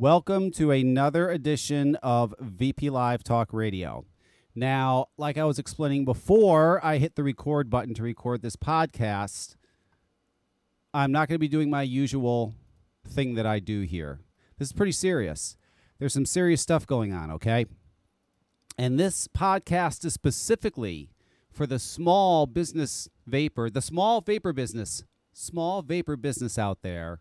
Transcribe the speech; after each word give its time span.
Welcome 0.00 0.50
to 0.52 0.70
another 0.70 1.28
edition 1.28 1.94
of 1.96 2.34
VP 2.40 2.88
Live 2.88 3.22
Talk 3.22 3.52
Radio. 3.52 4.06
Now, 4.54 5.08
like 5.18 5.36
I 5.36 5.44
was 5.44 5.58
explaining 5.58 6.06
before 6.06 6.82
I 6.82 6.96
hit 6.96 7.16
the 7.16 7.22
record 7.22 7.68
button 7.68 7.92
to 7.92 8.02
record 8.02 8.40
this 8.40 8.56
podcast, 8.56 9.56
I'm 10.94 11.12
not 11.12 11.28
going 11.28 11.34
to 11.34 11.38
be 11.38 11.48
doing 11.48 11.68
my 11.68 11.82
usual 11.82 12.54
thing 13.06 13.34
that 13.34 13.44
I 13.44 13.58
do 13.58 13.82
here. 13.82 14.20
This 14.58 14.68
is 14.68 14.72
pretty 14.72 14.92
serious. 14.92 15.58
There's 15.98 16.14
some 16.14 16.24
serious 16.24 16.62
stuff 16.62 16.86
going 16.86 17.12
on, 17.12 17.30
okay? 17.32 17.66
And 18.78 18.98
this 18.98 19.28
podcast 19.28 20.06
is 20.06 20.14
specifically 20.14 21.10
for 21.52 21.66
the 21.66 21.78
small 21.78 22.46
business 22.46 23.10
vapor, 23.26 23.68
the 23.68 23.82
small 23.82 24.22
vapor 24.22 24.54
business, 24.54 25.04
small 25.34 25.82
vapor 25.82 26.16
business 26.16 26.58
out 26.58 26.78
there, 26.80 27.20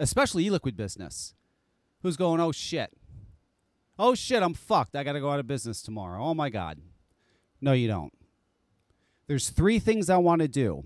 especially 0.00 0.46
e 0.46 0.50
liquid 0.50 0.76
business, 0.76 1.34
who's 2.02 2.16
going, 2.16 2.40
oh 2.40 2.52
shit. 2.52 2.92
Oh 3.98 4.14
shit, 4.14 4.42
I'm 4.42 4.54
fucked. 4.54 4.96
I 4.96 5.04
got 5.04 5.12
to 5.12 5.20
go 5.20 5.30
out 5.30 5.40
of 5.40 5.46
business 5.46 5.82
tomorrow. 5.82 6.22
Oh 6.22 6.34
my 6.34 6.48
God. 6.48 6.78
No, 7.60 7.72
you 7.72 7.88
don't. 7.88 8.12
There's 9.26 9.50
three 9.50 9.78
things 9.78 10.08
I 10.08 10.16
want 10.16 10.40
to 10.40 10.48
do. 10.48 10.84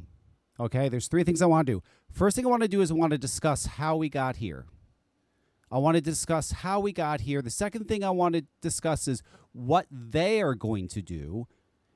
Okay, 0.59 0.89
there's 0.89 1.09
three 1.09 1.25
things 1.25 1.41
I 1.41 1.47
want 1.47 1.67
to 1.67 1.73
do. 1.75 1.83
First 2.11 2.37
thing 2.37 2.47
I 2.47 2.51
want 2.51 2.63
to 2.63 2.69
do 2.69 2.81
is 2.81 2.91
I 2.91 2.95
want 2.95 3.13
to 3.13 3.19
discuss 3.19 3.67
how 3.67 3.97
we 3.97 4.09
got 4.09 4.37
here. 4.37 4.67
I 5.71 5.79
want 5.79 5.97
to 5.97 6.01
discuss 6.01 6.53
how 6.53 6.79
we 6.79 6.93
got 6.93 7.23
here. 7.23 7.43
The 7.43 7.51
second 7.51 7.89
thing 7.89 8.05
I 8.05 8.11
want 8.11 8.35
to 8.35 8.45
discuss 8.61 9.09
is 9.09 9.23
what 9.53 9.87
they 9.91 10.41
are 10.43 10.55
going 10.55 10.89
to 10.89 11.03
do, 11.03 11.49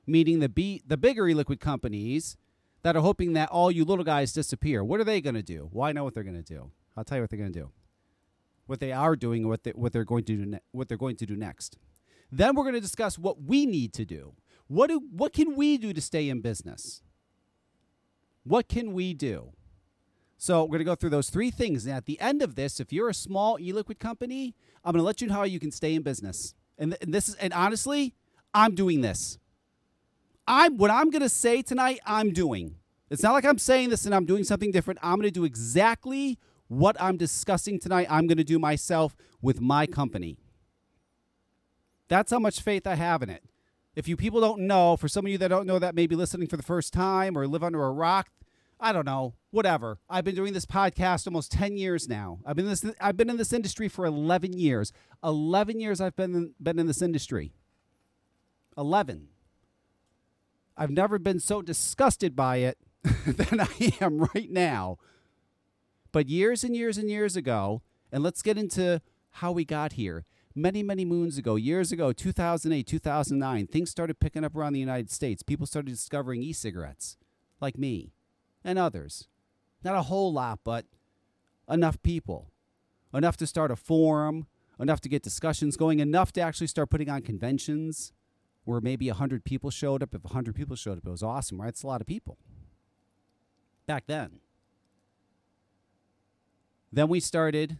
meaning 0.05 0.39
the 0.39 0.49
B, 0.49 0.81
the 0.85 0.97
bigger 0.97 1.27
e-liquid 1.27 1.59
companies 1.59 2.35
that 2.81 2.95
are 2.95 3.01
hoping 3.01 3.33
that 3.33 3.49
all 3.49 3.71
you 3.71 3.85
little 3.85 4.03
guys 4.03 4.33
disappear. 4.33 4.83
What 4.83 4.99
are 4.99 5.05
they 5.05 5.21
going 5.21 5.35
to 5.35 5.43
do? 5.43 5.69
Well, 5.71 5.87
I 5.87 5.91
know 5.91 6.03
what 6.03 6.13
they're 6.13 6.23
going 6.23 6.41
to 6.41 6.53
do. 6.53 6.71
I'll 6.97 7.03
tell 7.03 7.17
you 7.17 7.23
what 7.23 7.29
they're 7.29 7.39
going 7.39 7.53
to 7.53 7.59
do. 7.59 7.71
What 8.69 8.79
they 8.79 8.91
are 8.91 9.15
doing, 9.15 9.47
what 9.47 9.63
they, 9.63 9.71
what 9.71 9.93
they're 9.93 10.05
going 10.05 10.25
to 10.25 10.37
do, 10.37 10.45
ne- 10.45 10.59
what 10.73 10.87
they're 10.87 10.95
going 10.95 11.15
to 11.15 11.25
do 11.25 11.35
next. 11.35 11.79
Then 12.31 12.53
we're 12.53 12.61
going 12.61 12.75
to 12.75 12.79
discuss 12.79 13.17
what 13.17 13.41
we 13.41 13.65
need 13.65 13.93
to 13.93 14.05
do. 14.05 14.35
What 14.67 14.91
do 14.91 15.01
what 15.11 15.33
can 15.33 15.55
we 15.55 15.79
do 15.79 15.91
to 15.91 15.99
stay 15.99 16.29
in 16.29 16.41
business? 16.41 17.01
What 18.43 18.67
can 18.69 18.93
we 18.93 19.15
do? 19.15 19.53
So 20.37 20.65
we're 20.65 20.77
going 20.77 20.79
to 20.81 20.85
go 20.85 20.93
through 20.93 21.09
those 21.09 21.31
three 21.31 21.49
things. 21.49 21.87
And 21.87 21.95
at 21.95 22.05
the 22.05 22.19
end 22.19 22.43
of 22.43 22.53
this, 22.53 22.79
if 22.79 22.93
you're 22.93 23.09
a 23.09 23.13
small 23.15 23.57
e-liquid 23.59 23.97
company, 23.97 24.53
I'm 24.85 24.91
going 24.91 25.01
to 25.01 25.03
let 25.03 25.19
you 25.19 25.27
know 25.27 25.33
how 25.33 25.43
you 25.45 25.59
can 25.59 25.71
stay 25.71 25.95
in 25.95 26.03
business. 26.03 26.53
And, 26.77 26.91
th- 26.91 27.01
and 27.01 27.11
this 27.11 27.27
is 27.27 27.33
and 27.35 27.51
honestly, 27.53 28.13
I'm 28.53 28.75
doing 28.75 29.01
this. 29.01 29.39
I'm 30.47 30.77
what 30.77 30.91
I'm 30.91 31.09
going 31.09 31.23
to 31.23 31.29
say 31.29 31.63
tonight, 31.63 32.01
I'm 32.05 32.33
doing. 32.33 32.75
It's 33.09 33.23
not 33.23 33.33
like 33.33 33.45
I'm 33.45 33.57
saying 33.57 33.89
this 33.89 34.05
and 34.05 34.13
I'm 34.13 34.25
doing 34.25 34.43
something 34.43 34.71
different. 34.71 34.99
I'm 35.01 35.15
going 35.15 35.23
to 35.27 35.31
do 35.31 35.43
exactly 35.43 36.37
what 36.69 36.95
I'm 37.01 37.17
discussing 37.17 37.79
tonight. 37.79 38.07
I'm 38.09 38.25
going 38.27 38.37
to 38.37 38.43
do 38.45 38.57
myself 38.57 39.15
with 39.41 39.59
my 39.59 39.85
company. 39.85 40.37
That's 42.07 42.31
how 42.31 42.39
much 42.39 42.61
faith 42.61 42.87
I 42.87 42.95
have 42.95 43.21
in 43.21 43.29
it. 43.29 43.43
If 43.95 44.07
you 44.07 44.15
people 44.15 44.39
don't 44.39 44.61
know, 44.61 44.95
for 44.95 45.09
some 45.09 45.25
of 45.25 45.31
you 45.31 45.37
that 45.39 45.49
don't 45.49 45.67
know 45.67 45.79
that 45.79 45.95
may 45.95 46.07
be 46.07 46.15
listening 46.15 46.47
for 46.47 46.57
the 46.57 46.63
first 46.63 46.93
time 46.93 47.37
or 47.37 47.47
live 47.47 47.63
under 47.63 47.83
a 47.83 47.91
rock, 47.91 48.29
I 48.79 48.93
don't 48.93 49.05
know, 49.05 49.35
whatever. 49.51 49.99
I've 50.09 50.23
been 50.23 50.35
doing 50.35 50.53
this 50.53 50.65
podcast 50.65 51.27
almost 51.27 51.51
10 51.51 51.75
years 51.75 52.07
now. 52.07 52.39
I've 52.45 52.55
been 52.55 52.67
this 52.67 52.85
I've 53.01 53.17
been 53.17 53.29
in 53.29 53.37
this 53.37 53.51
industry 53.51 53.89
for 53.89 54.05
11 54.05 54.53
years. 54.53 54.93
11 55.23 55.81
years 55.81 55.99
I've 55.99 56.15
been 56.15 56.53
been 56.61 56.79
in 56.79 56.87
this 56.87 57.01
industry. 57.01 57.51
11. 58.77 59.27
I've 60.77 60.91
never 60.91 61.19
been 61.19 61.41
so 61.41 61.61
disgusted 61.61 62.37
by 62.37 62.57
it 62.57 62.77
than 63.25 63.59
I 63.59 63.93
am 63.99 64.19
right 64.33 64.49
now. 64.49 64.97
But 66.11 66.27
years 66.27 66.63
and 66.63 66.75
years 66.75 66.97
and 66.97 67.09
years 67.09 67.35
ago, 67.35 67.81
and 68.11 68.23
let's 68.23 68.41
get 68.41 68.57
into 68.57 69.01
how 69.31 69.51
we 69.51 69.65
got 69.65 69.93
here. 69.93 70.25
Many, 70.55 70.81
many 70.81 71.05
moons 71.05 71.37
ago, 71.37 71.55
years 71.55 71.91
ago, 71.91 72.11
2008, 72.11 72.85
2009, 72.85 73.67
things 73.67 73.89
started 73.89 74.19
picking 74.19 74.43
up 74.43 74.55
around 74.55 74.73
the 74.73 74.79
United 74.79 75.11
States. 75.11 75.43
People 75.43 75.67
started 75.67 75.91
discovering 75.91 76.41
e 76.41 76.51
cigarettes, 76.53 77.17
like 77.61 77.77
me 77.77 78.13
and 78.63 78.79
others. 78.79 79.27
Not 79.83 79.95
a 79.95 80.03
whole 80.03 80.33
lot, 80.33 80.59
but 80.63 80.85
enough 81.69 82.01
people. 82.01 82.51
Enough 83.13 83.37
to 83.37 83.47
start 83.47 83.71
a 83.71 83.75
forum, 83.75 84.47
enough 84.79 85.01
to 85.01 85.09
get 85.09 85.23
discussions 85.23 85.77
going, 85.77 85.99
enough 85.99 86.31
to 86.33 86.41
actually 86.41 86.67
start 86.67 86.89
putting 86.89 87.09
on 87.09 87.21
conventions 87.21 88.11
where 88.65 88.81
maybe 88.81 89.07
100 89.07 89.43
people 89.43 89.71
showed 89.71 90.03
up. 90.03 90.13
If 90.13 90.23
100 90.23 90.55
people 90.55 90.75
showed 90.75 90.97
up, 90.97 91.05
it 91.05 91.09
was 91.09 91.23
awesome, 91.23 91.61
right? 91.61 91.69
It's 91.69 91.83
a 91.83 91.87
lot 91.87 92.01
of 92.01 92.07
people. 92.07 92.37
Back 93.87 94.05
then. 94.07 94.41
Then 96.91 97.07
we 97.07 97.19
started 97.19 97.77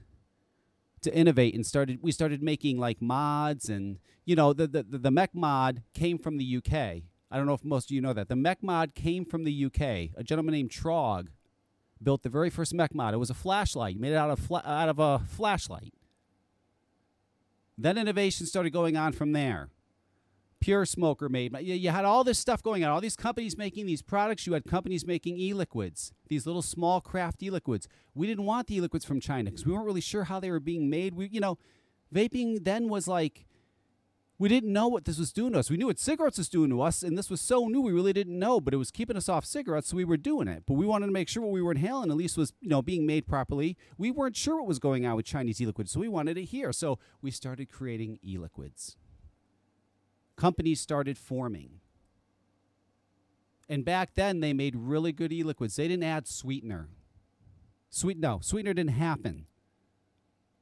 to 1.01 1.13
innovate 1.13 1.55
and 1.55 1.65
started 1.65 1.99
we 2.01 2.11
started 2.11 2.43
making 2.43 2.77
like 2.77 3.01
mods 3.01 3.69
and 3.69 3.99
you 4.25 4.35
know 4.35 4.53
the 4.53 4.67
the, 4.67 4.83
the 4.83 5.11
mech 5.11 5.33
mod 5.33 5.83
came 5.93 6.17
from 6.17 6.37
the 6.37 6.57
UK. 6.57 6.73
I 7.31 7.37
don't 7.37 7.45
know 7.45 7.53
if 7.53 7.63
most 7.63 7.89
of 7.89 7.91
you 7.91 8.01
know 8.01 8.13
that. 8.13 8.27
The 8.27 8.35
mech 8.35 8.63
mod 8.63 8.95
came 8.95 9.23
from 9.23 9.43
the 9.43 9.65
UK. 9.65 9.81
A 10.17 10.23
gentleman 10.23 10.53
named 10.53 10.71
Trog 10.71 11.27
built 12.01 12.23
the 12.23 12.29
very 12.29 12.49
first 12.49 12.73
mech 12.73 12.93
mod. 12.93 13.13
It 13.13 13.17
was 13.17 13.29
a 13.29 13.35
flashlight. 13.35 13.93
He 13.93 13.99
made 13.99 14.13
it 14.13 14.17
out 14.17 14.31
of 14.31 14.39
fla- 14.39 14.63
out 14.65 14.89
of 14.89 14.99
a 14.99 15.19
flashlight. 15.19 15.93
Then 17.77 17.97
innovation 17.97 18.45
started 18.45 18.71
going 18.71 18.97
on 18.97 19.13
from 19.13 19.31
there. 19.31 19.69
Pure 20.59 20.85
Smoker 20.85 21.29
made. 21.29 21.55
You, 21.61 21.89
had 21.89 22.05
all 22.05 22.23
this 22.23 22.37
stuff 22.37 22.61
going 22.61 22.83
on. 22.83 22.91
All 22.91 23.01
these 23.01 23.15
companies 23.15 23.57
making 23.57 23.85
these 23.85 24.01
products. 24.01 24.45
You 24.45 24.53
had 24.53 24.65
companies 24.65 25.05
making 25.05 25.37
e-liquids, 25.37 26.11
these 26.27 26.45
little 26.45 26.61
small 26.61 27.01
craft 27.01 27.41
e-liquids. 27.41 27.87
We 28.13 28.27
didn't 28.27 28.45
want 28.45 28.67
the 28.67 28.75
e-liquids 28.75 29.05
from 29.05 29.19
China 29.19 29.49
because 29.49 29.65
we 29.65 29.71
weren't 29.71 29.85
really 29.85 30.01
sure 30.01 30.25
how 30.25 30.39
they 30.39 30.51
were 30.51 30.59
being 30.59 30.89
made. 30.89 31.13
We, 31.13 31.29
you 31.29 31.39
know, 31.39 31.57
vaping 32.13 32.63
then 32.65 32.89
was 32.89 33.07
like 33.07 33.45
we 34.39 34.47
didn't 34.47 34.71
know 34.71 34.87
what 34.87 35.03
this 35.03 35.19
was 35.19 35.33
doing 35.33 35.51
to 35.51 35.59
us. 35.59 35.69
We 35.69 35.75
knew 35.75 35.87
what 35.87 35.99
cigarettes 35.99 36.37
was 36.37 36.47
doing 36.47 36.69
to 36.69 36.81
us, 36.81 37.03
and 37.03 37.17
this 37.17 37.29
was 37.29 37.41
so 37.41 37.67
new 37.67 37.81
we 37.81 37.91
really 37.91 38.13
didn't 38.13 38.39
know, 38.39 38.61
but 38.61 38.73
it 38.73 38.77
was 38.77 38.89
keeping 38.89 39.17
us 39.17 39.27
off 39.27 39.43
cigarettes, 39.45 39.89
so 39.89 39.97
we 39.97 40.05
were 40.05 40.15
doing 40.15 40.47
it. 40.47 40.63
But 40.65 40.75
we 40.75 40.85
wanted 40.85 41.07
to 41.07 41.11
make 41.11 41.27
sure 41.27 41.43
what 41.43 41.51
we 41.51 41.61
were 41.61 41.71
inhaling 41.71 42.09
at 42.09 42.15
least 42.15 42.37
was, 42.37 42.53
you 42.61 42.69
know, 42.69 42.81
being 42.81 43.05
made 43.05 43.27
properly. 43.27 43.75
We 43.97 44.11
weren't 44.11 44.37
sure 44.37 44.55
what 44.55 44.65
was 44.65 44.79
going 44.79 45.05
on 45.05 45.17
with 45.17 45.25
Chinese 45.25 45.59
e-liquids, 45.59 45.91
so 45.91 45.99
we 45.99 46.07
wanted 46.07 46.37
it 46.37 46.45
here. 46.45 46.71
So 46.71 46.99
we 47.21 47.31
started 47.31 47.69
creating 47.69 48.19
e-liquids 48.23 48.95
companies 50.39 50.79
started 50.79 51.17
forming. 51.17 51.81
And 53.67 53.85
back 53.85 54.15
then, 54.15 54.39
they 54.39 54.53
made 54.53 54.75
really 54.75 55.11
good 55.11 55.31
e 55.31 55.43
liquids. 55.43 55.75
They 55.75 55.87
didn't 55.87 56.03
add 56.03 56.27
sweetener. 56.27 56.87
Sweet, 57.89 58.17
no, 58.17 58.39
sweetener 58.41 58.73
didn't 58.73 58.93
happen. 58.93 59.45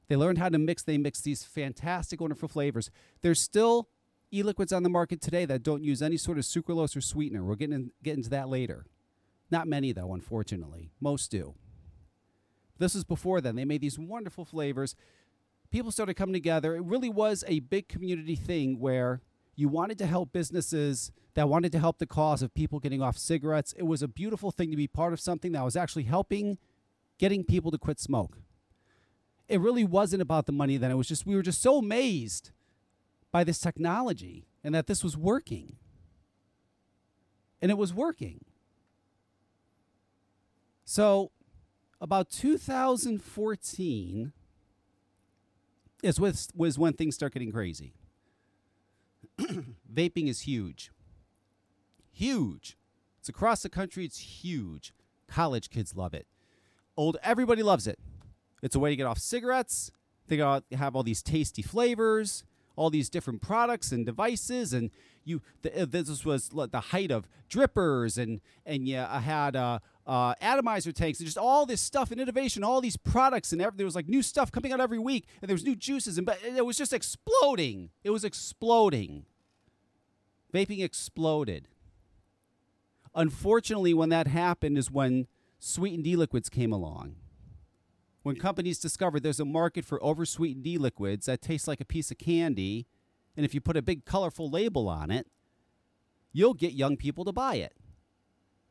They 0.08 0.16
learned 0.16 0.40
how 0.40 0.50
to 0.50 0.58
mix. 0.58 0.84
They 0.84 0.98
mix 0.98 1.22
these 1.22 1.44
fantastic, 1.44 2.20
wonderful 2.20 2.50
flavors. 2.50 2.90
There's 3.22 3.40
still 3.40 3.90
e 4.34 4.42
liquids 4.44 4.74
on 4.74 4.84
the 4.84 4.90
market 4.90 5.22
today 5.22 5.46
that 5.46 5.64
don't 5.64 5.84
use 5.84 6.02
any 6.02 6.18
sort 6.18 6.38
of 6.38 6.44
sucralose 6.44 6.98
or 6.98 7.02
sweetener. 7.02 7.44
We'll 7.44 7.56
get, 7.56 7.72
in, 7.72 7.92
get 8.04 8.18
into 8.18 8.30
that 8.32 8.50
later. 8.50 8.86
Not 9.52 9.68
many, 9.68 9.92
though, 9.92 10.14
unfortunately. 10.14 10.90
Most 11.00 11.30
do. 11.32 11.54
This 12.80 12.96
is 12.96 13.04
before 13.04 13.42
then. 13.42 13.56
They 13.56 13.66
made 13.66 13.82
these 13.82 14.00
wonderful 14.00 14.44
flavors. 14.44 14.96
People 15.70 15.92
started 15.92 16.16
coming 16.16 16.34
together. 16.34 16.76
It 16.76 16.84
really 16.84 17.10
was 17.10 17.44
a 17.48 17.60
big 17.60 17.88
community 17.88 18.36
thing 18.36 18.80
where 18.80 19.22
you 19.58 19.68
wanted 19.68 19.98
to 19.98 20.06
help 20.06 20.32
businesses 20.32 21.12
that 21.34 21.50
wanted 21.50 21.72
to 21.74 21.80
help 21.80 21.98
the 21.98 22.06
cause 22.06 22.42
of 22.42 22.54
people 22.54 22.80
getting 22.80 23.02
off 23.02 23.18
cigarettes. 23.18 23.74
It 23.76 23.84
was 23.84 24.02
a 24.02 24.08
beautiful 24.08 24.52
thing 24.52 24.72
to 24.72 24.78
be 24.78 24.88
part 24.88 25.14
of 25.14 25.20
something 25.20 25.52
that 25.52 25.66
was 25.66 25.76
actually 25.76 26.04
helping 26.04 26.58
getting 27.18 27.44
people 27.44 27.72
to 27.72 27.78
quit 27.78 28.00
smoke. 28.00 28.38
It 29.50 29.60
really 29.60 29.84
wasn't 29.84 30.22
about 30.22 30.46
the 30.46 30.52
money 30.52 30.78
then. 30.78 30.92
It 30.92 30.96
was 30.96 31.08
just, 31.08 31.26
we 31.26 31.36
were 31.36 31.42
just 31.42 31.62
so 31.62 31.80
amazed 31.80 32.52
by 33.32 33.44
this 33.44 33.60
technology 33.60 34.46
and 34.64 34.76
that 34.76 34.86
this 34.86 35.04
was 35.04 35.18
working. 35.18 35.78
And 37.60 37.72
it 37.72 37.78
was 37.78 37.94
working. 37.94 38.46
So, 40.86 41.32
about 42.00 42.30
2014 42.30 44.34
is 46.04 46.20
was, 46.20 46.50
was 46.56 46.78
when 46.78 46.94
things 46.94 47.16
start 47.16 47.34
getting 47.34 47.52
crazy. 47.52 47.97
vaping 49.94 50.28
is 50.28 50.42
huge. 50.42 50.92
Huge. 52.12 52.78
It's 53.20 53.30
across 53.30 53.62
the 53.62 53.70
country, 53.70 54.06
it's 54.06 54.18
huge. 54.18 54.94
College 55.28 55.70
kids 55.70 55.96
love 55.96 56.14
it. 56.14 56.28
Old 56.96 57.18
everybody 57.22 57.64
loves 57.64 57.88
it. 57.88 58.00
It's 58.64 58.76
a 58.76 58.80
way 58.80 58.90
to 58.90 58.96
get 58.96 59.06
off 59.06 59.20
cigarettes. 59.20 59.92
They 60.28 60.38
got 60.38 60.64
have 60.72 60.96
all 60.96 61.04
these 61.04 61.22
tasty 61.22 61.62
flavors, 61.62 62.44
all 62.78 62.90
these 62.90 63.10
different 63.10 63.42
products 63.42 63.92
and 63.92 64.06
devices, 64.06 64.72
and 64.72 64.92
you. 65.26 65.42
The, 65.64 65.82
uh, 65.82 65.86
this 65.90 66.24
was 66.24 66.48
the 66.50 66.80
height 66.80 67.12
of 67.12 67.28
drippers, 67.50 68.18
and 68.18 68.40
and 68.66 68.88
yeah, 68.88 69.08
I 69.10 69.20
had 69.20 69.58
uh, 69.58 69.80
uh, 70.06 70.36
atomizer 70.40 70.94
tanks, 70.94 71.20
and 71.20 71.26
just 71.26 71.38
all 71.38 71.66
this 71.66 71.82
stuff 71.82 72.12
and 72.12 72.22
innovation, 72.22 72.64
all 72.64 72.80
these 72.80 72.96
products, 72.96 73.52
and 73.52 73.62
every, 73.62 73.76
there 73.76 73.86
was 73.86 73.96
like 73.96 74.08
new 74.08 74.22
stuff 74.22 74.52
coming 74.52 74.72
out 74.72 74.80
every 74.80 75.00
week, 75.00 75.28
and 75.42 75.50
there 75.50 75.56
was 75.56 75.66
new 75.66 75.76
juices, 75.76 76.18
and 76.18 76.26
but 76.26 76.40
it 76.42 76.66
was 76.66 76.78
just 76.78 76.94
exploding. 76.94 77.90
It 78.06 78.12
was 78.12 78.24
exploding. 78.24 79.26
Vaping 80.54 80.82
exploded. 80.82 81.68
Unfortunately, 83.14 83.94
when 83.94 84.10
that 84.10 84.28
happened, 84.28 84.78
is 84.78 84.90
when 84.90 85.28
sweetened 85.60 86.08
e-liquids 86.08 86.50
came 86.50 86.72
along. 86.72 87.16
When 88.28 88.36
companies 88.36 88.78
discover 88.78 89.22
there's 89.22 89.40
a 89.40 89.46
market 89.46 89.86
for 89.86 90.04
oversweetened 90.04 90.68
e 90.68 90.78
liquids 90.78 91.28
that 91.28 91.42
taste 91.42 91.66
like 91.66 91.80
a 91.80 91.86
piece 91.86 92.12
of 92.12 92.18
candy, 92.18 92.86
and 93.38 93.46
if 93.46 93.54
you 93.54 93.62
put 93.62 93.78
a 93.78 93.82
big 93.82 94.04
colorful 94.04 94.50
label 94.50 94.90
on 94.90 95.10
it, 95.10 95.28
you'll 96.34 96.54
get 96.54 96.74
young 96.74 96.98
people 96.98 97.24
to 97.24 97.32
buy 97.32 97.56
it. 97.56 97.72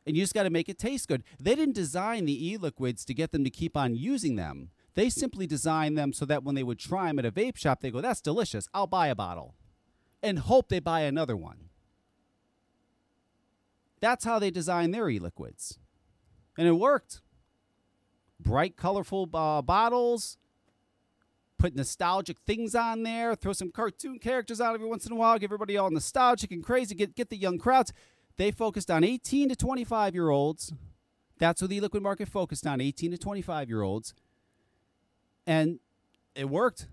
And 0.06 0.14
you 0.14 0.22
just 0.22 0.34
got 0.34 0.42
to 0.42 0.50
make 0.50 0.68
it 0.68 0.78
taste 0.78 1.08
good. 1.08 1.24
They 1.40 1.54
didn't 1.54 1.74
design 1.74 2.26
the 2.26 2.48
e 2.48 2.58
liquids 2.58 3.02
to 3.06 3.14
get 3.14 3.32
them 3.32 3.44
to 3.44 3.50
keep 3.50 3.78
on 3.78 3.96
using 3.96 4.36
them. 4.36 4.72
They 4.92 5.08
simply 5.08 5.46
designed 5.46 5.96
them 5.96 6.12
so 6.12 6.26
that 6.26 6.44
when 6.44 6.54
they 6.54 6.62
would 6.62 6.78
try 6.78 7.06
them 7.06 7.18
at 7.18 7.24
a 7.24 7.32
vape 7.32 7.56
shop, 7.56 7.80
they 7.80 7.90
go, 7.90 8.02
That's 8.02 8.20
delicious. 8.20 8.68
I'll 8.74 8.86
buy 8.86 9.06
a 9.06 9.14
bottle. 9.14 9.54
And 10.22 10.40
hope 10.40 10.68
they 10.68 10.80
buy 10.80 11.00
another 11.00 11.34
one. 11.34 11.70
That's 14.00 14.26
how 14.26 14.38
they 14.38 14.50
designed 14.50 14.92
their 14.92 15.08
e 15.08 15.18
liquids. 15.18 15.78
And 16.58 16.68
it 16.68 16.72
worked. 16.72 17.22
Bright, 18.46 18.76
colorful 18.76 19.28
uh, 19.34 19.60
bottles, 19.60 20.38
put 21.58 21.74
nostalgic 21.74 22.38
things 22.46 22.76
on 22.76 23.02
there, 23.02 23.34
throw 23.34 23.52
some 23.52 23.72
cartoon 23.72 24.20
characters 24.20 24.60
out 24.60 24.72
every 24.72 24.86
once 24.86 25.04
in 25.04 25.10
a 25.10 25.16
while, 25.16 25.36
give 25.36 25.48
everybody 25.48 25.76
all 25.76 25.90
nostalgic 25.90 26.52
and 26.52 26.62
crazy, 26.62 26.94
get, 26.94 27.16
get 27.16 27.28
the 27.28 27.36
young 27.36 27.58
crowds. 27.58 27.92
They 28.36 28.52
focused 28.52 28.88
on 28.88 29.02
18 29.02 29.48
to 29.48 29.56
25 29.56 30.14
year 30.14 30.28
olds. 30.28 30.72
That's 31.38 31.60
what 31.60 31.70
the 31.70 31.80
liquid 31.80 32.04
market 32.04 32.28
focused 32.28 32.68
on 32.68 32.80
18 32.80 33.10
to 33.10 33.18
25 33.18 33.68
year 33.68 33.82
olds. 33.82 34.14
And 35.44 35.80
it 36.36 36.48
worked. 36.48 36.86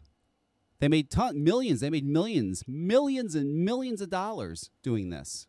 They 0.80 0.88
made 0.88 1.12
ton, 1.12 1.44
millions. 1.44 1.82
They 1.82 1.92
made 1.92 2.06
millions, 2.06 2.64
millions 2.68 3.36
and 3.36 3.64
millions 3.64 4.02
of 4.02 4.10
dollars 4.10 4.72
doing 4.82 5.12
this. 5.12 5.46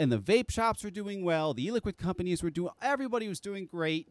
And 0.00 0.10
the 0.10 0.18
vape 0.18 0.50
shops 0.50 0.82
were 0.82 0.90
doing 0.90 1.26
well. 1.26 1.52
The 1.52 1.66
e-liquid 1.66 1.98
companies 1.98 2.42
were 2.42 2.48
doing. 2.48 2.72
Everybody 2.80 3.28
was 3.28 3.38
doing 3.38 3.66
great. 3.66 4.08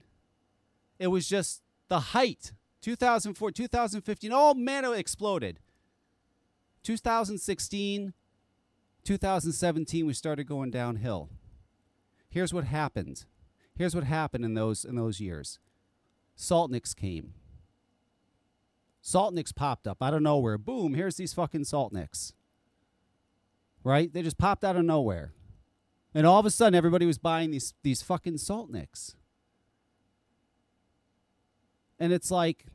It 0.99 1.07
was 1.07 1.27
just 1.27 1.63
the 1.87 1.99
height. 1.99 2.51
2004, 2.81 3.49
2015. 3.49 4.31
Oh 4.31 4.53
man, 4.53 4.85
it 4.85 4.91
exploded. 4.91 5.59
2016, 6.83 8.13
2017, 9.03 10.05
we 10.05 10.13
started 10.13 10.43
going 10.43 10.69
downhill. 10.69 11.29
Here's 12.29 12.53
what 12.53 12.65
happened. 12.65 13.25
Here's 13.75 13.95
what 13.95 14.03
happened 14.03 14.45
in 14.45 14.53
those 14.53 14.85
in 14.85 14.95
those 14.95 15.19
years. 15.19 15.57
Saltniks 16.37 16.95
came. 16.95 17.33
Saltniks 19.03 19.55
popped 19.55 19.87
up 19.87 20.03
out 20.03 20.13
of 20.13 20.21
nowhere. 20.21 20.59
Boom, 20.59 20.93
here's 20.93 21.15
these 21.15 21.33
fucking 21.33 21.63
Saltniks. 21.63 22.33
Right? 23.83 24.13
They 24.13 24.21
just 24.21 24.37
popped 24.37 24.63
out 24.63 24.75
of 24.75 24.85
nowhere. 24.85 25.33
And 26.13 26.25
all 26.25 26.39
of 26.39 26.45
a 26.45 26.51
sudden 26.51 26.75
everybody 26.75 27.05
was 27.05 27.17
buying 27.17 27.51
these 27.51 27.73
these 27.83 28.01
fucking 28.01 28.37
salt 28.37 28.69
nicks. 28.69 29.15
And 31.99 32.13
it's 32.13 32.31
like 32.31 32.65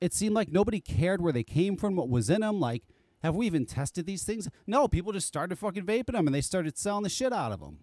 it 0.00 0.14
seemed 0.14 0.34
like 0.34 0.50
nobody 0.50 0.80
cared 0.80 1.20
where 1.20 1.32
they 1.32 1.42
came 1.42 1.76
from, 1.76 1.96
what 1.96 2.08
was 2.08 2.30
in 2.30 2.40
them. 2.40 2.58
Like, 2.58 2.82
have 3.22 3.36
we 3.36 3.46
even 3.46 3.66
tested 3.66 4.06
these 4.06 4.24
things? 4.24 4.48
No, 4.66 4.88
people 4.88 5.12
just 5.12 5.26
started 5.26 5.58
fucking 5.58 5.84
vaping 5.84 6.12
them 6.12 6.26
and 6.26 6.34
they 6.34 6.40
started 6.40 6.78
selling 6.78 7.02
the 7.02 7.08
shit 7.08 7.32
out 7.32 7.52
of 7.52 7.60
them. 7.60 7.78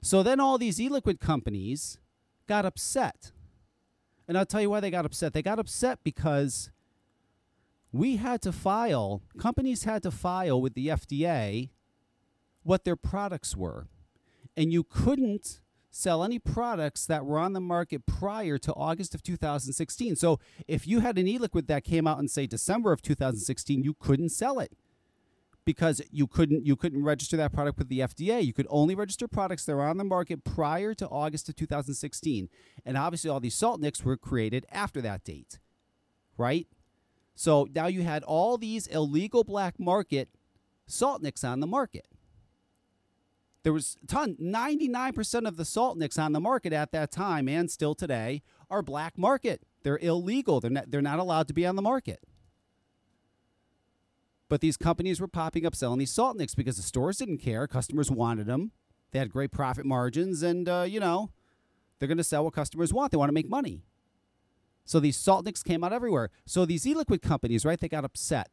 So 0.00 0.22
then 0.22 0.40
all 0.40 0.58
these 0.58 0.80
e 0.80 0.88
liquid 0.88 1.20
companies 1.20 1.98
got 2.46 2.64
upset 2.64 3.32
and 4.28 4.36
I'll 4.36 4.46
tell 4.46 4.60
you 4.60 4.70
why 4.70 4.80
they 4.80 4.90
got 4.90 5.06
upset. 5.06 5.32
They 5.32 5.42
got 5.42 5.58
upset 5.58 6.00
because 6.04 6.70
we 7.90 8.16
had 8.16 8.42
to 8.42 8.52
file, 8.52 9.22
companies 9.38 9.84
had 9.84 10.02
to 10.02 10.10
file 10.10 10.60
with 10.60 10.74
the 10.74 10.88
FDA 10.88 11.70
what 12.68 12.84
their 12.84 12.96
products 12.96 13.56
were. 13.56 13.88
And 14.54 14.70
you 14.70 14.84
couldn't 14.84 15.60
sell 15.90 16.22
any 16.22 16.38
products 16.38 17.06
that 17.06 17.24
were 17.24 17.38
on 17.38 17.54
the 17.54 17.60
market 17.60 18.04
prior 18.04 18.58
to 18.58 18.74
August 18.74 19.14
of 19.14 19.22
2016. 19.22 20.16
So 20.16 20.38
if 20.66 20.86
you 20.86 21.00
had 21.00 21.16
an 21.16 21.26
e 21.26 21.38
liquid 21.38 21.66
that 21.68 21.82
came 21.82 22.06
out 22.06 22.18
in, 22.18 22.28
say, 22.28 22.46
December 22.46 22.92
of 22.92 23.00
2016, 23.00 23.82
you 23.82 23.94
couldn't 23.94 24.28
sell 24.28 24.60
it 24.60 24.76
because 25.64 26.02
you 26.10 26.26
couldn't 26.26 26.66
you 26.66 26.76
couldn't 26.76 27.04
register 27.04 27.38
that 27.38 27.54
product 27.54 27.78
with 27.78 27.88
the 27.88 28.00
FDA. 28.00 28.44
You 28.44 28.52
could 28.52 28.66
only 28.68 28.94
register 28.94 29.26
products 29.26 29.64
that 29.64 29.74
were 29.74 29.84
on 29.84 29.96
the 29.96 30.04
market 30.04 30.44
prior 30.44 30.92
to 30.92 31.08
August 31.08 31.48
of 31.48 31.56
2016. 31.56 32.50
And 32.84 32.98
obviously 32.98 33.30
all 33.30 33.40
these 33.40 33.54
salt 33.54 33.80
nicks 33.80 34.04
were 34.04 34.18
created 34.18 34.66
after 34.70 35.00
that 35.00 35.24
date. 35.24 35.58
Right? 36.36 36.66
So 37.34 37.66
now 37.74 37.86
you 37.86 38.02
had 38.02 38.24
all 38.24 38.58
these 38.58 38.86
illegal 38.88 39.42
black 39.42 39.80
market 39.80 40.28
salt 40.86 41.22
nicks 41.22 41.44
on 41.44 41.60
the 41.60 41.66
market. 41.66 42.06
There 43.64 43.72
was 43.72 43.96
a 44.02 44.06
ton 44.06 44.36
99% 44.40 45.46
of 45.46 45.56
the 45.56 45.64
salt 45.64 45.98
nicks 45.98 46.18
on 46.18 46.32
the 46.32 46.40
market 46.40 46.72
at 46.72 46.92
that 46.92 47.10
time 47.10 47.48
and 47.48 47.70
still 47.70 47.94
today 47.94 48.42
are 48.70 48.82
black 48.82 49.18
market. 49.18 49.62
They're 49.82 49.98
illegal. 49.98 50.60
They're 50.60 50.70
not, 50.70 50.90
they're 50.90 51.02
not 51.02 51.18
allowed 51.18 51.48
to 51.48 51.54
be 51.54 51.66
on 51.66 51.76
the 51.76 51.82
market. 51.82 52.20
But 54.48 54.60
these 54.60 54.76
companies 54.76 55.20
were 55.20 55.28
popping 55.28 55.66
up 55.66 55.74
selling 55.74 55.98
these 55.98 56.12
salt 56.12 56.36
nicks 56.36 56.54
because 56.54 56.76
the 56.76 56.82
stores 56.82 57.18
didn't 57.18 57.38
care. 57.38 57.66
Customers 57.66 58.10
wanted 58.10 58.46
them. 58.46 58.72
They 59.10 59.18
had 59.18 59.30
great 59.30 59.50
profit 59.50 59.84
margins, 59.84 60.42
and 60.42 60.68
uh, 60.68 60.84
you 60.86 61.00
know, 61.00 61.30
they're 61.98 62.08
going 62.08 62.18
to 62.18 62.24
sell 62.24 62.44
what 62.44 62.54
customers 62.54 62.92
want. 62.92 63.10
They 63.10 63.16
want 63.16 63.28
to 63.28 63.34
make 63.34 63.48
money. 63.48 63.82
So 64.84 65.00
these 65.00 65.16
salt 65.16 65.44
nicks 65.44 65.62
came 65.62 65.84
out 65.84 65.92
everywhere. 65.92 66.30
So 66.46 66.64
these 66.64 66.86
e-liquid 66.86 67.20
companies, 67.20 67.64
right? 67.64 67.78
They 67.78 67.88
got 67.88 68.04
upset. 68.04 68.48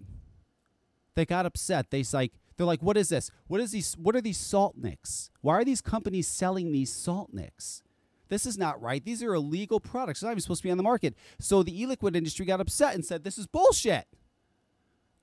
They 1.15 1.25
got 1.25 1.45
upset. 1.45 1.91
They 1.91 2.03
like 2.11 2.33
they're 2.57 2.65
like, 2.65 2.81
what 2.81 2.97
is 2.97 3.09
this? 3.09 3.31
What 3.47 3.61
is 3.61 3.71
these? 3.71 3.93
What 3.95 4.15
are 4.15 4.21
these 4.21 4.37
salt 4.37 4.75
nicks? 4.77 5.29
Why 5.41 5.55
are 5.55 5.65
these 5.65 5.81
companies 5.81 6.27
selling 6.27 6.71
these 6.71 6.91
salt 6.91 7.31
nicks? 7.33 7.83
This 8.27 8.45
is 8.45 8.57
not 8.57 8.81
right. 8.81 9.03
These 9.03 9.21
are 9.21 9.33
illegal 9.33 9.79
products. 9.79 10.19
They're 10.19 10.29
not 10.29 10.33
even 10.33 10.41
supposed 10.41 10.61
to 10.61 10.67
be 10.67 10.71
on 10.71 10.77
the 10.77 10.83
market. 10.83 11.15
So 11.39 11.61
the 11.61 11.79
e-liquid 11.79 12.15
industry 12.15 12.45
got 12.45 12.59
upset 12.59 12.95
and 12.95 13.05
said, 13.05 13.23
this 13.23 13.37
is 13.37 13.45
bullshit. 13.45 14.07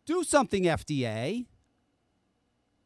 Do 0.06 0.22
something, 0.22 0.64
FDA. 0.64 1.46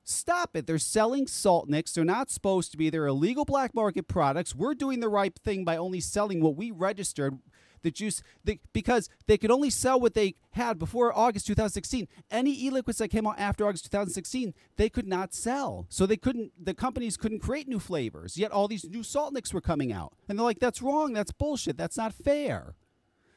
Stop 0.05 0.57
it. 0.57 0.67
They're 0.67 0.79
selling 0.79 1.27
salt 1.27 1.69
nicks. 1.69 1.93
They're 1.93 2.05
not 2.05 2.31
supposed 2.31 2.71
to 2.71 2.77
be. 2.77 2.91
They're 2.91 3.07
illegal 3.07 3.45
black 3.45 3.75
market 3.75 4.07
products. 4.07 4.55
We're 4.55 4.75
doing 4.75 5.01
the 5.01 5.09
right 5.09 5.37
thing 5.45 5.65
by 5.65 5.77
only 5.77 6.01
selling 6.01 6.41
what 6.41 6.57
we 6.57 6.71
registered. 6.71 7.39
The 7.87 7.93
juice, 7.93 8.21
the, 8.43 8.59
because 8.73 9.09
they 9.29 9.39
could 9.39 9.53
only 9.53 9.71
sell 9.71 10.01
what 10.01 10.15
they 10.15 10.35
had 10.51 10.77
before 10.77 11.17
August 11.17 11.47
2016. 11.47 12.09
Any 12.33 12.67
e-liquids 12.67 12.99
that 12.99 13.11
came 13.11 13.29
out 13.29 13.39
after 13.39 13.65
August 13.65 13.85
2016, 13.85 14.55
they 14.77 14.89
could 14.89 15.07
not 15.07 15.33
sell. 15.33 15.87
So 15.89 16.05
they 16.05 16.17
couldn't. 16.17 16.51
The 16.61 16.75
companies 16.75 17.17
couldn't 17.17 17.39
create 17.39 17.69
new 17.69 17.79
flavors. 17.79 18.37
Yet 18.37 18.51
all 18.51 18.67
these 18.67 18.85
new 18.85 19.05
salt 19.05 19.33
nicks 19.33 19.55
were 19.55 19.61
coming 19.61 19.93
out, 19.93 20.15
and 20.29 20.37
they're 20.37 20.45
like, 20.45 20.59
"That's 20.59 20.83
wrong. 20.83 21.13
That's 21.13 21.31
bullshit. 21.31 21.77
That's 21.77 21.97
not 21.97 22.13
fair. 22.13 22.75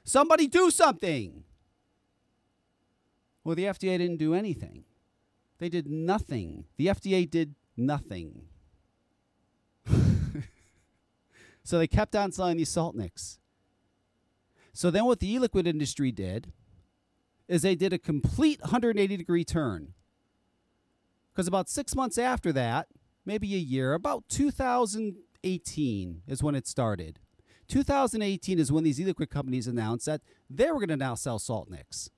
Somebody 0.03 0.47
do 0.47 0.71
something." 0.71 1.43
Well, 3.44 3.53
the 3.53 3.65
FDA 3.65 3.99
didn't 3.99 4.18
do 4.18 4.33
anything. 4.33 4.83
They 5.59 5.69
did 5.69 5.85
nothing. 5.85 6.65
The 6.77 6.87
FDA 6.87 7.29
did 7.29 7.53
nothing. 7.77 8.47
so 11.63 11.77
they 11.77 11.85
kept 11.85 12.15
on 12.15 12.31
selling 12.31 12.57
these 12.57 12.69
salt 12.69 12.95
nicks. 12.95 13.38
So 14.80 14.90
then 14.90 15.04
what 15.04 15.19
the 15.19 15.30
e-liquid 15.30 15.68
industry 15.68 16.09
did 16.09 16.54
is 17.50 17.64
they 17.64 17.76
did 17.76 17.92
a 17.92 17.98
complete 17.98 18.62
180 18.62 19.18
degree 19.18 19.44
turn. 19.44 19.94
Because 21.33 21.50
about 21.50 21.68
six 21.68 21.98
months 21.98 22.18
after 22.18 22.54
that, 22.54 22.88
maybe 23.26 23.54
a 23.56 23.57
year, 23.57 23.94
about 23.94 24.24
2018 24.30 26.21
is 26.26 26.42
when 26.42 26.56
it 26.56 26.66
started. 26.66 27.19
2018 27.68 28.57
is 28.57 28.71
when 28.71 28.86
these 28.86 29.02
e-liquid 29.02 29.30
companies 29.30 29.68
announced 29.68 30.06
that 30.06 30.21
they 30.50 30.71
were 30.71 30.80
going 30.80 30.88
to 30.88 30.95
now 30.95 31.14
sell 31.14 31.40
salt 31.40 31.69
nicks 31.69 32.09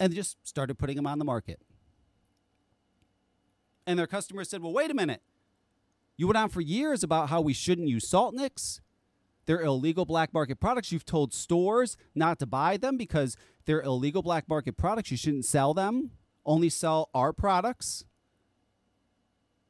and 0.00 0.10
they 0.10 0.16
just 0.16 0.36
started 0.42 0.80
putting 0.80 0.96
them 0.96 1.06
on 1.06 1.20
the 1.20 1.24
market. 1.24 1.60
And 3.86 3.96
their 3.96 4.08
customers 4.08 4.50
said, 4.50 4.64
well, 4.64 4.72
wait 4.72 4.90
a 4.90 4.94
minute. 4.94 5.22
You 6.16 6.26
went 6.26 6.38
on 6.38 6.48
for 6.48 6.60
years 6.60 7.04
about 7.04 7.28
how 7.28 7.40
we 7.40 7.52
shouldn't 7.52 7.86
use 7.86 8.08
salt 8.08 8.34
nicks. 8.34 8.80
They're 9.48 9.62
illegal 9.62 10.04
black 10.04 10.34
market 10.34 10.60
products. 10.60 10.92
You've 10.92 11.06
told 11.06 11.32
stores 11.32 11.96
not 12.14 12.38
to 12.40 12.46
buy 12.46 12.76
them 12.76 12.98
because 12.98 13.34
they're 13.64 13.80
illegal 13.80 14.20
black 14.20 14.46
market 14.46 14.76
products. 14.76 15.10
You 15.10 15.16
shouldn't 15.16 15.46
sell 15.46 15.72
them. 15.72 16.10
Only 16.44 16.68
sell 16.68 17.08
our 17.14 17.32
products. 17.32 18.04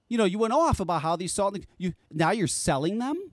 You 0.08 0.18
know, 0.18 0.24
you 0.24 0.36
went 0.36 0.52
off 0.52 0.80
about 0.80 1.02
how 1.02 1.14
these 1.14 1.32
salt 1.32 1.56
you 1.76 1.92
now 2.10 2.32
you're 2.32 2.48
selling 2.48 2.98
them, 2.98 3.30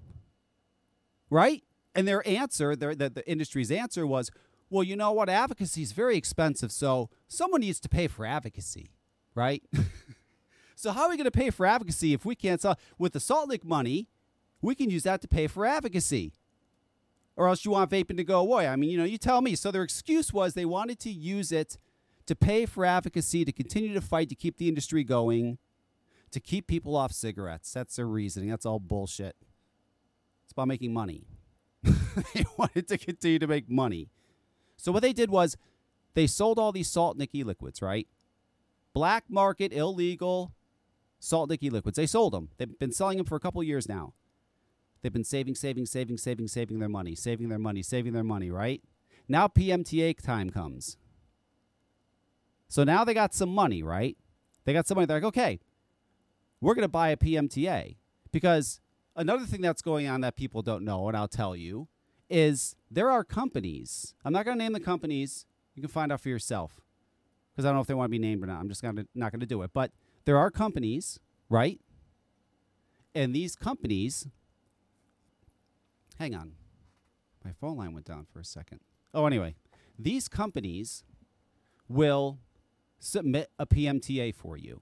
right? 1.31 1.63
And 1.95 2.07
their 2.07 2.25
answer, 2.27 2.75
their, 2.75 2.93
the, 2.93 3.09
the 3.09 3.27
industry's 3.27 3.71
answer 3.71 4.05
was, 4.05 4.29
well, 4.69 4.83
you 4.83 4.95
know 4.95 5.13
what? 5.13 5.29
Advocacy 5.29 5.81
is 5.81 5.93
very 5.93 6.15
expensive, 6.15 6.71
so 6.71 7.09
someone 7.27 7.61
needs 7.61 7.79
to 7.79 7.89
pay 7.89 8.05
for 8.05 8.23
advocacy, 8.23 8.91
right? 9.33 9.63
so 10.75 10.91
how 10.91 11.05
are 11.05 11.09
we 11.09 11.17
going 11.17 11.25
to 11.25 11.31
pay 11.31 11.49
for 11.49 11.65
advocacy 11.65 12.13
if 12.13 12.23
we 12.23 12.35
can't 12.35 12.61
sell 12.61 12.77
with 12.99 13.13
the 13.13 13.19
salt 13.19 13.49
nick 13.49 13.65
money? 13.65 14.09
We 14.65 14.73
can 14.73 14.89
use 14.89 15.03
that 15.03 15.21
to 15.21 15.27
pay 15.27 15.45
for 15.45 15.65
advocacy. 15.65 16.33
Or 17.35 17.47
else 17.47 17.65
you 17.65 17.71
want 17.71 17.91
vaping 17.91 18.17
to 18.17 18.23
go 18.23 18.39
away. 18.39 18.67
I 18.67 18.75
mean, 18.75 18.89
you 18.89 18.97
know, 18.97 19.03
you 19.03 19.17
tell 19.17 19.41
me. 19.41 19.55
So 19.55 19.69
their 19.69 19.83
excuse 19.83 20.33
was 20.33 20.53
they 20.53 20.65
wanted 20.65 20.99
to 21.01 21.11
use 21.11 21.51
it 21.51 21.77
to 22.25 22.35
pay 22.35 22.65
for 22.65 22.83
advocacy, 22.83 23.45
to 23.45 23.51
continue 23.51 23.93
to 23.93 24.01
fight, 24.01 24.29
to 24.29 24.35
keep 24.35 24.57
the 24.57 24.67
industry 24.67 25.03
going, 25.03 25.59
to 26.31 26.39
keep 26.39 26.65
people 26.65 26.95
off 26.95 27.11
cigarettes. 27.11 27.71
That's 27.73 27.97
their 27.97 28.07
reasoning. 28.07 28.49
That's 28.49 28.65
all 28.65 28.79
bullshit. 28.79 29.35
It's 30.45 30.53
about 30.53 30.67
making 30.67 30.93
money. 30.93 31.27
they 31.83 32.45
wanted 32.57 32.87
to 32.87 32.97
continue 32.97 33.37
to 33.37 33.47
make 33.47 33.69
money. 33.69 34.09
So 34.77 34.91
what 34.91 35.03
they 35.03 35.13
did 35.13 35.29
was 35.29 35.57
they 36.15 36.25
sold 36.25 36.57
all 36.57 36.71
these 36.71 36.89
salt 36.89 37.17
nick 37.17 37.31
liquids, 37.33 37.81
right? 37.81 38.07
Black 38.93 39.25
market, 39.29 39.73
illegal 39.73 40.53
salt 41.19 41.49
nick 41.49 41.61
liquids. 41.61 41.97
They 41.97 42.07
sold 42.07 42.33
them. 42.33 42.49
They've 42.57 42.79
been 42.79 42.91
selling 42.91 43.17
them 43.17 43.27
for 43.27 43.35
a 43.35 43.39
couple 43.39 43.61
years 43.61 43.87
now. 43.87 44.13
They've 45.05 45.13
been 45.13 45.23
saving, 45.23 45.53
saving, 45.53 45.85
saving, 45.85 46.17
saving, 46.17 46.47
saving 46.47 46.79
their 46.79 46.89
money, 46.89 47.13
saving 47.13 47.49
their 47.49 47.59
money, 47.59 47.83
saving 47.83 48.13
their 48.13 48.23
money, 48.23 48.49
right? 48.49 48.81
Now 49.27 49.47
PMTA 49.47 50.19
time 50.19 50.49
comes. 50.49 50.97
So 52.69 52.83
now 52.83 53.03
they 53.03 53.13
got 53.13 53.31
some 53.31 53.49
money, 53.49 53.83
right? 53.83 54.17
They 54.63 54.73
got 54.73 54.87
some 54.87 54.95
money. 54.95 55.05
They're 55.05 55.17
like, 55.17 55.25
okay, 55.25 55.59
we're 56.59 56.73
going 56.73 56.85
to 56.85 56.87
buy 56.87 57.09
a 57.09 57.17
PMTA. 57.17 57.97
Because 58.31 58.81
another 59.15 59.45
thing 59.45 59.61
that's 59.61 59.83
going 59.83 60.07
on 60.07 60.21
that 60.21 60.35
people 60.35 60.63
don't 60.63 60.83
know, 60.83 61.07
and 61.07 61.15
I'll 61.15 61.27
tell 61.27 61.55
you, 61.55 61.87
is 62.27 62.75
there 62.89 63.11
are 63.11 63.23
companies. 63.23 64.15
I'm 64.25 64.33
not 64.33 64.43
going 64.43 64.57
to 64.57 64.63
name 64.63 64.73
the 64.73 64.79
companies. 64.79 65.45
You 65.75 65.83
can 65.83 65.91
find 65.91 66.11
out 66.11 66.21
for 66.21 66.29
yourself 66.29 66.81
because 67.51 67.63
I 67.63 67.67
don't 67.67 67.75
know 67.75 67.81
if 67.81 67.87
they 67.87 67.93
want 67.93 68.07
to 68.07 68.11
be 68.11 68.17
named 68.17 68.41
or 68.41 68.47
not. 68.47 68.59
I'm 68.59 68.69
just 68.69 68.81
gonna, 68.81 69.05
not 69.13 69.31
going 69.31 69.41
to 69.41 69.45
do 69.45 69.61
it. 69.61 69.69
But 69.71 69.91
there 70.25 70.39
are 70.39 70.49
companies, 70.49 71.19
right? 71.47 71.79
And 73.13 73.35
these 73.35 73.55
companies, 73.55 74.27
hang 76.19 76.35
on, 76.35 76.53
my 77.43 77.51
phone 77.51 77.77
line 77.77 77.93
went 77.93 78.05
down 78.05 78.25
for 78.31 78.39
a 78.39 78.45
second. 78.45 78.79
Oh, 79.13 79.25
anyway, 79.25 79.55
these 79.97 80.27
companies 80.27 81.03
will 81.87 82.39
submit 82.99 83.49
a 83.59 83.65
PMTA 83.65 84.33
for 84.33 84.57
you. 84.57 84.81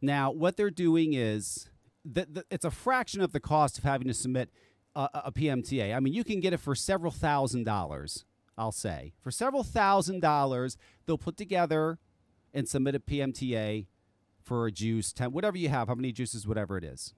Now, 0.00 0.30
what 0.30 0.56
they're 0.56 0.70
doing 0.70 1.14
is 1.14 1.70
that 2.04 2.34
the, 2.34 2.44
it's 2.50 2.64
a 2.64 2.70
fraction 2.70 3.20
of 3.20 3.32
the 3.32 3.40
cost 3.40 3.78
of 3.78 3.84
having 3.84 4.08
to 4.08 4.14
submit 4.14 4.50
a, 4.94 5.08
a 5.26 5.32
PMTA. 5.32 5.94
I 5.94 6.00
mean, 6.00 6.12
you 6.12 6.24
can 6.24 6.40
get 6.40 6.52
it 6.52 6.58
for 6.60 6.74
several 6.74 7.12
thousand 7.12 7.64
dollars, 7.64 8.24
I'll 8.56 8.72
say. 8.72 9.14
For 9.20 9.30
several 9.30 9.64
thousand 9.64 10.20
dollars, 10.20 10.76
they'll 11.06 11.18
put 11.18 11.36
together 11.36 11.98
and 12.54 12.68
submit 12.68 12.94
a 12.94 13.00
PMTA 13.00 13.86
for 14.42 14.66
a 14.66 14.72
juice, 14.72 15.12
ten, 15.12 15.32
whatever 15.32 15.58
you 15.58 15.68
have, 15.68 15.88
how 15.88 15.94
many 15.94 16.12
juices, 16.12 16.46
whatever 16.46 16.76
it 16.76 16.84
is. 16.84 17.14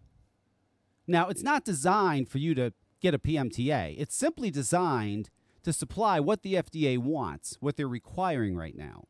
Now, 1.06 1.28
it's 1.28 1.42
not 1.42 1.64
designed 1.64 2.28
for 2.28 2.38
you 2.38 2.54
to 2.54 2.72
get 3.00 3.14
a 3.14 3.18
PMTA. 3.18 3.94
It's 3.98 4.14
simply 4.14 4.50
designed 4.50 5.30
to 5.62 5.72
supply 5.72 6.20
what 6.20 6.42
the 6.42 6.54
FDA 6.54 6.98
wants, 6.98 7.56
what 7.60 7.76
they're 7.76 7.88
requiring 7.88 8.56
right 8.56 8.76
now. 8.76 9.04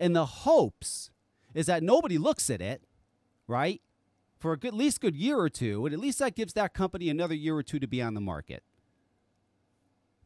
And 0.00 0.16
the 0.16 0.26
hopes 0.26 1.10
is 1.54 1.66
that 1.66 1.82
nobody 1.82 2.18
looks 2.18 2.50
at 2.50 2.60
it, 2.60 2.82
right? 3.46 3.80
For 4.38 4.56
good, 4.56 4.68
at 4.68 4.74
least 4.74 5.00
good 5.00 5.14
year 5.14 5.38
or 5.38 5.48
two, 5.48 5.86
and 5.86 5.92
at 5.92 6.00
least 6.00 6.18
that 6.18 6.34
gives 6.34 6.54
that 6.54 6.74
company 6.74 7.08
another 7.08 7.34
year 7.34 7.56
or 7.56 7.62
two 7.62 7.78
to 7.78 7.86
be 7.86 8.02
on 8.02 8.14
the 8.14 8.20
market. 8.20 8.62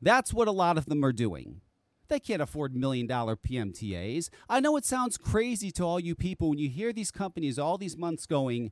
That's 0.01 0.33
what 0.33 0.49
a 0.49 0.53
lot 0.53 0.79
of 0.79 0.87
them 0.87 1.05
are 1.05 1.13
doing. 1.13 1.61
They 2.09 2.21
can't 2.21 2.43
afford 2.43 2.75
million 2.77 3.07
dollar 3.07 3.37
PMTAs. 3.37 4.31
I 4.49 4.61
know 4.61 4.77
it 4.77 4.85
sounds 4.85 5.19
crazy 5.19 5.71
to 5.73 5.85
all 5.85 5.99
you 5.99 6.15
people 6.15 6.51
when 6.51 6.59
you 6.59 6.69
hear 6.69 6.93
these 6.93 7.11
companies 7.11 7.59
all 7.59 7.79
these 7.79 7.97
months 7.97 8.27
going, 8.27 8.71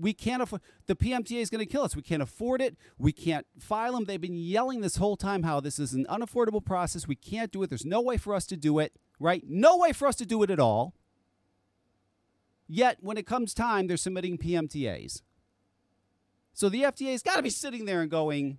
we 0.00 0.12
can't 0.12 0.42
afford 0.42 0.62
the 0.86 0.96
PMTA 0.96 1.40
is 1.40 1.50
going 1.50 1.64
to 1.64 1.70
kill 1.70 1.82
us. 1.82 1.94
We 1.94 2.02
can't 2.02 2.22
afford 2.22 2.62
it. 2.62 2.76
We 2.98 3.12
can't 3.12 3.46
file 3.58 3.92
them. 3.92 4.04
They've 4.04 4.20
been 4.20 4.36
yelling 4.36 4.80
this 4.80 4.96
whole 4.96 5.16
time 5.16 5.42
how 5.42 5.60
this 5.60 5.78
is 5.78 5.92
an 5.92 6.06
unaffordable 6.08 6.64
process. 6.64 7.06
We 7.06 7.16
can't 7.16 7.52
do 7.52 7.62
it. 7.62 7.68
There's 7.68 7.84
no 7.84 8.00
way 8.00 8.16
for 8.16 8.34
us 8.34 8.46
to 8.46 8.56
do 8.56 8.78
it, 8.78 8.92
right? 9.18 9.44
No 9.46 9.76
way 9.76 9.92
for 9.92 10.08
us 10.08 10.16
to 10.16 10.26
do 10.26 10.42
it 10.42 10.50
at 10.50 10.58
all. 10.58 10.94
Yet 12.66 12.98
when 13.00 13.16
it 13.16 13.26
comes 13.26 13.52
time, 13.52 13.86
they're 13.86 13.96
submitting 13.96 14.38
PMTAs. 14.38 15.22
So 16.52 16.68
the 16.68 16.82
FDA's 16.82 17.22
got 17.22 17.36
to 17.36 17.42
be 17.42 17.50
sitting 17.50 17.84
there 17.84 18.00
and 18.00 18.10
going, 18.10 18.58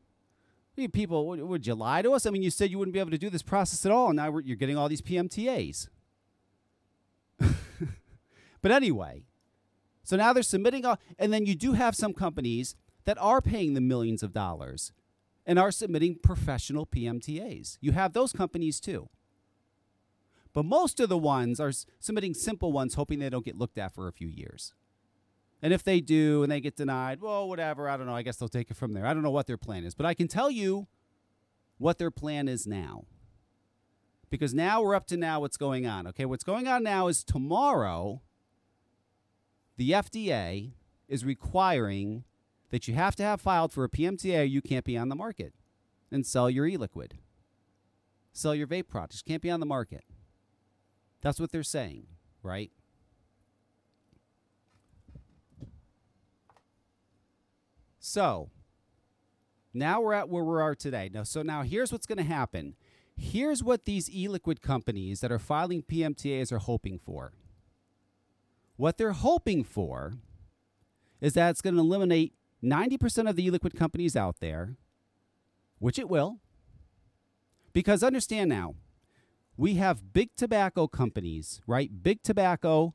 people, 0.91 1.27
would 1.27 1.67
you 1.67 1.75
lie 1.75 2.01
to 2.01 2.12
us? 2.13 2.25
I 2.25 2.29
mean, 2.29 2.41
you 2.41 2.50
said 2.50 2.71
you 2.71 2.79
wouldn't 2.79 2.93
be 2.93 3.00
able 3.00 3.12
to 3.12 3.17
do 3.17 3.29
this 3.29 3.43
process 3.43 3.86
at 3.86 3.91
all, 3.91 4.07
and 4.07 4.15
now 4.15 4.38
you're 4.39 4.55
getting 4.55 4.77
all 4.77 4.89
these 4.89 5.01
PMTAs. 5.01 5.88
but 7.39 8.71
anyway, 8.71 9.24
so 10.12 10.18
now 10.18 10.34
they're 10.34 10.44
submitting, 10.44 10.84
all, 10.84 11.00
and 11.18 11.32
then 11.32 11.46
you 11.46 11.56
do 11.56 11.72
have 11.72 11.96
some 11.96 12.12
companies 12.12 12.75
that 13.06 13.18
are 13.18 13.39
paying 13.39 13.75
the 13.75 13.80
millions 13.80 14.24
of 14.24 14.34
dollars 14.34 14.91
and 15.46 15.58
are 15.58 15.72
submitting 15.72 16.15
professional 16.22 16.86
PMTAs. 16.86 17.77
You 17.80 17.94
have 17.94 18.12
those 18.12 18.34
companies 18.34 18.82
too. 18.82 19.08
But 20.51 20.65
most 20.65 21.00
of 21.00 21.08
the 21.08 21.18
ones 21.18 21.62
are 21.62 21.72
submitting 22.01 22.34
simple 22.34 22.74
ones, 22.74 22.96
hoping 22.96 23.20
they 23.20 23.30
don't 23.30 23.46
get 23.46 23.58
looked 23.58 23.77
at 23.77 23.96
for 23.96 24.10
a 24.10 24.12
few 24.12 24.27
years. 24.27 24.74
And 25.62 25.72
if 25.72 25.82
they 25.82 26.01
do 26.01 26.44
and 26.44 26.51
they 26.51 26.60
get 26.60 26.75
denied, 26.75 27.22
well, 27.22 27.48
whatever, 27.48 27.88
I 27.88 27.96
don't 27.96 28.06
know. 28.06 28.13
I 28.13 28.22
guess 28.22 28.36
they'll 28.36 28.50
take 28.50 28.70
it 28.70 28.75
from 28.75 28.91
there. 28.91 29.06
I 29.06 29.13
don't 29.13 29.24
know 29.24 29.32
what 29.32 29.48
their 29.48 29.56
plan 29.56 29.86
is, 29.86 29.96
but 29.96 30.06
I 30.06 30.13
can 30.13 30.27
tell 30.27 30.51
you 30.51 30.88
what 31.77 32.00
their 32.00 32.12
plan 32.12 32.50
is 32.50 32.68
now. 32.68 33.06
Because 34.30 34.53
now 34.53 34.82
we're 34.82 34.94
up 34.94 35.08
to 35.08 35.15
now 35.15 35.39
what's 35.39 35.56
going 35.56 35.88
on. 35.88 36.06
Okay, 36.08 36.25
what's 36.25 36.44
going 36.44 36.68
on 36.68 36.84
now 36.84 37.08
is 37.08 37.24
tomorrow 37.24 38.22
the 39.81 39.93
FDA 39.93 40.73
is 41.07 41.25
requiring 41.25 42.23
that 42.69 42.88
you 42.88 42.93
have 42.93 43.15
to 43.15 43.23
have 43.23 43.41
filed 43.41 43.73
for 43.73 43.83
a 43.83 43.89
PMTA 43.89 44.41
or 44.41 44.43
you 44.43 44.61
can't 44.61 44.85
be 44.85 44.95
on 44.95 45.09
the 45.09 45.15
market 45.15 45.55
and 46.11 46.23
sell 46.23 46.51
your 46.51 46.67
e-liquid. 46.67 47.17
Sell 48.31 48.53
your 48.53 48.67
vape 48.67 48.88
products. 48.88 49.23
You 49.25 49.31
can't 49.31 49.41
be 49.41 49.50
on 49.50 49.59
the 49.59 49.65
market. 49.65 50.03
That's 51.21 51.39
what 51.39 51.51
they're 51.51 51.63
saying, 51.63 52.05
right? 52.43 52.69
So 57.97 58.51
now 59.73 60.00
we're 60.00 60.13
at 60.13 60.29
where 60.29 60.43
we 60.43 60.61
are 60.61 60.75
today. 60.75 61.09
Now, 61.11 61.23
so 61.23 61.41
now 61.41 61.63
here's 61.63 61.91
what's 61.91 62.05
going 62.05 62.19
to 62.19 62.23
happen. 62.23 62.75
Here's 63.17 63.63
what 63.63 63.85
these 63.85 64.11
e-liquid 64.11 64.61
companies 64.61 65.21
that 65.21 65.31
are 65.31 65.39
filing 65.39 65.81
PMTAs 65.81 66.51
are 66.51 66.59
hoping 66.59 67.00
for. 67.00 67.33
What 68.78 68.98
they're 68.98 69.12
hoping 69.12 69.63
for 69.63 70.13
is 71.20 71.34
that 71.34 71.51
it's 71.51 71.62
going 71.62 71.75
to 71.75 71.82
eliminate 71.82 72.34
90% 72.63 73.30
of 73.30 73.36
the 73.36 73.46
e-liquid 73.46 73.75
companies 73.75 74.16
out 74.16 74.38
there, 74.40 74.75
which 75.80 76.00
it 76.00 76.10
will. 76.10 76.40
Because 77.74 78.04
understand 78.04 78.50
now, 78.50 78.75
we 79.56 79.75
have 79.75 80.13
big 80.13 80.30
tobacco 80.36 80.88
companies, 80.88 81.62
right? 81.68 82.04
Big 82.04 82.24
tobacco 82.24 82.94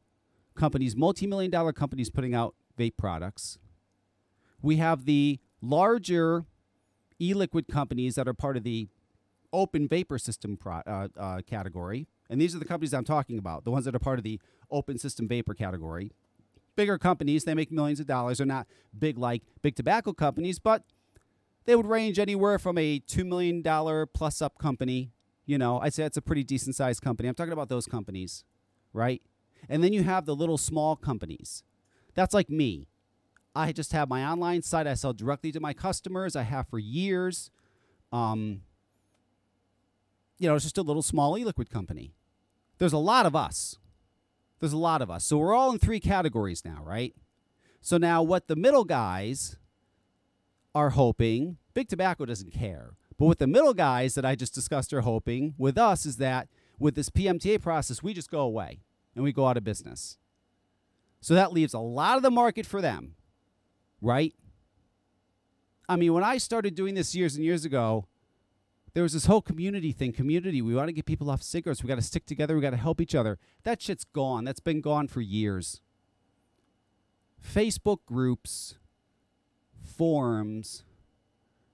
companies, 0.54 0.96
multi-million 0.96 1.50
dollar 1.50 1.72
companies 1.72 2.10
putting 2.10 2.34
out 2.34 2.54
vape 2.78 2.96
products 2.96 3.58
we 4.62 4.76
have 4.76 5.04
the 5.04 5.38
larger 5.60 6.44
e-liquid 7.20 7.68
companies 7.68 8.16
that 8.16 8.28
are 8.28 8.34
part 8.34 8.56
of 8.56 8.64
the 8.64 8.88
open 9.52 9.88
vapor 9.88 10.18
system 10.18 10.56
pro, 10.56 10.80
uh, 10.86 11.08
uh, 11.18 11.40
category, 11.46 12.08
and 12.28 12.40
these 12.40 12.54
are 12.54 12.58
the 12.58 12.64
companies 12.64 12.92
I'm 12.92 13.04
talking 13.04 13.38
about, 13.38 13.64
the 13.64 13.70
ones 13.70 13.84
that 13.84 13.94
are 13.94 14.00
part 14.00 14.18
of 14.18 14.24
the 14.24 14.40
open 14.70 14.98
system 14.98 15.28
vapor 15.28 15.54
category. 15.54 16.12
Bigger 16.74 16.98
companies, 16.98 17.44
they 17.44 17.54
make 17.54 17.72
millions 17.72 18.00
of 18.00 18.06
dollars. 18.06 18.38
They're 18.38 18.46
not 18.46 18.66
big 18.98 19.16
like 19.16 19.42
big 19.62 19.76
tobacco 19.76 20.12
companies, 20.12 20.58
but 20.58 20.82
they 21.64 21.74
would 21.74 21.86
range 21.86 22.18
anywhere 22.18 22.58
from 22.58 22.78
a 22.78 23.00
$2 23.00 23.26
million 23.26 23.62
plus 24.14 24.40
up 24.42 24.58
company. 24.58 25.12
You 25.46 25.58
know, 25.58 25.80
I'd 25.80 25.94
say 25.94 26.02
that's 26.02 26.16
a 26.16 26.22
pretty 26.22 26.44
decent 26.44 26.76
sized 26.76 27.02
company. 27.02 27.28
I'm 27.28 27.34
talking 27.34 27.52
about 27.52 27.68
those 27.68 27.86
companies, 27.86 28.44
right? 28.92 29.22
And 29.68 29.82
then 29.82 29.92
you 29.92 30.02
have 30.02 30.26
the 30.26 30.34
little 30.34 30.58
small 30.58 30.96
companies. 30.96 31.62
That's 32.14 32.34
like 32.34 32.50
me. 32.50 32.88
I 33.54 33.72
just 33.72 33.92
have 33.92 34.08
my 34.08 34.24
online 34.24 34.62
site. 34.62 34.86
I 34.86 34.94
sell 34.94 35.12
directly 35.12 35.50
to 35.52 35.60
my 35.60 35.72
customers. 35.72 36.36
I 36.36 36.42
have 36.42 36.68
for 36.68 36.78
years. 36.78 37.50
Um, 38.12 38.62
you 40.38 40.48
know, 40.48 40.54
it's 40.54 40.64
just 40.64 40.78
a 40.78 40.82
little 40.82 41.02
small 41.02 41.36
e-liquid 41.38 41.70
company. 41.70 42.14
There's 42.78 42.92
a 42.92 42.98
lot 42.98 43.26
of 43.26 43.34
us. 43.34 43.78
There's 44.60 44.72
a 44.72 44.78
lot 44.78 45.02
of 45.02 45.10
us. 45.10 45.24
So 45.24 45.38
we're 45.38 45.54
all 45.54 45.72
in 45.72 45.78
three 45.78 46.00
categories 46.00 46.64
now, 46.64 46.82
right? 46.84 47.14
So 47.80 47.98
now 47.98 48.22
what 48.22 48.48
the 48.48 48.56
middle 48.56 48.84
guys 48.84 49.56
are 50.74 50.90
hoping, 50.90 51.58
Big 51.74 51.88
Tobacco 51.88 52.24
doesn't 52.24 52.52
care. 52.52 52.96
But 53.18 53.26
what 53.26 53.38
the 53.38 53.46
middle 53.46 53.74
guys 53.74 54.14
that 54.14 54.24
I 54.24 54.34
just 54.34 54.54
discussed 54.54 54.92
are 54.92 55.00
hoping 55.00 55.54
with 55.56 55.78
us 55.78 56.04
is 56.04 56.16
that 56.18 56.48
with 56.78 56.94
this 56.94 57.08
PMTA 57.08 57.62
process, 57.62 58.02
we 58.02 58.12
just 58.12 58.30
go 58.30 58.40
away 58.40 58.80
and 59.14 59.24
we 59.24 59.32
go 59.32 59.46
out 59.46 59.56
of 59.56 59.64
business. 59.64 60.18
So 61.20 61.34
that 61.34 61.52
leaves 61.52 61.72
a 61.72 61.78
lot 61.78 62.18
of 62.18 62.22
the 62.22 62.30
market 62.30 62.66
for 62.66 62.82
them 62.82 63.14
right? 64.00 64.34
I 65.88 65.96
mean, 65.96 66.12
when 66.12 66.24
I 66.24 66.38
started 66.38 66.74
doing 66.74 66.94
this 66.94 67.14
years 67.14 67.36
and 67.36 67.44
years 67.44 67.64
ago, 67.64 68.06
there 68.96 69.02
was 69.02 69.12
this 69.12 69.26
whole 69.26 69.42
community 69.42 69.92
thing. 69.92 70.10
Community. 70.10 70.62
We 70.62 70.74
want 70.74 70.88
to 70.88 70.92
get 70.94 71.04
people 71.04 71.28
off 71.28 71.42
cigarettes. 71.42 71.82
We 71.82 71.86
got 71.86 71.96
to 71.96 72.02
stick 72.02 72.24
together. 72.24 72.54
We 72.54 72.62
got 72.62 72.70
to 72.70 72.78
help 72.78 72.98
each 72.98 73.14
other. 73.14 73.38
That 73.62 73.82
shit's 73.82 74.04
gone. 74.04 74.44
That's 74.44 74.58
been 74.58 74.80
gone 74.80 75.06
for 75.06 75.20
years. 75.20 75.82
Facebook 77.46 77.98
groups, 78.06 78.76
forums, 79.84 80.82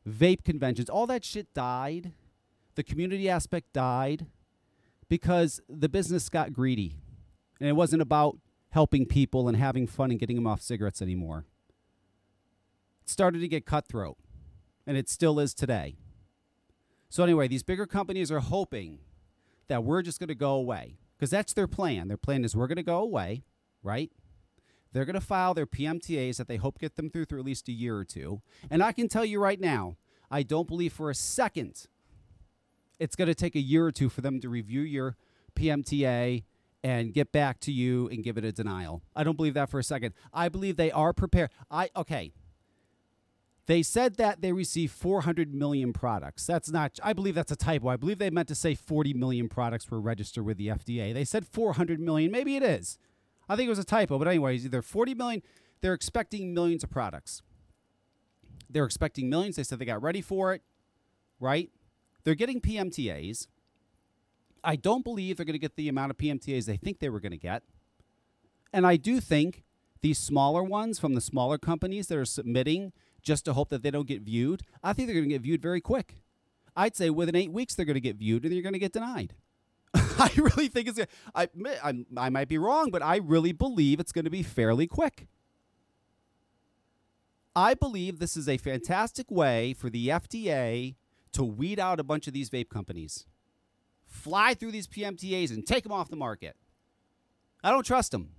vape 0.05 0.43
conventions, 0.43 0.91
all 0.91 1.07
that 1.07 1.25
shit 1.25 1.55
died. 1.55 2.11
The 2.75 2.83
community 2.83 3.29
aspect 3.29 3.73
died 3.73 4.27
because 5.09 5.61
the 5.69 5.89
business 5.89 6.29
got 6.29 6.53
greedy. 6.53 6.97
And 7.61 7.69
it 7.69 7.75
wasn't 7.75 8.03
about 8.03 8.37
helping 8.71 9.07
people 9.07 9.47
and 9.47 9.57
having 9.57 9.87
fun 9.87 10.11
and 10.11 10.19
getting 10.19 10.35
them 10.35 10.49
off 10.49 10.61
cigarettes 10.61 11.01
anymore 11.01 11.45
It 13.05 13.11
started 13.11 13.39
to 13.43 13.47
get 13.47 13.65
cutthroat, 13.65 14.17
and 14.89 14.97
it 14.97 15.09
still 15.09 15.39
is 15.39 15.55
today. 15.55 15.99
So 17.13 17.23
anyway, 17.23 17.47
these 17.47 17.63
bigger 17.63 17.85
companies 17.85 18.33
are 18.33 18.41
hoping 18.41 19.01
that 19.69 19.85
we're 19.85 20.01
just 20.01 20.19
going 20.19 20.29
to 20.29 20.35
go 20.35 20.53
away 20.55 20.97
because 21.15 21.29
that's 21.29 21.53
their 21.53 21.67
plan. 21.67 22.09
Their 22.09 22.17
plan 22.17 22.43
is 22.43 22.57
we're 22.57 22.67
going 22.67 22.77
to 22.77 22.83
go 22.83 23.01
away, 23.01 23.45
right? 23.83 24.11
They're 24.95 25.05
going 25.05 25.13
to 25.13 25.21
file 25.21 25.53
their 25.53 25.67
PMTAs 25.67 26.39
that 26.39 26.49
they 26.49 26.57
hope 26.57 26.79
get 26.79 26.97
them 26.97 27.11
through 27.11 27.27
through 27.27 27.41
at 27.41 27.45
least 27.45 27.69
a 27.69 27.73
year 27.73 27.99
or 27.99 28.07
two. 28.07 28.41
And 28.71 28.83
I 28.83 28.93
can 28.93 29.09
tell 29.09 29.27
you 29.27 29.41
right 29.41 29.61
now, 29.61 29.99
I 30.31 30.43
don't 30.43 30.67
believe 30.67 30.95
for 30.95 31.11
a 31.11 31.15
second 31.15 31.87
it's 32.99 33.15
going 33.15 33.29
to 33.29 33.35
take 33.35 33.57
a 33.57 33.61
year 33.61 33.85
or 33.85 33.93
two 33.93 34.09
for 34.09 34.23
them 34.23 34.41
to 34.41 34.49
review 34.49 34.81
your 34.81 35.19
PMTA 35.55 36.45
and 36.83 37.13
get 37.13 37.31
back 37.31 37.61
to 37.61 37.73
you 37.73 38.09
and 38.09 38.25
give 38.25 38.39
it 38.39 38.45
a 38.47 38.53
denial. 38.53 39.03
I 39.15 39.23
don't 39.23 39.37
believe 39.37 39.53
that 39.53 39.69
for 39.69 39.79
a 39.79 39.85
second. 39.85 40.15
I 40.33 40.49
believe 40.49 40.79
they 40.79 40.91
are 40.91 41.13
prepared. 41.13 41.51
I 41.71 41.91
okay. 41.95 42.33
They 43.67 43.83
said 43.83 44.17
that 44.17 44.41
they 44.41 44.53
received 44.53 44.93
400 44.93 45.55
million 45.55 45.93
products. 45.93 46.47
That's 46.47 46.71
not, 46.71 46.99
I 47.03 47.13
believe 47.13 47.37
that's 47.37 47.53
a 47.53 47.57
typo. 47.57 47.89
I 47.89 47.97
believe 47.97 48.19
they 48.19 48.31
meant 48.31 48.49
to 48.49 48.57
say 48.57 48.75
40 48.75 49.15
million 49.15 49.49
products 49.49 49.89
were 49.91 50.01
registered 50.01 50.45
with 50.45 50.57
the 50.57 50.69
FDA. 50.69 51.15
They 51.15 51.25
said 51.25 51.47
400 51.47 52.01
million. 52.01 52.33
Maybe 52.33 52.57
it 52.57 52.63
is. 52.63 52.99
I 53.49 53.55
think 53.55 53.67
it 53.67 53.71
was 53.71 53.79
a 53.79 53.85
typo. 53.85 54.19
But, 54.19 54.27
anyways, 54.27 54.65
either 54.65 54.83
40 54.83 55.15
million, 55.15 55.43
they're 55.81 55.95
expecting 55.95 56.53
millions 56.53 56.83
of 56.83 56.91
products. 56.91 57.43
They're 58.69 58.85
expecting 58.85 59.31
millions. 59.31 59.57
They 59.57 59.63
said 59.63 59.79
they 59.79 59.85
got 59.85 60.03
ready 60.03 60.23
for 60.23 60.55
it, 60.55 60.63
right? 61.39 61.71
They're 62.25 62.35
getting 62.35 62.61
PMTAs. 62.61 63.47
I 64.65 64.77
don't 64.77 65.05
believe 65.05 65.37
they're 65.37 65.47
going 65.47 65.55
to 65.55 65.59
get 65.59 65.77
the 65.77 65.89
amount 65.89 66.11
of 66.11 66.17
PMTAs 66.17 66.67
they 66.67 66.77
think 66.77 66.99
they 66.99 67.11
were 67.11 67.21
going 67.21 67.33
to 67.33 67.39
get. 67.39 67.63
And 68.73 68.87
I 68.87 68.97
do 68.97 69.21
think 69.21 69.63
these 70.01 70.19
smaller 70.19 70.63
ones 70.63 70.99
from 70.99 71.15
the 71.15 71.21
smaller 71.21 71.59
companies 71.59 72.09
that 72.09 72.19
are 72.19 72.25
submitting 72.25 72.93
just 73.23 73.45
to 73.45 73.53
hope 73.53 73.69
that 73.71 73.83
they 73.83 73.91
don't 73.91 74.07
get 74.07 74.23
viewed, 74.23 74.63
I 74.83 74.93
think 74.93 75.07
they're 75.07 75.15
going 75.15 75.29
to 75.29 75.35
get 75.35 75.43
viewed 75.43 75.63
very 75.63 75.81
quick. 75.81 76.17
I'd 76.77 76.97
say 76.97 77.11
within 77.11 77.37
eight 77.37 77.53
weeks 77.53 77.75
they're 77.75 77.87
going 77.87 77.95
to 77.95 78.01
get 78.01 78.17
viewed 78.17 78.45
and 78.45 78.53
you're 78.53 78.63
going 78.63 78.73
to 78.73 78.79
get 78.79 78.93
denied. 78.93 79.35
I 79.95 80.31
really 80.37 80.69
think 80.69 80.89
it's. 80.89 81.01
I, 81.35 81.49
I 81.83 82.05
I 82.17 82.31
might 82.31 82.49
be 82.49 82.59
wrong, 82.59 82.91
but 82.91 83.03
I 83.03 83.17
really 83.17 83.53
believe 83.53 84.01
it's 84.01 84.13
going 84.13 84.25
to 84.25 84.31
be 84.31 84.43
fairly 84.43 84.87
quick. 84.87 85.27
I 87.55 87.75
believe 87.75 88.19
this 88.19 88.37
is 88.37 88.49
a 88.49 88.57
fantastic 88.57 89.31
way 89.31 89.75
for 89.75 89.91
the 89.91 90.09
FDA 90.09 90.95
to 91.33 91.45
weed 91.45 91.79
out 91.79 92.01
a 92.01 92.05
bunch 92.05 92.27
of 92.27 92.33
these 92.33 92.49
vape 92.49 92.71
companies, 92.71 93.27
fly 94.07 94.55
through 94.55 94.73
these 94.73 94.89
PMTAs 94.89 95.51
and 95.51 95.67
take 95.67 95.83
them 95.83 95.93
off 95.93 96.09
the 96.09 96.17
market. 96.17 96.57
I 97.63 97.71
don't 97.71 97.85
trust 97.85 98.13
them. 98.13 98.31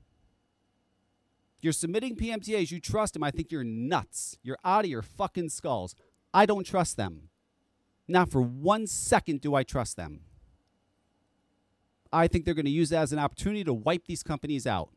You're 1.64 1.72
submitting 1.72 2.18
PMTAs, 2.18 2.72
you 2.72 2.82
trust 2.82 3.14
them. 3.14 3.24
I 3.24 3.32
think 3.32 3.50
you're 3.50 3.64
nuts. 3.64 4.38
You're 4.44 4.58
out 4.66 4.84
of 4.84 4.92
your 4.92 5.02
fucking 5.02 5.48
skulls. 5.48 5.96
I 6.34 6.46
don't 6.46 6.66
trust 6.66 6.98
them. 6.98 7.30
Not 8.06 8.30
for 8.30 8.42
one 8.42 8.86
second 8.86 9.40
do 9.40 9.56
I 9.56 9.64
trust 9.64 9.96
them. 9.96 10.20
I 12.12 12.28
think 12.28 12.44
they're 12.44 12.54
going 12.54 12.66
to 12.66 12.72
use 12.72 12.90
that 12.90 13.04
as 13.04 13.14
an 13.14 13.18
opportunity 13.18 13.64
to 13.64 13.74
wipe 13.74 14.08
these 14.08 14.24
companies 14.24 14.68
out. 14.68 14.90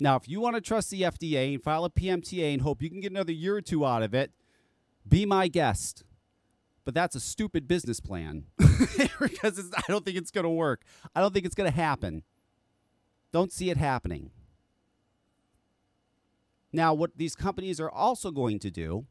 Now, 0.00 0.16
if 0.16 0.28
you 0.28 0.40
want 0.40 0.56
to 0.56 0.60
trust 0.60 0.90
the 0.90 1.02
FDA 1.02 1.54
and 1.54 1.62
file 1.62 1.84
a 1.84 1.90
PMTA 1.90 2.52
and 2.52 2.62
hope 2.62 2.82
you 2.82 2.90
can 2.90 2.98
get 2.98 3.12
another 3.12 3.32
year 3.32 3.54
or 3.54 3.62
two 3.62 3.86
out 3.86 4.02
of 4.02 4.14
it, 4.14 4.32
be 5.08 5.24
my 5.24 5.46
guest. 5.46 6.02
But 6.84 6.92
that's 6.92 7.14
a 7.14 7.20
stupid 7.20 7.68
business 7.68 8.00
plan 8.00 8.46
because 8.58 9.70
I 9.76 9.82
don't 9.86 10.04
think 10.04 10.16
it's 10.16 10.32
going 10.32 10.42
to 10.42 10.50
work. 10.50 10.82
I 11.14 11.20
don't 11.20 11.32
think 11.32 11.46
it's 11.46 11.54
going 11.54 11.70
to 11.70 11.76
happen. 11.76 12.24
Don't 13.30 13.52
see 13.52 13.70
it 13.70 13.76
happening. 13.76 14.32
Now, 16.74 16.92
what 16.92 17.12
these 17.16 17.36
companies 17.36 17.78
are 17.78 17.88
also 17.88 18.32
going 18.32 18.58
to 18.58 18.68
do 18.68 19.06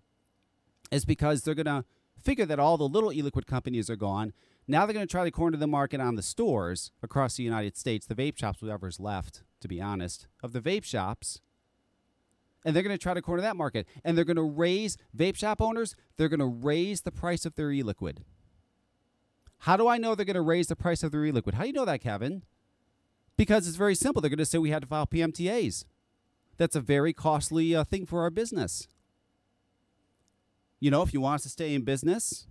is 0.91 1.05
because 1.05 1.43
they're 1.43 1.55
going 1.55 1.65
to 1.65 1.86
figure 2.22 2.46
that 2.46 2.60
all 2.60 2.77
the 2.77 2.89
little 2.89 3.13
e 3.13 3.22
liquid 3.22 3.48
companies 3.48 3.89
are 3.89 3.96
gone. 3.96 4.34
Now 4.67 4.86
they're 4.86 4.93
going 4.93 5.08
to 5.08 5.12
try 5.12 5.24
to 5.24 5.32
corner 5.32 5.55
the 5.55 5.65
market 5.65 6.01
on 6.01 6.15
the 6.15 6.22
stores 6.22 6.91
across 7.01 7.38
the 7.38 7.43
United 7.43 7.77
States, 7.77 8.05
the 8.05 8.15
vape 8.15 8.38
shops, 8.38 8.62
whatever's 8.62 8.99
left, 8.99 9.43
to 9.62 9.69
be 9.69 9.80
honest, 9.80 10.28
of 10.43 10.52
the 10.52 10.60
vape 10.60 10.84
shops. 10.84 11.39
And 12.65 12.76
they're 12.76 12.84
going 12.84 12.97
to 12.97 13.02
try 13.02 13.13
to 13.13 13.21
corner 13.21 13.41
that 13.41 13.56
market. 13.56 13.88
And 14.04 14.17
they're 14.17 14.26
going 14.26 14.36
to 14.36 14.41
raise 14.41 14.97
vape 15.15 15.38
shop 15.38 15.62
owners, 15.62 15.95
they're 16.17 16.28
going 16.28 16.41
to 16.41 16.45
raise 16.45 17.04
the 17.04 17.12
price 17.13 17.45
of 17.45 17.56
their 17.56 17.71
e 17.71 17.82
liquid. 17.82 18.26
How 19.60 19.78
do 19.78 19.88
I 19.88 19.97
know 19.97 20.15
they're 20.15 20.26
going 20.26 20.34
to 20.36 20.41
raise 20.41 20.67
the 20.67 20.76
price 20.76 21.02
of 21.02 21.13
their 21.13 21.23
e 21.23 21.32
liquid? 21.32 21.56
How 21.56 21.62
do 21.62 21.67
you 21.67 21.73
know 21.73 21.86
that, 21.86 22.02
Kevin? 22.02 22.43
Because 23.38 23.69
it's 23.69 23.78
very 23.78 23.95
simple. 23.95 24.21
They're 24.21 24.30
going 24.30 24.38
to 24.38 24.45
say 24.45 24.58
we 24.58 24.71
had 24.71 24.82
to 24.82 24.88
file 24.89 25.08
PMTAs 25.08 25.86
that's 26.58 26.76
a 26.76 26.82
very 26.82 27.13
costly 27.13 27.76
uh, 27.76 27.84
thing 27.84 28.06
for 28.06 28.22
our 28.22 28.30
business. 28.30 28.88
You 30.80 30.92
know, 30.92 31.02
if 31.02 31.13
you 31.13 31.22
want 31.22 31.36
us 31.36 31.44
to 31.44 31.50
stay 31.50 31.74
in 31.74 31.84
business, 31.84 32.48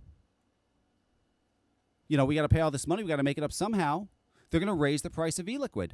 you 2.07 2.17
know, 2.17 2.25
we 2.25 2.35
got 2.35 2.41
to 2.41 2.49
pay 2.49 2.61
all 2.61 2.71
this 2.71 2.87
money. 2.87 3.03
We 3.03 3.09
got 3.09 3.17
to 3.17 3.23
make 3.23 3.37
it 3.37 3.43
up 3.43 3.51
somehow. 3.51 4.07
They're 4.49 4.59
going 4.59 4.67
to 4.67 4.73
raise 4.73 5.01
the 5.01 5.09
price 5.09 5.39
of 5.39 5.47
e-liquid. 5.47 5.93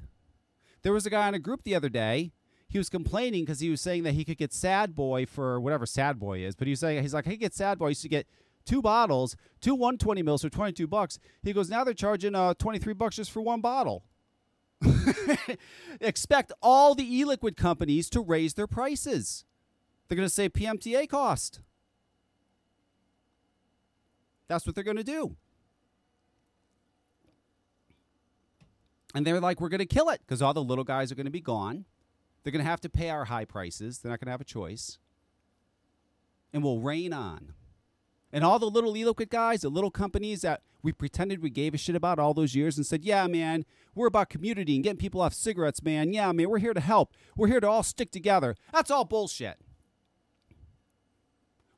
There 0.81 0.93
was 0.93 1.05
a 1.05 1.09
guy 1.09 1.27
in 1.27 1.33
a 1.33 1.39
group 1.39 1.63
the 1.63 1.75
other 1.75 1.89
day. 1.89 2.31
He 2.67 2.77
was 2.77 2.89
complaining 2.89 3.43
because 3.43 3.59
he 3.59 3.69
was 3.69 3.81
saying 3.81 4.03
that 4.03 4.13
he 4.13 4.23
could 4.23 4.37
get 4.37 4.53
Sad 4.53 4.95
Boy 4.95 5.25
for 5.25 5.59
whatever 5.59 5.85
Sad 5.85 6.19
Boy 6.19 6.39
is, 6.39 6.55
but 6.55 6.67
he 6.67 6.71
was 6.71 6.79
saying 6.79 7.01
he's 7.01 7.15
like, 7.15 7.25
"Hey, 7.25 7.35
get 7.35 7.53
Sad 7.53 7.79
Boy." 7.79 7.87
He 7.87 7.91
used 7.91 8.03
to 8.03 8.09
get 8.09 8.27
two 8.69 8.81
bottles, 8.81 9.35
two 9.61 9.73
120 9.73 10.21
mils 10.21 10.43
for 10.43 10.49
22 10.49 10.87
bucks. 10.87 11.19
He 11.41 11.53
goes, 11.53 11.69
now 11.69 11.83
they're 11.83 11.93
charging 11.93 12.35
uh, 12.35 12.53
23 12.53 12.93
bucks 12.93 13.15
just 13.15 13.31
for 13.31 13.41
one 13.41 13.61
bottle. 13.61 14.03
Expect 16.01 16.53
all 16.61 16.95
the 16.95 17.03
e 17.03 17.25
liquid 17.25 17.57
companies 17.57 18.09
to 18.11 18.21
raise 18.21 18.53
their 18.53 18.67
prices. 18.67 19.45
They're 20.07 20.15
going 20.15 20.27
to 20.27 20.33
say 20.33 20.49
PMTA 20.49 21.09
cost. 21.09 21.59
That's 24.47 24.65
what 24.65 24.75
they're 24.75 24.83
going 24.83 24.97
to 24.97 25.03
do. 25.03 25.35
And 29.13 29.25
they're 29.25 29.39
like, 29.39 29.59
we're 29.59 29.69
going 29.69 29.79
to 29.79 29.85
kill 29.85 30.09
it 30.09 30.21
because 30.21 30.41
all 30.41 30.53
the 30.53 30.63
little 30.63 30.83
guys 30.83 31.11
are 31.11 31.15
going 31.15 31.25
to 31.25 31.31
be 31.31 31.41
gone. 31.41 31.85
They're 32.43 32.51
going 32.51 32.63
to 32.63 32.69
have 32.69 32.81
to 32.81 32.89
pay 32.89 33.09
our 33.09 33.25
high 33.25 33.45
prices. 33.45 33.99
They're 33.99 34.11
not 34.11 34.19
going 34.19 34.27
to 34.27 34.31
have 34.31 34.41
a 34.41 34.45
choice. 34.45 34.97
And 36.53 36.63
we'll 36.63 36.79
reign 36.79 37.13
on. 37.13 37.53
And 38.31 38.43
all 38.43 38.59
the 38.59 38.69
little 38.69 38.95
e-liquid 38.95 39.29
guys, 39.29 39.61
the 39.61 39.69
little 39.69 39.89
companies 39.89 40.41
that 40.41 40.61
we 40.83 40.91
pretended 40.91 41.41
we 41.41 41.49
gave 41.49 41.73
a 41.73 41.77
shit 41.77 41.95
about 41.95 42.19
all 42.19 42.33
those 42.33 42.55
years 42.55 42.77
and 42.77 42.85
said, 42.85 43.03
yeah, 43.03 43.25
man, 43.27 43.65
we're 43.95 44.07
about 44.07 44.29
community 44.29 44.75
and 44.75 44.83
getting 44.83 44.99
people 44.99 45.21
off 45.21 45.33
cigarettes, 45.33 45.81
man. 45.81 46.13
Yeah, 46.13 46.31
man, 46.31 46.49
we're 46.49 46.59
here 46.59 46.73
to 46.73 46.79
help. 46.79 47.13
We're 47.35 47.47
here 47.47 47.59
to 47.59 47.67
all 47.67 47.83
stick 47.83 48.11
together. 48.11 48.55
That's 48.71 48.91
all 48.91 49.03
bullshit. 49.03 49.57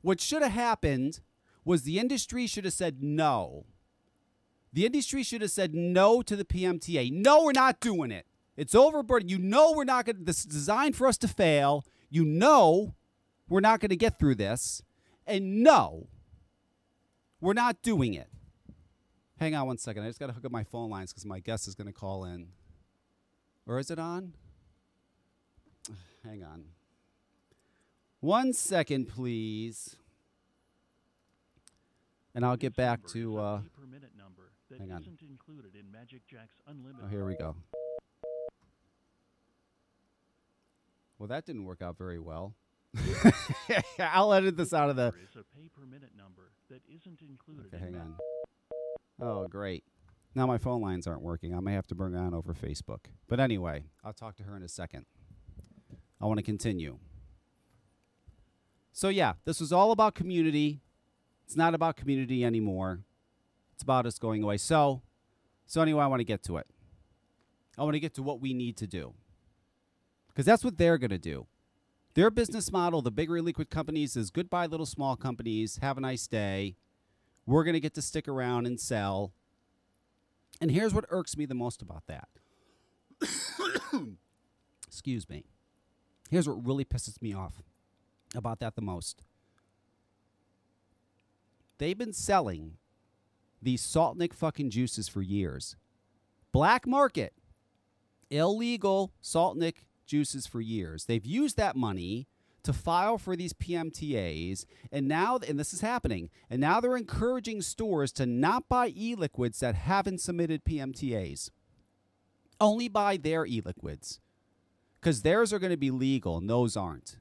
What 0.02 0.20
should 0.20 0.42
have 0.42 0.52
happened 0.52 1.20
was 1.64 1.82
the 1.82 1.98
industry 1.98 2.46
should 2.46 2.64
have 2.64 2.74
said 2.74 3.02
no. 3.02 3.66
The 4.72 4.86
industry 4.86 5.22
should 5.22 5.42
have 5.42 5.50
said 5.50 5.74
no 5.74 6.22
to 6.22 6.36
the 6.36 6.44
PMTA. 6.44 7.12
No, 7.12 7.44
we're 7.44 7.52
not 7.52 7.80
doing 7.80 8.10
it. 8.10 8.26
It's 8.56 8.74
overburdened. 8.74 9.30
You 9.30 9.38
know 9.38 9.72
we're 9.72 9.84
not 9.84 10.04
going 10.04 10.16
to, 10.16 10.24
this 10.24 10.40
is 10.40 10.46
designed 10.46 10.96
for 10.96 11.06
us 11.06 11.16
to 11.18 11.28
fail. 11.28 11.84
You 12.10 12.24
know 12.24 12.94
we're 13.48 13.60
not 13.60 13.80
going 13.80 13.90
to 13.90 13.96
get 13.96 14.18
through 14.18 14.34
this. 14.36 14.82
And 15.26 15.62
no, 15.62 16.08
we're 17.42 17.52
not 17.52 17.82
doing 17.82 18.14
it. 18.14 18.28
Hang 19.38 19.54
on 19.56 19.66
one 19.66 19.76
second. 19.76 20.04
I 20.04 20.06
just 20.06 20.20
got 20.20 20.28
to 20.28 20.32
hook 20.32 20.44
up 20.44 20.52
my 20.52 20.62
phone 20.62 20.88
lines 20.88 21.12
because 21.12 21.26
my 21.26 21.40
guest 21.40 21.66
is 21.66 21.74
going 21.74 21.88
to 21.88 21.92
call 21.92 22.24
in. 22.24 22.46
Or 23.66 23.78
is 23.80 23.90
it 23.90 23.98
on? 23.98 24.32
Hang 26.24 26.44
on. 26.44 26.64
One 28.20 28.52
second, 28.52 29.08
please. 29.08 29.96
And 32.34 32.46
I'll 32.46 32.56
get 32.56 32.76
back 32.76 33.00
to. 33.08 33.38
Uh, 33.38 33.60
hang 34.78 34.92
on. 34.92 35.02
Oh, 37.04 37.08
here 37.08 37.26
we 37.26 37.34
go. 37.34 37.56
Well, 41.18 41.26
that 41.26 41.44
didn't 41.44 41.64
work 41.64 41.82
out 41.82 41.98
very 41.98 42.20
well. 42.20 42.54
I'll 43.98 44.32
edit 44.32 44.56
this 44.56 44.72
out 44.74 44.90
of 44.90 44.96
the. 44.96 45.12
Okay, 47.74 47.84
hang 47.84 47.96
on. 47.96 48.16
Oh, 49.20 49.46
great. 49.48 49.84
Now 50.34 50.46
my 50.46 50.58
phone 50.58 50.80
lines 50.80 51.06
aren't 51.06 51.22
working. 51.22 51.54
I 51.54 51.60
may 51.60 51.74
have 51.74 51.86
to 51.88 51.94
bring 51.94 52.14
on 52.16 52.34
over 52.34 52.54
Facebook. 52.54 53.06
But 53.28 53.40
anyway, 53.40 53.84
I'll 54.04 54.12
talk 54.12 54.36
to 54.36 54.42
her 54.44 54.56
in 54.56 54.62
a 54.62 54.68
second. 54.68 55.06
I 56.20 56.26
want 56.26 56.38
to 56.38 56.42
continue. 56.42 56.98
So, 58.92 59.08
yeah, 59.08 59.34
this 59.44 59.60
was 59.60 59.72
all 59.72 59.90
about 59.90 60.14
community. 60.14 60.80
It's 61.46 61.56
not 61.56 61.74
about 61.74 61.96
community 61.96 62.44
anymore. 62.44 63.00
It's 63.74 63.82
about 63.82 64.06
us 64.06 64.18
going 64.18 64.42
away. 64.42 64.58
So, 64.58 65.02
so 65.66 65.80
anyway, 65.82 66.04
I 66.04 66.06
want 66.06 66.20
to 66.20 66.24
get 66.24 66.42
to 66.44 66.58
it. 66.58 66.66
I 67.76 67.82
want 67.82 67.94
to 67.94 68.00
get 68.00 68.14
to 68.14 68.22
what 68.22 68.40
we 68.40 68.52
need 68.52 68.76
to 68.78 68.86
do. 68.86 69.14
Because 70.28 70.46
that's 70.46 70.62
what 70.64 70.78
they're 70.78 70.98
going 70.98 71.10
to 71.10 71.18
do. 71.18 71.46
Their 72.14 72.30
business 72.30 72.70
model, 72.70 73.00
the 73.00 73.10
bigger 73.10 73.40
liquid 73.40 73.70
companies, 73.70 74.16
is 74.16 74.30
goodbye, 74.30 74.66
little 74.66 74.86
small 74.86 75.16
companies. 75.16 75.78
Have 75.80 75.96
a 75.96 76.00
nice 76.00 76.26
day. 76.26 76.76
We're 77.46 77.64
going 77.64 77.74
to 77.74 77.80
get 77.80 77.94
to 77.94 78.02
stick 78.02 78.28
around 78.28 78.66
and 78.66 78.78
sell. 78.78 79.32
And 80.60 80.70
here's 80.70 80.92
what 80.92 81.06
irks 81.08 81.36
me 81.36 81.46
the 81.46 81.54
most 81.54 81.80
about 81.80 82.06
that. 82.06 82.28
Excuse 84.86 85.28
me. 85.28 85.44
Here's 86.30 86.48
what 86.48 86.64
really 86.66 86.84
pisses 86.84 87.20
me 87.22 87.32
off 87.32 87.62
about 88.34 88.60
that 88.60 88.76
the 88.76 88.82
most. 88.82 89.22
They've 91.78 91.98
been 91.98 92.12
selling 92.12 92.74
these 93.60 93.80
salt 93.80 94.16
nick 94.16 94.34
fucking 94.34 94.70
juices 94.70 95.08
for 95.08 95.22
years. 95.22 95.76
Black 96.52 96.86
market, 96.86 97.32
illegal 98.30 99.12
salt 99.20 99.56
nick 99.56 99.86
juices 100.06 100.46
for 100.46 100.60
years. 100.60 101.04
They've 101.04 101.24
used 101.24 101.56
that 101.56 101.76
money 101.76 102.26
to 102.62 102.72
file 102.72 103.18
for 103.18 103.34
these 103.34 103.52
PMTAs, 103.52 104.66
and 104.92 105.08
now, 105.08 105.38
and 105.48 105.58
this 105.58 105.72
is 105.72 105.80
happening, 105.80 106.30
and 106.48 106.60
now 106.60 106.80
they're 106.80 106.96
encouraging 106.96 107.60
stores 107.60 108.12
to 108.12 108.26
not 108.26 108.68
buy 108.68 108.92
e 108.96 109.14
liquids 109.16 109.60
that 109.60 109.74
haven't 109.74 110.20
submitted 110.20 110.64
PMTAs. 110.64 111.50
Only 112.60 112.88
buy 112.88 113.16
their 113.16 113.44
e 113.44 113.60
liquids, 113.64 114.20
because 115.00 115.22
theirs 115.22 115.52
are 115.52 115.58
going 115.58 115.72
to 115.72 115.76
be 115.76 115.90
legal 115.90 116.38
and 116.38 116.48
those 116.48 116.76
aren't. 116.76 117.16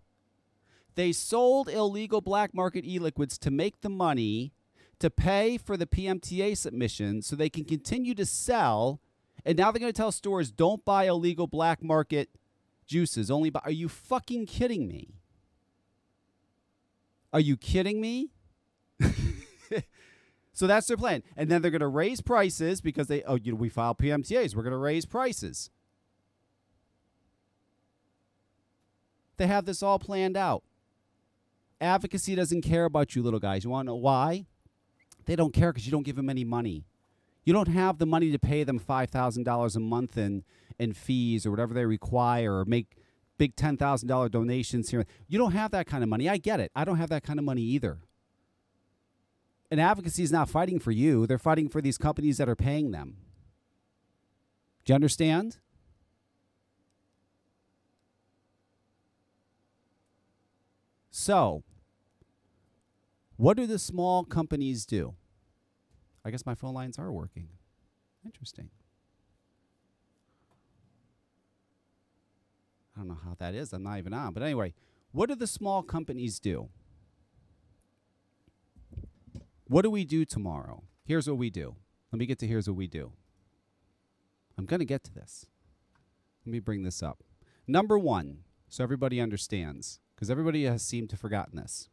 They 0.95 1.11
sold 1.11 1.69
illegal 1.69 2.21
black 2.21 2.53
market 2.53 2.85
e 2.85 2.99
liquids 2.99 3.37
to 3.39 3.49
make 3.49 3.81
the 3.81 3.89
money 3.89 4.53
to 4.99 5.09
pay 5.09 5.57
for 5.57 5.77
the 5.77 5.87
PMTA 5.87 6.55
submission 6.55 7.21
so 7.23 7.35
they 7.35 7.49
can 7.49 7.65
continue 7.65 8.13
to 8.13 8.25
sell. 8.25 9.01
And 9.43 9.57
now 9.57 9.71
they're 9.71 9.79
going 9.79 9.91
to 9.91 9.97
tell 9.97 10.11
stores 10.11 10.51
don't 10.51 10.85
buy 10.85 11.05
illegal 11.05 11.47
black 11.47 11.81
market 11.81 12.29
juices. 12.91 13.31
Only 13.31 13.49
buy. 13.49 13.61
Are 13.63 13.71
you 13.71 13.87
fucking 13.87 14.45
kidding 14.45 14.87
me? 14.87 15.15
Are 17.33 17.39
you 17.39 17.55
kidding 17.55 18.01
me? 18.01 18.31
so 20.53 20.67
that's 20.67 20.87
their 20.87 20.97
plan. 20.97 21.23
And 21.37 21.49
then 21.49 21.61
they're 21.61 21.71
going 21.71 21.79
to 21.79 21.87
raise 21.87 22.19
prices 22.19 22.81
because 22.81 23.07
they, 23.07 23.23
oh, 23.23 23.35
you 23.35 23.53
know, 23.53 23.57
we 23.57 23.69
file 23.69 23.95
PMTAs. 23.95 24.53
We're 24.53 24.63
going 24.63 24.71
to 24.71 24.77
raise 24.77 25.05
prices. 25.05 25.69
They 29.37 29.47
have 29.47 29.65
this 29.65 29.81
all 29.81 29.97
planned 29.97 30.35
out. 30.35 30.63
Advocacy 31.79 32.35
doesn't 32.35 32.61
care 32.61 32.85
about 32.85 33.15
you 33.15 33.23
little 33.23 33.39
guys. 33.39 33.63
You 33.63 33.69
want 33.69 33.87
to 33.87 33.91
know 33.91 33.95
why? 33.95 34.45
They 35.25 35.35
don't 35.35 35.53
care 35.53 35.71
because 35.71 35.85
you 35.85 35.91
don't 35.91 36.03
give 36.03 36.17
them 36.17 36.29
any 36.29 36.43
money. 36.43 36.83
You 37.45 37.53
don't 37.53 37.69
have 37.69 37.97
the 37.97 38.05
money 38.05 38.31
to 38.31 38.37
pay 38.37 38.63
them 38.63 38.79
$5,000 38.79 39.75
a 39.75 39.79
month 39.79 40.17
in, 40.17 40.43
in 40.81 40.93
fees 40.93 41.45
or 41.45 41.51
whatever 41.51 41.73
they 41.73 41.85
require 41.85 42.57
or 42.57 42.65
make 42.65 42.97
big 43.37 43.55
$10,000 43.55 44.31
donations 44.31 44.89
here. 44.89 45.05
You 45.27 45.37
don't 45.37 45.51
have 45.51 45.71
that 45.71 45.85
kind 45.85 46.03
of 46.03 46.09
money. 46.09 46.27
I 46.27 46.37
get 46.37 46.59
it. 46.59 46.71
I 46.75 46.83
don't 46.83 46.97
have 46.97 47.09
that 47.09 47.23
kind 47.23 47.37
of 47.37 47.45
money 47.45 47.61
either. 47.61 47.99
And 49.69 49.79
advocacy 49.79 50.23
is 50.23 50.31
not 50.31 50.49
fighting 50.49 50.79
for 50.79 50.91
you, 50.91 51.25
they're 51.27 51.37
fighting 51.37 51.69
for 51.69 51.81
these 51.81 51.97
companies 51.97 52.37
that 52.37 52.49
are 52.49 52.55
paying 52.55 52.91
them. 52.91 53.17
Do 54.83 54.91
you 54.91 54.95
understand? 54.95 55.57
So, 61.11 61.63
what 63.37 63.55
do 63.55 63.67
the 63.67 63.77
small 63.77 64.23
companies 64.23 64.85
do? 64.85 65.13
I 66.25 66.31
guess 66.31 66.45
my 66.45 66.55
phone 66.55 66.73
lines 66.73 66.97
are 66.97 67.11
working. 67.11 67.49
Interesting. 68.25 68.69
Don't 73.01 73.09
know 73.09 73.19
how 73.23 73.35
that 73.39 73.55
is. 73.55 73.73
I'm 73.73 73.83
not 73.83 73.97
even 73.97 74.13
on. 74.13 74.33
But 74.33 74.43
anyway, 74.43 74.73
what 75.11 75.29
do 75.29 75.35
the 75.35 75.47
small 75.47 75.81
companies 75.81 76.39
do? 76.39 76.69
What 79.67 79.81
do 79.81 79.89
we 79.89 80.05
do 80.05 80.25
tomorrow? 80.25 80.83
Here's 81.05 81.27
what 81.27 81.37
we 81.37 81.49
do. 81.49 81.75
Let 82.11 82.19
me 82.19 82.25
get 82.25 82.39
to 82.39 82.47
here's 82.47 82.67
what 82.67 82.77
we 82.77 82.87
do. 82.87 83.13
I'm 84.57 84.65
going 84.65 84.79
to 84.79 84.85
get 84.85 85.03
to 85.05 85.13
this. 85.13 85.45
Let 86.45 86.51
me 86.51 86.59
bring 86.59 86.83
this 86.83 87.01
up. 87.01 87.23
Number 87.67 87.97
one, 87.97 88.39
so 88.67 88.83
everybody 88.83 89.19
understands, 89.21 89.99
because 90.13 90.29
everybody 90.29 90.65
has 90.65 90.83
seemed 90.83 91.09
to 91.11 91.17
forgotten 91.17 91.57
this. 91.57 91.89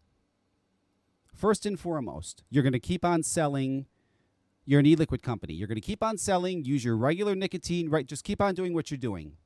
First 1.34 1.64
and 1.66 1.78
foremost, 1.78 2.42
you're 2.50 2.64
going 2.64 2.72
to 2.72 2.80
keep 2.80 3.04
on 3.04 3.22
selling. 3.22 3.86
You're 4.64 4.80
an 4.80 4.86
e-liquid 4.86 5.22
company. 5.22 5.54
You're 5.54 5.68
going 5.68 5.76
to 5.76 5.80
keep 5.80 6.02
on 6.02 6.18
selling. 6.18 6.64
Use 6.64 6.84
your 6.84 6.96
regular 6.96 7.34
nicotine. 7.34 7.88
Right, 7.88 8.06
just 8.06 8.24
keep 8.24 8.42
on 8.42 8.54
doing 8.54 8.74
what 8.74 8.90
you're 8.90 8.98
doing. 8.98 9.36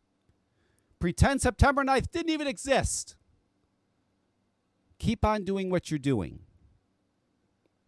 Pretend 1.02 1.42
September 1.42 1.82
9th 1.82 2.12
didn't 2.12 2.30
even 2.30 2.46
exist. 2.46 3.16
Keep 5.00 5.24
on 5.24 5.42
doing 5.42 5.68
what 5.68 5.90
you're 5.90 5.98
doing. 5.98 6.38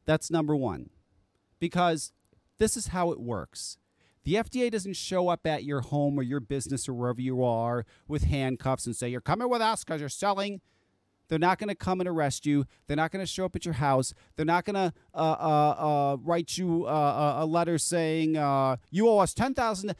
That's 0.04 0.32
number 0.32 0.56
one. 0.56 0.90
Because 1.60 2.10
this 2.58 2.76
is 2.76 2.88
how 2.88 3.12
it 3.12 3.20
works. 3.20 3.78
The 4.24 4.34
FDA 4.34 4.68
doesn't 4.68 4.96
show 4.96 5.28
up 5.28 5.46
at 5.46 5.62
your 5.62 5.82
home 5.82 6.18
or 6.18 6.24
your 6.24 6.40
business 6.40 6.88
or 6.88 6.94
wherever 6.94 7.20
you 7.20 7.44
are 7.44 7.86
with 8.08 8.24
handcuffs 8.24 8.84
and 8.84 8.96
say, 8.96 9.10
You're 9.10 9.20
coming 9.20 9.48
with 9.48 9.62
us 9.62 9.84
because 9.84 10.00
you're 10.00 10.08
selling. 10.08 10.60
They're 11.28 11.38
not 11.38 11.60
going 11.60 11.68
to 11.68 11.76
come 11.76 12.00
and 12.00 12.08
arrest 12.08 12.44
you. 12.46 12.64
They're 12.88 12.96
not 12.96 13.12
going 13.12 13.24
to 13.24 13.30
show 13.30 13.44
up 13.44 13.54
at 13.54 13.64
your 13.64 13.74
house. 13.74 14.12
They're 14.34 14.44
not 14.44 14.64
going 14.64 14.74
to 14.74 14.92
uh, 15.14 15.18
uh, 15.18 15.74
uh, 15.78 16.16
write 16.20 16.58
you 16.58 16.84
uh, 16.86 17.36
a 17.38 17.46
letter 17.46 17.78
saying, 17.78 18.36
uh, 18.36 18.78
You 18.90 19.08
owe 19.08 19.18
us 19.18 19.34
10000 19.34 19.94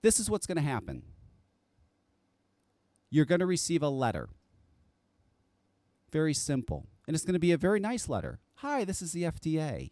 This 0.00 0.20
is 0.20 0.30
what's 0.30 0.46
going 0.46 0.58
to 0.58 0.62
happen 0.62 1.02
you're 3.10 3.24
going 3.24 3.40
to 3.40 3.46
receive 3.46 3.82
a 3.82 3.88
letter. 3.88 4.28
Very 6.12 6.34
simple. 6.34 6.86
And 7.06 7.14
it's 7.14 7.24
going 7.24 7.34
to 7.34 7.40
be 7.40 7.52
a 7.52 7.58
very 7.58 7.80
nice 7.80 8.08
letter. 8.08 8.38
Hi, 8.56 8.84
this 8.84 9.02
is 9.02 9.12
the 9.12 9.24
FDA. 9.24 9.90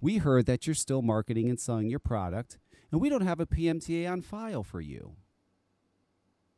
We 0.00 0.18
heard 0.18 0.46
that 0.46 0.66
you're 0.66 0.74
still 0.74 1.02
marketing 1.02 1.48
and 1.48 1.60
selling 1.60 1.88
your 1.88 1.98
product, 1.98 2.58
and 2.90 3.00
we 3.00 3.08
don't 3.08 3.26
have 3.26 3.40
a 3.40 3.46
PMTA 3.46 4.10
on 4.10 4.22
file 4.22 4.64
for 4.64 4.80
you. 4.80 5.12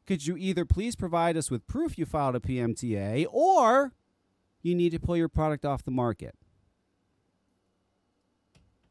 Could 0.07 0.27
you 0.27 0.37
either 0.37 0.65
please 0.65 0.97
provide 0.97 1.37
us 1.37 1.51
with 1.51 1.67
proof 1.67 1.99
you 1.99 2.07
filed 2.07 2.37
a 2.37 2.41
PMTA, 2.41 3.27
or 3.31 3.93
you 4.63 4.75
need 4.75 4.91
to 4.93 5.01
pull 5.01 5.17
your 5.17 5.29
product 5.29 5.65
off 5.65 5.85
the 5.85 5.91
market? 5.91 6.35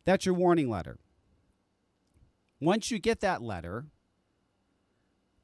That's 0.05 0.25
your 0.25 0.35
warning 0.35 0.69
letter. 0.69 0.99
Once 2.59 2.91
you 2.91 2.99
get 2.99 3.21
that 3.21 3.41
letter, 3.41 3.85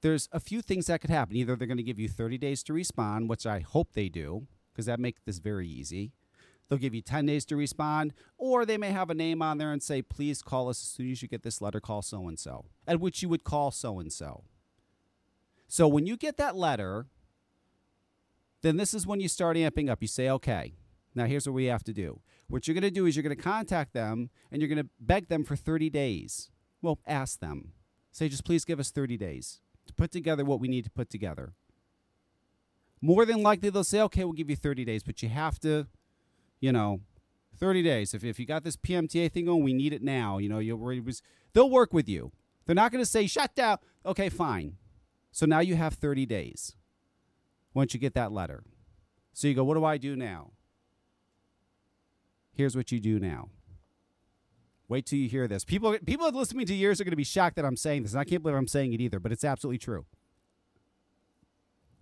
there's 0.02 0.30
a 0.32 0.40
few 0.40 0.62
things 0.62 0.88
that 0.88 1.02
could 1.02 1.10
happen. 1.10 1.36
Either 1.36 1.56
they're 1.56 1.68
going 1.68 1.78
to 1.78 1.84
give 1.84 2.00
you 2.00 2.08
30 2.08 2.38
days 2.38 2.64
to 2.64 2.74
respond, 2.74 3.30
which 3.30 3.46
I 3.46 3.60
hope 3.60 3.94
they 3.94 4.10
do, 4.10 4.48
because 4.72 4.86
that 4.86 5.00
makes 5.00 5.22
this 5.26 5.40
very 5.40 5.68
easy. 5.68 6.14
They'll 6.68 6.80
give 6.80 6.94
you 6.94 7.02
10 7.02 7.26
days 7.26 7.46
to 7.46 7.56
respond, 7.56 8.14
or 8.38 8.66
they 8.66 8.78
may 8.78 8.92
have 8.92 9.10
a 9.10 9.16
name 9.16 9.42
on 9.42 9.58
there 9.58 9.72
and 9.72 9.82
say, 9.82 10.02
please 10.02 10.42
call 10.42 10.70
us 10.70 10.82
as 10.82 10.88
soon 10.88 11.12
as 11.12 11.22
you 11.22 11.28
get 11.28 11.44
this 11.44 11.62
letter, 11.62 11.80
call 11.80 12.02
so 12.02 12.28
and 12.28 12.40
so, 12.40 12.66
at 12.88 13.00
which 13.00 13.22
you 13.22 13.30
would 13.30 13.44
call 13.44 13.72
so 13.72 14.00
and 14.00 14.14
so. 14.14 14.44
So 15.68 15.88
when 15.88 16.06
you 16.06 16.16
get 16.16 16.38
that 16.38 16.56
letter, 16.56 17.08
then 18.62 18.78
this 18.78 18.94
is 18.94 19.08
when 19.08 19.20
you 19.20 19.28
start 19.28 19.58
amping 19.58 19.90
up. 19.90 20.02
You 20.02 20.08
say, 20.08 20.30
okay, 20.30 20.74
now 21.16 21.26
here's 21.26 21.48
what 21.48 21.54
we 21.54 21.66
have 21.66 21.84
to 21.86 21.94
do. 21.94 22.22
What 22.48 22.68
you're 22.68 22.76
going 22.76 22.82
to 22.84 22.92
do 22.92 23.06
is 23.06 23.16
you're 23.16 23.24
going 23.24 23.36
to 23.36 23.42
contact 23.42 23.94
them 23.94 24.30
and 24.52 24.62
you're 24.62 24.70
going 24.70 24.84
to 24.84 24.90
beg 25.00 25.28
them 25.28 25.44
for 25.44 25.56
30 25.56 25.90
days. 25.90 26.50
Well, 26.82 27.00
ask 27.06 27.40
them. 27.40 27.74
Say, 28.12 28.30
just 28.30 28.46
please 28.46 28.66
give 28.66 28.80
us 28.80 28.90
30 28.92 29.18
days 29.18 29.62
to 29.90 29.94
put 29.94 30.12
together 30.12 30.46
what 30.46 30.60
we 30.60 30.68
need 30.68 30.86
to 30.86 30.90
put 30.90 31.10
together. 31.10 31.54
More 33.02 33.26
than 33.26 33.44
likely, 33.44 33.70
they'll 33.70 33.84
say, 33.84 34.02
okay, 34.02 34.24
we'll 34.24 34.34
give 34.34 34.50
you 34.50 34.56
30 34.56 34.86
days, 34.86 35.04
but 35.04 35.22
you 35.22 35.30
have 35.30 35.60
to, 35.60 35.88
you 36.60 36.72
know, 36.72 37.02
30 37.58 37.84
days. 37.84 38.14
If, 38.14 38.24
if 38.24 38.40
you 38.40 38.46
got 38.46 38.64
this 38.64 38.76
PMTA 38.76 39.32
thing 39.32 39.46
going, 39.46 39.64
we 39.64 39.74
need 39.74 39.94
it 39.94 40.02
now. 40.02 40.38
You 40.38 40.50
know, 40.50 40.60
you'll, 40.60 41.04
they'll 41.54 41.70
work 41.70 41.94
with 41.94 42.10
you. 42.10 42.32
They're 42.66 42.76
not 42.76 42.92
going 42.92 43.04
to 43.04 43.10
say, 43.10 43.28
shut 43.28 43.56
down. 43.56 43.78
Okay, 44.06 44.30
fine. 44.30 44.78
So 45.32 45.46
now 45.46 45.60
you 45.60 45.76
have 45.76 45.94
30 45.94 46.26
days 46.26 46.76
once 47.74 47.94
you 47.94 48.00
get 48.00 48.14
that 48.16 48.32
letter. 48.32 48.64
So 49.34 49.48
you 49.48 49.54
go, 49.54 49.64
what 49.64 49.76
do 49.76 49.86
I 49.86 49.98
do 49.98 50.16
now? 50.16 50.52
Here's 52.54 52.76
what 52.76 52.92
you 52.92 53.00
do 53.00 53.20
now. 53.20 53.50
Wait 54.90 55.06
till 55.06 55.20
you 55.20 55.30
hear 55.30 55.48
this. 55.48 55.64
People, 55.64 55.96
people 56.06 56.26
that 56.26 56.36
listen 56.36 56.56
to 56.56 56.58
me 56.58 56.66
to 56.66 56.74
years 56.74 57.00
are 57.00 57.04
going 57.04 57.12
to 57.12 57.16
be 57.16 57.24
shocked 57.24 57.56
that 57.58 57.64
I'm 57.64 57.78
saying 57.78 58.04
this. 58.04 58.12
And 58.12 58.20
I 58.20 58.24
can't 58.24 58.42
believe 58.42 58.58
I'm 58.58 58.68
saying 58.68 58.92
it 58.92 59.00
either, 59.00 59.20
but 59.20 59.32
it's 59.32 59.44
absolutely 59.44 59.78
true. 59.78 60.06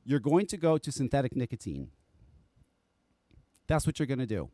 You're 0.06 0.22
going 0.22 0.48
to 0.48 0.58
go 0.58 0.78
to 0.78 0.90
synthetic 0.90 1.36
nicotine. 1.36 1.90
That's 3.68 3.86
what 3.86 4.00
you're 4.00 4.08
going 4.08 4.20
to 4.20 4.26
do. 4.26 4.50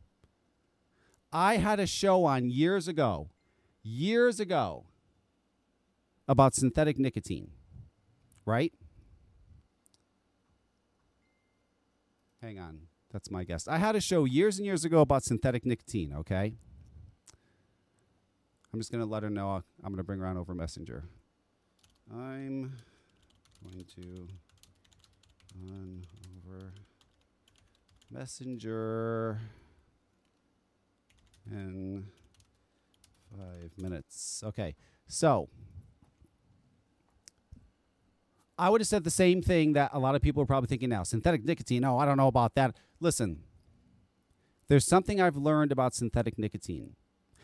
I 1.32 1.58
had 1.58 1.78
a 1.78 1.86
show 1.86 2.24
on 2.24 2.50
years 2.50 2.88
ago, 2.88 3.30
years 3.84 4.40
ago, 4.40 4.84
about 6.26 6.54
synthetic 6.54 6.98
nicotine, 6.98 7.52
right? 8.44 8.72
Hang 12.42 12.58
on. 12.58 12.80
That's 13.12 13.30
my 13.30 13.44
guess. 13.44 13.68
I 13.68 13.78
had 13.78 13.94
a 13.94 14.00
show 14.00 14.24
years 14.24 14.58
and 14.58 14.66
years 14.66 14.84
ago 14.84 15.00
about 15.02 15.22
synthetic 15.22 15.64
nicotine, 15.64 16.12
okay? 16.12 16.54
I'm 18.74 18.80
just 18.80 18.90
going 18.90 19.04
to 19.04 19.08
let 19.08 19.22
her 19.22 19.30
know 19.30 19.62
I'm 19.84 19.92
going 19.92 19.98
to 19.98 20.02
bring 20.02 20.18
her 20.18 20.26
on 20.26 20.36
over 20.36 20.52
Messenger. 20.52 21.04
I'm 22.12 22.72
going 23.62 23.84
to 23.94 24.26
on 25.70 26.02
over 26.36 26.72
Messenger 28.10 29.38
in 31.48 32.08
five 33.30 33.70
minutes. 33.78 34.42
Okay, 34.44 34.74
so 35.06 35.48
I 38.58 38.70
would 38.70 38.80
have 38.80 38.88
said 38.88 39.04
the 39.04 39.10
same 39.12 39.40
thing 39.40 39.74
that 39.74 39.90
a 39.92 40.00
lot 40.00 40.16
of 40.16 40.20
people 40.20 40.42
are 40.42 40.46
probably 40.46 40.66
thinking 40.66 40.88
now. 40.88 41.04
Synthetic 41.04 41.44
nicotine. 41.44 41.84
Oh, 41.84 41.96
I 41.96 42.06
don't 42.06 42.16
know 42.16 42.26
about 42.26 42.56
that. 42.56 42.74
Listen, 42.98 43.44
there's 44.66 44.84
something 44.84 45.20
I've 45.20 45.36
learned 45.36 45.70
about 45.70 45.94
synthetic 45.94 46.40
nicotine. 46.40 46.96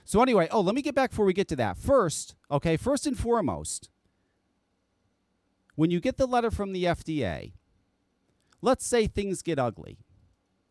So, 0.04 0.22
anyway, 0.22 0.48
oh, 0.50 0.60
let 0.60 0.74
me 0.74 0.82
get 0.82 0.94
back 0.94 1.10
before 1.10 1.26
we 1.26 1.32
get 1.32 1.48
to 1.48 1.56
that. 1.56 1.76
First, 1.76 2.34
okay, 2.50 2.76
first 2.76 3.06
and 3.06 3.18
foremost, 3.18 3.90
when 5.76 5.90
you 5.90 6.00
get 6.00 6.16
the 6.16 6.26
letter 6.26 6.50
from 6.50 6.72
the 6.72 6.84
FDA, 6.84 7.52
let's 8.60 8.86
say 8.86 9.06
things 9.06 9.42
get 9.42 9.58
ugly. 9.58 9.98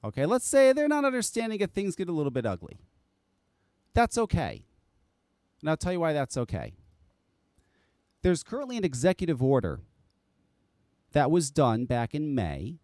Okay, 0.03 0.25
let's 0.25 0.47
say 0.47 0.71
they're 0.71 0.87
not 0.87 1.05
understanding 1.05 1.59
if 1.59 1.71
things 1.71 1.95
get 1.95 2.09
a 2.09 2.13
little 2.13 2.31
bit 2.31 2.45
ugly. 2.45 2.79
That's 3.93 4.17
okay. 4.17 4.63
And 5.61 5.69
I'll 5.69 5.77
tell 5.77 5.91
you 5.91 5.99
why 5.99 6.13
that's 6.13 6.37
okay. 6.37 6.73
There's 8.21 8.43
currently 8.43 8.77
an 8.77 8.85
executive 8.85 9.41
order 9.41 9.81
that 11.11 11.31
was 11.31 11.51
done 11.51 11.85
back 11.85 12.13
in 12.13 12.35
May 12.35 12.77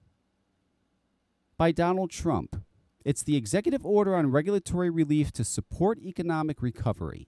by 1.58 1.72
Donald 1.72 2.10
Trump. 2.10 2.62
It's 3.06 3.22
the 3.22 3.38
executive 3.38 3.86
order 3.86 4.16
on 4.16 4.32
regulatory 4.32 4.90
relief 4.90 5.32
to 5.34 5.44
support 5.44 6.00
economic 6.00 6.64
recovery. 6.64 7.28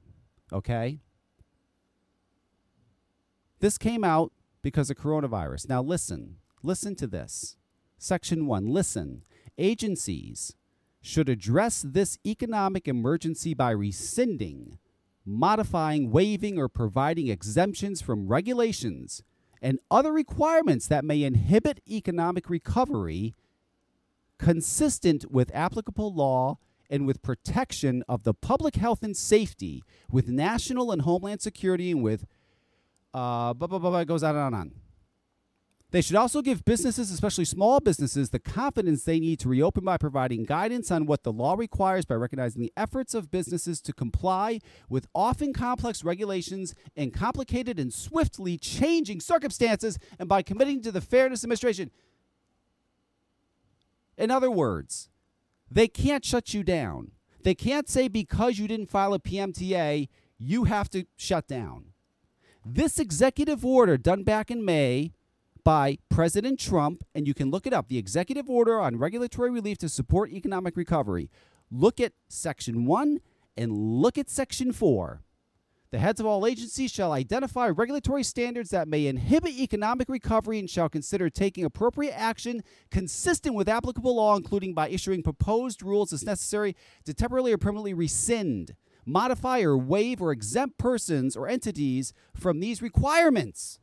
Okay? 0.51 0.99
This 3.59 3.77
came 3.77 4.03
out 4.03 4.33
because 4.63 4.89
of 4.89 4.97
coronavirus. 4.97 5.69
Now, 5.69 5.83
listen, 5.83 6.37
listen 6.63 6.95
to 6.95 7.05
this. 7.05 7.57
Section 7.99 8.47
1 8.47 8.67
Listen, 8.67 9.23
agencies 9.57 10.55
should 10.99 11.29
address 11.29 11.85
this 11.87 12.17
economic 12.25 12.87
emergency 12.87 13.53
by 13.53 13.71
rescinding, 13.71 14.79
modifying, 15.25 16.11
waiving, 16.11 16.57
or 16.57 16.67
providing 16.67 17.27
exemptions 17.27 18.01
from 18.01 18.27
regulations 18.27 19.21
and 19.61 19.79
other 19.91 20.11
requirements 20.11 20.87
that 20.87 21.05
may 21.05 21.23
inhibit 21.23 21.81
economic 21.87 22.49
recovery 22.49 23.33
consistent 24.37 25.31
with 25.31 25.51
applicable 25.53 26.13
law 26.13 26.57
and 26.89 27.05
with 27.05 27.21
protection 27.21 28.03
of 28.07 28.23
the 28.23 28.33
public 28.33 28.75
health 28.75 29.03
and 29.03 29.15
safety, 29.15 29.83
with 30.09 30.29
national 30.29 30.91
and 30.91 31.01
homeland 31.01 31.41
security, 31.41 31.91
and 31.91 32.01
with 32.01 32.25
uh, 33.13 33.53
blah, 33.53 33.67
blah, 33.67 33.79
blah, 33.79 33.89
blah, 33.89 34.03
goes 34.03 34.23
on 34.23 34.35
and 34.35 34.39
on 34.39 34.53
and 34.53 34.55
on. 34.55 34.71
They 35.91 36.01
should 36.01 36.17
also 36.17 36.41
give 36.41 36.65
businesses, 36.65 37.11
especially 37.11 37.45
small 37.45 37.79
businesses, 37.79 38.29
the 38.29 38.39
confidence 38.39 39.03
they 39.03 39.21
need 39.21 39.39
to 39.39 39.47
reopen 39.47 39.85
by 39.85 39.95
providing 39.95 40.43
guidance 40.43 40.91
on 40.91 41.05
what 41.05 41.23
the 41.23 41.31
law 41.31 41.53
requires 41.53 42.03
by 42.03 42.15
recognizing 42.15 42.61
the 42.61 42.73
efforts 42.75 43.13
of 43.13 43.31
businesses 43.31 43.79
to 43.81 43.93
comply 43.93 44.59
with 44.89 45.07
often 45.15 45.53
complex 45.53 46.03
regulations 46.03 46.75
and 46.97 47.13
complicated 47.13 47.79
and 47.79 47.93
swiftly 47.93 48.57
changing 48.57 49.21
circumstances 49.21 49.97
and 50.19 50.27
by 50.27 50.41
committing 50.41 50.81
to 50.81 50.91
the 50.91 50.99
fairness 50.99 51.45
administration. 51.45 51.89
In 54.17 54.31
other 54.31 54.49
words, 54.49 55.09
they 55.69 55.87
can't 55.87 56.25
shut 56.25 56.53
you 56.53 56.63
down. 56.63 57.11
They 57.43 57.55
can't 57.55 57.87
say 57.87 58.07
because 58.07 58.57
you 58.57 58.67
didn't 58.67 58.89
file 58.89 59.13
a 59.13 59.19
PMTA, 59.19 60.09
you 60.37 60.63
have 60.65 60.89
to 60.89 61.05
shut 61.15 61.47
down. 61.47 61.93
This 62.65 62.99
executive 62.99 63.63
order 63.65 63.97
done 63.97 64.23
back 64.23 64.51
in 64.51 64.65
May 64.65 65.13
by 65.63 65.99
President 66.09 66.59
Trump, 66.59 67.03
and 67.13 67.27
you 67.27 67.33
can 67.33 67.51
look 67.51 67.67
it 67.67 67.73
up 67.73 67.87
the 67.87 67.97
executive 67.97 68.49
order 68.49 68.79
on 68.79 68.97
regulatory 68.97 69.51
relief 69.51 69.77
to 69.79 69.89
support 69.89 70.31
economic 70.31 70.75
recovery. 70.75 71.29
Look 71.71 71.99
at 71.99 72.13
section 72.27 72.85
one 72.85 73.19
and 73.55 73.71
look 73.71 74.17
at 74.17 74.29
section 74.29 74.71
four. 74.71 75.21
The 75.89 75.99
heads 75.99 76.19
of 76.19 76.25
all 76.25 76.45
agencies 76.45 76.91
shall 76.91 77.13
identify 77.13 77.69
regulatory 77.69 78.23
standards 78.23 78.71
that 78.71 78.89
may 78.89 79.07
inhibit 79.07 79.53
economic 79.53 80.09
recovery 80.09 80.59
and 80.59 80.69
shall 80.69 80.89
consider 80.89 81.29
taking 81.29 81.63
appropriate 81.63 82.11
action 82.11 82.61
consistent 82.91 83.55
with 83.55 83.69
applicable 83.69 84.15
law, 84.15 84.35
including 84.35 84.73
by 84.73 84.89
issuing 84.89 85.23
proposed 85.23 85.81
rules 85.81 86.11
as 86.11 86.25
necessary 86.25 86.75
to 87.05 87.13
temporarily 87.13 87.53
or 87.53 87.57
permanently 87.57 87.93
rescind, 87.93 88.75
modify, 89.05 89.61
or 89.61 89.77
waive 89.77 90.21
or 90.21 90.33
exempt 90.33 90.77
persons 90.77 91.37
or 91.37 91.47
entities 91.47 92.13
from 92.35 92.59
these 92.59 92.81
requirements. 92.81 93.79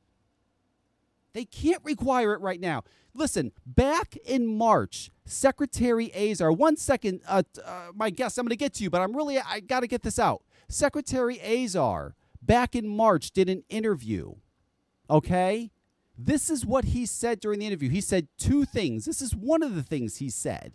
They 1.32 1.46
can't 1.46 1.82
require 1.84 2.34
it 2.34 2.40
right 2.40 2.60
now. 2.60 2.84
Listen, 3.14 3.52
back 3.64 4.16
in 4.26 4.46
March, 4.46 5.10
Secretary 5.24 6.14
Azar, 6.14 6.52
one 6.52 6.76
second, 6.76 7.20
uh, 7.26 7.44
uh, 7.64 7.88
my 7.94 8.10
guess, 8.10 8.36
I'm 8.36 8.44
going 8.44 8.50
to 8.50 8.56
get 8.56 8.74
to 8.74 8.82
you, 8.82 8.90
but 8.90 9.00
I'm 9.00 9.16
really, 9.16 9.38
I 9.38 9.60
got 9.60 9.80
to 9.80 9.86
get 9.86 10.02
this 10.02 10.18
out. 10.18 10.42
Secretary 10.68 11.40
Azar, 11.40 12.14
back 12.42 12.74
in 12.74 12.88
March, 12.88 13.30
did 13.30 13.48
an 13.48 13.64
interview. 13.68 14.34
Okay? 15.08 15.70
This 16.16 16.48
is 16.48 16.64
what 16.64 16.86
he 16.86 17.06
said 17.06 17.40
during 17.40 17.58
the 17.58 17.66
interview. 17.66 17.90
He 17.90 18.00
said 18.00 18.28
two 18.38 18.64
things. 18.64 19.04
This 19.04 19.20
is 19.20 19.34
one 19.34 19.62
of 19.62 19.74
the 19.74 19.82
things 19.82 20.16
he 20.16 20.30
said 20.30 20.72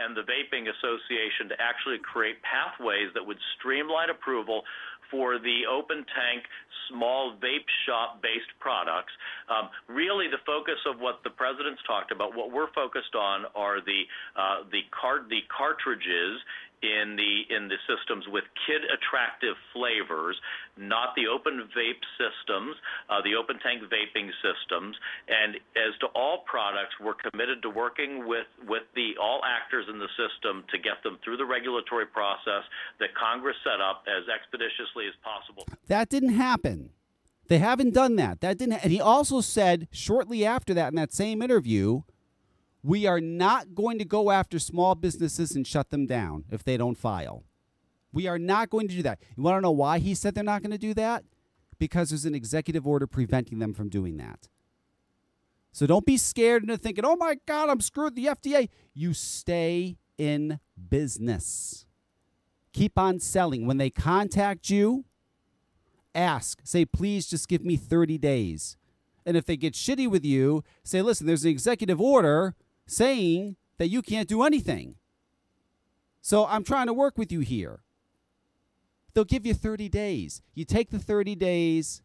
and 0.00 0.16
the 0.16 0.24
Vaping 0.24 0.64
Association 0.64 1.52
to 1.52 1.56
actually 1.60 2.00
create 2.00 2.40
pathways 2.40 3.12
that 3.14 3.22
would 3.22 3.36
streamline 3.60 4.08
approval 4.08 4.64
for 5.10 5.38
the 5.38 5.66
open 5.68 6.06
tank 6.14 6.42
small 6.88 7.36
vape 7.42 7.68
shop 7.86 8.22
based 8.22 8.50
products. 8.58 9.12
Um, 9.50 9.68
really, 9.86 10.26
the 10.26 10.40
focus 10.46 10.78
of 10.86 10.98
what 10.98 11.20
the 11.22 11.30
president's 11.30 11.82
talked 11.86 12.10
about, 12.10 12.34
what 12.34 12.50
we're 12.50 12.72
focused 12.72 13.14
on, 13.14 13.44
are 13.54 13.82
the 13.84 14.02
uh, 14.34 14.64
the 14.72 14.82
cart 14.90 15.28
the 15.28 15.42
cartridges 15.50 16.40
in 16.82 17.16
the 17.16 17.44
in 17.54 17.68
the 17.68 17.76
systems 17.84 18.24
with 18.28 18.44
kid 18.66 18.80
attractive 18.88 19.56
flavors, 19.72 20.36
not 20.76 21.14
the 21.14 21.28
open 21.28 21.68
vape 21.76 22.04
systems, 22.16 22.76
uh, 23.08 23.20
the 23.22 23.36
open 23.36 23.58
tank 23.60 23.82
vaping 23.84 24.32
systems. 24.40 24.96
And 25.28 25.56
as 25.76 25.92
to 26.00 26.06
all 26.16 26.44
products, 26.48 26.96
we're 27.00 27.20
committed 27.20 27.60
to 27.62 27.70
working 27.70 28.26
with 28.26 28.48
with 28.66 28.88
the 28.94 29.12
all 29.20 29.40
actors 29.44 29.86
in 29.92 29.98
the 29.98 30.08
system 30.16 30.64
to 30.72 30.78
get 30.78 31.02
them 31.04 31.18
through 31.24 31.36
the 31.36 31.46
regulatory 31.46 32.06
process 32.06 32.64
that 32.98 33.14
Congress 33.14 33.56
set 33.62 33.80
up 33.80 34.04
as 34.08 34.24
expeditiously 34.28 35.06
as 35.06 35.16
possible. 35.20 35.68
That 35.88 36.08
didn't 36.08 36.34
happen. 36.34 36.90
They 37.48 37.58
haven't 37.58 37.92
done 37.92 38.16
that. 38.16 38.40
That 38.40 38.58
didn't. 38.58 38.80
And 38.84 38.92
he 38.92 39.00
also 39.00 39.40
said 39.40 39.88
shortly 39.90 40.46
after 40.46 40.72
that 40.74 40.88
in 40.88 40.94
that 40.96 41.12
same 41.12 41.42
interview 41.42 42.02
we 42.82 43.06
are 43.06 43.20
not 43.20 43.74
going 43.74 43.98
to 43.98 44.04
go 44.04 44.30
after 44.30 44.58
small 44.58 44.94
businesses 44.94 45.54
and 45.54 45.66
shut 45.66 45.90
them 45.90 46.06
down 46.06 46.44
if 46.50 46.64
they 46.64 46.76
don't 46.76 46.96
file. 46.96 47.44
We 48.12 48.26
are 48.26 48.38
not 48.38 48.70
going 48.70 48.88
to 48.88 48.94
do 48.96 49.02
that. 49.02 49.20
You 49.36 49.42
want 49.42 49.58
to 49.58 49.60
know 49.60 49.70
why 49.70 49.98
he 49.98 50.14
said 50.14 50.34
they're 50.34 50.42
not 50.42 50.62
going 50.62 50.72
to 50.72 50.78
do 50.78 50.94
that? 50.94 51.24
Because 51.78 52.10
there's 52.10 52.24
an 52.24 52.34
executive 52.34 52.86
order 52.86 53.06
preventing 53.06 53.58
them 53.58 53.72
from 53.72 53.88
doing 53.88 54.16
that. 54.16 54.48
So 55.72 55.86
don't 55.86 56.06
be 56.06 56.16
scared 56.16 56.62
into 56.62 56.76
thinking, 56.76 57.04
oh 57.04 57.16
my 57.16 57.36
God, 57.46 57.68
I'm 57.68 57.80
screwed 57.80 58.16
the 58.16 58.26
FDA. 58.26 58.68
You 58.92 59.14
stay 59.14 59.96
in 60.18 60.58
business. 60.88 61.86
Keep 62.72 62.98
on 62.98 63.20
selling. 63.20 63.66
When 63.66 63.78
they 63.78 63.90
contact 63.90 64.68
you, 64.68 65.04
ask. 66.14 66.60
Say, 66.64 66.84
please 66.84 67.28
just 67.28 67.48
give 67.48 67.64
me 67.64 67.76
30 67.76 68.18
days. 68.18 68.76
And 69.24 69.36
if 69.36 69.44
they 69.44 69.56
get 69.56 69.74
shitty 69.74 70.10
with 70.10 70.24
you, 70.24 70.64
say, 70.82 71.02
listen, 71.02 71.26
there's 71.26 71.44
an 71.44 71.50
executive 71.50 72.00
order 72.00 72.56
saying 72.90 73.56
that 73.78 73.88
you 73.88 74.02
can't 74.02 74.28
do 74.28 74.42
anything. 74.42 74.96
So 76.20 76.46
I'm 76.46 76.64
trying 76.64 76.86
to 76.86 76.92
work 76.92 77.16
with 77.16 77.32
you 77.32 77.40
here. 77.40 77.80
They'll 79.14 79.24
give 79.24 79.46
you 79.46 79.54
30 79.54 79.88
days. 79.88 80.42
You 80.54 80.64
take 80.64 80.90
the 80.90 80.98
30 80.98 81.34
days 81.34 82.02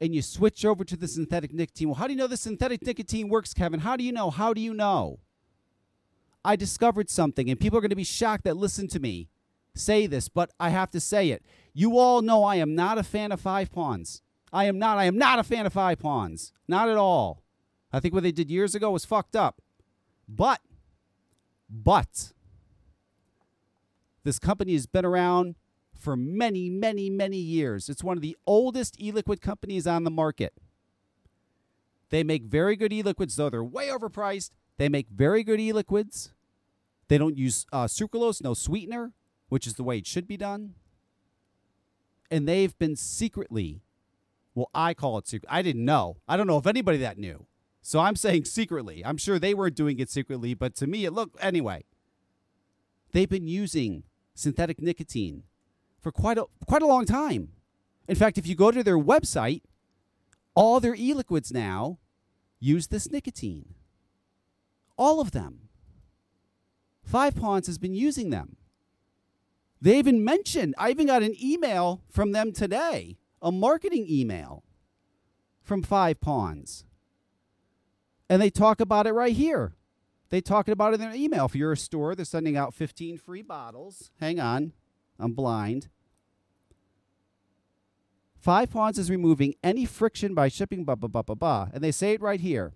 and 0.00 0.14
you 0.14 0.22
switch 0.22 0.64
over 0.64 0.84
to 0.84 0.96
the 0.96 1.08
synthetic 1.08 1.52
nicotine. 1.52 1.88
Well, 1.88 1.96
how 1.96 2.06
do 2.06 2.12
you 2.12 2.18
know 2.18 2.26
the 2.26 2.36
synthetic 2.36 2.82
nicotine 2.82 3.28
works, 3.28 3.52
Kevin? 3.52 3.80
How 3.80 3.96
do 3.96 4.04
you 4.04 4.12
know? 4.12 4.30
How 4.30 4.54
do 4.54 4.60
you 4.60 4.72
know? 4.72 5.18
I 6.44 6.56
discovered 6.56 7.10
something, 7.10 7.50
and 7.50 7.58
people 7.58 7.76
are 7.78 7.82
going 7.82 7.90
to 7.90 7.96
be 7.96 8.04
shocked 8.04 8.44
that 8.44 8.56
listen 8.56 8.88
to 8.88 9.00
me 9.00 9.28
say 9.74 10.06
this, 10.06 10.28
but 10.28 10.50
I 10.58 10.70
have 10.70 10.90
to 10.92 11.00
say 11.00 11.30
it. 11.30 11.44
You 11.72 11.98
all 11.98 12.22
know 12.22 12.44
I 12.44 12.56
am 12.56 12.74
not 12.74 12.98
a 12.98 13.02
fan 13.02 13.32
of 13.32 13.40
five 13.40 13.70
pawns. 13.70 14.22
I 14.52 14.64
am 14.64 14.78
not. 14.78 14.98
I 14.98 15.04
am 15.04 15.18
not 15.18 15.38
a 15.38 15.44
fan 15.44 15.66
of 15.66 15.72
five 15.72 15.98
pawns. 15.98 16.52
Not 16.66 16.88
at 16.88 16.96
all. 16.96 17.42
I 17.92 18.00
think 18.00 18.14
what 18.14 18.22
they 18.22 18.32
did 18.32 18.50
years 18.50 18.74
ago 18.74 18.90
was 18.90 19.04
fucked 19.04 19.36
up. 19.36 19.60
But, 20.28 20.60
but, 21.70 22.32
this 24.24 24.38
company 24.38 24.74
has 24.74 24.86
been 24.86 25.06
around 25.06 25.56
for 25.98 26.16
many, 26.16 26.68
many, 26.68 27.08
many 27.08 27.38
years. 27.38 27.88
It's 27.88 28.04
one 28.04 28.16
of 28.16 28.22
the 28.22 28.36
oldest 28.46 29.00
e 29.00 29.10
liquid 29.10 29.40
companies 29.40 29.86
on 29.86 30.04
the 30.04 30.10
market. 30.10 30.52
They 32.10 32.22
make 32.22 32.44
very 32.44 32.76
good 32.76 32.92
e 32.92 33.02
liquids, 33.02 33.36
though 33.36 33.50
they're 33.50 33.64
way 33.64 33.88
overpriced. 33.88 34.50
They 34.76 34.88
make 34.88 35.08
very 35.08 35.42
good 35.42 35.60
e 35.60 35.72
liquids. 35.72 36.32
They 37.08 37.18
don't 37.18 37.36
use 37.36 37.66
uh, 37.72 37.84
sucralose, 37.84 38.42
no 38.42 38.54
sweetener, 38.54 39.12
which 39.48 39.66
is 39.66 39.74
the 39.74 39.82
way 39.82 39.98
it 39.98 40.06
should 40.06 40.28
be 40.28 40.36
done. 40.36 40.74
And 42.30 42.46
they've 42.46 42.78
been 42.78 42.96
secretly, 42.96 43.80
well, 44.54 44.68
I 44.74 44.92
call 44.92 45.16
it 45.16 45.26
secret. 45.26 45.48
I 45.50 45.62
didn't 45.62 45.84
know. 45.84 46.18
I 46.28 46.36
don't 46.36 46.46
know 46.46 46.58
if 46.58 46.66
anybody 46.66 46.98
that 46.98 47.18
knew. 47.18 47.46
So 47.88 48.00
I'm 48.00 48.16
saying 48.16 48.44
secretly. 48.44 49.02
I'm 49.02 49.16
sure 49.16 49.38
they 49.38 49.54
weren't 49.54 49.74
doing 49.74 49.98
it 49.98 50.10
secretly, 50.10 50.52
but 50.52 50.74
to 50.74 50.86
me, 50.86 51.06
it 51.06 51.14
looked 51.14 51.42
anyway. 51.42 51.86
They've 53.12 53.30
been 53.30 53.48
using 53.48 54.02
synthetic 54.34 54.78
nicotine 54.78 55.44
for 55.98 56.12
quite 56.12 56.36
a 56.36 56.44
quite 56.66 56.82
a 56.82 56.86
long 56.86 57.06
time. 57.06 57.48
In 58.06 58.14
fact, 58.14 58.36
if 58.36 58.46
you 58.46 58.54
go 58.54 58.70
to 58.70 58.84
their 58.84 58.98
website, 58.98 59.62
all 60.54 60.80
their 60.80 60.94
e-liquids 60.94 61.50
now 61.50 61.98
use 62.60 62.88
this 62.88 63.10
nicotine. 63.10 63.72
All 64.98 65.18
of 65.18 65.30
them. 65.30 65.70
Five 67.02 67.36
Pawns 67.36 67.68
has 67.68 67.78
been 67.78 67.94
using 67.94 68.28
them. 68.28 68.58
They 69.80 69.98
even 69.98 70.22
mentioned, 70.22 70.74
I 70.76 70.90
even 70.90 71.06
got 71.06 71.22
an 71.22 71.42
email 71.42 72.02
from 72.10 72.32
them 72.32 72.52
today, 72.52 73.16
a 73.40 73.50
marketing 73.50 74.04
email 74.10 74.62
from 75.62 75.82
Five 75.82 76.20
Pawns. 76.20 76.84
And 78.28 78.42
they 78.42 78.50
talk 78.50 78.80
about 78.80 79.06
it 79.06 79.12
right 79.12 79.34
here. 79.34 79.74
They 80.30 80.40
talk 80.40 80.68
about 80.68 80.92
it 80.92 81.00
in 81.00 81.00
their 81.00 81.14
email. 81.14 81.46
If 81.46 81.54
you're 81.54 81.72
a 81.72 81.76
store, 81.76 82.14
they're 82.14 82.24
sending 82.24 82.56
out 82.56 82.74
15 82.74 83.18
free 83.18 83.42
bottles. 83.42 84.10
Hang 84.20 84.38
on, 84.38 84.72
I'm 85.18 85.32
blind. 85.32 85.88
Five 88.38 88.70
Pawns 88.70 88.98
is 88.98 89.10
removing 89.10 89.54
any 89.64 89.84
friction 89.84 90.34
by 90.34 90.48
shipping, 90.48 90.84
blah, 90.84 90.94
blah, 90.94 91.08
blah, 91.08 91.22
blah, 91.22 91.34
blah. 91.34 91.68
And 91.72 91.82
they 91.82 91.90
say 91.90 92.12
it 92.12 92.20
right 92.20 92.40
here. 92.40 92.72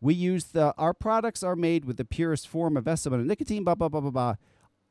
We 0.00 0.14
use 0.14 0.46
the, 0.46 0.74
our 0.76 0.94
products 0.94 1.42
are 1.42 1.54
made 1.54 1.84
with 1.84 1.98
the 1.98 2.04
purest 2.04 2.48
form 2.48 2.76
of 2.76 2.88
estimate 2.88 3.20
of 3.20 3.26
nicotine, 3.26 3.64
blah, 3.64 3.74
blah, 3.74 3.88
blah, 3.88 4.00
blah, 4.00 4.10
blah, 4.10 4.34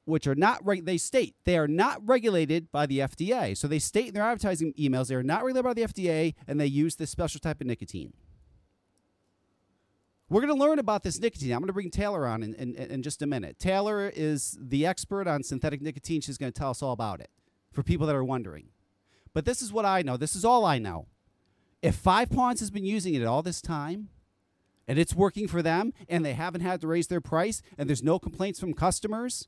which 0.06 0.28
are 0.28 0.36
not, 0.36 0.64
reg- 0.66 0.86
they 0.86 0.98
state 0.98 1.36
they 1.44 1.58
are 1.58 1.68
not 1.68 2.00
regulated 2.08 2.72
by 2.72 2.86
the 2.86 3.00
FDA. 3.00 3.58
So 3.58 3.68
they 3.68 3.80
state 3.80 4.10
in 4.10 4.14
their 4.14 4.24
advertising 4.24 4.74
emails 4.74 5.08
they 5.08 5.16
are 5.16 5.24
not 5.24 5.44
regulated 5.44 5.64
by 5.66 5.74
the 5.74 5.94
FDA 5.94 6.36
and 6.48 6.60
they 6.60 6.68
use 6.68 6.96
this 6.96 7.10
special 7.10 7.40
type 7.40 7.60
of 7.60 7.68
nicotine. 7.68 8.14
We're 10.30 10.42
going 10.42 10.56
to 10.56 10.64
learn 10.64 10.78
about 10.78 11.02
this 11.04 11.20
nicotine. 11.20 11.52
I'm 11.52 11.60
going 11.60 11.68
to 11.68 11.74
bring 11.74 11.90
Taylor 11.90 12.28
on 12.28 12.44
in, 12.44 12.54
in, 12.54 12.76
in 12.76 13.02
just 13.02 13.24
a 13.24 13.28
minute. 13.28 13.58
Taylor 13.58 14.12
is 14.16 14.56
the 14.62 14.86
expert 14.86 15.28
on 15.28 15.42
synthetic 15.42 15.82
nicotine. 15.82 16.22
She's 16.22 16.38
going 16.38 16.52
to 16.52 16.58
tell 16.58 16.70
us 16.70 16.84
all 16.84 16.92
about 16.92 17.20
it 17.20 17.32
for 17.72 17.82
people 17.82 18.06
that 18.06 18.16
are 18.16 18.24
wondering. 18.24 18.68
But 19.34 19.46
this 19.46 19.62
is 19.62 19.74
what 19.74 19.86
I 19.86 20.04
know. 20.04 20.18
This 20.18 20.36
is 20.36 20.46
all 20.46 20.66
I 20.66 20.78
know. 20.78 21.08
If 21.82 21.96
Five 21.96 22.30
Pawns 22.30 22.60
has 22.60 22.70
been 22.70 22.86
using 22.86 23.16
it 23.16 23.26
all 23.26 23.42
this 23.42 23.62
time 23.62 24.10
and 24.88 25.00
it's 25.00 25.16
working 25.16 25.48
for 25.48 25.64
them 25.64 25.94
and 26.08 26.24
they 26.24 26.34
haven't 26.34 26.62
had 26.62 26.82
to 26.82 26.88
raise 26.88 27.08
their 27.08 27.22
price 27.22 27.64
and 27.78 27.90
there's 27.90 28.04
no 28.04 28.20
complaints 28.20 28.60
from 28.60 28.74
customers, 28.74 29.48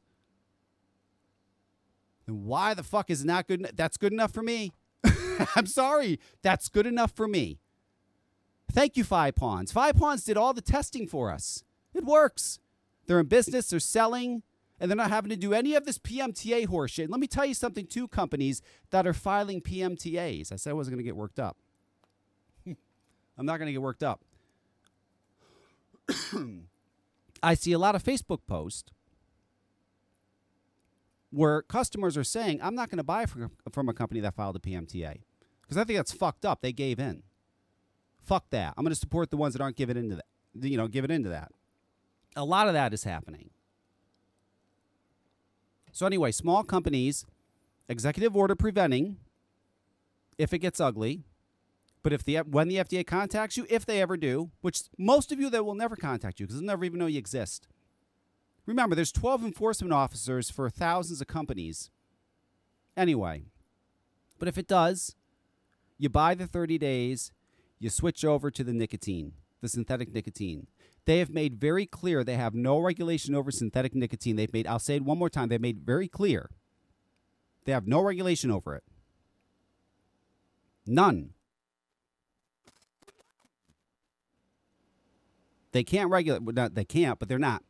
then 2.25 2.45
why 2.45 2.73
the 2.73 2.83
fuck 2.83 3.11
is 3.11 3.23
not 3.23 3.47
good? 3.47 3.69
That's 3.75 3.97
good 3.97 4.13
enough 4.13 4.31
for 4.31 4.41
me. 4.41 4.71
I'm 5.55 5.67
sorry. 5.67 6.19
That's 6.41 6.69
good 6.69 6.87
enough 6.87 7.11
for 7.11 7.27
me. 7.27 7.59
Thank 8.71 8.95
you, 8.95 9.03
Five 9.03 9.35
Pawns. 9.35 9.71
Five 9.71 9.95
Pawns 9.95 10.23
did 10.23 10.37
all 10.37 10.53
the 10.53 10.61
testing 10.61 11.07
for 11.07 11.29
us. 11.29 11.63
It 11.93 12.05
works. 12.05 12.59
They're 13.05 13.19
in 13.19 13.27
business, 13.27 13.69
they're 13.69 13.79
selling, 13.79 14.43
and 14.79 14.89
they're 14.89 14.95
not 14.95 15.09
having 15.09 15.29
to 15.29 15.35
do 15.35 15.53
any 15.53 15.75
of 15.75 15.85
this 15.85 15.97
PMTA 15.97 16.67
horseshit. 16.67 17.09
Let 17.09 17.19
me 17.19 17.27
tell 17.27 17.45
you 17.45 17.53
something 17.53 17.85
two 17.85 18.07
companies 18.07 18.61
that 18.91 19.05
are 19.05 19.13
filing 19.13 19.61
PMTAs. 19.61 20.53
I 20.53 20.55
said 20.55 20.71
I 20.71 20.73
wasn't 20.73 20.95
going 20.95 21.03
to 21.03 21.07
get 21.07 21.15
worked 21.15 21.39
up. 21.39 21.57
I'm 22.65 23.45
not 23.45 23.57
going 23.57 23.67
to 23.67 23.73
get 23.73 23.81
worked 23.81 24.03
up. 24.03 24.21
I 27.43 27.53
see 27.55 27.73
a 27.73 27.79
lot 27.79 27.95
of 27.95 28.03
Facebook 28.03 28.39
posts 28.47 28.91
where 31.31 31.61
customers 31.61 32.17
are 32.17 32.23
saying, 32.23 32.59
I'm 32.61 32.75
not 32.75 32.89
going 32.89 32.97
to 32.97 33.03
buy 33.03 33.25
from, 33.25 33.51
from 33.71 33.89
a 33.89 33.93
company 33.93 34.19
that 34.21 34.35
filed 34.35 34.55
a 34.55 34.59
PMTA 34.59 35.21
because 35.61 35.77
I 35.77 35.83
think 35.83 35.97
that's 35.97 36.11
fucked 36.11 36.45
up. 36.45 36.61
They 36.61 36.73
gave 36.73 36.99
in. 36.99 37.23
Fuck 38.23 38.49
that. 38.51 38.73
I'm 38.77 38.83
going 38.83 38.93
to 38.93 38.99
support 38.99 39.31
the 39.31 39.37
ones 39.37 39.53
that 39.53 39.61
aren't 39.61 39.77
giving 39.77 39.97
into 39.97 40.15
that. 40.15 40.25
You 40.59 40.77
know, 40.77 40.87
giving 40.87 41.11
into 41.11 41.29
that. 41.29 41.51
A 42.35 42.45
lot 42.45 42.67
of 42.67 42.73
that 42.73 42.93
is 42.93 43.03
happening. 43.03 43.49
So 45.91 46.05
anyway, 46.05 46.31
small 46.31 46.63
companies, 46.63 47.25
executive 47.89 48.35
order 48.35 48.55
preventing 48.55 49.17
if 50.37 50.53
it 50.53 50.59
gets 50.59 50.79
ugly. 50.79 51.23
But 52.03 52.13
if 52.13 52.23
the 52.23 52.37
when 52.37 52.67
the 52.67 52.77
FDA 52.77 53.05
contacts 53.05 53.57
you, 53.57 53.67
if 53.69 53.85
they 53.85 54.01
ever 54.01 54.17
do, 54.17 54.49
which 54.61 54.83
most 54.97 55.31
of 55.31 55.39
you 55.39 55.49
that 55.51 55.65
will 55.65 55.75
never 55.75 55.95
contact 55.95 56.39
you 56.39 56.47
because 56.47 56.59
they'll 56.59 56.67
never 56.67 56.83
even 56.83 56.97
know 56.97 57.05
you 57.05 57.19
exist. 57.19 57.67
Remember, 58.65 58.95
there's 58.95 59.11
12 59.11 59.43
enforcement 59.43 59.93
officers 59.93 60.49
for 60.49 60.69
thousands 60.69 61.21
of 61.21 61.27
companies. 61.27 61.91
Anyway, 62.95 63.43
but 64.39 64.47
if 64.47 64.57
it 64.57 64.67
does, 64.67 65.15
you 65.97 66.09
buy 66.09 66.33
the 66.33 66.47
30 66.47 66.77
days, 66.77 67.31
you 67.81 67.89
switch 67.89 68.23
over 68.23 68.51
to 68.51 68.63
the 68.63 68.73
nicotine, 68.73 69.33
the 69.59 69.67
synthetic 69.67 70.13
nicotine. 70.13 70.67
They 71.05 71.17
have 71.17 71.31
made 71.31 71.59
very 71.59 71.87
clear 71.87 72.23
they 72.23 72.35
have 72.35 72.53
no 72.53 72.77
regulation 72.77 73.33
over 73.33 73.49
synthetic 73.49 73.95
nicotine. 73.95 74.35
They've 74.35 74.53
made, 74.53 74.67
I'll 74.67 74.77
say 74.77 74.97
it 74.97 75.03
one 75.03 75.17
more 75.17 75.31
time, 75.31 75.49
they've 75.49 75.59
made 75.59 75.79
very 75.79 76.07
clear 76.07 76.51
they 77.65 77.71
have 77.71 77.87
no 77.87 78.01
regulation 78.01 78.51
over 78.51 78.75
it. 78.75 78.83
None. 80.85 81.31
They 85.71 85.83
can't 85.83 86.09
regulate, 86.09 86.41
not, 86.53 86.75
they 86.75 86.85
can't, 86.85 87.17
but 87.17 87.29
they're 87.29 87.39
not. 87.39 87.63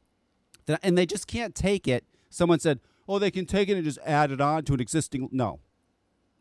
And 0.82 0.97
they 0.97 1.06
just 1.06 1.28
can't 1.28 1.56
take 1.56 1.88
it. 1.88 2.06
Someone 2.30 2.60
said, 2.60 2.80
oh, 3.08 3.19
they 3.19 3.32
can 3.32 3.45
take 3.45 3.69
it 3.69 3.76
and 3.76 3.84
just 3.84 4.00
add 4.06 4.32
it 4.32 4.41
on 4.41 4.63
to 4.63 4.74
an 4.74 4.80
existing. 4.80 5.30
No, 5.32 5.60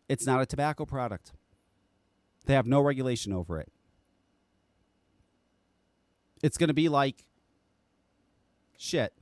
it's 0.08 0.26
not 0.26 0.40
a 0.40 0.46
tobacco 0.46 0.84
product. 0.84 1.32
They 2.46 2.54
have 2.54 2.66
no 2.66 2.80
regulation 2.80 3.32
over 3.32 3.58
it. 3.60 3.70
It's 6.42 6.56
going 6.56 6.68
to 6.68 6.74
be 6.74 6.88
like 6.88 7.24
shit. 8.78 9.12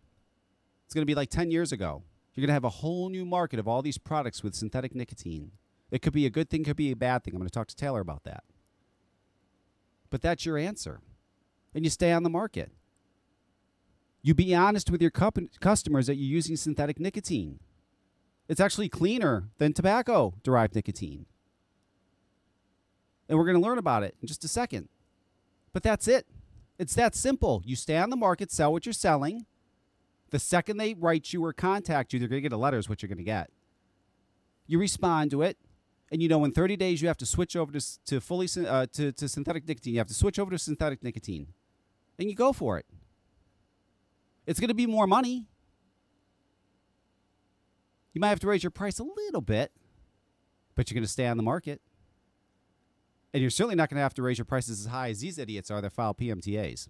It's 0.85 0.95
going 0.95 1.03
to 1.03 1.11
be 1.11 1.15
like 1.15 1.31
10 1.31 1.51
years 1.51 1.73
ago. 1.73 2.03
You're 2.35 2.43
going 2.43 2.49
to 2.49 2.55
have 2.55 2.65
a 2.65 2.69
whole 2.69 3.09
new 3.09 3.25
market 3.25 3.59
of 3.59 3.67
all 3.67 3.83
these 3.83 3.99
products 3.99 4.43
with 4.43 4.55
synthetic 4.55 4.95
nicotine. 4.95 5.51
It 5.91 6.03
could 6.03 6.13
be 6.13 6.27
a 6.27 6.31
good 6.31 6.49
thing, 6.49 6.65
could 6.65 6.77
be 6.77 6.93
a 6.93 6.97
bad 6.97 7.25
thing. 7.25 7.35
I'm 7.35 7.41
going 7.41 7.49
to 7.49 7.53
talk 7.53 7.69
to 7.69 7.77
Taylor 7.77 8.01
about 8.01 8.25
that. 8.25 8.45
But 10.11 10.23
that's 10.23 10.47
your 10.47 10.57
answer. 10.57 11.01
And 11.75 11.85
you 11.85 11.91
stay 11.91 12.13
on 12.13 12.23
the 12.23 12.31
market. 12.31 12.71
You 14.23 14.35
be 14.35 14.55
honest 14.55 14.91
with 14.91 15.03
your 15.03 15.11
customers 15.11 16.07
that 16.07 16.17
you're 16.17 16.35
using 16.35 16.57
synthetic 16.57 17.01
nicotine. 17.01 17.59
It's 18.49 18.61
actually 18.61 18.89
cleaner 18.89 19.49
than 19.59 19.73
tobacco 19.73 20.35
derived 20.43 20.75
nicotine. 20.75 21.27
And 23.29 23.39
we're 23.39 23.45
going 23.45 23.61
to 23.61 23.63
learn 23.63 23.79
about 23.79 24.03
it 24.03 24.17
in 24.21 24.29
just 24.29 24.45
a 24.45 24.49
second. 24.49 24.89
But 25.73 25.83
that's 25.83 26.09
it. 26.09 26.27
It's 26.79 26.95
that 26.95 27.15
simple. 27.15 27.63
You 27.65 27.77
stay 27.77 27.97
on 27.97 28.11
the 28.11 28.17
market, 28.17 28.51
sell 28.51 28.73
what 28.73 28.87
you're 28.87 28.93
selling. 28.93 29.47
The 30.31 30.39
second 30.39 30.77
they 30.77 30.95
write 30.95 31.33
you 31.33 31.45
or 31.45 31.53
contact 31.53 32.13
you, 32.13 32.19
they're 32.19 32.29
going 32.29 32.43
to 32.43 32.49
get 32.49 32.53
a 32.53 32.59
letter, 32.59 32.79
is 32.79 32.89
what 32.89 33.03
you're 33.03 33.09
going 33.09 33.19
to 33.19 33.25
get. 33.25 33.51
You 34.67 34.79
respond 34.79 35.31
to 35.33 35.43
it, 35.43 35.57
and 36.13 36.23
you 36.23 36.29
know 36.29 36.45
in 36.45 36.53
30 36.53 36.77
days 36.77 37.01
you 37.01 37.09
have 37.09 37.17
to 37.19 37.27
switch 37.27 37.57
over 37.57 37.73
to, 37.73 38.05
to 38.05 38.21
fully 38.21 38.47
uh, 38.67 38.87
to, 38.93 39.13
to 39.13 39.29
synthetic 39.29 39.67
nicotine. 39.67 39.95
You 39.95 40.01
have 40.01 40.09
to 40.09 40.15
switch 40.15 40.39
over 40.39 40.51
to 40.51 40.59
synthetic 40.59 41.03
nicotine, 41.03 41.49
and 42.19 42.29
you 42.29 42.37
go 42.37 42.53
for 42.53 42.79
it. 42.79 42.87
It's 44.47 44.61
going 44.61 44.69
to 44.69 44.75
be 44.75 44.87
more 44.87 45.07
money. 45.07 45.47
You 48.13 48.21
might 48.21 48.29
have 48.29 48.41
to 48.41 48.47
raise 48.47 48.63
your 48.63 48.71
price 48.71 48.99
a 48.99 49.05
little 49.05 49.41
bit, 49.41 49.73
but 50.75 50.91
you're 50.91 50.95
going 50.95 51.05
to 51.05 51.11
stay 51.11 51.27
on 51.27 51.37
the 51.37 51.43
market. 51.43 51.81
And 53.33 53.43
you're 53.43 53.51
certainly 53.51 53.75
not 53.77 53.91
going 53.91 53.97
to 53.97 54.03
have 54.03 54.15
to 54.15 54.23
raise 54.23 54.39
your 54.39 54.47
prices 54.47 54.81
as 54.81 54.91
high 54.91 55.11
as 55.11 55.21
these 55.21 55.39
idiots 55.39 55.71
are 55.71 55.81
that 55.81 55.93
file 55.93 56.15
PMTAs. 56.15 56.89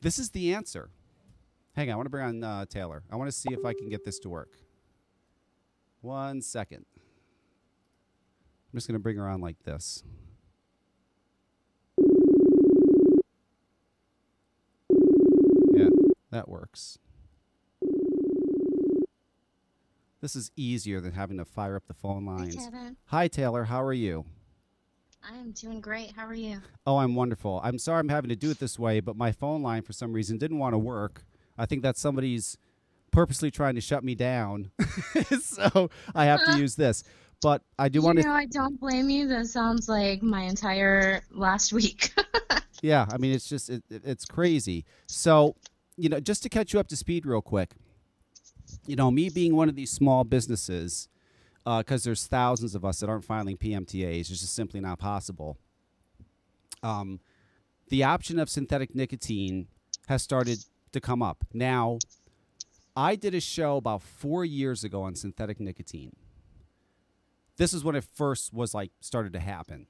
This 0.00 0.18
is 0.18 0.30
the 0.30 0.54
answer. 0.54 0.90
Hang 1.74 1.88
on, 1.88 1.94
I 1.94 1.96
want 1.96 2.06
to 2.06 2.10
bring 2.10 2.24
on 2.24 2.44
uh, 2.44 2.64
Taylor. 2.66 3.02
I 3.10 3.16
want 3.16 3.28
to 3.28 3.36
see 3.36 3.52
if 3.52 3.64
I 3.64 3.72
can 3.72 3.88
get 3.88 4.04
this 4.04 4.18
to 4.20 4.28
work. 4.28 4.56
One 6.00 6.42
second. 6.42 6.84
I'm 8.72 8.78
just 8.78 8.88
going 8.88 8.94
to 8.94 9.02
bring 9.02 9.16
her 9.16 9.28
on 9.28 9.40
like 9.40 9.62
this. 9.62 10.02
Yeah, 15.72 15.88
that 16.30 16.48
works. 16.48 16.98
This 20.22 20.36
is 20.36 20.52
easier 20.54 21.00
than 21.00 21.12
having 21.12 21.38
to 21.38 21.44
fire 21.44 21.74
up 21.74 21.88
the 21.88 21.94
phone 21.94 22.24
lines. 22.24 22.54
Hi, 22.54 22.70
Taylor. 22.70 22.96
Hi, 23.06 23.28
Taylor. 23.28 23.64
How 23.64 23.82
are 23.82 23.92
you? 23.92 24.24
I 25.28 25.36
am 25.36 25.50
doing 25.50 25.80
great. 25.80 26.12
How 26.12 26.26
are 26.26 26.34
you? 26.34 26.62
Oh, 26.86 26.98
I'm 26.98 27.16
wonderful. 27.16 27.60
I'm 27.64 27.76
sorry 27.76 27.98
I'm 27.98 28.08
having 28.08 28.28
to 28.28 28.36
do 28.36 28.48
it 28.50 28.60
this 28.60 28.78
way, 28.78 29.00
but 29.00 29.16
my 29.16 29.32
phone 29.32 29.62
line 29.62 29.82
for 29.82 29.92
some 29.92 30.12
reason 30.12 30.38
didn't 30.38 30.60
want 30.60 30.74
to 30.74 30.78
work. 30.78 31.24
I 31.58 31.66
think 31.66 31.82
that 31.82 31.96
somebody's 31.96 32.56
purposely 33.10 33.50
trying 33.50 33.74
to 33.74 33.80
shut 33.80 34.04
me 34.04 34.14
down. 34.14 34.70
so 35.40 35.90
I 36.14 36.26
have 36.26 36.44
to 36.44 36.56
use 36.58 36.76
this. 36.76 37.02
But 37.40 37.62
I 37.76 37.88
do 37.88 37.98
you 37.98 38.04
want 38.04 38.18
to. 38.18 38.24
Know 38.24 38.32
I 38.32 38.46
don't 38.46 38.78
blame 38.78 39.10
you. 39.10 39.26
That 39.26 39.48
sounds 39.48 39.88
like 39.88 40.22
my 40.22 40.42
entire 40.42 41.22
last 41.32 41.72
week. 41.72 42.14
yeah, 42.80 43.06
I 43.12 43.16
mean, 43.18 43.32
it's 43.32 43.48
just, 43.48 43.70
it, 43.70 43.82
it's 43.90 44.24
crazy. 44.24 44.84
So, 45.08 45.56
you 45.96 46.08
know, 46.08 46.20
just 46.20 46.44
to 46.44 46.48
catch 46.48 46.72
you 46.72 46.78
up 46.78 46.86
to 46.88 46.96
speed 46.96 47.26
real 47.26 47.42
quick, 47.42 47.74
you 48.86 48.96
know, 48.96 49.10
me 49.10 49.28
being 49.28 49.54
one 49.54 49.68
of 49.68 49.76
these 49.76 49.90
small 49.90 50.24
businesses, 50.24 51.08
because 51.64 52.04
uh, 52.04 52.08
there's 52.08 52.26
thousands 52.26 52.74
of 52.74 52.84
us 52.84 53.00
that 53.00 53.08
aren't 53.08 53.24
filing 53.24 53.56
PMTAs, 53.56 54.20
it's 54.20 54.28
just 54.28 54.54
simply 54.54 54.80
not 54.80 54.98
possible. 54.98 55.56
Um, 56.82 57.20
the 57.88 58.02
option 58.02 58.38
of 58.38 58.48
synthetic 58.48 58.94
nicotine 58.94 59.68
has 60.08 60.22
started 60.22 60.64
to 60.92 61.00
come 61.00 61.22
up. 61.22 61.44
Now, 61.52 61.98
I 62.96 63.16
did 63.16 63.34
a 63.34 63.40
show 63.40 63.76
about 63.76 64.02
four 64.02 64.44
years 64.44 64.84
ago 64.84 65.02
on 65.02 65.14
synthetic 65.14 65.60
nicotine. 65.60 66.16
This 67.56 67.72
is 67.72 67.84
when 67.84 67.94
it 67.94 68.04
first 68.14 68.52
was 68.52 68.74
like 68.74 68.90
started 69.00 69.32
to 69.34 69.40
happen. 69.40 69.86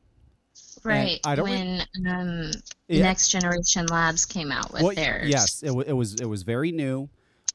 Right. 0.84 1.18
I 1.24 1.34
don't 1.34 1.48
when 1.48 1.82
um, 2.06 2.50
yeah. 2.88 3.04
Next 3.04 3.28
Generation 3.28 3.86
Labs 3.86 4.26
came 4.26 4.52
out 4.52 4.72
with 4.72 4.82
well, 4.82 4.94
theirs. 4.94 5.28
Yes, 5.28 5.62
it, 5.62 5.68
w- 5.68 5.88
it 5.88 5.94
was 5.94 6.16
it 6.16 6.26
was 6.26 6.42
very 6.42 6.72
new 6.72 7.08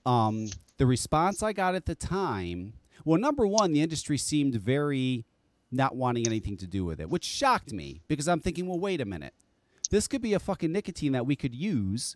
Um, 0.06 0.48
the 0.78 0.86
response 0.86 1.44
I 1.44 1.54
got 1.54 1.76
at 1.76 1.86
the 1.86 1.96
time, 1.96 2.74
well, 3.06 3.20
number 3.20 3.46
one, 3.46 3.74
the 3.74 3.82
industry 3.82 4.18
seemed 4.18 4.56
very 4.56 5.26
not 5.72 5.96
wanting 5.96 6.26
anything 6.26 6.58
to 6.58 6.68
do 6.68 6.86
with 6.86 7.00
it, 7.00 7.10
which 7.10 7.26
shocked 7.26 7.74
me 7.74 8.02
because 8.08 8.28
I'm 8.28 8.40
thinking, 8.40 8.68
well, 8.68 8.80
wait 8.80 9.02
a 9.02 9.06
minute. 9.06 9.34
This 9.90 10.08
could 10.08 10.22
be 10.22 10.34
a 10.34 10.40
fucking 10.40 10.72
nicotine 10.72 11.14
that 11.14 11.26
we 11.26 11.36
could 11.36 11.56
use 11.56 12.16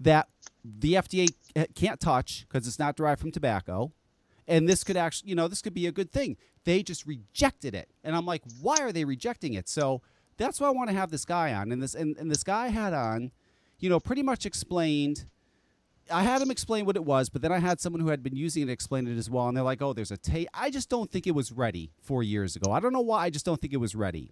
that 0.00 0.28
the 0.64 0.94
FDA 0.94 1.28
can't 1.74 2.00
touch 2.00 2.46
because 2.48 2.66
it's 2.66 2.78
not 2.78 2.96
derived 2.96 3.20
from 3.20 3.32
tobacco. 3.32 3.92
And 4.48 4.68
this 4.68 4.84
could 4.84 4.96
actually, 4.96 5.30
you 5.30 5.34
know, 5.34 5.48
this 5.48 5.62
could 5.62 5.74
be 5.74 5.86
a 5.86 5.92
good 5.92 6.12
thing. 6.12 6.36
They 6.64 6.82
just 6.82 7.06
rejected 7.06 7.74
it. 7.74 7.88
And 8.04 8.14
I'm 8.14 8.26
like, 8.26 8.42
why 8.60 8.76
are 8.80 8.92
they 8.92 9.04
rejecting 9.04 9.54
it? 9.54 9.68
So 9.68 10.02
that's 10.36 10.60
why 10.60 10.68
I 10.68 10.70
want 10.70 10.90
to 10.90 10.96
have 10.96 11.10
this 11.10 11.24
guy 11.24 11.52
on. 11.52 11.72
And 11.72 11.82
this 11.82 11.94
and, 11.94 12.16
and 12.16 12.30
this 12.30 12.44
guy 12.44 12.68
had 12.68 12.92
on, 12.92 13.32
you 13.78 13.88
know, 13.88 13.98
pretty 13.98 14.22
much 14.22 14.46
explained 14.46 15.26
I 16.10 16.22
had 16.22 16.40
him 16.40 16.50
explain 16.50 16.86
what 16.86 16.96
it 16.96 17.04
was, 17.04 17.28
but 17.28 17.42
then 17.42 17.52
I 17.52 17.58
had 17.58 17.80
someone 17.80 18.00
who 18.00 18.08
had 18.08 18.22
been 18.22 18.36
using 18.36 18.62
it 18.62 18.70
explain 18.70 19.06
it 19.06 19.18
as 19.18 19.28
well, 19.28 19.48
and 19.48 19.56
they're 19.56 19.64
like, 19.64 19.82
"Oh, 19.82 19.92
there's 19.92 20.10
a 20.10 20.16
taste." 20.16 20.48
I 20.54 20.70
just 20.70 20.88
don't 20.88 21.10
think 21.10 21.26
it 21.26 21.34
was 21.34 21.50
ready 21.52 21.90
four 22.00 22.22
years 22.22 22.56
ago. 22.56 22.70
I 22.72 22.80
don't 22.80 22.92
know 22.92 23.00
why. 23.00 23.24
I 23.24 23.30
just 23.30 23.44
don't 23.44 23.60
think 23.60 23.72
it 23.72 23.78
was 23.78 23.94
ready. 23.94 24.30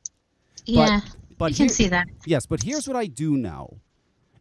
Yeah, 0.66 1.00
but, 1.02 1.38
but 1.38 1.50
you 1.52 1.56
can 1.56 1.64
here- 1.66 1.74
see 1.74 1.88
that. 1.88 2.06
Yes, 2.26 2.46
but 2.46 2.62
here's 2.62 2.86
what 2.86 2.96
I 2.96 3.06
do 3.06 3.36
know. 3.36 3.78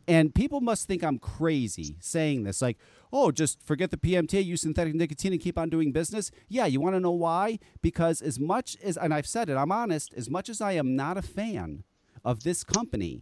And 0.08 0.36
people 0.36 0.60
must 0.60 0.86
think 0.86 1.02
I'm 1.02 1.18
crazy 1.18 1.96
saying 2.02 2.44
this. 2.44 2.62
Like, 2.62 2.78
oh, 3.14 3.32
just 3.32 3.62
forget 3.64 3.90
the 3.90 3.98
PMT, 3.98 4.44
use 4.44 4.62
synthetic 4.62 4.94
nicotine 4.94 5.32
and 5.32 5.42
keep 5.42 5.58
on 5.58 5.70
doing 5.70 5.94
business. 5.94 6.30
Yeah, 6.50 6.66
you 6.66 6.82
want 6.82 6.96
to 6.98 7.00
know 7.00 7.12
why? 7.12 7.60
Because 7.82 8.22
as 8.22 8.38
much 8.38 8.76
as, 8.84 8.98
and 8.98 9.14
I've 9.14 9.26
said 9.26 9.50
it, 9.50 9.56
I'm 9.56 9.72
honest, 9.72 10.14
as 10.16 10.30
much 10.30 10.50
as 10.50 10.60
I 10.60 10.74
am 10.74 10.98
not 10.98 11.18
a 11.18 11.22
fan 11.22 11.84
of 12.26 12.44
this 12.44 12.66
company, 12.66 13.22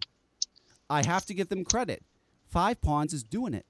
I 0.89 1.05
have 1.05 1.25
to 1.27 1.35
give 1.35 1.49
them 1.49 1.63
credit. 1.63 2.03
Five 2.47 2.81
Pawns 2.81 3.13
is 3.13 3.23
doing 3.23 3.53
it. 3.53 3.65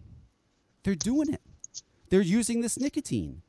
They're 0.84 0.95
doing 0.95 1.34
it. 1.34 1.41
They're 2.09 2.21
using 2.21 2.61
this 2.61 2.79
nicotine. 2.79 3.41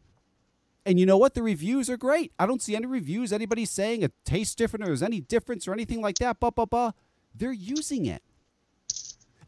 And 0.85 0.99
you 0.99 1.07
know 1.07 1.17
what? 1.17 1.35
The 1.35 1.43
reviews 1.43 1.89
are 1.89 1.97
great. 1.97 2.33
I 2.39 2.47
don't 2.47 2.61
see 2.61 2.75
any 2.75 2.87
reviews, 2.87 3.33
anybody 3.33 3.65
saying 3.65 4.03
it 4.03 4.13
tastes 4.25 4.55
different 4.55 4.85
or 4.85 4.87
there's 4.87 5.03
any 5.03 5.21
difference 5.21 5.69
or 5.69 5.73
anything 5.73 6.01
like 6.01 6.19
that. 6.19 6.41
Blah, 6.41 6.51
blah, 6.51 6.65
blah. 6.65 6.93
They're 7.35 7.53
using 7.53 8.07
it. 8.07 8.23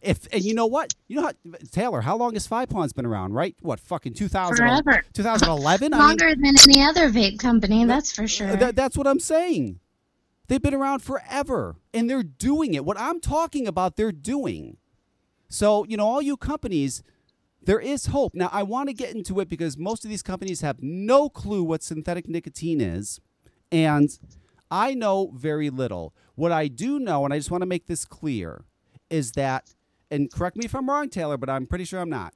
If 0.01 0.28
and 0.32 0.45
you 0.45 0.55
know 0.55 0.66
what? 0.66 0.95
You 1.09 1.16
know 1.16 1.22
how 1.22 1.32
Taylor, 1.72 2.03
how 2.03 2.16
long 2.16 2.35
has 2.35 2.47
Five 2.47 2.68
Pawns 2.68 2.93
been 2.93 3.07
around, 3.07 3.32
right? 3.32 3.57
What 3.62 3.80
fucking 3.80 4.12
2000, 4.12 4.57
Forever. 4.57 5.03
2011? 5.14 5.95
I 5.95 5.97
mean, 5.97 6.07
Longer 6.07 6.35
than 6.35 6.55
any 6.68 6.82
other 6.82 7.09
vape 7.09 7.39
company, 7.39 7.87
that's 7.87 8.12
for 8.12 8.28
sure. 8.28 8.55
Th- 8.55 8.74
that's 8.74 8.99
what 8.99 9.07
I'm 9.07 9.18
saying. 9.18 9.80
They've 10.47 10.61
been 10.61 10.74
around 10.74 11.01
forever 11.01 11.76
and 11.95 12.09
they're 12.09 12.22
doing 12.22 12.74
it. 12.74 12.85
What 12.85 12.99
I'm 13.01 13.18
talking 13.18 13.66
about, 13.66 13.97
they're 13.97 14.12
doing. 14.12 14.76
So, 15.49 15.85
you 15.89 15.97
know, 15.97 16.07
all 16.07 16.20
you 16.20 16.37
companies, 16.37 17.03
there 17.67 17.81
is 17.81 18.07
hope. 18.07 18.35
Now, 18.35 18.51
I 18.53 18.62
want 18.62 18.89
to 18.89 18.95
get 18.95 19.15
into 19.15 19.41
it 19.41 19.49
because 19.49 19.77
most 19.77 20.05
of 20.05 20.11
these 20.11 20.23
companies 20.23 20.61
have 20.61 20.83
no 20.83 21.29
clue 21.29 21.62
what 21.62 21.83
synthetic 21.83 22.29
nicotine 22.29 22.81
is. 22.81 23.21
And 23.73 24.17
I 24.71 24.95
know 24.95 25.33
very 25.35 25.71
little. 25.71 26.15
What 26.35 26.53
I 26.53 26.69
do 26.69 26.99
know, 26.99 27.25
and 27.25 27.33
I 27.33 27.39
just 27.39 27.51
want 27.51 27.62
to 27.62 27.67
make 27.67 27.87
this 27.87 28.05
clear, 28.05 28.65
is 29.11 29.33
that, 29.33 29.75
and 30.11 30.33
correct 30.33 30.57
me 30.57 30.65
if 30.65 30.75
I'm 30.75 30.89
wrong, 30.89 31.09
Taylor, 31.09 31.37
but 31.37 31.51
I'm 31.51 31.67
pretty 31.67 31.85
sure 31.85 32.01
I'm 32.01 32.11
not. 32.11 32.35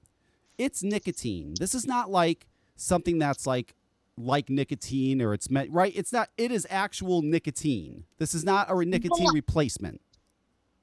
It's 0.56 0.82
nicotine. 0.82 1.54
This 1.58 1.74
is 1.74 1.86
not 1.86 2.10
like 2.10 2.46
something 2.76 3.18
that's 3.18 3.46
like 3.46 3.74
like 4.16 4.50
nicotine 4.50 5.22
or 5.22 5.32
it's 5.32 5.48
meant 5.48 5.70
right. 5.70 5.92
It's 5.94 6.12
not. 6.12 6.30
It 6.36 6.50
is 6.50 6.66
actual 6.70 7.22
nicotine. 7.22 8.04
This 8.18 8.34
is 8.34 8.44
not 8.44 8.70
a 8.70 8.84
nicotine 8.84 9.28
replacement. 9.32 10.00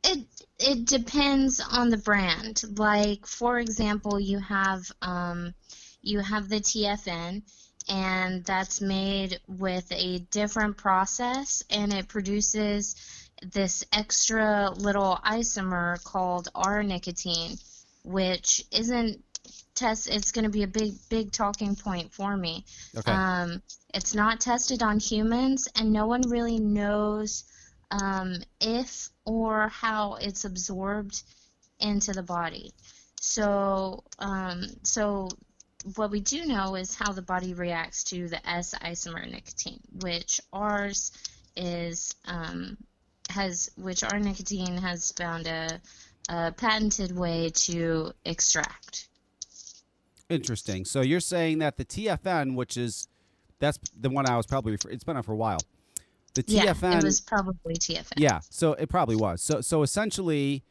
It 0.05 0.25
it 0.59 0.85
depends 0.85 1.59
on 1.59 1.89
the 1.89 1.97
brand. 1.97 2.63
Like 2.77 3.25
for 3.25 3.59
example, 3.59 4.19
you 4.19 4.39
have 4.39 4.91
um, 5.01 5.53
you 6.01 6.19
have 6.19 6.47
the 6.49 6.59
TFN, 6.59 7.41
and 7.89 8.45
that's 8.45 8.81
made 8.81 9.39
with 9.47 9.91
a 9.91 10.19
different 10.31 10.77
process, 10.77 11.63
and 11.69 11.93
it 11.93 12.07
produces 12.07 12.95
this 13.51 13.83
extra 13.91 14.71
little 14.71 15.19
isomer 15.25 16.01
called 16.03 16.47
R 16.55 16.83
nicotine, 16.83 17.57
which 18.03 18.63
isn't 18.71 19.23
test. 19.73 20.07
It's 20.09 20.31
going 20.31 20.45
to 20.45 20.51
be 20.51 20.63
a 20.63 20.67
big 20.67 20.93
big 21.09 21.31
talking 21.31 21.75
point 21.75 22.13
for 22.13 22.37
me. 22.37 22.65
Okay. 22.97 23.11
Um, 23.11 23.61
it's 23.93 24.13
not 24.13 24.39
tested 24.39 24.81
on 24.81 24.99
humans, 24.99 25.67
and 25.75 25.91
no 25.91 26.07
one 26.07 26.21
really 26.29 26.59
knows 26.59 27.43
um, 27.91 28.35
if 28.59 29.09
or 29.25 29.69
how 29.69 30.15
it's 30.15 30.45
absorbed 30.45 31.21
into 31.79 32.11
the 32.13 32.23
body. 32.23 32.71
So, 33.19 34.03
um, 34.19 34.63
so 34.83 35.29
what 35.95 36.11
we 36.11 36.19
do 36.19 36.45
know 36.45 36.75
is 36.75 36.95
how 36.95 37.11
the 37.11 37.21
body 37.21 37.53
reacts 37.53 38.03
to 38.05 38.27
the 38.27 38.49
S 38.49 38.73
isomer 38.75 39.29
nicotine, 39.29 39.81
which 40.01 40.41
ours 40.51 41.11
is 41.55 42.15
um, 42.25 42.77
has 43.29 43.71
which 43.77 44.03
our 44.03 44.19
nicotine 44.19 44.77
has 44.77 45.11
found 45.11 45.47
a, 45.47 45.79
a 46.29 46.51
patented 46.51 47.15
way 47.15 47.49
to 47.49 48.13
extract. 48.25 49.07
Interesting. 50.29 50.85
So 50.85 51.01
you're 51.01 51.19
saying 51.19 51.59
that 51.59 51.77
the 51.77 51.85
TFN, 51.85 52.55
which 52.55 52.77
is 52.77 53.07
that's 53.59 53.79
the 53.99 54.09
one 54.09 54.27
I 54.27 54.37
was 54.37 54.45
probably 54.45 54.73
refer- 54.73 54.89
it's 54.89 55.03
been 55.03 55.17
out 55.17 55.25
for 55.25 55.33
a 55.33 55.37
while. 55.37 55.59
The 56.35 56.43
TFN. 56.43 56.81
Yeah, 56.81 56.97
it 56.97 57.03
was 57.03 57.21
probably 57.21 57.75
TFN. 57.75 58.13
Yeah, 58.17 58.39
so 58.49 58.73
it 58.73 58.89
probably 58.89 59.15
was. 59.15 59.41
So 59.41 59.61
so 59.61 59.81
essentially 59.81 60.63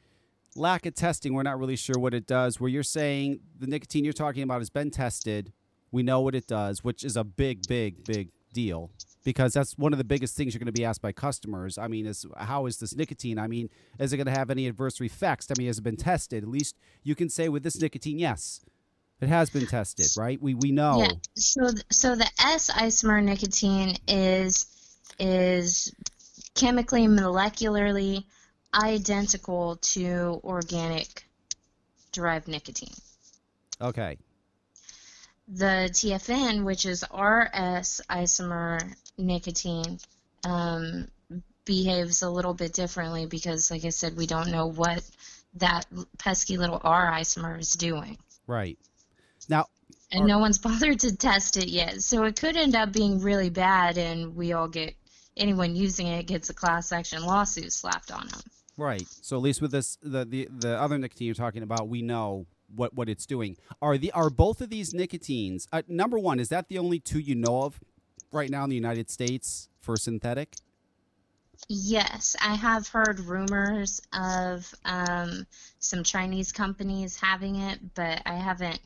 lack 0.57 0.87
of 0.87 0.95
testing, 0.95 1.35
we're 1.35 1.43
not 1.43 1.59
really 1.59 1.77
sure 1.77 1.99
what 1.99 2.15
it 2.15 2.27
does. 2.27 2.61
Where 2.61 2.71
you're 2.71 2.83
saying 2.83 3.41
the 3.59 3.67
nicotine 3.67 4.05
you're 4.05 4.12
talking 4.12 4.43
about 4.43 4.61
has 4.61 4.71
been 4.71 4.91
tested. 4.91 5.53
We 5.91 6.03
know 6.03 6.21
what 6.21 6.35
it 6.35 6.47
does, 6.47 6.85
which 6.85 7.05
is 7.05 7.17
a 7.17 7.25
big 7.25 7.67
big 7.67 8.05
big 8.05 8.29
deal 8.53 8.91
because 9.25 9.55
that's 9.55 9.77
one 9.79 9.93
of 9.93 9.99
the 9.99 10.05
biggest 10.05 10.37
things 10.37 10.55
you're 10.55 10.61
going 10.61 10.67
to 10.67 10.73
be 10.73 10.85
asked 10.85 11.03
by 11.03 11.12
customers. 11.12 11.79
I 11.79 11.89
mean, 11.89 12.07
is 12.07 12.27
how 12.37 12.67
is 12.67 12.79
this 12.79 12.95
nicotine? 12.95 13.39
I 13.39 13.47
mean, 13.47 13.71
is 13.99 14.12
it 14.12 14.19
going 14.19 14.27
to 14.27 14.33
have 14.33 14.51
any 14.51 14.69
adverse 14.69 15.01
effects? 15.01 15.49
I 15.51 15.55
mean, 15.59 15.67
has 15.67 15.79
it 15.79 15.85
been 15.85 15.97
tested? 15.97 16.45
At 16.45 16.49
least 16.49 16.77
you 17.03 17.15
can 17.15 17.29
say 17.29 17.49
with 17.49 17.62
this 17.62 17.81
nicotine, 17.81 18.19
yes. 18.19 18.61
It 19.21 19.29
has 19.29 19.49
been 19.49 19.67
tested, 19.67 20.09
right? 20.19 20.43
We 20.43 20.55
we 20.55 20.71
know. 20.73 20.99
Yeah. 20.99 21.09
So 21.37 21.71
th- 21.71 21.85
so 21.91 22.17
the 22.17 22.29
S 22.39 22.69
isomer 22.71 23.23
nicotine 23.23 23.97
is 24.07 24.67
is 25.18 25.92
chemically 26.55 27.07
molecularly 27.07 28.24
identical 28.74 29.76
to 29.76 30.40
organic 30.44 31.24
derived 32.12 32.48
nicotine. 32.48 32.94
Okay. 33.80 34.18
The 35.48 35.90
TFN, 35.92 36.64
which 36.64 36.86
is 36.86 37.02
RS 37.02 38.00
isomer 38.09 38.80
nicotine, 39.18 39.98
um, 40.44 41.09
behaves 41.64 42.22
a 42.22 42.30
little 42.30 42.55
bit 42.55 42.72
differently 42.72 43.26
because, 43.26 43.70
like 43.70 43.84
I 43.84 43.90
said, 43.90 44.16
we 44.16 44.26
don't 44.26 44.50
know 44.50 44.66
what 44.66 45.02
that 45.55 45.86
pesky 46.18 46.57
little 46.57 46.80
R 46.82 47.12
isomer 47.12 47.59
is 47.61 47.72
doing. 47.72 48.18
Right. 48.46 48.78
Now, 49.48 49.66
and 50.12 50.26
no 50.26 50.39
one's 50.39 50.59
bothered 50.68 51.01
to 51.01 51.16
test 51.16 51.57
it 51.57 51.68
yet. 51.68 52.03
So 52.03 52.24
it 52.24 52.39
could 52.39 52.57
end 52.57 52.74
up 52.74 52.93
being 52.93 53.20
really 53.20 53.51
bad, 53.51 53.99
and 53.99 54.35
we 54.35 54.53
all 54.53 54.68
get 54.68 54.95
anyone 55.37 55.74
using 55.74 56.07
it 56.07 56.26
gets 56.26 56.51
a 56.51 56.55
class 56.55 56.93
action 56.93 57.24
lawsuit 57.24 57.72
slapped 57.72 58.12
on 58.12 58.28
them. 58.28 58.41
Right. 58.76 59.07
So 59.09 59.37
at 59.37 59.43
least 59.43 59.62
with 59.62 59.70
this, 59.70 59.99
the 60.03 60.24
the, 60.24 60.49
the 60.51 60.80
other 60.80 60.99
nicotine 60.99 61.26
you're 61.26 61.35
talking 61.35 61.62
about, 61.62 61.89
we 61.89 62.03
know 62.03 62.47
what 62.74 62.95
what 62.95 63.09
it's 63.09 63.26
doing. 63.26 63.57
Are 63.80 63.99
the 63.99 64.11
are 64.12 64.30
both 64.30 64.61
of 64.61 64.70
these 64.70 64.93
nicotines? 64.93 65.68
Uh, 65.72 65.82
number 65.89 66.18
one, 66.18 66.41
is 66.41 66.49
that 66.49 66.68
the 66.68 66.78
only 66.78 66.99
two 66.99 67.18
you 67.18 67.35
know 67.35 67.62
of 67.62 67.80
right 68.32 68.51
now 68.51 68.64
in 68.64 68.70
the 68.70 68.76
United 68.76 69.11
States 69.11 69.68
for 69.80 69.97
synthetic? 69.97 70.55
Yes, 71.68 72.37
I 72.45 72.57
have 72.57 72.89
heard 72.89 73.20
rumors 73.20 74.03
of 74.12 74.74
um, 74.85 75.47
some 75.78 76.03
Chinese 76.03 76.53
companies 76.53 77.18
having 77.18 77.57
it, 77.57 77.78
but 77.95 78.20
I 78.26 78.35
haven't 78.35 78.80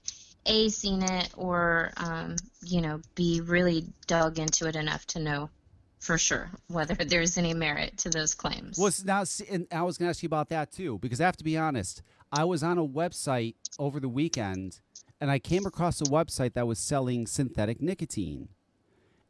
a 0.49 0.68
seen 0.70 1.03
it 1.03 1.30
or 1.36 1.92
um, 1.96 2.36
you 2.64 2.80
know 2.80 3.01
be 3.14 3.40
really 3.40 3.84
dug 4.07 4.38
into 4.38 4.66
it 4.66 4.74
enough 4.74 5.07
to 5.07 5.20
know 5.20 5.51
for 5.99 6.18
sure 6.18 6.51
whether 6.68 6.94
there's 7.05 7.38
any 7.38 7.55
merit 7.55 7.96
to 7.99 8.11
those 8.11 8.34
claims. 8.34 8.78
Well, 8.78 8.92
now, 9.05 9.24
and 9.51 9.66
I 9.70 9.82
was 9.82 9.99
going 9.99 10.07
to 10.07 10.11
ask 10.11 10.22
you 10.22 10.28
about 10.28 10.49
that 10.49 10.72
too, 10.72 10.99
because 10.99 11.20
I 11.20 11.26
have 11.26 11.36
to 11.36 11.44
be 11.44 11.57
honest. 11.57 12.03
I 12.32 12.44
was 12.44 12.62
on 12.62 12.76
a 12.78 12.86
website 12.86 13.55
over 13.78 14.01
the 14.01 14.09
weekend, 14.09 14.80
and 15.20 15.30
I 15.30 15.38
came 15.38 15.64
across 15.64 16.01
a 16.01 16.05
website 16.05 16.53
that 16.55 16.66
was 16.66 16.78
selling 16.78 17.26
synthetic 17.26 17.80
nicotine, 17.80 18.49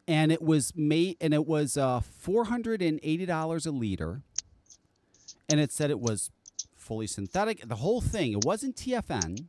and 0.07 0.33
it 0.33 0.43
was 0.43 0.73
made, 0.75 1.17
and 1.21 1.33
it 1.33 1.47
was 1.47 1.77
uh, 1.77 2.01
four 2.01 2.45
hundred 2.45 2.83
and 2.83 2.99
eighty 3.03 3.27
dollars 3.27 3.67
a 3.67 3.71
liter, 3.71 4.23
and 5.49 5.61
it 5.61 5.71
said 5.71 5.91
it 5.91 6.01
was 6.01 6.31
fully 6.77 7.07
synthetic, 7.07 7.69
the 7.69 7.77
whole 7.77 8.01
thing. 8.01 8.33
It 8.33 8.45
wasn't 8.45 8.75
TFN, 8.75 9.45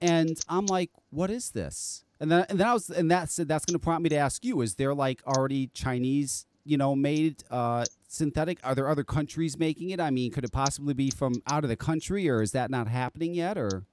and 0.00 0.38
I'm 0.48 0.66
like, 0.66 0.90
what 1.10 1.30
is 1.30 1.50
this? 1.50 2.04
And 2.20 2.30
then, 2.30 2.46
and 2.48 2.58
then 2.58 2.66
I 2.66 2.72
was, 2.72 2.90
and 2.90 3.10
that 3.10 3.30
said, 3.30 3.48
that's 3.48 3.64
going 3.64 3.78
to 3.78 3.82
prompt 3.82 4.02
me 4.02 4.08
to 4.10 4.16
ask 4.16 4.44
you: 4.44 4.60
Is 4.60 4.74
there 4.74 4.94
like 4.94 5.22
already 5.26 5.68
Chinese, 5.68 6.46
you 6.64 6.76
know, 6.76 6.96
made 6.96 7.44
uh, 7.50 7.84
synthetic? 8.08 8.58
Are 8.64 8.74
there 8.74 8.88
other 8.88 9.04
countries 9.04 9.56
making 9.56 9.90
it? 9.90 10.00
I 10.00 10.10
mean, 10.10 10.32
could 10.32 10.44
it 10.44 10.52
possibly 10.52 10.94
be 10.94 11.10
from 11.10 11.34
out 11.48 11.64
of 11.64 11.70
the 11.70 11.76
country, 11.76 12.28
or 12.28 12.42
is 12.42 12.52
that 12.52 12.70
not 12.70 12.88
happening 12.88 13.34
yet? 13.34 13.56
Or 13.56 13.84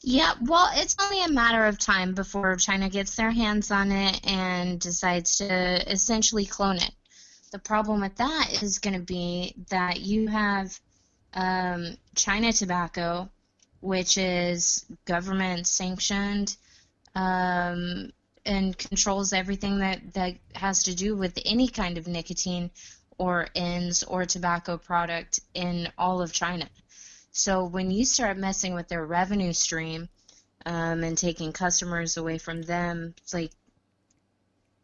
Yeah, 0.00 0.32
well, 0.42 0.70
it's 0.74 0.96
only 1.02 1.22
a 1.24 1.28
matter 1.28 1.66
of 1.66 1.78
time 1.78 2.14
before 2.14 2.56
China 2.56 2.88
gets 2.88 3.14
their 3.16 3.30
hands 3.30 3.70
on 3.70 3.92
it 3.92 4.26
and 4.26 4.80
decides 4.80 5.36
to 5.36 5.92
essentially 5.92 6.46
clone 6.46 6.76
it. 6.76 6.92
The 7.52 7.58
problem 7.58 8.00
with 8.00 8.16
that 8.16 8.62
is 8.62 8.78
going 8.78 8.94
to 8.94 9.04
be 9.04 9.54
that 9.68 10.00
you 10.00 10.28
have 10.28 10.78
um, 11.34 11.96
China 12.14 12.52
tobacco, 12.52 13.28
which 13.80 14.18
is 14.18 14.84
government 15.04 15.66
sanctioned 15.66 16.56
um, 17.14 18.10
and 18.44 18.76
controls 18.76 19.32
everything 19.32 19.78
that, 19.78 20.14
that 20.14 20.34
has 20.54 20.84
to 20.84 20.94
do 20.94 21.16
with 21.16 21.38
any 21.44 21.68
kind 21.68 21.98
of 21.98 22.06
nicotine 22.06 22.70
or 23.18 23.48
ENDS 23.54 24.02
or 24.04 24.24
tobacco 24.24 24.76
product 24.76 25.40
in 25.54 25.88
all 25.98 26.20
of 26.20 26.32
China. 26.32 26.68
So 27.32 27.64
when 27.64 27.90
you 27.90 28.04
start 28.04 28.36
messing 28.36 28.74
with 28.74 28.88
their 28.88 29.04
revenue 29.04 29.52
stream 29.52 30.08
um, 30.64 31.02
and 31.02 31.16
taking 31.16 31.52
customers 31.52 32.16
away 32.16 32.38
from 32.38 32.62
them, 32.62 33.14
it's 33.18 33.34
like 33.34 33.52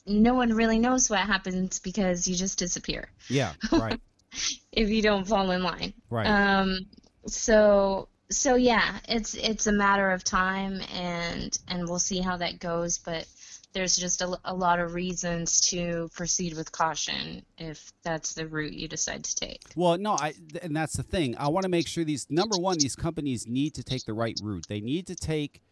no 0.06 0.34
one 0.34 0.52
really 0.52 0.78
knows 0.78 1.08
what 1.08 1.20
happens 1.20 1.78
because 1.78 2.26
you 2.26 2.34
just 2.34 2.58
disappear. 2.58 3.10
Yeah, 3.28 3.52
right. 3.72 4.00
if 4.72 4.88
you 4.88 5.02
don't 5.02 5.26
fall 5.26 5.50
in 5.50 5.62
line. 5.62 5.94
Right. 6.10 6.26
Um, 6.26 6.78
so 7.26 8.08
so 8.30 8.54
yeah, 8.54 8.98
it's 9.08 9.34
it's 9.34 9.66
a 9.66 9.72
matter 9.72 10.10
of 10.10 10.24
time, 10.24 10.80
and 10.94 11.58
and 11.68 11.88
we'll 11.88 11.98
see 11.98 12.20
how 12.20 12.36
that 12.38 12.58
goes. 12.58 12.98
But 12.98 13.26
there's 13.72 13.96
just 13.96 14.22
a, 14.22 14.38
a 14.44 14.54
lot 14.54 14.78
of 14.78 14.94
reasons 14.94 15.60
to 15.60 16.10
proceed 16.14 16.56
with 16.56 16.72
caution 16.72 17.42
if 17.58 17.92
that's 18.02 18.34
the 18.34 18.46
route 18.46 18.72
you 18.72 18.88
decide 18.88 19.24
to 19.24 19.34
take. 19.34 19.62
Well, 19.76 19.98
no, 19.98 20.12
I 20.12 20.34
and 20.62 20.76
that's 20.76 20.96
the 20.96 21.02
thing. 21.02 21.36
I 21.38 21.48
want 21.48 21.64
to 21.64 21.70
make 21.70 21.88
sure 21.88 22.04
these 22.04 22.26
number 22.30 22.56
one, 22.56 22.78
these 22.78 22.96
companies 22.96 23.46
need 23.46 23.74
to 23.74 23.82
take 23.82 24.04
the 24.04 24.14
right 24.14 24.38
route. 24.42 24.66
They 24.68 24.80
need 24.80 25.06
to 25.06 25.14
take 25.14 25.62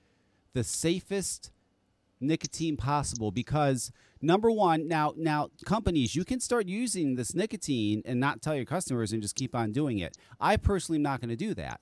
the 0.52 0.64
safest 0.64 1.50
nicotine 2.20 2.76
possible 2.76 3.30
because 3.30 3.92
number 4.20 4.50
one, 4.50 4.88
now 4.88 5.14
now 5.16 5.50
companies, 5.64 6.14
you 6.14 6.24
can 6.24 6.40
start 6.40 6.66
using 6.66 7.14
this 7.14 7.34
nicotine 7.34 8.02
and 8.04 8.20
not 8.20 8.42
tell 8.42 8.54
your 8.54 8.64
customers 8.64 9.12
and 9.12 9.22
just 9.22 9.34
keep 9.34 9.54
on 9.54 9.72
doing 9.72 9.98
it. 9.98 10.16
I 10.40 10.56
personally 10.56 10.98
am 10.98 11.02
not 11.02 11.20
going 11.20 11.30
to 11.30 11.36
do 11.36 11.54
that. 11.54 11.80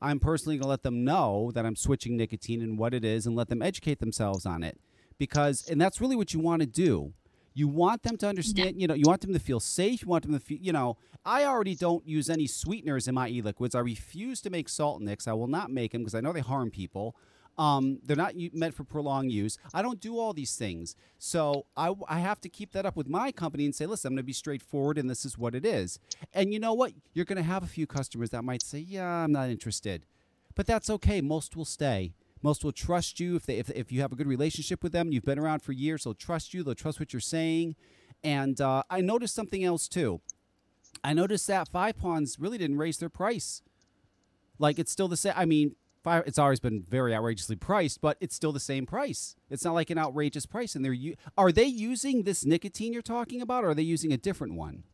I'm 0.00 0.20
personally 0.20 0.56
going 0.56 0.66
to 0.66 0.68
let 0.68 0.82
them 0.82 1.04
know 1.04 1.50
that 1.54 1.66
I'm 1.66 1.76
switching 1.76 2.16
nicotine 2.16 2.62
and 2.62 2.78
what 2.78 2.94
it 2.94 3.04
is 3.04 3.26
and 3.26 3.34
let 3.34 3.48
them 3.48 3.62
educate 3.62 3.98
themselves 3.98 4.46
on 4.46 4.62
it. 4.62 4.78
Because 5.18 5.66
and 5.68 5.80
that's 5.80 6.00
really 6.00 6.16
what 6.16 6.32
you 6.32 6.40
want 6.40 6.60
to 6.60 6.66
do. 6.66 7.12
You 7.54 7.66
want 7.66 8.04
them 8.04 8.16
to 8.18 8.28
understand 8.28 8.80
you 8.80 8.86
know 8.86 8.94
you 8.94 9.04
want 9.06 9.20
them 9.20 9.32
to 9.32 9.40
feel 9.40 9.58
safe 9.58 10.02
you 10.02 10.08
want 10.08 10.22
them 10.22 10.32
to 10.32 10.38
feel 10.38 10.58
you 10.60 10.72
know 10.72 10.96
i 11.24 11.44
already 11.44 11.74
don't 11.74 12.06
use 12.06 12.30
any 12.30 12.46
sweeteners 12.46 13.08
in 13.08 13.16
my 13.16 13.28
e-liquids. 13.28 13.74
I 13.74 13.80
refuse 13.80 14.40
to 14.42 14.50
make 14.50 14.68
salt 14.68 15.02
nicks. 15.02 15.26
I 15.26 15.32
will 15.32 15.48
not 15.48 15.68
make 15.68 15.90
them 15.90 16.02
because 16.02 16.14
i 16.14 16.20
know 16.20 16.32
they 16.32 16.40
harm 16.40 16.70
people 16.70 17.16
um, 17.58 17.98
they're 18.04 18.16
not 18.16 18.34
meant 18.52 18.74
for 18.74 18.84
prolonged 18.84 19.32
use 19.32 19.58
i 19.74 19.82
don't 19.82 20.00
do 20.00 20.18
all 20.18 20.32
these 20.32 20.56
things 20.56 20.94
so 21.18 21.66
I, 21.76 21.92
I 22.08 22.20
have 22.20 22.40
to 22.42 22.48
keep 22.48 22.72
that 22.72 22.86
up 22.86 22.96
with 22.96 23.08
my 23.08 23.32
company 23.32 23.64
and 23.64 23.74
say 23.74 23.86
listen 23.86 24.08
i'm 24.08 24.14
going 24.14 24.22
to 24.22 24.26
be 24.26 24.32
straightforward 24.32 24.98
and 24.98 25.10
this 25.10 25.24
is 25.24 25.36
what 25.36 25.54
it 25.54 25.66
is 25.66 25.98
and 26.32 26.52
you 26.52 26.60
know 26.60 26.74
what 26.74 26.92
you're 27.12 27.24
going 27.24 27.36
to 27.36 27.42
have 27.42 27.62
a 27.62 27.68
few 27.68 27.86
customers 27.86 28.30
that 28.30 28.44
might 28.44 28.62
say 28.62 28.78
yeah 28.78 29.24
i'm 29.24 29.32
not 29.32 29.48
interested 29.48 30.06
but 30.54 30.66
that's 30.66 30.88
okay 30.88 31.20
most 31.20 31.56
will 31.56 31.64
stay 31.64 32.12
most 32.42 32.64
will 32.64 32.72
trust 32.72 33.20
you 33.20 33.36
if 33.36 33.46
they 33.46 33.58
if, 33.58 33.70
if 33.70 33.90
you 33.90 34.00
have 34.00 34.12
a 34.12 34.16
good 34.16 34.26
relationship 34.26 34.82
with 34.82 34.92
them. 34.92 35.12
You've 35.12 35.24
been 35.24 35.38
around 35.38 35.62
for 35.62 35.72
years. 35.72 36.04
They'll 36.04 36.14
trust 36.14 36.54
you. 36.54 36.62
They'll 36.62 36.74
trust 36.74 37.00
what 37.00 37.12
you're 37.12 37.20
saying. 37.20 37.76
And 38.22 38.60
uh, 38.60 38.82
I 38.90 39.00
noticed 39.00 39.34
something 39.34 39.64
else 39.64 39.88
too. 39.88 40.20
I 41.04 41.12
noticed 41.12 41.46
that 41.46 41.68
Five 41.68 41.98
Pawns 41.98 42.38
really 42.38 42.58
didn't 42.58 42.78
raise 42.78 42.98
their 42.98 43.08
price. 43.08 43.62
Like 44.58 44.78
it's 44.78 44.90
still 44.90 45.08
the 45.08 45.16
same. 45.16 45.34
I 45.36 45.44
mean, 45.44 45.76
five, 46.08 46.22
it's 46.26 46.38
always 46.38 46.60
been 46.60 46.84
very 46.88 47.14
outrageously 47.14 47.56
priced, 47.56 48.00
but 48.00 48.16
it's 48.20 48.34
still 48.34 48.52
the 48.52 48.60
same 48.60 48.86
price. 48.86 49.36
It's 49.50 49.64
not 49.64 49.74
like 49.74 49.90
an 49.90 49.98
outrageous 49.98 50.46
price. 50.46 50.74
And 50.74 50.84
they're 50.84 50.96
are 51.36 51.52
they 51.52 51.64
using 51.64 52.22
this 52.22 52.44
nicotine 52.44 52.92
you're 52.92 53.02
talking 53.02 53.42
about, 53.42 53.64
or 53.64 53.70
are 53.70 53.74
they 53.74 53.82
using 53.82 54.12
a 54.12 54.16
different 54.16 54.54
one? 54.54 54.84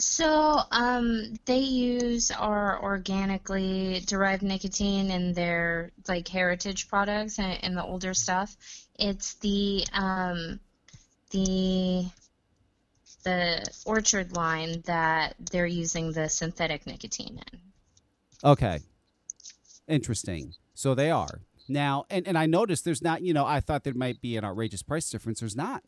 So 0.00 0.60
um, 0.70 1.34
they 1.44 1.58
use 1.58 2.30
our 2.30 2.80
organically 2.82 4.02
derived 4.06 4.42
nicotine 4.42 5.10
in 5.10 5.32
their 5.32 5.90
like 6.06 6.28
heritage 6.28 6.88
products 6.88 7.38
and, 7.38 7.58
and 7.64 7.76
the 7.76 7.84
older 7.84 8.14
stuff. 8.14 8.56
It's 8.98 9.34
the 9.34 9.84
um, 9.92 10.60
the 11.30 12.06
the 13.24 13.64
orchard 13.84 14.36
line 14.36 14.82
that 14.86 15.34
they're 15.50 15.66
using 15.66 16.12
the 16.12 16.28
synthetic 16.28 16.86
nicotine 16.86 17.42
in. 17.52 17.60
Okay, 18.44 18.78
interesting. 19.88 20.54
So 20.74 20.94
they 20.94 21.10
are 21.10 21.40
now, 21.68 22.04
and 22.10 22.26
and 22.26 22.38
I 22.38 22.46
noticed 22.46 22.84
there's 22.84 23.02
not. 23.02 23.22
You 23.22 23.34
know, 23.34 23.46
I 23.46 23.60
thought 23.60 23.84
there 23.84 23.94
might 23.94 24.20
be 24.20 24.36
an 24.36 24.44
outrageous 24.44 24.82
price 24.82 25.10
difference. 25.10 25.40
There's 25.40 25.56
not 25.56 25.82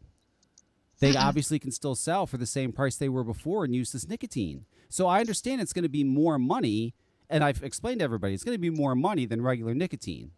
they 1.01 1.17
obviously 1.17 1.59
can 1.59 1.73
still 1.73 1.95
sell 1.95 2.27
for 2.27 2.37
the 2.37 2.47
same 2.47 2.73
price 2.73 2.97
they 2.97 3.09
were 3.09 3.25
before 3.25 3.65
and 3.65 3.75
use 3.75 3.93
this 3.93 4.07
nicotine. 4.07 4.67
So 4.91 5.07
I 5.07 5.21
understand 5.21 5.61
it's 5.61 5.73
going 5.73 5.83
to 5.83 5.89
be 5.89 6.05
more 6.05 6.39
money, 6.39 6.95
and 7.29 7.43
I've 7.43 7.63
explained 7.63 8.01
to 8.01 8.05
everybody 8.05 8.35
it's 8.35 8.45
going 8.45 8.55
to 8.55 8.61
be 8.61 8.71
more 8.71 8.95
money 8.95 9.27
than 9.27 9.43
regular 9.43 9.75
nicotine. 9.75 10.31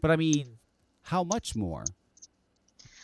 But 0.00 0.10
I 0.10 0.16
mean, 0.16 0.58
how 1.02 1.24
much 1.24 1.56
more? 1.56 1.84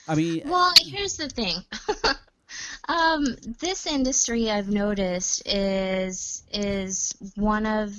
I 0.07 0.15
mean, 0.15 0.43
well, 0.47 0.73
here's 0.81 1.17
the 1.17 1.29
thing. 1.29 1.57
um, 2.89 3.27
this 3.61 3.87
industry 3.87 4.51
I've 4.51 4.71
noticed 4.71 5.43
is 5.47 6.45
is 6.53 7.15
one 7.35 7.67
of 7.67 7.93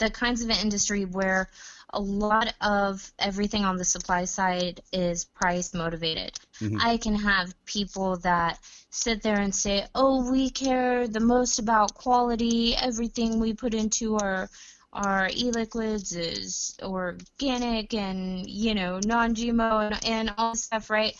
the 0.00 0.10
kinds 0.10 0.42
of 0.42 0.50
industry 0.50 1.04
where 1.04 1.48
a 1.92 2.00
lot 2.00 2.54
of 2.60 3.12
everything 3.18 3.64
on 3.64 3.76
the 3.76 3.84
supply 3.84 4.24
side 4.24 4.80
is 4.92 5.24
price 5.24 5.74
motivated. 5.74 6.38
Mm-hmm. 6.60 6.78
I 6.80 6.96
can 6.96 7.14
have 7.14 7.54
people 7.66 8.16
that 8.18 8.58
sit 8.90 9.22
there 9.22 9.40
and 9.40 9.54
say, 9.54 9.86
"Oh, 9.94 10.30
we 10.30 10.50
care 10.50 11.06
the 11.06 11.20
most 11.20 11.58
about 11.58 11.94
quality. 11.94 12.74
Everything 12.76 13.38
we 13.40 13.52
put 13.54 13.74
into 13.74 14.16
our 14.16 14.48
our 14.92 15.30
e-liquids 15.32 16.16
is 16.16 16.76
organic 16.82 17.94
and 17.94 18.48
you 18.48 18.74
know 18.74 18.98
non-GMO 19.04 19.92
and, 19.92 20.04
and 20.04 20.34
all 20.36 20.52
this 20.52 20.64
stuff, 20.64 20.90
right?" 20.90 21.14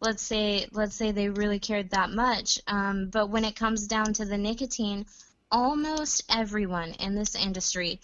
Let's 0.00 0.22
say 0.22 0.66
let's 0.72 0.96
say 0.96 1.12
they 1.12 1.28
really 1.28 1.60
cared 1.60 1.90
that 1.90 2.10
much, 2.10 2.60
um, 2.66 3.08
but 3.10 3.28
when 3.28 3.44
it 3.44 3.54
comes 3.56 3.86
down 3.86 4.12
to 4.14 4.24
the 4.24 4.38
nicotine, 4.38 5.06
almost 5.50 6.24
everyone 6.28 6.92
in 6.94 7.14
this 7.14 7.36
industry 7.36 8.00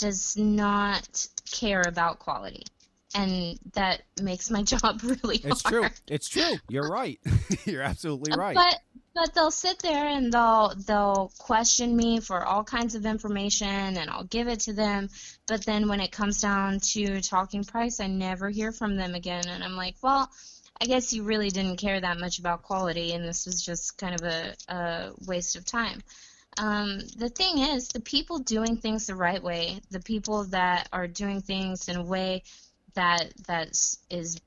does 0.00 0.36
not 0.36 1.28
care 1.50 1.82
about 1.86 2.18
quality. 2.18 2.64
And 3.14 3.58
that 3.74 4.02
makes 4.20 4.50
my 4.50 4.62
job 4.72 5.00
really 5.02 5.36
it's 5.36 5.62
hard. 5.62 5.84
It's 5.84 6.00
true. 6.00 6.14
It's 6.14 6.28
true. 6.28 6.56
You're 6.68 6.88
right. 6.88 7.20
You're 7.64 7.82
absolutely 7.82 8.32
right. 8.36 8.54
But 8.54 8.78
but 9.12 9.34
they'll 9.34 9.50
sit 9.50 9.80
there 9.80 10.06
and 10.06 10.32
they'll 10.32 10.72
they'll 10.86 11.32
question 11.38 11.96
me 11.96 12.20
for 12.20 12.44
all 12.44 12.62
kinds 12.62 12.94
of 12.94 13.04
information 13.04 13.68
and 13.68 14.08
I'll 14.08 14.24
give 14.24 14.48
it 14.48 14.60
to 14.60 14.72
them. 14.72 15.08
But 15.46 15.66
then 15.66 15.88
when 15.88 16.00
it 16.00 16.12
comes 16.12 16.40
down 16.40 16.80
to 16.92 17.20
talking 17.20 17.64
price, 17.64 18.00
I 18.00 18.06
never 18.06 18.48
hear 18.48 18.70
from 18.70 18.96
them 18.96 19.14
again. 19.14 19.48
And 19.48 19.64
I'm 19.64 19.76
like, 19.76 19.96
well, 20.02 20.30
I 20.80 20.86
guess 20.86 21.12
you 21.12 21.24
really 21.24 21.50
didn't 21.50 21.76
care 21.76 22.00
that 22.00 22.18
much 22.18 22.38
about 22.38 22.62
quality, 22.62 23.12
and 23.12 23.22
this 23.22 23.44
was 23.44 23.62
just 23.62 23.98
kind 23.98 24.18
of 24.18 24.26
a, 24.26 24.54
a 24.68 25.12
waste 25.26 25.56
of 25.56 25.66
time. 25.66 26.02
Um, 26.60 27.00
the 27.16 27.30
thing 27.30 27.58
is, 27.58 27.88
the 27.88 28.00
people 28.00 28.38
doing 28.38 28.76
things 28.76 29.06
the 29.06 29.14
right 29.14 29.42
way, 29.42 29.80
the 29.90 30.00
people 30.00 30.44
that 30.44 30.90
are 30.92 31.06
doing 31.06 31.40
things 31.40 31.88
in 31.88 31.96
a 31.96 32.04
way 32.04 32.42
that 32.94 33.32
that 33.46 33.68
is 34.10 34.38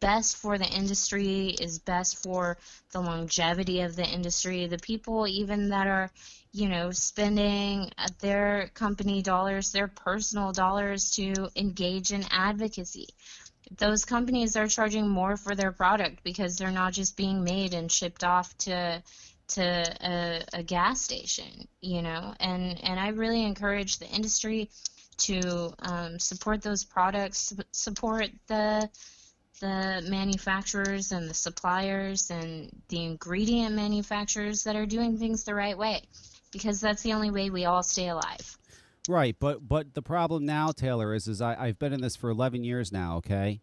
best 0.00 0.36
for 0.36 0.58
the 0.58 0.66
industry, 0.66 1.54
is 1.60 1.78
best 1.78 2.24
for 2.24 2.58
the 2.90 3.00
longevity 3.00 3.82
of 3.82 3.94
the 3.94 4.04
industry, 4.04 4.66
the 4.66 4.78
people 4.78 5.28
even 5.28 5.68
that 5.68 5.86
are, 5.86 6.10
you 6.52 6.68
know, 6.68 6.90
spending 6.90 7.92
their 8.18 8.68
company 8.74 9.22
dollars, 9.22 9.70
their 9.70 9.86
personal 9.86 10.50
dollars 10.50 11.12
to 11.12 11.48
engage 11.54 12.10
in 12.10 12.24
advocacy. 12.32 13.06
Those 13.78 14.04
companies 14.04 14.56
are 14.56 14.66
charging 14.66 15.08
more 15.08 15.36
for 15.36 15.54
their 15.54 15.70
product 15.70 16.24
because 16.24 16.56
they're 16.56 16.72
not 16.72 16.94
just 16.94 17.16
being 17.16 17.44
made 17.44 17.74
and 17.74 17.92
shipped 17.92 18.24
off 18.24 18.58
to 18.58 19.00
to 19.50 19.62
a, 19.62 20.42
a 20.52 20.62
gas 20.62 21.00
station, 21.00 21.68
you 21.80 22.02
know, 22.02 22.34
and 22.40 22.82
and 22.84 22.98
I 22.98 23.08
really 23.08 23.44
encourage 23.44 23.98
the 23.98 24.08
industry 24.08 24.70
to 25.18 25.72
um, 25.80 26.18
support 26.18 26.62
those 26.62 26.84
products, 26.84 27.52
support 27.72 28.26
the 28.46 28.88
the 29.60 30.02
manufacturers 30.08 31.12
and 31.12 31.28
the 31.28 31.34
suppliers 31.34 32.30
and 32.30 32.70
the 32.88 33.04
ingredient 33.04 33.74
manufacturers 33.74 34.64
that 34.64 34.74
are 34.74 34.86
doing 34.86 35.18
things 35.18 35.44
the 35.44 35.54
right 35.54 35.76
way, 35.76 36.02
because 36.50 36.80
that's 36.80 37.02
the 37.02 37.12
only 37.12 37.30
way 37.30 37.50
we 37.50 37.66
all 37.66 37.82
stay 37.82 38.08
alive. 38.08 38.56
Right, 39.08 39.36
but 39.38 39.66
but 39.66 39.94
the 39.94 40.02
problem 40.02 40.46
now, 40.46 40.72
Taylor, 40.72 41.14
is 41.14 41.26
is 41.26 41.40
I, 41.40 41.56
I've 41.58 41.78
been 41.78 41.92
in 41.92 42.00
this 42.00 42.16
for 42.16 42.30
eleven 42.30 42.64
years 42.64 42.92
now. 42.92 43.16
Okay, 43.16 43.60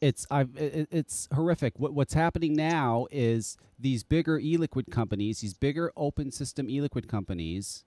it's 0.00 0.26
I've 0.30 0.56
it, 0.56 0.88
it's 0.90 1.28
horrific. 1.34 1.78
What, 1.78 1.94
what's 1.94 2.14
happening 2.14 2.54
now 2.54 3.06
is 3.10 3.56
these 3.78 4.04
bigger 4.04 4.38
e-liquid 4.38 4.90
companies, 4.90 5.40
these 5.40 5.54
bigger 5.54 5.92
open 5.96 6.30
system 6.30 6.68
e-liquid 6.68 7.08
companies, 7.08 7.84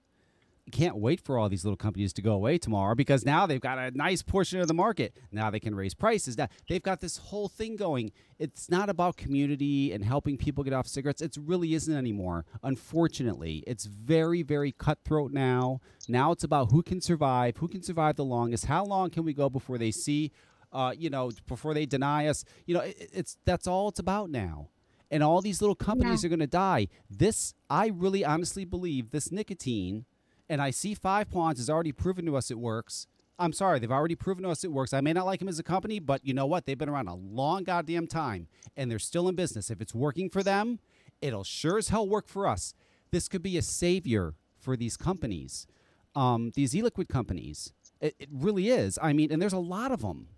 can't 0.70 0.96
wait 0.96 1.20
for 1.20 1.38
all 1.38 1.48
these 1.48 1.64
little 1.64 1.76
companies 1.76 2.12
to 2.14 2.22
go 2.22 2.32
away 2.32 2.56
tomorrow 2.56 2.94
because 2.94 3.24
now 3.24 3.46
they've 3.46 3.60
got 3.60 3.78
a 3.78 3.90
nice 3.90 4.22
portion 4.22 4.60
of 4.60 4.68
the 4.68 4.74
market. 4.74 5.16
Now 5.32 5.50
they 5.50 5.60
can 5.60 5.74
raise 5.74 5.94
prices. 5.94 6.38
Now 6.38 6.48
they've 6.68 6.82
got 6.82 7.00
this 7.00 7.16
whole 7.16 7.48
thing 7.48 7.76
going. 7.76 8.12
It's 8.38 8.70
not 8.70 8.88
about 8.88 9.16
community 9.16 9.92
and 9.92 10.04
helping 10.04 10.36
people 10.36 10.64
get 10.64 10.72
off 10.72 10.86
cigarettes. 10.86 11.20
It 11.20 11.36
really 11.40 11.74
isn't 11.74 11.94
anymore. 11.94 12.44
Unfortunately, 12.62 13.64
it's 13.66 13.84
very, 13.84 14.42
very 14.42 14.72
cutthroat 14.72 15.32
now. 15.32 15.80
Now 16.08 16.32
it's 16.32 16.44
about 16.44 16.70
who 16.70 16.82
can 16.82 17.00
survive, 17.00 17.58
who 17.58 17.68
can 17.68 17.82
survive 17.82 18.16
the 18.16 18.24
longest, 18.24 18.66
how 18.66 18.84
long 18.84 19.10
can 19.10 19.24
we 19.24 19.32
go 19.32 19.50
before 19.50 19.78
they 19.78 19.90
see, 19.90 20.30
uh, 20.72 20.92
you 20.96 21.10
know, 21.10 21.30
before 21.46 21.74
they 21.74 21.86
deny 21.86 22.26
us. 22.26 22.44
You 22.66 22.74
know, 22.74 22.80
it, 22.80 23.10
it's 23.12 23.36
that's 23.44 23.66
all 23.66 23.88
it's 23.88 23.98
about 24.00 24.30
now 24.30 24.68
and 25.10 25.22
all 25.22 25.40
these 25.40 25.60
little 25.60 25.74
companies 25.74 26.22
Yeah. 26.22 26.28
are 26.28 26.30
going 26.30 26.40
to 26.40 26.46
die. 26.46 26.86
This, 27.10 27.54
I 27.68 27.88
really 27.88 28.24
honestly 28.24 28.64
believe, 28.64 29.10
this 29.10 29.32
nicotine, 29.32 30.04
and 30.48 30.62
I 30.62 30.70
see 30.70 30.94
Five 30.94 31.30
Pawns 31.30 31.58
has 31.58 31.68
already 31.68 31.92
proven 31.92 32.26
to 32.26 32.36
us 32.36 32.50
it 32.50 32.58
works. 32.58 33.06
I'm 33.38 33.52
sorry, 33.52 33.78
they've 33.78 33.90
already 33.90 34.14
proven 34.14 34.44
to 34.44 34.50
us 34.50 34.64
it 34.64 34.70
works. 34.72 34.92
I 34.92 35.00
may 35.00 35.12
not 35.12 35.26
like 35.26 35.38
them 35.40 35.48
as 35.48 35.58
a 35.58 35.62
company, 35.62 35.98
but 35.98 36.24
you 36.24 36.34
know 36.34 36.46
what? 36.46 36.66
They've 36.66 36.76
been 36.78 36.88
around 36.90 37.08
a 37.08 37.14
long 37.14 37.64
goddamn 37.64 38.06
time, 38.06 38.46
and 38.76 38.90
they're 38.90 38.98
still 38.98 39.28
in 39.28 39.34
business. 39.34 39.70
If 39.70 39.80
it's 39.80 39.94
working 39.94 40.28
for 40.30 40.42
them, 40.42 40.78
it'll 41.20 41.44
sure 41.44 41.78
as 41.78 41.88
hell 41.88 42.06
work 42.08 42.28
for 42.28 42.46
us. 42.46 42.74
This 43.10 43.28
could 43.28 43.42
be 43.42 43.56
a 43.56 43.62
savior 43.62 44.34
for 44.58 44.76
these 44.76 44.96
companies, 44.96 45.66
um, 46.14 46.52
these 46.54 46.76
e-liquid 46.76 47.08
companies. 47.08 47.72
It, 48.00 48.14
it 48.18 48.28
really 48.30 48.68
is. 48.68 48.98
I 49.02 49.12
mean, 49.12 49.32
and 49.32 49.40
there's 49.42 49.52
a 49.54 49.58
lot 49.58 49.90
of 49.90 50.02
them. 50.02 50.28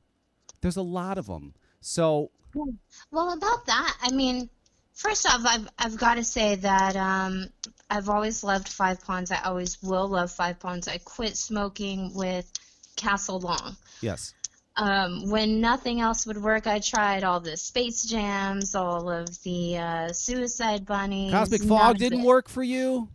There's 0.62 0.76
a 0.76 0.82
lot 0.82 1.18
of 1.18 1.26
them. 1.26 1.54
So 1.80 2.30
Well, 2.54 3.32
about 3.32 3.66
that, 3.66 3.96
I 4.02 4.12
mean, 4.12 4.48
first 4.94 5.26
off, 5.26 5.42
I've 5.44 5.68
I've 5.78 5.98
got 5.98 6.14
to 6.14 6.24
say 6.24 6.54
that 6.56 6.96
um, 6.96 7.48
I've 7.90 8.08
always 8.08 8.42
loved 8.42 8.68
Five 8.68 9.04
Pawns. 9.04 9.30
I 9.30 9.42
always 9.42 9.82
will 9.82 10.08
love 10.08 10.30
Five 10.32 10.58
Pawns. 10.60 10.88
I 10.88 10.98
quit 10.98 11.36
smoking 11.36 12.14
with 12.14 12.50
Castle 12.96 13.40
Long. 13.40 13.76
yes, 14.00 14.32
Um, 14.76 15.28
when 15.28 15.60
nothing 15.60 16.00
else 16.00 16.26
would 16.26 16.40
work, 16.40 16.66
I 16.66 16.78
tried 16.78 17.24
all 17.24 17.40
the 17.40 17.56
Space 17.56 18.04
Jams, 18.04 18.74
all 18.74 19.10
of 19.10 19.42
the 19.42 19.76
uh, 19.78 20.12
Suicide 20.12 20.86
Bunnies. 20.86 21.32
Cosmic 21.32 21.62
Fog 21.64 21.98
didn't 21.98 22.22
work 22.22 22.48
for 22.48 22.62
you. 22.62 23.08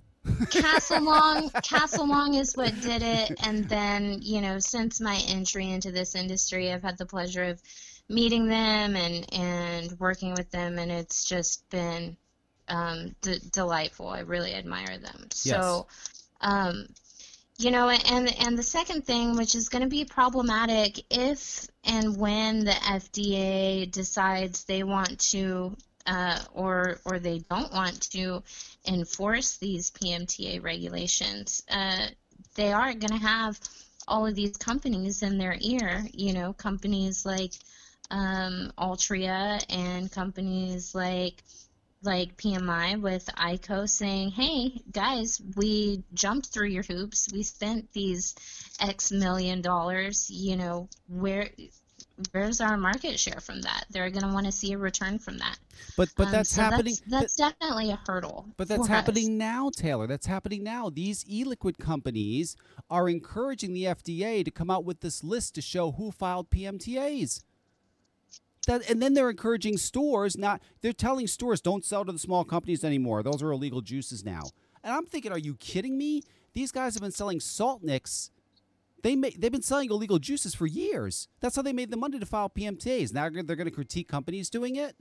Castle 0.49 1.03
Long, 1.03 1.49
Castle 1.63 2.07
Long 2.07 2.35
is 2.35 2.55
what 2.55 2.79
did 2.81 3.01
it, 3.01 3.31
and 3.43 3.67
then 3.67 4.19
you 4.21 4.41
know, 4.41 4.59
since 4.59 5.01
my 5.01 5.21
entry 5.27 5.69
into 5.69 5.91
this 5.91 6.15
industry, 6.15 6.71
I've 6.71 6.83
had 6.83 6.97
the 6.97 7.05
pleasure 7.05 7.43
of 7.43 7.61
meeting 8.09 8.47
them 8.47 8.95
and 8.95 9.33
and 9.33 9.99
working 9.99 10.33
with 10.33 10.49
them, 10.51 10.77
and 10.79 10.91
it's 10.91 11.25
just 11.25 11.69
been 11.69 12.17
um, 12.67 13.15
d- 13.21 13.39
delightful. 13.51 14.07
I 14.07 14.19
really 14.19 14.53
admire 14.53 14.97
them. 14.97 15.27
So, 15.31 15.87
um, 16.41 16.87
you 17.57 17.71
know, 17.71 17.89
and 17.89 18.33
and 18.41 18.57
the 18.57 18.63
second 18.63 19.05
thing, 19.05 19.35
which 19.35 19.55
is 19.55 19.69
going 19.69 19.83
to 19.83 19.89
be 19.89 20.05
problematic, 20.05 21.03
if 21.09 21.67
and 21.83 22.17
when 22.17 22.65
the 22.65 22.71
FDA 22.71 23.89
decides 23.89 24.65
they 24.65 24.83
want 24.83 25.19
to. 25.31 25.75
Uh, 26.07 26.39
or 26.53 27.01
or 27.05 27.19
they 27.19 27.39
don't 27.49 27.73
want 27.73 28.09
to 28.11 28.41
enforce 28.87 29.57
these 29.57 29.91
PMTA 29.91 30.63
regulations, 30.63 31.61
uh, 31.69 32.07
they 32.55 32.71
are 32.71 32.93
going 32.93 33.11
to 33.11 33.27
have 33.27 33.59
all 34.07 34.25
of 34.25 34.35
these 34.35 34.55
companies 34.57 35.21
in 35.21 35.37
their 35.37 35.57
ear. 35.59 36.05
You 36.13 36.33
know, 36.33 36.53
companies 36.53 37.25
like 37.25 37.51
um, 38.09 38.71
Altria 38.77 39.63
and 39.69 40.11
companies 40.11 40.95
like 40.95 41.43
like 42.03 42.37
PMI 42.37 43.01
with 43.01 43.25
IQOS 43.37 43.89
saying, 43.89 44.31
"Hey 44.31 44.81
guys, 44.91 45.41
we 45.55 46.03
jumped 46.13 46.47
through 46.47 46.69
your 46.69 46.83
hoops. 46.83 47.27
We 47.33 47.43
spent 47.43 47.91
these 47.91 48.35
X 48.79 49.11
million 49.11 49.61
dollars. 49.61 50.29
You 50.29 50.55
know, 50.57 50.89
where 51.07 51.49
where's 52.31 52.61
our 52.61 52.77
market 52.77 53.19
share 53.19 53.39
from 53.39 53.61
that? 53.61 53.85
They're 53.89 54.09
going 54.09 54.23
to 54.23 54.33
want 54.33 54.45
to 54.45 54.51
see 54.51 54.73
a 54.73 54.77
return 54.77 55.19
from 55.19 55.37
that. 55.37 55.57
But 55.95 56.09
but 56.15 56.27
Um, 56.27 56.31
that's 56.31 56.51
so 56.51 56.61
happening. 56.61 56.95
That's, 57.07 57.35
that's 57.35 57.57
definitely 57.59 57.91
a 57.91 57.99
hurdle. 58.07 58.47
But 58.57 58.67
that's 58.67 58.79
for 58.79 58.83
us. 58.83 58.89
happening 58.89 59.37
now, 59.37 59.69
Taylor. 59.69 60.07
That's 60.07 60.25
happening 60.25 60.63
now. 60.63 60.89
These 60.89 61.25
e-liquid 61.27 61.77
companies 61.77 62.55
are 62.89 63.09
encouraging 63.09 63.73
the 63.73 63.85
FDA 63.85 64.43
to 64.43 64.51
come 64.51 64.69
out 64.69 64.85
with 64.85 65.01
this 65.01 65.23
list 65.23 65.55
to 65.55 65.61
show 65.61 65.91
who 65.91 66.11
filed 66.11 66.49
PMTAs. 66.49 67.43
That, 68.67 68.89
and 68.89 69.01
then 69.01 69.13
they're 69.13 69.29
encouraging 69.29 69.77
stores 69.77 70.37
not 70.37 70.61
they're 70.81 70.91
telling 70.91 71.27
stores 71.27 71.61
don't 71.61 71.85
sell 71.85 72.03
to 72.03 72.11
the 72.11 72.19
small 72.19 72.43
companies 72.43 72.83
anymore. 72.83 73.23
Those 73.23 73.41
are 73.41 73.51
illegal 73.51 73.79
juices 73.79 74.25
now. 74.25 74.41
And 74.83 74.93
I'm 74.93 75.05
thinking, 75.05 75.31
are 75.31 75.37
you 75.37 75.55
kidding 75.55 75.97
me? 75.97 76.23
These 76.53 76.71
guys 76.71 76.93
have 76.95 77.01
been 77.01 77.11
selling 77.11 77.39
salt 77.39 77.81
nicks. 77.83 78.29
They 79.03 79.15
ma- 79.15 79.29
they've 79.37 79.51
been 79.51 79.61
selling 79.61 79.89
illegal 79.91 80.19
juices 80.19 80.55
for 80.55 80.65
years. 80.65 81.27
That's 81.39 81.55
how 81.55 81.61
they 81.61 81.73
made 81.73 81.91
the 81.91 81.97
money 81.97 82.19
to 82.19 82.25
file 82.25 82.49
PMTAs. 82.49 83.13
Now 83.13 83.29
they're 83.29 83.55
going 83.55 83.65
to 83.65 83.71
critique 83.71 84.07
companies 84.07 84.49
doing 84.49 84.75
it. 84.75 84.95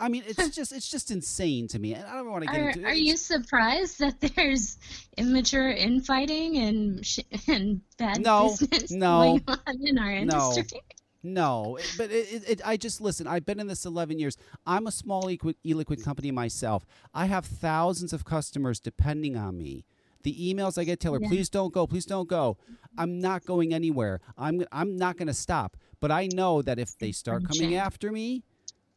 I 0.00 0.08
mean, 0.08 0.24
it's 0.26 0.54
just 0.56 0.72
it's 0.72 0.90
just 0.90 1.10
insane 1.10 1.68
to 1.68 1.78
me. 1.78 1.94
And 1.94 2.04
I 2.06 2.14
don't 2.14 2.30
want 2.30 2.44
to 2.44 2.50
get 2.50 2.60
Are, 2.60 2.68
into 2.70 2.80
it. 2.80 2.84
are 2.86 2.94
you 2.94 3.16
surprised 3.16 3.98
that 4.00 4.20
there's 4.20 4.76
immature 5.16 5.70
infighting 5.70 6.56
and 6.58 7.04
sh- 7.06 7.20
and 7.48 7.80
bad 7.98 8.20
No, 8.22 8.48
business 8.48 8.90
no, 8.90 9.38
going 9.38 9.44
on 9.48 9.86
in 9.86 9.98
our 9.98 10.24
no. 10.24 10.52
industry? 10.52 10.80
No, 11.22 11.76
it- 11.76 11.94
but 11.96 12.10
it, 12.10 12.32
it, 12.32 12.48
it, 12.48 12.60
I 12.64 12.76
just 12.76 13.00
listen. 13.00 13.28
I've 13.28 13.46
been 13.46 13.60
in 13.60 13.68
this 13.68 13.84
11 13.84 14.18
years. 14.18 14.36
I'm 14.66 14.88
a 14.88 14.92
small 14.92 15.24
e-liquid, 15.30 15.54
e-liquid 15.64 16.02
company 16.02 16.32
myself. 16.32 16.84
I 17.14 17.26
have 17.26 17.44
thousands 17.46 18.12
of 18.12 18.24
customers 18.24 18.80
depending 18.80 19.36
on 19.36 19.56
me. 19.56 19.84
The 20.22 20.34
emails 20.54 20.78
I 20.78 20.84
get, 20.84 21.00
Taylor, 21.00 21.18
Yeah. 21.20 21.28
please 21.28 21.48
don't 21.48 21.72
go, 21.72 21.86
please 21.86 22.06
don't 22.06 22.28
go. 22.28 22.56
I'm 22.98 23.20
not 23.20 23.44
going 23.44 23.72
anywhere. 23.74 24.20
I'm 24.36 24.64
I'm 24.70 24.96
not 24.96 25.16
going 25.16 25.28
to 25.28 25.34
stop. 25.34 25.76
But 26.00 26.10
I 26.10 26.28
know 26.32 26.62
that 26.62 26.78
if 26.78 26.98
they 26.98 27.12
start 27.12 27.44
coming 27.48 27.74
after 27.76 28.10
me, 28.10 28.42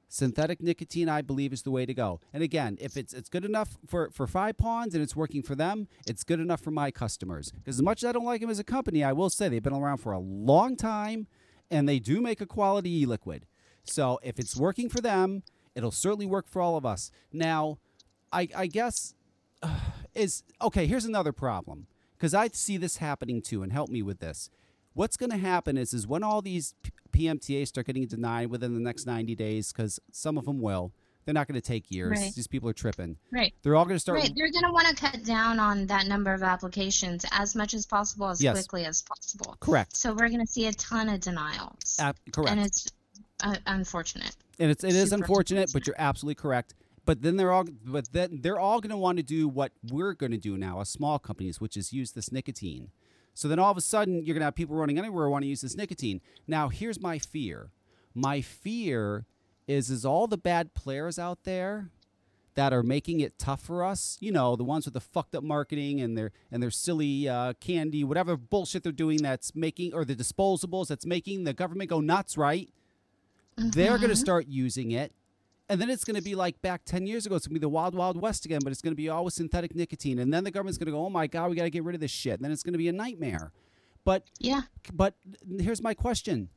synthetic 0.10 0.62
nicotine, 0.62 1.08
I 1.10 1.22
believe, 1.22 1.54
is 1.54 1.62
the 1.64 1.72
way 1.72 1.86
to 1.86 1.94
go. 1.94 2.20
And 2.34 2.42
again, 2.44 2.78
if 2.82 2.98
it's 2.98 3.14
it's 3.14 3.30
good 3.30 3.46
enough 3.46 3.78
for 3.88 4.10
for 4.12 4.28
Five 4.28 4.58
Pawns 4.58 4.94
and 4.94 5.04
it's 5.04 5.16
working 5.16 5.42
for 5.44 5.56
them, 5.56 5.88
it's 6.08 6.24
good 6.24 6.40
enough 6.40 6.62
for 6.62 6.72
my 6.72 6.92
customers. 6.92 7.52
Because 7.52 7.78
as 7.78 7.84
much 7.84 8.04
as 8.04 8.10
I 8.10 8.12
don't 8.12 8.26
like 8.26 8.42
them 8.42 8.50
as 8.50 8.60
a 8.60 8.64
company, 8.64 9.04
I 9.04 9.14
will 9.14 9.30
say 9.30 9.50
they've 9.50 9.62
been 9.64 9.74
around 9.74 9.98
for 9.98 10.12
a 10.14 10.20
long 10.20 10.76
time, 10.76 11.28
and 11.72 11.88
they 11.88 12.00
do 12.00 12.22
make 12.22 12.42
a 12.42 12.46
quality 12.46 13.02
e-liquid. 13.02 13.46
So 13.84 14.20
if 14.24 14.40
it's 14.40 14.56
working 14.58 14.90
for 14.90 15.00
them, 15.02 15.44
it'll 15.76 15.92
certainly 15.92 16.26
work 16.26 16.48
for 16.50 16.62
all 16.62 16.76
of 16.76 16.86
us. 16.86 17.12
Now, 17.32 17.78
I 18.34 18.48
I 18.56 18.68
guess 18.68 19.14
is 20.16 20.44
okay. 20.62 20.86
Here's 20.88 21.06
another 21.06 21.32
problem 21.32 21.88
because 22.18 22.34
I 22.34 22.48
see 22.50 22.78
this 22.78 22.98
happening 22.98 23.42
too, 23.42 23.64
and 23.64 23.72
help 23.72 23.90
me 23.90 24.02
with 24.02 24.20
this. 24.20 24.50
What's 24.94 25.18
going 25.18 25.32
to 25.32 25.38
happen 25.38 25.78
is, 25.78 25.94
is 25.94 26.08
when 26.08 26.24
all 26.24 26.42
these 26.42 26.74
PMTAs 27.12 27.68
start 27.68 27.88
getting 27.88 28.08
denied 28.08 28.50
within 28.50 28.74
the 28.74 28.80
next 28.80 29.06
90 29.06 29.36
days, 29.36 29.74
because 29.74 30.00
some 30.14 30.38
of 30.38 30.46
them 30.46 30.62
will, 30.62 30.94
they're 31.26 31.34
not 31.34 31.48
going 31.50 31.60
to 31.60 31.68
take 31.68 31.92
years. 31.92 32.18
Right. 32.18 32.34
These 32.34 32.48
people 32.48 32.70
are 32.70 32.74
tripping. 32.74 33.18
Right. 33.30 33.54
They're 33.62 33.76
all 33.76 33.84
going 33.84 33.98
to 33.98 34.00
start. 34.00 34.20
Right, 34.20 34.32
they're 34.34 34.50
going 34.52 34.64
to 34.64 34.72
want 34.72 34.88
to 34.88 34.96
cut 34.96 35.26
down 35.26 35.60
on 35.60 35.86
that 35.88 36.08
number 36.08 36.34
of 36.34 36.44
applications 36.44 37.26
as 37.34 37.56
much 37.56 37.74
as 37.74 37.86
possible, 37.86 38.30
as 38.30 38.42
Yes. 38.42 38.54
quickly 38.56 38.86
as 38.86 39.02
possible. 39.02 39.58
Correct. 39.60 39.98
So 39.98 40.12
we're 40.14 40.30
going 40.30 40.40
to 40.46 40.48
see 40.48 40.68
a 40.68 40.74
ton 40.74 41.10
of 41.10 41.20
denials, 41.20 41.98
Ab- 42.00 42.16
correct. 42.32 42.52
and 42.52 42.62
it's 42.62 42.88
uh, 43.44 43.56
unfortunate. 43.66 44.34
and 44.60 44.72
it's 44.72 44.86
it 44.86 44.96
is 44.96 45.10
super 45.10 45.24
unfortunate, 45.24 45.72
but 45.74 45.86
you're 45.88 45.96
absolutely 46.00 46.36
correct. 46.36 46.74
But 47.06 47.22
then 47.22 47.38
they're 47.38 47.52
all, 47.52 47.66
but 47.86 48.12
then 48.12 48.40
they're 48.42 48.60
all 48.60 48.82
going 48.82 48.90
to 48.90 48.98
want 48.98 49.18
to 49.18 49.24
do 49.24 49.48
what 49.48 49.72
we're 49.90 50.14
going 50.14 50.32
to 50.32 50.38
do 50.38 50.58
now 50.58 50.82
as 50.82 50.90
small 50.90 51.20
companies, 51.20 51.62
which 51.62 51.78
is 51.78 51.94
use 51.94 52.12
this 52.12 52.32
nicotine. 52.32 52.90
So 53.34 53.48
then 53.48 53.60
all 53.60 53.72
of 53.72 53.78
a 53.78 53.82
sudden 53.82 54.26
you're 54.26 54.34
going 54.34 54.42
to 54.42 54.46
have 54.46 54.56
people 54.56 54.76
running 54.76 54.98
anywhere 54.98 55.30
want 55.30 55.44
to 55.44 55.48
use 55.48 55.62
this 55.62 55.76
nicotine. 55.76 56.22
Now 56.48 56.70
here's 56.70 57.00
my 57.00 57.20
fear. 57.20 57.70
My 58.14 58.42
fear 58.42 59.26
is 59.68 59.90
is 59.90 60.06
all 60.06 60.28
the 60.28 60.38
bad 60.38 60.74
players 60.74 61.20
out 61.20 61.44
there 61.44 61.90
that 62.56 62.72
are 62.72 62.84
making 62.84 63.20
it 63.20 63.38
tough 63.38 63.62
for 63.62 63.84
us. 63.84 64.18
You 64.22 64.32
know, 64.32 64.56
the 64.56 64.64
ones 64.64 64.86
with 64.86 64.94
the 64.94 65.02
fucked 65.02 65.36
up 65.36 65.44
marketing 65.44 66.00
and 66.00 66.18
their 66.18 66.32
and 66.52 66.64
their 66.64 66.72
silly 66.72 67.28
uh, 67.28 67.54
candy, 67.60 68.04
whatever 68.04 68.38
bullshit 68.38 68.84
they're 68.84 68.92
doing 68.92 69.18
that's 69.22 69.54
making, 69.54 69.94
or 69.94 70.06
the 70.06 70.16
disposables 70.16 70.88
that's 70.88 71.06
making 71.06 71.44
the 71.44 71.54
government 71.54 71.90
go 71.90 72.00
nuts, 72.00 72.38
right? 72.38 72.70
they're 73.58 73.98
going 73.98 74.10
to 74.10 74.16
start 74.16 74.48
using 74.48 74.92
it. 74.92 75.14
And 75.68 75.82
then 75.82 75.90
it's 75.90 76.04
going 76.04 76.16
to 76.16 76.22
be 76.22 76.36
like 76.36 76.62
back 76.62 76.86
10 76.86 77.08
years 77.08 77.26
ago. 77.26 77.36
It's 77.36 77.48
going 77.48 77.56
to 77.56 77.60
be 77.60 77.64
the 77.64 77.70
wild, 77.70 77.96
wild 77.96 78.22
west 78.22 78.46
again, 78.46 78.60
but 78.64 78.72
it's 78.72 78.82
going 78.82 78.92
to 78.92 78.98
be 78.98 79.10
all 79.10 79.26
with 79.26 79.34
synthetic 79.34 79.76
nicotine. 79.76 80.20
And 80.20 80.32
then 80.32 80.44
the 80.44 80.52
government's 80.52 80.78
going 80.78 80.86
to 80.88 80.92
go, 80.92 81.04
oh 81.04 81.10
my 81.10 81.26
God, 81.26 81.50
we 81.50 81.56
got 81.56 81.64
to 81.64 81.72
get 81.72 81.84
rid 81.84 81.96
of 81.96 82.02
this 82.02 82.12
shit. 82.12 82.36
And 82.36 82.44
then 82.44 82.52
it's 82.52 82.62
going 82.62 82.74
to 82.74 82.78
be 82.78 82.88
a 82.88 82.94
nightmare. 82.94 83.52
But, 84.04 84.26
Yeah, 84.40 84.62
but 84.94 85.16
here's 85.60 85.82
my 85.82 85.96
question. 85.96 86.50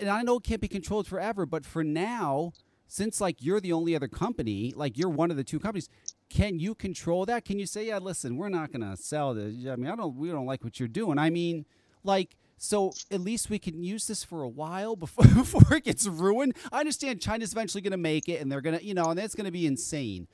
And 0.00 0.08
I 0.08 0.22
know 0.22 0.38
it 0.38 0.42
can't 0.42 0.60
be 0.60 0.68
controlled 0.68 1.06
forever, 1.06 1.46
but 1.46 1.64
for 1.64 1.84
now, 1.84 2.52
since 2.88 3.20
like 3.20 3.36
you're 3.40 3.60
the 3.60 3.72
only 3.72 3.94
other 3.94 4.08
company, 4.08 4.72
like 4.74 4.98
you're 4.98 5.08
one 5.08 5.30
of 5.30 5.36
the 5.36 5.44
two 5.44 5.60
companies, 5.60 5.88
can 6.28 6.58
you 6.58 6.74
control 6.74 7.24
that? 7.26 7.44
Can 7.44 7.58
you 7.58 7.66
say, 7.66 7.86
yeah, 7.86 7.98
listen, 7.98 8.36
we're 8.36 8.48
not 8.48 8.72
going 8.72 8.82
to 8.82 8.96
sell 8.96 9.34
this. 9.34 9.54
I 9.70 9.76
mean, 9.76 9.90
I 9.90 9.94
don't, 9.94 10.16
we 10.16 10.30
don't 10.30 10.46
like 10.46 10.64
what 10.64 10.80
you're 10.80 10.88
doing. 10.88 11.18
I 11.18 11.30
mean, 11.30 11.64
like, 12.02 12.36
so 12.62 12.92
at 13.10 13.20
least 13.20 13.50
we 13.50 13.58
can 13.58 13.82
use 13.82 14.06
this 14.06 14.22
for 14.22 14.42
a 14.42 14.48
while 14.48 14.94
before 14.94 15.24
before 15.34 15.76
it 15.76 15.84
gets 15.84 16.06
ruined. 16.06 16.54
I 16.70 16.78
understand 16.78 17.20
China's 17.20 17.50
eventually 17.50 17.80
going 17.80 17.90
to 17.90 17.96
make 17.96 18.28
it, 18.28 18.40
and 18.40 18.50
they're 18.50 18.60
going 18.60 18.78
to, 18.78 18.84
you 18.84 18.94
know, 18.94 19.06
and 19.06 19.18
that's 19.18 19.34
going 19.34 19.46
to 19.46 19.50
be 19.50 19.66
insane. 19.66 20.28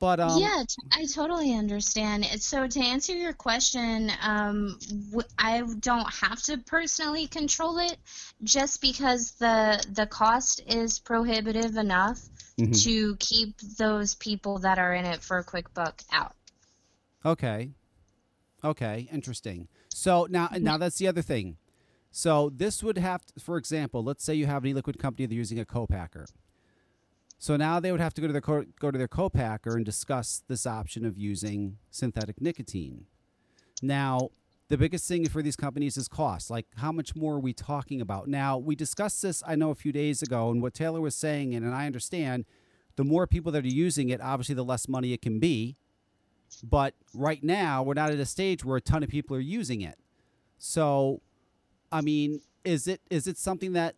But 0.00 0.18
um, 0.18 0.40
yeah, 0.40 0.64
I 0.90 1.04
totally 1.06 1.54
understand. 1.54 2.24
So 2.42 2.66
to 2.66 2.80
answer 2.80 3.14
your 3.14 3.32
question, 3.32 4.10
um, 4.20 4.76
I 5.38 5.62
don't 5.78 6.12
have 6.14 6.42
to 6.44 6.58
personally 6.58 7.28
control 7.28 7.78
it, 7.78 7.96
just 8.42 8.80
because 8.80 9.32
the 9.32 9.80
the 9.92 10.06
cost 10.06 10.60
is 10.66 10.98
prohibitive 10.98 11.76
enough 11.76 12.20
mhm. 12.58 12.82
to 12.82 13.14
keep 13.20 13.56
those 13.78 14.16
people 14.16 14.58
that 14.58 14.80
are 14.80 14.94
in 14.94 15.04
it 15.04 15.22
for 15.22 15.38
a 15.38 15.44
quick 15.44 15.72
buck 15.74 16.02
out. 16.12 16.34
Okay. 17.24 17.70
Okay, 18.64 19.08
interesting. 19.12 19.68
So 19.94 20.26
now 20.28 20.48
now 20.58 20.76
that's 20.76 20.98
the 20.98 21.06
other 21.06 21.22
thing. 21.22 21.56
So 22.10 22.50
this 22.54 22.82
would 22.82 22.98
have 22.98 23.24
to, 23.26 23.40
for 23.40 23.56
example, 23.56 24.02
let's 24.02 24.24
say 24.24 24.34
you 24.34 24.46
have 24.46 24.64
an 24.64 24.70
e-liquid 24.70 24.98
company 24.98 25.26
they're 25.26 25.36
using 25.36 25.58
a 25.58 25.64
co-packer. 25.64 26.26
So 27.38 27.56
now 27.56 27.78
they 27.78 27.92
would 27.92 28.00
have 28.00 28.14
to 28.14 28.20
go 28.20 28.26
to 28.26 28.32
their 28.32 28.42
co- 28.42 28.64
go 28.80 28.90
to 28.90 28.98
their 28.98 29.08
co-packer 29.08 29.76
and 29.76 29.84
discuss 29.84 30.42
this 30.48 30.66
option 30.66 31.04
of 31.04 31.16
using 31.16 31.78
synthetic 31.90 32.40
nicotine. 32.40 33.06
Now, 33.80 34.30
the 34.68 34.76
biggest 34.76 35.06
thing 35.06 35.28
for 35.28 35.40
these 35.40 35.56
companies 35.56 35.96
is 35.96 36.08
cost. 36.08 36.50
Like 36.50 36.66
how 36.76 36.90
much 36.90 37.14
more 37.14 37.34
are 37.34 37.40
we 37.40 37.52
talking 37.52 38.00
about? 38.00 38.26
Now, 38.26 38.58
we 38.58 38.74
discussed 38.74 39.22
this 39.22 39.42
I 39.46 39.54
know 39.54 39.70
a 39.70 39.76
few 39.76 39.92
days 39.92 40.20
ago 40.20 40.50
and 40.50 40.60
what 40.60 40.74
Taylor 40.74 41.00
was 41.00 41.14
saying 41.14 41.54
and, 41.54 41.64
and 41.64 41.74
I 41.74 41.86
understand 41.86 42.44
the 42.96 43.04
more 43.04 43.28
people 43.28 43.52
that 43.52 43.64
are 43.64 43.68
using 43.68 44.08
it, 44.08 44.20
obviously 44.20 44.56
the 44.56 44.64
less 44.64 44.88
money 44.88 45.12
it 45.12 45.22
can 45.22 45.38
be. 45.38 45.76
But 46.64 46.94
right 47.14 47.44
now, 47.44 47.82
we're 47.82 47.94
not 47.94 48.10
at 48.10 48.18
a 48.18 48.26
stage 48.26 48.64
where 48.64 48.78
a 48.78 48.80
ton 48.80 49.02
of 49.02 49.08
people 49.08 49.36
are 49.36 49.40
using 49.40 49.82
it. 49.82 49.98
So, 50.58 51.20
I 51.90 52.00
mean, 52.00 52.40
is 52.64 52.86
it 52.86 53.00
is 53.10 53.26
it 53.26 53.38
something 53.38 53.72
that 53.72 53.94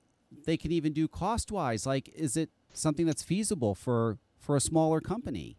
they 0.47 0.57
can 0.57 0.73
even 0.73 0.93
do 0.93 1.09
cost 1.09 1.51
wise? 1.51 1.87
Like, 1.87 2.09
is 2.15 2.37
it 2.37 2.51
something 2.73 3.07
that's 3.07 3.23
feasible 3.23 3.75
for 3.75 4.19
for 4.39 4.57
a 4.57 4.61
smaller 4.61 5.01
company? 5.01 5.57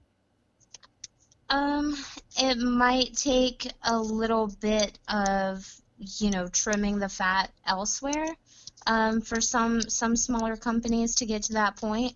Um, 1.49 1.97
it 2.37 2.57
might 2.57 3.13
take 3.17 3.69
a 3.83 3.99
little 3.99 4.47
bit 4.61 4.97
of, 5.09 5.69
you 5.97 6.29
know, 6.29 6.47
trimming 6.47 6.99
the 6.99 7.09
fat 7.09 7.51
elsewhere, 7.67 8.37
um, 8.87 9.19
for 9.21 9.41
some 9.41 9.81
some 9.81 10.15
smaller 10.15 10.55
companies 10.55 11.15
to 11.15 11.25
get 11.25 11.43
to 11.43 11.53
that 11.53 11.75
point. 11.75 12.15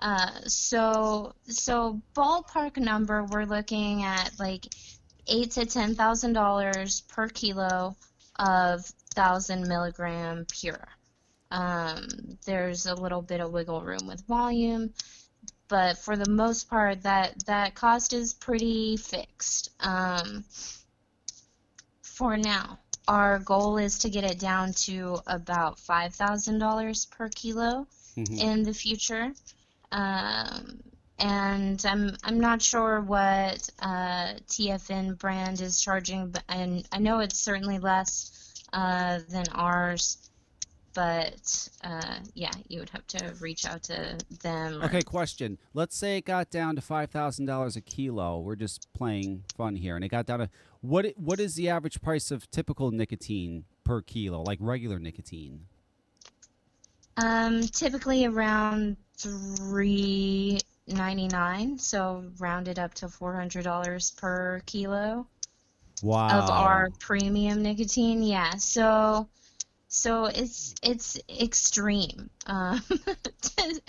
Uh, 0.00 0.30
so 0.46 1.34
so 1.46 2.00
ballpark 2.14 2.78
number, 2.78 3.24
we're 3.24 3.44
looking 3.44 4.02
at 4.02 4.30
like 4.38 4.66
eight 5.26 5.50
to 5.52 5.66
ten 5.66 5.94
thousand 5.94 6.32
dollars 6.32 7.02
per 7.02 7.28
kilo 7.28 7.96
of 8.36 8.90
thousand 9.14 9.66
milligram 9.68 10.46
pure. 10.50 10.88
Um, 11.50 12.06
there's 12.46 12.86
a 12.86 12.94
little 12.94 13.22
bit 13.22 13.40
of 13.40 13.50
wiggle 13.52 13.82
room 13.82 14.06
with 14.06 14.24
volume, 14.26 14.92
but 15.68 15.98
for 15.98 16.16
the 16.16 16.30
most 16.30 16.68
part, 16.70 17.02
that 17.02 17.44
that 17.46 17.74
cost 17.74 18.12
is 18.12 18.34
pretty 18.34 18.96
fixed. 18.96 19.70
Um, 19.80 20.44
for 22.02 22.36
now, 22.36 22.78
our 23.08 23.38
goal 23.40 23.78
is 23.78 23.98
to 24.00 24.10
get 24.10 24.24
it 24.24 24.38
down 24.38 24.72
to 24.72 25.18
about 25.26 25.78
five 25.78 26.14
thousand 26.14 26.58
dollars 26.58 27.06
per 27.06 27.28
kilo 27.28 27.86
Mhm. 28.16 28.38
in 28.38 28.62
the 28.62 28.74
future. 28.74 29.32
Um, 29.92 30.80
and 31.18 31.84
I'm 31.84 32.16
I'm 32.24 32.40
not 32.40 32.62
sure 32.62 33.00
what 33.00 33.68
uh, 33.80 34.34
TFN 34.48 35.18
brand 35.18 35.60
is 35.60 35.80
charging, 35.80 36.30
but 36.30 36.42
and 36.48 36.86
I 36.92 36.98
know 36.98 37.20
it's 37.20 37.38
certainly 37.38 37.78
less 37.78 38.39
uh, 38.72 39.20
than 39.28 39.46
ours. 39.52 40.18
But 40.92 41.68
uh, 41.84 42.16
yeah, 42.34 42.50
you 42.68 42.80
would 42.80 42.90
have 42.90 43.06
to 43.08 43.32
reach 43.40 43.64
out 43.64 43.84
to 43.84 44.18
them. 44.42 44.82
Okay, 44.82 45.02
question. 45.02 45.56
Let's 45.72 45.96
say 45.96 46.16
it 46.16 46.24
got 46.24 46.50
down 46.50 46.74
to 46.74 46.80
five 46.80 47.10
thousand 47.10 47.46
dollars 47.46 47.76
a 47.76 47.80
kilo. 47.80 48.40
We're 48.40 48.56
just 48.56 48.92
playing 48.92 49.44
fun 49.56 49.76
here, 49.76 49.94
and 49.94 50.04
it 50.04 50.08
got 50.08 50.26
down 50.26 50.40
to 50.40 50.50
what? 50.80 51.06
What 51.16 51.38
is 51.38 51.54
the 51.54 51.68
average 51.68 52.02
price 52.02 52.32
of 52.32 52.50
typical 52.50 52.90
nicotine 52.90 53.66
per 53.84 54.02
kilo, 54.02 54.42
like 54.42 54.58
regular 54.60 54.98
nicotine? 54.98 55.66
Um, 57.16 57.62
typically 57.62 58.24
around 58.24 58.96
three 59.16 60.58
ninety 60.88 61.28
nine, 61.28 61.78
so 61.78 62.24
rounded 62.40 62.80
up 62.80 62.94
to 62.94 63.08
four 63.08 63.32
hundred 63.32 63.62
dollars 63.62 64.10
per 64.12 64.60
kilo. 64.66 65.28
Wow. 66.02 66.28
of 66.28 66.50
our 66.50 66.90
premium 67.00 67.62
nicotine. 67.62 68.22
Yeah, 68.22 68.56
so 68.56 69.28
so 69.88 70.26
it's 70.26 70.74
it's 70.82 71.18
extreme, 71.30 72.30
um, 72.46 72.82
to, 73.42 73.82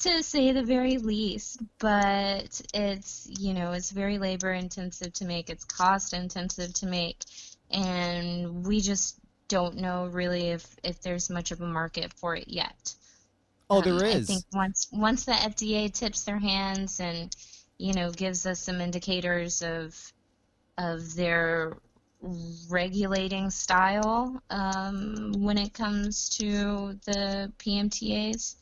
to 0.00 0.22
say 0.22 0.52
the 0.52 0.62
very 0.64 0.98
least. 0.98 1.62
But 1.78 2.60
it's 2.74 3.28
you 3.30 3.54
know 3.54 3.72
it's 3.72 3.90
very 3.90 4.18
labor 4.18 4.52
intensive 4.52 5.12
to 5.14 5.24
make. 5.26 5.50
It's 5.50 5.64
cost 5.64 6.12
intensive 6.14 6.72
to 6.74 6.86
make, 6.86 7.24
and 7.70 8.66
we 8.66 8.80
just 8.80 9.18
don't 9.48 9.76
know 9.78 10.06
really 10.06 10.48
if 10.50 10.66
if 10.84 11.00
there's 11.02 11.30
much 11.30 11.50
of 11.52 11.60
a 11.60 11.66
market 11.66 12.12
for 12.14 12.36
it 12.36 12.48
yet. 12.48 12.94
Oh, 13.70 13.80
Um, 13.80 13.82
there 13.82 14.04
I 14.10 14.18
think 14.20 14.44
once 14.52 14.88
once 14.92 15.24
the 15.24 15.32
FDA 15.32 15.88
tips 15.88 16.24
their 16.24 16.38
hands 16.38 17.00
and 17.00 17.34
you 17.78 17.94
know 17.94 18.10
gives 18.10 18.46
us 18.46 18.60
some 18.60 18.80
indicators 18.80 19.62
of 19.62 19.94
of 20.78 21.14
their 21.14 21.76
regulating 22.68 23.50
style 23.50 24.42
um, 24.50 25.32
when 25.38 25.58
it 25.58 25.72
comes 25.72 26.28
to 26.30 26.98
the 27.04 27.52
PMTAs, 27.58 28.56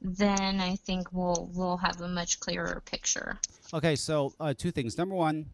then 0.00 0.60
I 0.60 0.76
think 0.76 1.12
we'll 1.12 1.50
we'll 1.54 1.76
have 1.76 2.00
a 2.00 2.08
much 2.08 2.40
clearer 2.40 2.82
picture. 2.84 3.38
Okay, 3.72 3.96
so 3.96 4.34
uh, 4.38 4.52
two 4.56 4.70
things. 4.70 4.98
Number 4.98 5.14
one, 5.14 5.46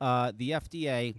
uh, 0.00 0.32
the 0.36 0.50
FDA 0.50 1.16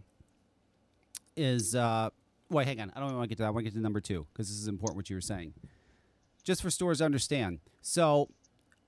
is. 1.36 1.76
Uh, 1.76 2.10
wait, 2.50 2.68
hang 2.68 2.82
on. 2.82 2.92
I 2.96 3.00
don't 3.00 3.16
want 3.16 3.24
to 3.24 3.28
get 3.28 3.38
to 3.38 3.44
that. 3.44 3.48
I 3.48 3.52
want 3.52 3.66
to 3.66 3.72
get 3.72 3.76
to 3.76 3.82
number 3.82 4.02
two 4.02 4.26
because 4.34 4.48
this 4.48 4.58
is 4.58 4.68
important 4.68 4.98
what 4.98 5.10
you 5.10 5.16
were 5.16 5.22
saying. 5.22 5.54
Just 6.44 6.62
for 6.62 6.70
stores 6.70 6.98
to 6.98 7.06
understand. 7.06 7.60
So, 7.82 8.30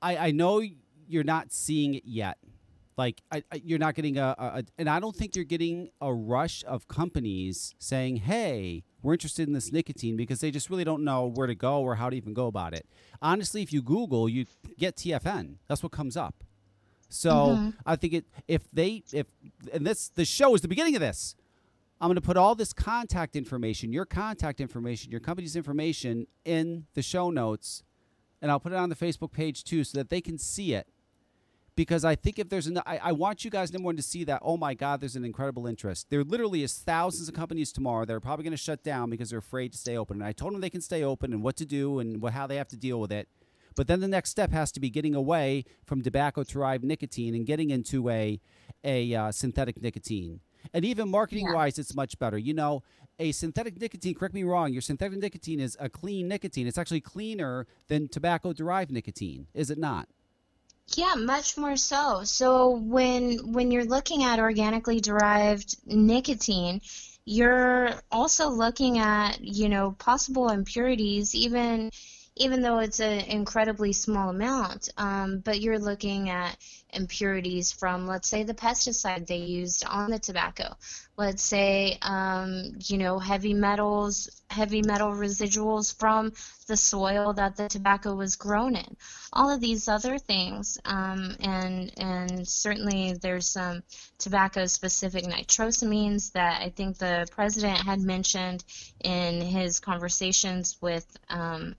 I, 0.02 0.18
I 0.18 0.32
know 0.32 0.64
you're 1.08 1.24
not 1.24 1.52
seeing 1.52 1.94
it 1.94 2.04
yet. 2.06 2.38
Like, 2.98 3.22
I, 3.32 3.44
I, 3.52 3.62
you're 3.64 3.80
not 3.80 3.96
getting 3.96 4.18
a, 4.18 4.36
a. 4.38 4.64
And 4.78 4.90
I 4.90 5.00
don't 5.00 5.16
think 5.16 5.36
you're 5.36 5.46
getting 5.46 5.90
a 6.00 6.14
rush 6.14 6.64
of 6.66 6.88
companies 6.88 7.74
saying, 7.80 8.18
hey, 8.18 8.84
we're 9.02 9.14
interested 9.14 9.48
in 9.48 9.54
this 9.54 9.72
nicotine 9.72 10.16
because 10.16 10.40
they 10.42 10.52
just 10.52 10.70
really 10.70 10.84
don't 10.84 11.04
know 11.04 11.26
where 11.26 11.48
to 11.48 11.56
go 11.56 11.82
or 11.82 11.96
how 11.96 12.10
to 12.10 12.16
even 12.16 12.34
go 12.34 12.48
about 12.48 12.74
it. 12.74 12.86
Honestly, 13.22 13.62
if 13.62 13.74
you 13.74 13.82
Google, 13.82 14.30
you 14.30 14.46
get 14.78 14.96
TFN. 14.96 15.56
That's 15.68 15.82
what 15.82 15.92
comes 15.92 16.16
up. 16.16 16.44
So 17.10 17.32
Mhm. 17.32 17.74
I 17.86 17.96
think 17.96 18.14
it 18.14 18.26
if 18.48 18.70
they 18.72 19.04
if 19.14 19.28
and 19.72 19.86
this 19.86 20.10
the 20.10 20.26
show 20.26 20.56
is 20.56 20.62
the 20.62 20.68
beginning 20.68 20.96
of 20.96 21.02
this. 21.02 21.36
I'm 22.02 22.08
going 22.10 22.16
to 22.16 22.22
put 22.22 22.36
all 22.36 22.54
this 22.54 22.74
contact 22.74 23.36
information, 23.38 23.94
your 23.94 24.04
contact 24.06 24.60
information, 24.60 25.10
your 25.10 25.22
company's 25.22 25.56
information 25.56 26.28
in 26.44 26.86
the 26.96 27.02
show 27.02 27.30
notes, 27.30 27.84
and 28.42 28.52
I'll 28.52 28.60
put 28.60 28.74
it 28.74 28.76
on 28.76 28.90
the 28.90 28.96
Facebook 28.96 29.32
page 29.32 29.64
too, 29.64 29.86
so 29.86 30.00
that 30.00 30.10
they 30.10 30.20
can 30.20 30.38
see 30.38 30.74
it. 30.74 30.88
Because 31.76 32.06
I 32.06 32.16
think 32.16 32.38
if 32.38 32.50
there's 32.50 32.68
an, 32.68 32.78
I, 32.86 33.00
I 33.02 33.12
want 33.14 33.44
you 33.44 33.50
guys 33.50 33.74
number 33.74 33.88
one 33.88 33.96
to 33.96 34.04
see 34.04 34.24
that. 34.26 34.42
Oh 34.44 34.58
my 34.58 34.76
God, 34.76 35.02
there's 35.02 35.16
an 35.16 35.26
incredible 35.26 35.66
interest. 35.66 36.08
There 36.12 36.24
literally 36.24 36.62
is 36.62 36.74
thousands 36.76 37.28
of 37.28 37.34
companies 37.34 37.72
tomorrow 37.72 38.06
that 38.06 38.14
are 38.14 38.20
probably 38.20 38.44
going 38.44 38.52
to 38.52 38.58
shut 38.58 38.84
down 38.84 39.10
because 39.10 39.32
they're 39.32 39.40
afraid 39.40 39.72
to 39.72 39.78
stay 39.78 39.98
open. 39.98 40.18
And 40.18 40.26
I 40.26 40.34
told 40.34 40.54
them 40.54 40.62
they 40.62 40.70
can 40.70 40.82
stay 40.82 41.04
open 41.04 41.34
and 41.34 41.42
what 41.42 41.56
to 41.56 41.66
do 41.66 41.98
and 41.98 42.22
what, 42.22 42.34
how 42.34 42.46
they 42.46 42.58
have 42.58 42.68
to 42.68 42.78
deal 42.78 43.00
with 43.00 43.12
it. 43.12 43.28
But 43.76 43.88
then 43.88 44.02
the 44.02 44.08
next 44.08 44.30
step 44.30 44.52
has 44.52 44.72
to 44.74 44.80
be 44.80 44.92
getting 44.92 45.16
away 45.16 45.66
from 45.84 46.04
tobacco-derived 46.04 46.84
nicotine 46.84 47.34
and 47.34 47.44
getting 47.46 47.72
into 47.72 48.08
a 48.08 48.40
a 48.84 49.16
uh, 49.16 49.32
synthetic 49.32 49.82
nicotine. 49.82 50.42
And 50.74 50.86
even 50.86 51.10
marketing-wise, 51.10 51.80
it's 51.80 51.96
much 51.96 52.20
better. 52.20 52.38
You 52.38 52.54
know, 52.54 52.84
a 53.18 53.32
synthetic 53.32 53.82
nicotine. 53.82 54.14
Correct 54.14 54.36
me 54.36 54.44
wrong. 54.44 54.74
Your 54.74 54.82
synthetic 54.82 55.18
nicotine 55.18 55.60
is 55.60 55.76
a 55.80 55.90
clean 55.90 56.28
nicotine. 56.28 56.68
It's 56.68 56.78
actually 56.78 57.02
cleaner 57.02 57.66
than 57.88 58.10
tobacco-derived 58.10 58.92
nicotine, 58.92 59.48
is 59.56 59.72
it 59.72 59.80
not? 59.80 60.08
Yeah, 60.96 61.16
much 61.16 61.58
more 61.58 61.76
so. 61.76 62.24
So 62.24 62.70
when 62.78 63.52
when 63.52 63.72
you're 63.72 63.86
looking 63.86 64.24
at 64.24 64.40
organically 64.40 65.00
derived 65.02 65.76
nicotine, 65.86 66.82
you're 67.26 68.02
also 68.12 68.50
looking 68.50 68.98
at, 69.00 69.42
you 69.42 69.70
know, 69.70 69.92
possible 69.94 70.50
impurities 70.50 71.34
even 71.36 71.90
even 72.36 72.62
though 72.62 72.80
it's 72.80 73.00
an 73.00 73.20
incredibly 73.20 73.94
small 73.94 74.30
amount, 74.30 74.90
um, 74.98 75.40
but 75.40 75.62
you're 75.62 75.80
looking 75.80 76.30
at 76.30 76.58
impurities 76.90 77.72
from, 77.72 78.08
let's 78.08 78.28
say, 78.28 78.44
the 78.44 78.54
pesticide 78.54 79.28
they 79.28 79.38
used 79.38 79.86
on 79.86 80.10
the 80.10 80.20
tobacco. 80.20 80.76
Let's 81.16 81.44
say, 81.44 81.98
um, 82.02 82.76
you 82.80 82.98
know, 82.98 83.20
heavy 83.20 83.54
metals, 83.54 84.42
heavy 84.50 84.82
metal 84.82 85.12
residuals 85.12 85.96
from 85.98 86.34
the 86.68 86.78
soil 86.78 87.34
that 87.34 87.56
the 87.56 87.68
tobacco 87.68 88.16
was 88.16 88.36
grown 88.36 88.76
in. 88.76 88.98
All 89.32 89.52
of 89.52 89.62
these 89.62 89.88
other 89.88 90.18
things, 90.18 90.80
um, 90.86 91.36
and 91.40 91.92
and 91.98 92.48
certainly 92.48 93.14
there's 93.14 93.48
some 93.48 93.84
tobacco-specific 94.18 95.26
nitrosamines 95.26 96.32
that 96.32 96.62
I 96.62 96.70
think 96.70 96.98
the 96.98 97.28
president 97.32 97.78
had 97.78 98.00
mentioned 98.00 98.64
in 99.04 99.42
his 99.42 99.80
conversations 99.80 100.78
with. 100.82 101.06
Um, 101.30 101.76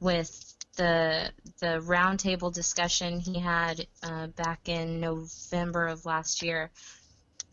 with 0.00 0.54
the 0.76 1.30
the 1.60 1.80
roundtable 1.86 2.52
discussion 2.52 3.18
he 3.20 3.38
had 3.38 3.86
uh, 4.02 4.26
back 4.28 4.68
in 4.68 5.00
November 5.00 5.86
of 5.86 6.04
last 6.04 6.42
year. 6.42 6.70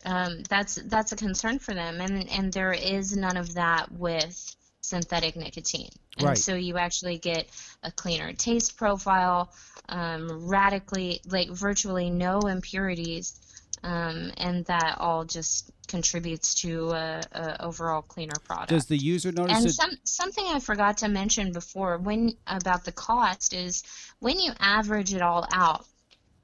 Um, 0.04 0.42
that's 0.48 0.74
that's 0.74 1.12
a 1.12 1.16
concern 1.16 1.58
for 1.58 1.74
them, 1.74 2.00
and 2.00 2.28
and 2.30 2.52
there 2.52 2.72
is 2.72 3.16
none 3.16 3.36
of 3.36 3.54
that 3.54 3.90
with 3.90 4.54
synthetic 4.82 5.34
nicotine, 5.36 5.88
and 6.18 6.26
Right. 6.26 6.38
so 6.38 6.54
you 6.54 6.76
actually 6.76 7.16
get 7.18 7.48
a 7.82 7.90
cleaner 7.90 8.34
taste 8.34 8.76
profile, 8.76 9.50
um, 9.88 10.46
radically 10.46 11.20
like 11.26 11.48
virtually 11.48 12.10
no 12.10 12.40
impurities, 12.40 13.40
um, 13.82 14.32
and 14.36 14.64
that 14.66 14.96
all 14.98 15.24
just 15.24 15.70
contributes 15.86 16.54
to 16.62 16.90
a, 16.90 17.22
a 17.32 17.64
overall 17.64 18.02
cleaner 18.02 18.34
product. 18.44 18.70
Does 18.70 18.86
the 18.86 18.96
user 18.96 19.32
notice 19.32 19.56
And 19.56 19.66
it? 19.66 19.72
some 19.72 19.90
something 20.04 20.44
I 20.46 20.60
forgot 20.60 20.98
to 20.98 21.08
mention 21.08 21.52
before 21.52 21.98
when 21.98 22.36
about 22.46 22.84
the 22.84 22.92
cost 22.92 23.52
is 23.52 23.82
when 24.20 24.38
you 24.38 24.52
average 24.58 25.12
it 25.12 25.22
all 25.22 25.46
out, 25.52 25.86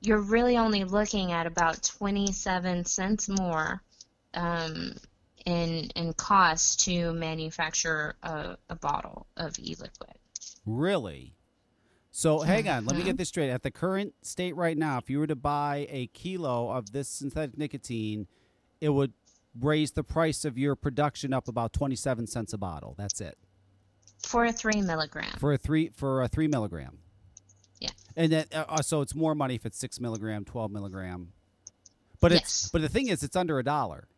you're 0.01 0.21
really 0.21 0.57
only 0.57 0.85
looking 0.85 1.33
at 1.33 1.47
about 1.47 1.83
27 1.83 2.85
cents 2.85 3.29
more 3.29 3.83
um, 4.35 4.95
in 5.47 5.91
in 5.97 6.13
cost 6.15 6.81
to 6.85 7.13
manufacture 7.13 8.17
a, 8.23 8.57
a 8.69 8.77
bottle 8.77 9.27
of 9.37 9.59
e-liquid. 9.59 10.15
Really? 10.67 11.35
So 12.13 12.41
hang 12.41 12.69
on, 12.69 12.87
let 12.87 12.97
me 12.97 13.05
get 13.05 13.17
this 13.17 13.29
straight. 13.29 13.51
At 13.51 13.63
the 13.63 13.71
current 13.71 14.15
state 14.23 14.57
right 14.57 14.77
now, 14.77 14.99
if 14.99 15.09
you 15.09 15.19
were 15.21 15.27
to 15.29 15.37
buy 15.37 15.87
a 15.91 16.09
kilo 16.09 16.71
of 16.71 16.93
this 16.93 17.09
synthetic 17.09 17.57
nicotine, 17.57 18.27
it 18.81 18.89
would 18.89 19.13
raise 19.59 19.93
the 19.93 20.03
price 20.05 20.45
of 20.45 20.59
your 20.59 20.75
production 20.75 21.33
up 21.33 21.47
about 21.49 21.73
twenty-seven 21.73 22.27
cents 22.27 22.53
a 22.53 22.59
bottle. 22.59 22.95
That's 22.99 23.21
it 23.21 23.39
For 24.27 24.45
a 24.45 24.53
three 24.53 24.81
milligram. 24.83 25.31
for 25.39 25.53
a 25.53 25.59
three 25.59 25.91
for 25.95 26.23
a 26.23 26.29
three 26.29 26.49
milligram. 26.49 26.99
Yeah. 27.81 27.91
And 28.17 28.33
then 28.33 28.47
uh, 28.53 28.65
uh, 28.69 28.83
so 28.83 29.01
it's 29.03 29.15
more 29.15 29.35
money 29.37 29.55
if 29.55 29.65
it's 29.65 29.79
six 29.79 30.01
milligram, 30.01 30.45
twelve 30.45 30.71
milligram. 30.73 31.33
But 32.21 32.33
it's 32.33 32.41
Yes. 32.65 32.71
but 32.73 32.83
the 32.83 32.89
thing 32.89 33.07
is, 33.09 33.23
it's 33.23 33.37
under 33.37 33.59
a 33.59 33.65
dollar. 33.65 34.09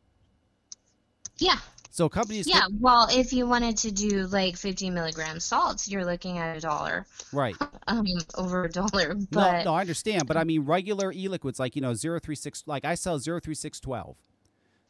Yeah, 1.39 1.59
So 1.93 2.09
companies, 2.09 2.49
yeah. 2.49 2.63
Well, 2.81 3.07
if 3.11 3.35
you 3.35 3.47
wanted 3.47 3.77
to 3.77 3.91
do 3.91 4.27
like 4.29 4.57
50 4.57 4.89
milligram 4.89 5.39
salts, 5.39 5.91
you're 5.91 6.07
looking 6.07 6.39
at 6.39 6.57
a 6.57 6.61
dollar, 6.61 7.07
right? 7.35 7.55
um, 7.87 8.07
over 8.35 8.65
a 8.65 8.71
dollar. 8.71 9.15
But 9.31 9.65
no, 9.65 9.75
I 9.75 9.83
understand, 9.83 10.27
but 10.27 10.39
I 10.39 10.45
mean 10.45 10.63
regular 10.65 11.13
e-liquids 11.13 11.61
like 11.61 11.77
you 11.77 11.83
know 11.83 11.93
zero 11.93 12.19
three 12.19 12.35
six 12.35 12.65
like 12.67 12.87
I 12.87 12.95
sell 12.95 13.19
zero 13.19 13.41
three 13.41 13.55
six 13.55 13.79
twelve. 13.79 14.17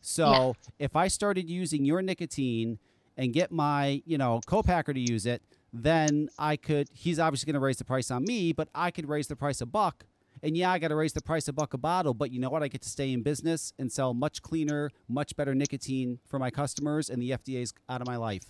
So 0.00 0.54
if 0.78 0.94
I 0.94 1.08
started 1.08 1.50
using 1.50 1.84
your 1.84 2.02
nicotine 2.02 2.78
and 3.16 3.32
get 3.32 3.50
my 3.50 4.00
you 4.06 4.16
know 4.16 4.40
co-packer 4.46 4.94
to 4.94 5.00
use 5.00 5.26
it, 5.26 5.42
then 5.72 6.28
I 6.38 6.56
could. 6.56 6.88
He's 6.92 7.18
obviously 7.18 7.46
going 7.46 7.60
to 7.60 7.64
raise 7.66 7.78
the 7.78 7.84
price 7.84 8.12
on 8.12 8.22
me, 8.22 8.52
but 8.52 8.68
I 8.76 8.92
could 8.92 9.08
raise 9.08 9.26
the 9.26 9.34
price 9.34 9.60
a 9.60 9.66
buck. 9.66 10.06
And 10.42 10.56
yeah, 10.56 10.72
I 10.72 10.78
got 10.78 10.88
to 10.88 10.96
raise 10.96 11.12
the 11.12 11.22
price 11.22 11.46
a 11.46 11.52
buck 11.52 11.72
a 11.72 11.78
bottle, 11.78 12.14
but 12.14 12.32
you 12.32 12.40
know 12.40 12.50
what? 12.50 12.62
I 12.62 12.68
get 12.68 12.82
to 12.82 12.88
stay 12.88 13.12
in 13.12 13.22
business 13.22 13.72
and 13.78 13.92
sell 13.92 14.12
much 14.12 14.42
cleaner, 14.42 14.90
much 15.08 15.36
better 15.36 15.54
nicotine 15.54 16.18
for 16.26 16.38
my 16.38 16.50
customers, 16.50 17.08
and 17.10 17.22
the 17.22 17.30
FDA's 17.30 17.72
out 17.88 18.00
of 18.00 18.08
my 18.08 18.16
life. 18.16 18.44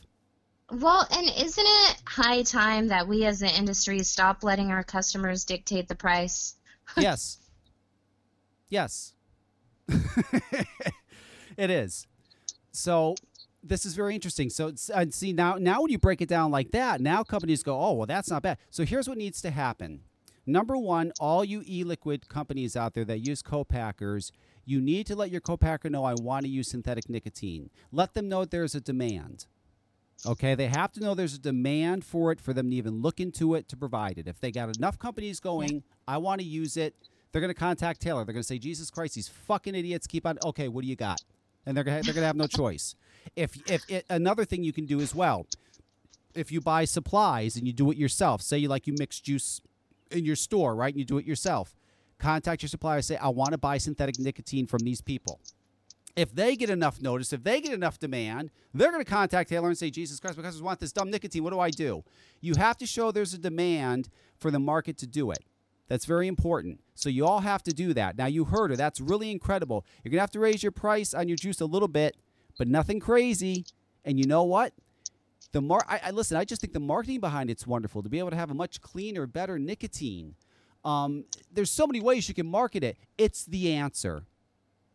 Well, 0.71 1.07
and 1.11 1.27
isn't 1.27 1.67
it 1.67 2.03
high 2.07 2.43
time 2.43 2.89
that 2.89 3.07
we 3.07 3.27
as 3.27 3.43
an 3.43 3.51
industry 3.51 4.03
stop 4.05 4.43
letting 4.43 4.71
our 4.71 4.83
customers 4.83 5.45
dictate 5.45 5.87
the 5.87 5.95
price? 5.95 6.55
yes. 6.97 7.39
Yes. 8.71 9.13
it 11.59 11.69
is. 11.69 12.07
So 12.71 13.17
this 13.63 13.85
is 13.85 13.95
very 13.95 14.15
interesting. 14.15 14.49
So 14.49 14.69
and 14.69 15.09
uh, 15.09 15.11
see 15.11 15.35
now 15.35 15.57
now 15.59 15.83
when 15.83 15.91
you 15.91 15.99
break 15.99 16.23
it 16.23 16.29
down 16.29 16.51
like 16.51 16.71
that, 16.71 17.03
now 17.03 17.23
companies 17.23 17.63
go, 17.63 17.79
"Oh, 17.79 17.93
well 17.93 18.07
that's 18.07 18.31
not 18.31 18.43
bad." 18.43 18.57
So 18.71 18.85
here's 18.85 19.09
what 19.09 19.19
needs 19.19 19.43
to 19.43 19.51
happen. 19.51 20.01
Number 20.47 20.77
1, 20.77 21.13
all 21.21 21.45
you 21.45 21.63
e-liquid 21.67 22.29
companies 22.29 22.77
out 22.77 22.95
there 22.95 23.05
that 23.05 23.21
use 23.21 23.43
co-packers, 23.43 24.33
you 24.65 24.81
need 24.81 25.07
to 25.07 25.17
let 25.17 25.31
your 25.31 25.41
co-packer 25.41 25.89
know 25.89 26.05
I 26.05 26.15
want 26.15 26.45
to 26.45 26.51
use 26.51 26.69
synthetic 26.69 27.09
nicotine. 27.09 27.71
Let 27.93 28.15
them 28.15 28.29
know 28.29 28.45
there's 28.45 28.75
a 28.75 28.81
demand. 28.81 29.47
Okay, 30.25 30.55
they 30.55 30.67
have 30.67 30.93
to 30.93 31.01
know 31.01 31.15
there's 31.15 31.35
a 31.35 31.41
demand 31.41 32.05
for 32.05 32.31
it 32.31 32.41
for 32.41 32.53
them 32.53 32.71
to 32.71 32.77
even 32.77 33.03
look 33.03 33.19
into 33.19 33.55
it 33.55 33.69
to 33.69 33.77
provide 33.77 34.19
it. 34.19 34.29
If 34.29 34.41
they 34.41 34.53
got 34.53 34.77
enough 34.77 34.99
companies 34.99 35.41
going, 35.41 35.83
I 36.07 36.19
want 36.19 36.41
to 36.41 36.47
use 36.47 36.77
it, 36.77 36.95
they're 37.33 37.41
going 37.41 37.53
to 37.53 37.59
contact 37.59 38.01
Taylor. 38.01 38.25
They're 38.25 38.35
going 38.35 38.43
to 38.43 38.47
say, 38.47 38.59
"Jesus 38.59 38.91
Christ, 38.91 39.15
these 39.15 39.29
fucking 39.29 39.75
idiots 39.75 40.07
keep 40.07 40.27
on." 40.27 40.39
Okay, 40.45 40.69
what 40.69 40.83
do 40.83 40.89
you 40.89 40.97
got? 40.97 41.21
And 41.67 41.77
they're 41.77 41.83
gonna, 41.83 42.03
they're 42.03 42.15
going 42.15 42.23
to 42.23 42.27
have 42.27 42.37
no 42.37 42.47
choice. 42.47 42.95
If 43.35 43.59
if 43.69 43.89
it, 43.89 44.05
another 44.11 44.45
thing 44.45 44.63
you 44.63 44.73
can 44.73 44.87
do 44.87 45.01
as 45.01 45.15
well, 45.15 45.47
if 46.35 46.53
you 46.53 46.61
buy 46.61 46.85
supplies 46.85 47.57
and 47.57 47.67
you 47.67 47.73
do 47.73 47.91
it 47.91 47.97
yourself, 47.97 48.43
say 48.43 48.59
you 48.59 48.69
like 48.69 48.87
you 48.87 48.95
mix 48.99 49.19
juice 49.19 49.61
in 50.13 50.25
your 50.25 50.37
store, 50.37 50.75
right? 50.75 50.95
You 50.95 51.05
do 51.05 51.19
it 51.19 51.27
yourself. 51.27 51.75
Contact 52.19 52.63
your 52.63 52.69
supplier. 52.69 53.03
Say, 53.03 53.17
I 53.17 53.29
want 53.29 53.53
to 53.53 53.59
buy 53.59 53.79
synthetic 53.79 54.19
nicotine 54.19 54.67
from 54.67 54.81
these 54.81 55.01
people. 55.01 55.41
If 56.15 56.35
they 56.35 56.57
get 56.57 56.69
enough 56.69 57.01
notice, 57.01 57.33
if 57.33 57.43
they 57.43 57.61
get 57.61 57.73
enough 57.73 57.99
demand, 57.99 58.51
they're 58.75 58.93
going 58.93 59.03
to 59.05 59.11
contact 59.11 59.49
Taylor 59.49 59.69
and 59.69 59.79
say, 59.79 59.91
Jesus 59.91 60.21
Christ, 60.21 60.37
my 60.37 60.43
customers 60.43 60.63
want 60.63 60.79
this 60.79 60.93
dumb 60.93 61.11
nicotine. 61.11 61.43
What 61.43 61.53
do 61.53 61.61
I 61.61 61.71
do? 61.71 62.05
You 62.41 62.55
have 62.57 62.77
to 62.79 62.87
show 62.87 63.11
there's 63.11 63.33
a 63.33 63.39
demand 63.39 64.11
for 64.39 64.51
the 64.51 64.59
market 64.59 64.99
to 64.99 65.07
do 65.07 65.31
it. 65.31 65.39
That's 65.89 66.05
very 66.05 66.29
important. 66.29 66.81
So 66.95 67.09
you 67.09 67.27
all 67.27 67.41
have 67.41 67.63
to 67.65 67.73
do 67.73 67.95
that. 67.95 68.17
Now 68.17 68.27
you 68.27 68.45
heard 68.45 68.71
her. 68.71 68.77
That's 68.77 69.01
really 69.01 69.31
incredible. 69.31 69.85
You're 70.03 70.11
going 70.11 70.19
to 70.19 70.23
have 70.23 70.31
to 70.33 70.41
raise 70.41 70.63
your 70.63 70.73
price 70.73 71.15
on 71.15 71.29
your 71.29 71.37
juice 71.37 71.61
a 71.61 71.67
little 71.67 71.89
bit, 71.89 72.17
but 72.59 72.69
nothing 72.69 73.01
crazy. 73.01 73.65
And 74.05 74.19
you 74.19 74.27
know 74.27 74.43
what? 74.43 74.75
The 75.53 75.61
mar- 75.61 75.85
I, 75.89 76.01
I 76.07 76.11
listen. 76.11 76.37
I 76.37 76.45
just 76.45 76.61
think 76.61 76.73
the 76.73 76.81
marketing 76.81 77.21
behind 77.21 77.51
it's 77.51 77.67
wonderful 77.67 78.03
to 78.03 78.09
be 78.09 78.19
able 78.19 78.31
to 78.31 78.37
have 78.37 78.51
a 78.51 78.55
much 78.55 78.81
cleaner, 78.81 79.27
better 79.27 79.59
nicotine. 79.59 80.35
Um, 80.85 81.25
there's 81.53 81.71
so 81.71 81.87
many 81.87 82.01
ways 82.01 82.29
you 82.29 82.35
can 82.35 82.47
market 82.47 82.83
it. 82.83 82.97
It's 83.19 83.45
the 83.45 83.73
answer. 83.75 84.25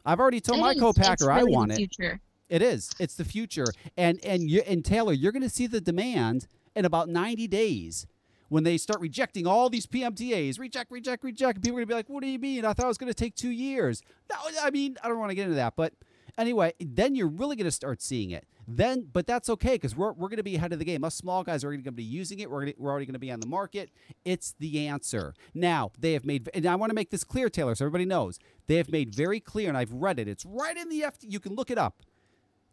I've 0.05 0.19
already 0.19 0.41
told 0.41 0.59
It 0.59 0.61
my 0.61 0.71
is. 0.71 0.79
co-packer 0.79 1.13
It's 1.13 1.23
I 1.23 1.39
really 1.39 1.53
want 1.53 1.71
it. 1.71 1.75
future. 1.77 2.19
It 2.49 2.61
is. 2.61 2.89
It's 2.99 3.15
the 3.15 3.25
future. 3.25 3.65
And 3.97 4.19
and 4.25 4.49
you 4.49 4.61
and 4.61 4.83
Taylor, 4.83 5.13
you're 5.13 5.31
going 5.31 5.43
to 5.43 5.49
see 5.49 5.67
the 5.67 5.81
demand 5.81 6.47
in 6.75 6.85
about 6.85 7.07
90 7.09 7.47
days 7.47 8.07
when 8.49 8.63
they 8.63 8.77
start 8.77 8.99
rejecting 9.01 9.45
all 9.45 9.69
these 9.69 9.85
PMTAs. 9.85 10.57
Reject, 10.57 10.89
reject, 10.91 11.23
reject. 11.23 11.57
And 11.57 11.63
people 11.63 11.77
are 11.77 11.81
going 11.81 11.87
to 11.87 11.91
be 11.91 11.93
like, 11.95 12.09
"What 12.09 12.23
do 12.23 12.29
you 12.29 12.39
mean? 12.39 12.65
I 12.65 12.73
thought 12.73 12.85
it 12.85 12.87
was 12.87 12.97
going 12.97 13.11
to 13.11 13.13
take 13.13 13.35
2 13.35 13.49
years." 13.49 14.01
No, 14.31 14.37
I 14.63 14.71
mean, 14.71 14.97
I 15.03 15.07
don't 15.07 15.19
want 15.19 15.29
to 15.31 15.35
get 15.35 15.43
into 15.43 15.55
that, 15.55 15.75
but 15.75 15.93
anyway, 16.37 16.73
then 16.79 17.13
you're 17.15 17.27
really 17.27 17.55
going 17.57 17.65
to 17.65 17.71
start 17.71 18.01
seeing 18.01 18.31
it. 18.31 18.45
Then, 18.69 19.07
but 19.11 19.25
that's 19.25 19.49
okay 19.49 19.75
because 19.75 19.95
we're, 19.95 20.11
we're 20.11 20.27
going 20.27 20.37
to 20.37 20.43
be 20.43 20.55
ahead 20.55 20.73
of 20.73 20.79
the 20.79 20.85
game. 20.85 21.05
Us 21.05 21.15
small 21.15 21.41
guys 21.43 21.63
are 21.63 21.71
going 21.71 21.83
to 21.85 21.91
be 21.91 22.03
using 22.03 22.39
it. 22.39 22.51
We're, 22.51 22.65
gonna, 22.65 22.73
we're 22.77 22.91
already 22.91 23.05
going 23.05 23.13
to 23.13 23.19
be 23.19 23.31
on 23.31 23.39
the 23.39 23.47
market. 23.47 23.89
It's 24.25 24.55
the 24.59 24.87
answer. 24.87 25.33
Now, 25.53 25.91
they 25.97 26.11
have 26.13 26.25
made, 26.25 26.49
and 26.53 26.65
I 26.65 26.75
want 26.75 26.89
to 26.89 26.93
make 26.93 27.09
this 27.09 27.23
clear, 27.23 27.49
Taylor, 27.49 27.75
so 27.75 27.85
everybody 27.85 28.03
knows. 28.03 28.39
They 28.67 28.75
have 28.75 28.91
made 28.91 29.15
very 29.15 29.39
clear, 29.39 29.69
and 29.69 29.77
I've 29.77 29.93
read 29.93 30.19
it. 30.19 30.27
It's 30.27 30.45
right 30.45 30.75
in 30.75 30.89
the 30.89 31.01
FD. 31.01 31.31
You 31.31 31.39
can 31.39 31.55
look 31.55 31.71
it 31.71 31.77
up. 31.77 32.01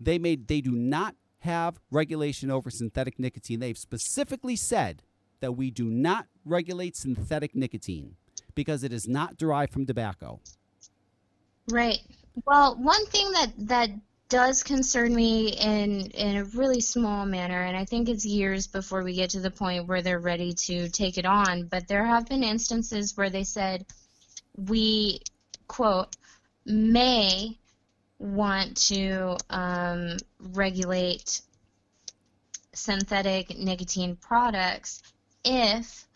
They 0.01 0.19
made, 0.19 0.49
they 0.49 0.61
do 0.61 0.73
not 0.73 1.15
have 1.41 1.79
regulation 1.93 2.51
over 2.51 2.71
synthetic 2.71 3.21
nicotine. 3.21 3.61
They've 3.61 3.79
specifically 3.79 4.57
said 4.57 5.05
that 5.41 5.53
we 5.53 5.71
do 5.71 5.85
not 5.85 6.27
regulate 6.45 6.97
synthetic 6.97 7.55
nicotine 7.55 8.17
because 8.57 8.83
it 8.83 8.93
is 8.93 9.07
not 9.07 9.37
derived 9.37 9.73
from 9.73 9.87
tobacco. 9.87 10.41
Right. 11.71 12.01
Well, 12.47 12.77
one 12.77 13.07
thing 13.07 13.31
that 13.33 13.53
that 13.59 13.91
does 14.29 14.63
concern 14.63 15.15
me 15.15 15.49
in 15.49 16.11
in 16.11 16.37
a 16.37 16.45
really 16.45 16.81
small 16.81 17.27
manner, 17.27 17.63
and 17.63 17.77
I 17.77 17.85
think 17.85 18.09
it's 18.09 18.25
years 18.25 18.67
before 18.67 19.03
we 19.03 19.15
get 19.15 19.31
to 19.31 19.41
the 19.41 19.51
point 19.51 19.87
where 19.87 20.03
they're 20.03 20.19
ready 20.19 20.55
to 20.67 20.89
take 20.89 21.19
it 21.19 21.27
on, 21.27 21.65
but 21.67 21.89
there 21.89 22.05
have 22.05 22.27
been 22.27 22.43
instances 22.43 23.17
where 23.17 23.31
they 23.31 23.45
said 23.45 23.87
we 24.57 25.21
quote 25.69 26.17
may 26.65 27.59
want 28.19 28.77
to 28.89 29.37
um, 29.51 30.17
regulate 30.41 31.43
synthetic 32.73 33.57
nicotine 33.59 34.17
products 34.17 35.03
if 35.45 36.07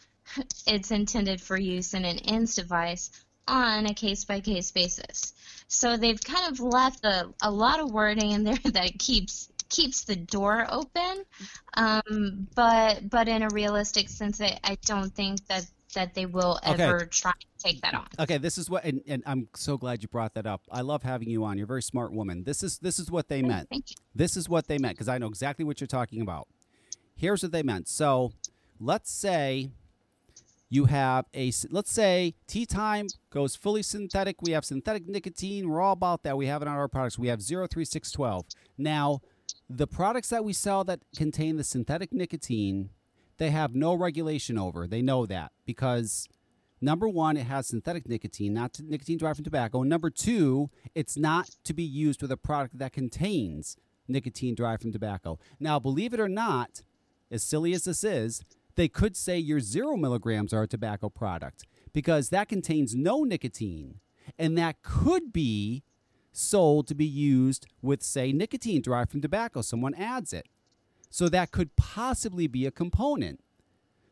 it's 0.66 0.90
intended 0.90 1.40
for 1.40 1.59
use 1.59 1.94
in 1.94 2.04
an 2.04 2.18
ENDS 2.18 2.54
device 2.54 3.11
on 3.49 3.86
a 3.86 3.94
case 3.94 4.24
by 4.24 4.40
case 4.40 4.70
basis. 4.70 5.32
So 5.68 5.96
they've 5.96 6.20
kind 6.20 6.51
of 6.53 6.61
left 6.61 7.05
a, 7.05 7.28
a 7.42 7.51
lot 7.51 7.80
of 7.80 7.90
wording 7.90 8.32
in 8.32 8.44
there 8.44 8.59
that 8.64 8.99
keeps 8.99 9.49
keeps 9.68 10.05
the 10.05 10.16
door 10.16 10.66
open, 10.70 11.24
um, 11.74 12.49
but 12.55 13.09
but 13.11 13.28
in 13.28 13.42
a 13.42 13.49
realistic 13.53 14.09
sense, 14.09 14.40
I, 14.40 14.59
I 14.64 14.78
don't 14.86 15.14
think 15.14 15.46
that 15.49 15.66
that 15.94 16.14
they 16.14 16.26
will 16.26 16.59
Okay. 16.66 16.84
ever 16.84 17.07
try 17.07 17.32
to 17.32 17.46
take 17.62 17.80
that 17.82 17.94
on. 17.94 18.07
Okay, 18.18 18.38
this 18.38 18.59
is 18.59 18.68
what, 18.68 18.84
and, 18.84 19.01
and 19.07 19.22
I'm 19.26 19.49
so 19.55 19.76
glad 19.76 20.03
you 20.03 20.09
brought 20.09 20.34
that 20.34 20.46
up. 20.46 20.62
I 20.70 20.82
love 20.82 21.03
having 21.03 21.28
you 21.30 21.44
on. 21.44 21.57
You're 21.57 21.64
a 21.64 21.66
very 21.66 21.82
smart 21.82 22.12
woman. 22.12 22.44
This 22.44 22.62
is 22.62 22.78
this 22.78 22.99
is 22.99 23.11
what 23.11 23.28
they 23.28 23.42
meant. 23.42 23.68
Thank 23.70 23.90
you. 23.90 23.96
This 24.14 24.36
is 24.36 24.49
what 24.49 24.68
they 24.68 24.78
meant 24.78 24.96
because 24.96 25.09
I 25.09 25.18
know 25.18 25.28
exactly 25.28 25.64
what 25.64 25.80
you're 25.80 25.88
talking 25.88 26.20
about. 26.20 26.49
Here's 27.16 27.42
what 27.42 27.53
they 27.53 27.62
meant. 27.62 27.88
So, 27.88 28.32
let's 28.78 29.11
say 29.11 29.70
you 30.70 30.84
have 30.86 31.24
a 31.34 31.52
let's 31.70 31.92
say 31.92 32.34
tea 32.46 32.66
time 32.66 33.06
goes 33.30 33.56
fully 33.56 33.82
synthetic. 33.82 34.42
We 34.42 34.52
have 34.52 34.64
synthetic 34.64 35.08
nicotine. 35.08 35.68
We're 35.68 35.80
all 35.80 35.92
about 35.92 36.22
that. 36.24 36.36
We 36.36 36.46
have 36.46 36.62
it 36.62 36.68
on 36.68 36.76
our 36.76 36.88
products. 36.88 37.18
We 37.18 37.28
have 37.28 37.40
03612. 37.40 38.46
Now, 38.76 39.20
the 39.68 39.86
products 39.86 40.28
that 40.28 40.44
we 40.44 40.52
sell 40.52 40.84
that 40.84 41.00
contain 41.16 41.56
the 41.56 41.64
synthetic 41.64 42.12
nicotine, 42.12 42.90
they 43.38 43.50
have 43.50 43.74
no 43.74 43.94
regulation 43.94 44.58
over. 44.58 44.86
They 44.86 45.02
know 45.02 45.26
that 45.26 45.52
because 45.64 46.28
number 46.80 47.08
one, 47.08 47.36
it 47.36 47.46
has 47.46 47.66
synthetic 47.66 48.08
nicotine, 48.08 48.52
not 48.52 48.72
to 48.74 48.82
nicotine 48.82 49.18
derived 49.18 49.36
from 49.36 49.44
tobacco. 49.44 49.82
Number 49.82 50.10
two, 50.10 50.70
it's 50.94 51.16
not 51.16 51.50
to 51.64 51.72
be 51.72 51.82
used 51.82 52.20
with 52.20 52.32
a 52.32 52.36
product 52.36 52.78
that 52.78 52.92
contains 52.92 53.76
nicotine 54.06 54.54
derived 54.54 54.82
from 54.82 54.92
tobacco. 54.92 55.38
Now, 55.60 55.78
believe 55.78 56.14
it 56.14 56.20
or 56.20 56.28
not, 56.28 56.82
as 57.30 57.42
silly 57.42 57.74
as 57.74 57.84
this 57.84 58.04
is, 58.04 58.42
they 58.78 58.88
could 58.88 59.16
say 59.16 59.36
your 59.36 59.58
zero 59.58 59.96
milligrams 59.96 60.52
are 60.52 60.62
a 60.62 60.68
tobacco 60.68 61.08
product 61.08 61.64
because 61.92 62.28
that 62.28 62.48
contains 62.48 62.94
no 62.94 63.24
nicotine. 63.24 63.98
And 64.38 64.56
that 64.56 64.82
could 64.82 65.32
be 65.32 65.82
sold 66.30 66.86
to 66.86 66.94
be 66.94 67.04
used 67.04 67.66
with, 67.82 68.04
say, 68.04 68.30
nicotine 68.32 68.80
derived 68.80 69.10
from 69.10 69.20
tobacco. 69.20 69.62
Someone 69.62 69.94
adds 69.94 70.32
it. 70.32 70.46
So 71.10 71.28
that 71.28 71.50
could 71.50 71.74
possibly 71.74 72.46
be 72.46 72.66
a 72.66 72.70
component. 72.70 73.40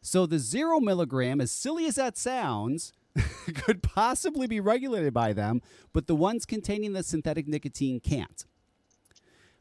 So 0.00 0.26
the 0.26 0.40
zero 0.40 0.80
milligram, 0.80 1.40
as 1.40 1.52
silly 1.52 1.86
as 1.86 1.94
that 1.94 2.18
sounds, 2.18 2.92
could 3.54 3.84
possibly 3.84 4.48
be 4.48 4.58
regulated 4.58 5.14
by 5.14 5.32
them, 5.32 5.62
but 5.92 6.08
the 6.08 6.16
ones 6.16 6.44
containing 6.44 6.92
the 6.92 7.04
synthetic 7.04 7.46
nicotine 7.46 8.00
can't. 8.00 8.44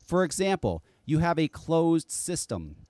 For 0.03 0.23
example, 0.23 0.83
you 1.05 1.19
have 1.19 1.37
a 1.37 1.47
closed 1.47 2.09
system, 2.09 2.84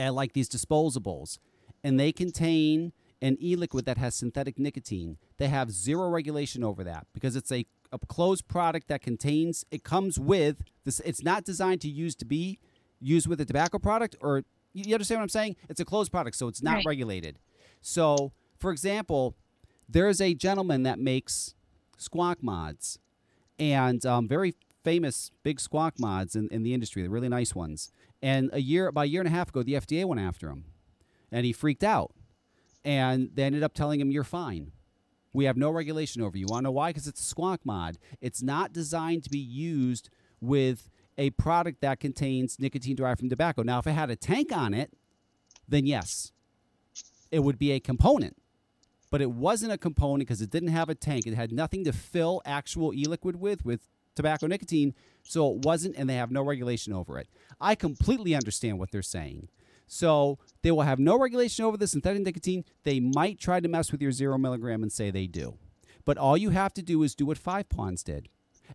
uh, 0.00 0.12
like 0.12 0.32
these 0.32 0.48
disposables, 0.48 1.38
and 1.84 1.98
they 2.00 2.12
contain 2.12 2.92
an 3.22 3.36
e 3.40 3.54
liquid 3.56 3.84
that 3.84 3.98
has 3.98 4.14
synthetic 4.14 4.58
nicotine. 4.58 5.18
They 5.36 5.48
have 5.48 5.70
zero 5.70 6.08
regulation 6.08 6.64
over 6.64 6.82
that 6.84 7.06
because 7.12 7.36
it's 7.36 7.52
a, 7.52 7.66
a 7.92 7.98
closed 7.98 8.48
product 8.48 8.88
that 8.88 9.02
contains, 9.02 9.64
it 9.70 9.84
comes 9.84 10.18
with 10.18 10.62
this, 10.84 11.00
it's 11.00 11.22
not 11.22 11.44
designed 11.44 11.82
to 11.82 11.88
use 11.88 12.14
to 12.16 12.24
be 12.24 12.58
used 12.98 13.26
with 13.26 13.40
a 13.40 13.44
tobacco 13.44 13.78
product 13.78 14.16
or 14.22 14.44
you 14.72 14.94
understand 14.94 15.18
what 15.18 15.24
I'm 15.24 15.28
saying? 15.30 15.56
It's 15.68 15.80
a 15.80 15.84
closed 15.84 16.12
product, 16.12 16.36
so 16.36 16.46
it's 16.48 16.62
not 16.62 16.76
Right. 16.76 16.86
regulated. 16.86 17.38
So, 17.82 18.32
for 18.58 18.70
example, 18.70 19.34
there's 19.88 20.20
a 20.20 20.32
gentleman 20.32 20.84
that 20.84 20.98
makes 21.00 21.54
squonk 21.98 22.36
mods 22.42 22.98
and 23.58 24.06
um, 24.06 24.28
very 24.28 24.54
famous 24.84 25.30
big 25.42 25.58
squonk 25.58 25.98
mods 25.98 26.36
in, 26.36 26.48
in 26.50 26.62
the 26.62 26.72
industry. 26.72 27.02
They're 27.02 27.10
really 27.10 27.28
nice 27.28 27.54
ones. 27.54 27.90
And 28.22 28.50
a 28.52 28.60
year, 28.60 28.88
about 28.88 29.02
a 29.02 29.08
year 29.08 29.20
and 29.20 29.28
a 29.28 29.32
half 29.32 29.48
ago, 29.48 29.62
the 29.62 29.74
FDA 29.74 30.04
went 30.04 30.20
after 30.20 30.48
him, 30.48 30.64
and 31.32 31.46
he 31.46 31.52
freaked 31.52 31.84
out. 31.84 32.12
And 32.84 33.30
they 33.34 33.44
ended 33.44 33.62
up 33.62 33.74
telling 33.74 34.00
him, 34.00 34.10
"You're 34.10 34.24
fine. 34.24 34.72
We 35.32 35.44
have 35.44 35.56
no 35.56 35.70
regulation 35.70 36.22
over 36.22 36.36
you. 36.36 36.46
Want 36.48 36.62
to 36.62 36.64
know 36.64 36.72
why? 36.72 36.90
Because 36.90 37.06
it's 37.06 37.30
a 37.30 37.34
squonk 37.34 37.58
mod. 37.64 37.98
It's 38.20 38.42
not 38.42 38.72
designed 38.72 39.22
to 39.24 39.30
be 39.30 39.38
used 39.38 40.10
with 40.40 40.88
a 41.16 41.30
product 41.30 41.82
that 41.82 42.00
contains 42.00 42.58
nicotine 42.58 42.96
derived 42.96 43.20
from 43.20 43.28
tobacco. 43.28 43.62
Now, 43.62 43.78
if 43.78 43.86
it 43.86 43.92
had 43.92 44.10
a 44.10 44.16
tank 44.16 44.50
on 44.52 44.74
it, 44.74 44.92
then 45.68 45.86
yes, 45.86 46.32
it 47.30 47.40
would 47.40 47.58
be 47.58 47.72
a 47.72 47.80
component. 47.80 48.36
But 49.10 49.20
it 49.20 49.30
wasn't 49.30 49.72
a 49.72 49.78
component 49.78 50.28
because 50.28 50.40
it 50.40 50.50
didn't 50.50 50.70
have 50.70 50.88
a 50.88 50.94
tank. 50.94 51.26
It 51.26 51.34
had 51.34 51.52
nothing 51.52 51.84
to 51.84 51.92
fill 51.92 52.42
actual 52.44 52.94
e-liquid 52.94 53.36
with 53.36 53.64
with 53.64 53.88
tobacco 54.14 54.46
nicotine, 54.46 54.94
so 55.22 55.52
it 55.52 55.64
wasn't, 55.64 55.96
and 55.96 56.08
they 56.08 56.14
have 56.14 56.30
no 56.30 56.42
regulation 56.42 56.92
over 56.92 57.18
it. 57.18 57.28
I 57.60 57.74
completely 57.74 58.34
understand 58.34 58.78
what 58.78 58.90
they're 58.90 59.02
saying. 59.02 59.48
So 59.86 60.38
they 60.62 60.70
will 60.70 60.82
have 60.82 60.98
no 61.00 61.18
regulation 61.18 61.64
over 61.64 61.76
the 61.76 61.86
synthetic 61.88 62.22
nicotine. 62.22 62.64
They 62.84 63.00
might 63.00 63.38
try 63.40 63.58
to 63.60 63.68
mess 63.68 63.90
with 63.90 64.00
your 64.00 64.12
zero 64.12 64.38
milligram 64.38 64.82
and 64.82 64.92
say 64.92 65.10
they 65.10 65.26
do. 65.26 65.58
But 66.04 66.16
all 66.16 66.36
you 66.36 66.50
have 66.50 66.72
to 66.74 66.82
do 66.82 67.02
is 67.02 67.14
do 67.14 67.26
what 67.26 67.38
Five 67.38 67.68
Pawns 67.68 68.02
did. 68.04 68.28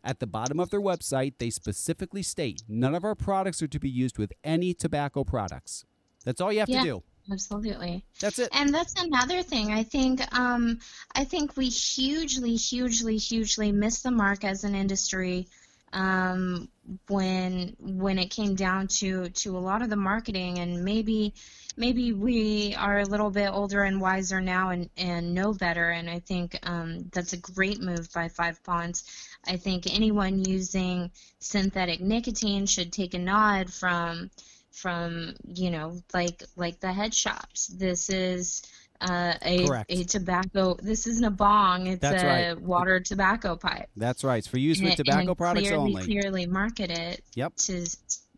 At 0.04 0.20
the 0.20 0.28
bottom 0.28 0.60
of 0.60 0.72
their 0.72 0.82
website, 0.82 1.36
they 1.40 1.50
specifically 1.50 2.22
state 2.22 2.64
none 2.68 2.94
of 2.94 3.06
our 3.06 3.16
products 3.16 3.62
are 3.62 3.68
to 3.68 3.80
be 3.80 3.90
used 3.90 4.18
with 4.18 4.34
any 4.44 4.74
tobacco 4.74 5.24
products. 5.24 5.86
That's 6.26 6.42
all 6.42 6.52
you 6.52 6.60
have 6.60 6.70
Yeah. 6.70 6.80
to 6.80 6.86
do. 6.86 7.04
Absolutely. 7.32 8.06
That's 8.20 8.38
it. 8.38 8.50
And 8.52 8.74
that's 8.74 8.94
another 9.02 9.42
thing. 9.42 9.72
I 9.72 9.84
think 9.84 10.22
um, 10.38 10.80
I 11.16 11.24
think 11.24 11.58
we 11.58 11.70
hugely, 11.70 12.56
hugely, 12.56 13.18
hugely 13.18 13.72
miss 13.72 14.02
the 14.02 14.12
mark 14.12 14.44
as 14.44 14.64
an 14.64 14.76
industry 14.76 15.48
um, 15.96 16.70
when 17.08 17.76
when 17.80 18.20
it 18.20 18.30
came 18.30 18.54
down 18.54 18.88
to 18.88 19.30
to 19.30 19.58
a 19.58 19.60
lot 19.60 19.82
of 19.82 19.90
the 19.90 19.96
marketing. 19.96 20.60
And 20.60 20.84
maybe 20.84 21.34
maybe 21.78 22.14
we 22.14 22.76
are 22.76 23.00
a 23.00 23.06
little 23.06 23.32
bit 23.32 23.50
older 23.52 23.84
and 23.84 24.00
wiser 24.00 24.42
now 24.42 24.70
and 24.70 24.90
and 24.98 25.34
know 25.34 25.54
better. 25.54 25.90
And 25.90 26.10
I 26.10 26.20
think 26.20 26.60
um, 26.64 27.10
that's 27.12 27.34
a 27.34 27.38
great 27.38 27.82
move 27.82 28.12
by 28.14 28.28
Five 28.28 28.64
Pawns. 28.64 29.04
I 29.48 29.58
think 29.58 29.88
anyone 29.88 30.46
using 30.46 31.12
synthetic 31.40 32.02
nicotine 32.02 32.66
should 32.66 32.94
take 32.94 33.14
a 33.14 33.20
nod 33.20 33.74
from 33.74 34.30
from 34.72 35.34
you 35.46 35.72
know 35.72 36.02
like 36.14 36.44
like 36.58 36.82
the 36.82 36.92
head 36.92 37.14
shops 37.14 37.68
this 37.68 38.10
is 38.10 38.62
uh, 39.02 39.34
a, 39.42 39.66
Correct. 39.68 39.92
a 39.92 40.04
tobacco 40.06 40.76
this 40.82 41.06
isn't 41.08 41.24
a 41.26 41.32
bong 41.32 41.88
it's 41.88 42.02
That's 42.02 42.24
a 42.24 42.26
right. 42.54 42.62
water 42.62 43.00
tobacco 43.00 43.56
pipe 43.56 43.90
That's 43.98 44.24
right. 44.24 44.38
It's 44.38 44.48
for 44.48 44.58
use 44.58 44.80
with 44.80 44.90
And- 44.90 44.98
tobacco 44.98 45.30
and 45.30 45.38
products 45.38 45.68
clearly, 45.68 45.94
only. 45.96 46.04
clearly 46.04 46.46
market 46.46 46.92
it 46.92 47.22
Yep. 47.36 47.56
to 47.58 47.86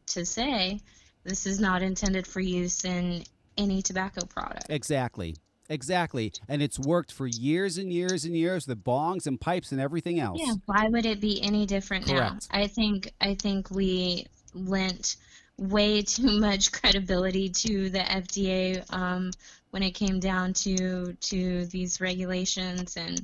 to 0.08 0.26
say 0.26 0.80
this 1.24 1.46
is 1.46 1.60
not 1.60 1.82
intended 1.82 2.26
for 2.26 2.40
use 2.40 2.86
in 2.86 3.24
any 3.58 3.82
tobacco 3.82 4.26
product 4.26 4.66
Exactly. 4.70 5.36
Exactly. 5.70 6.32
And 6.48 6.62
it's 6.62 6.80
worked 6.80 7.12
for 7.12 7.28
years 7.28 7.78
and 7.78 7.92
years 7.92 8.24
and 8.24 8.34
years, 8.34 8.66
the 8.66 8.78
bongs 8.78 9.28
and 9.28 9.38
pipes 9.38 9.74
and 9.74 9.82
everything 9.82 10.18
else. 10.18 10.40
Yeah, 10.42 10.54
why 10.66 10.88
would 10.88 11.06
it 11.06 11.20
be 11.20 11.42
any 11.44 11.66
different 11.66 12.06
Correct. 12.06 12.48
now? 12.54 12.60
I 12.62 12.68
think 12.68 13.12
I 13.20 13.36
think 13.36 13.70
we 13.70 14.28
lent 14.54 15.18
way 15.58 16.04
too 16.04 16.40
much 16.40 16.72
credibility 16.78 17.50
to 17.50 17.90
the 17.90 18.00
FDA 18.00 18.82
um, 18.94 19.32
when 19.78 19.84
it 19.84 19.92
came 19.92 20.20
down 20.20 20.54
to 20.54 21.14
to 21.22 21.68
these 21.68 22.02
regulations 22.02 22.98
and 22.98 23.24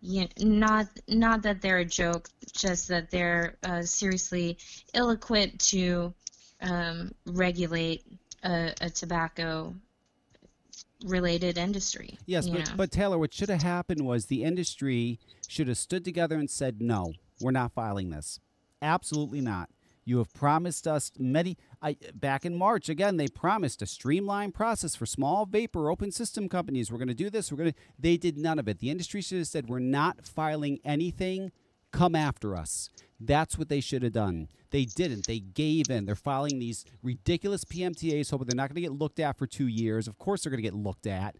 you 0.00 0.28
not 0.38 0.86
not 1.08 1.42
that 1.42 1.60
they're 1.60 1.78
a 1.78 1.84
joke, 1.84 2.28
just 2.52 2.86
that 2.86 3.10
they're 3.10 3.56
uh, 3.64 3.82
seriously 3.82 4.56
ill-equipped 4.94 5.58
to 5.58 6.14
um, 6.62 7.10
regulate 7.26 8.04
a, 8.44 8.72
a 8.80 8.88
tobacco 8.88 9.74
related 11.04 11.58
industry. 11.58 12.16
Yes, 12.26 12.48
but, 12.48 12.58
know? 12.60 12.74
but 12.76 12.92
Taylor, 12.92 13.18
what 13.18 13.34
should 13.34 13.48
have 13.48 13.62
happened 13.62 14.06
was 14.06 14.26
the 14.26 14.44
industry 14.44 15.18
should 15.48 15.66
have 15.66 15.78
stood 15.78 16.04
together 16.04 16.36
and 16.36 16.48
said, 16.48 16.80
no, 16.80 17.12
we're 17.40 17.50
not 17.50 17.72
filing 17.72 18.10
this. 18.10 18.38
Absolutely 18.80 19.40
not. 19.40 19.68
You 20.08 20.16
have 20.18 20.32
promised 20.32 20.88
us 20.88 21.12
many. 21.18 21.58
I, 21.82 21.98
back 22.14 22.46
in 22.46 22.56
March, 22.56 22.88
again, 22.88 23.18
they 23.18 23.28
promised 23.28 23.82
a 23.82 23.86
streamlined 23.86 24.54
process 24.54 24.96
for 24.96 25.04
small 25.04 25.44
vapor 25.44 25.90
open 25.90 26.12
system 26.12 26.48
companies. 26.48 26.90
We're 26.90 26.96
going 26.96 27.08
to 27.08 27.14
do 27.14 27.28
this. 27.28 27.52
We're 27.52 27.58
going 27.58 27.72
to. 27.72 27.78
They 27.98 28.16
did 28.16 28.38
none 28.38 28.58
of 28.58 28.68
it. 28.68 28.78
The 28.78 28.88
industry 28.88 29.20
should 29.20 29.36
have 29.36 29.48
said, 29.48 29.68
we're 29.68 29.80
not 29.80 30.26
filing 30.26 30.78
anything. 30.82 31.52
Come 31.92 32.14
after 32.14 32.56
us. 32.56 32.88
That's 33.20 33.58
what 33.58 33.68
they 33.68 33.80
should 33.80 34.02
have 34.02 34.14
done. 34.14 34.48
They 34.70 34.86
didn't. 34.86 35.26
They 35.26 35.40
gave 35.40 35.90
in. 35.90 36.06
They're 36.06 36.14
filing 36.14 36.58
these 36.58 36.86
ridiculous 37.02 37.64
PMTAs, 37.64 38.30
hoping 38.30 38.46
they're 38.46 38.56
not 38.56 38.70
going 38.70 38.76
to 38.76 38.88
get 38.88 38.92
looked 38.92 39.20
at 39.20 39.36
for 39.36 39.46
two 39.46 39.66
years. 39.66 40.08
Of 40.08 40.16
course, 40.16 40.42
they're 40.42 40.50
going 40.50 40.62
to 40.62 40.70
get 40.70 40.74
looked 40.74 41.06
at. 41.06 41.36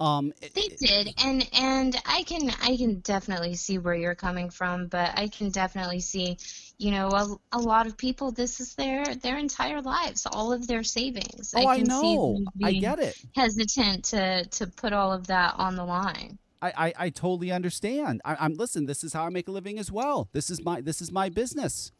Um, 0.00 0.32
it- 0.40 0.54
They 0.54 0.68
did, 0.80 1.14
and 1.22 1.46
and 1.52 1.94
I 2.06 2.22
can 2.22 2.50
I 2.62 2.76
can 2.78 3.00
definitely 3.00 3.54
see 3.54 3.76
where 3.76 3.94
you're 3.94 4.14
coming 4.14 4.48
from, 4.48 4.86
but 4.86 5.12
I 5.16 5.28
can 5.28 5.50
definitely 5.50 6.00
see, 6.00 6.38
you 6.78 6.90
know, 6.90 7.08
a, 7.08 7.36
a 7.52 7.58
lot 7.58 7.86
of 7.86 7.98
people. 7.98 8.32
This 8.32 8.60
is 8.60 8.74
their 8.74 9.14
their 9.14 9.36
entire 9.36 9.82
lives, 9.82 10.26
all 10.26 10.52
of 10.54 10.66
their 10.66 10.82
savings. 10.82 11.52
Oh, 11.54 11.66
I, 11.66 11.76
can 11.76 11.84
see 11.84 12.14
know. 12.16 12.42
I 12.64 12.72
get 12.72 12.98
it. 12.98 13.14
hesitant 13.34 14.06
to 14.06 14.46
to 14.46 14.66
put 14.68 14.94
all 14.94 15.12
of 15.12 15.26
that 15.26 15.54
on 15.58 15.76
the 15.76 15.84
line. 15.84 16.38
I, 16.62 16.72
I, 16.76 16.94
I 17.06 17.10
totally 17.10 17.52
understand. 17.52 18.22
I, 18.24 18.36
I'm 18.40 18.54
listen. 18.54 18.86
This 18.86 19.04
is 19.04 19.12
how 19.12 19.24
I 19.24 19.28
make 19.28 19.48
a 19.48 19.52
living 19.52 19.78
as 19.78 19.92
well. 19.92 20.30
This 20.32 20.48
is 20.48 20.64
my 20.64 20.80
this 20.80 21.02
is 21.02 21.12
my 21.12 21.28
business, 21.28 21.92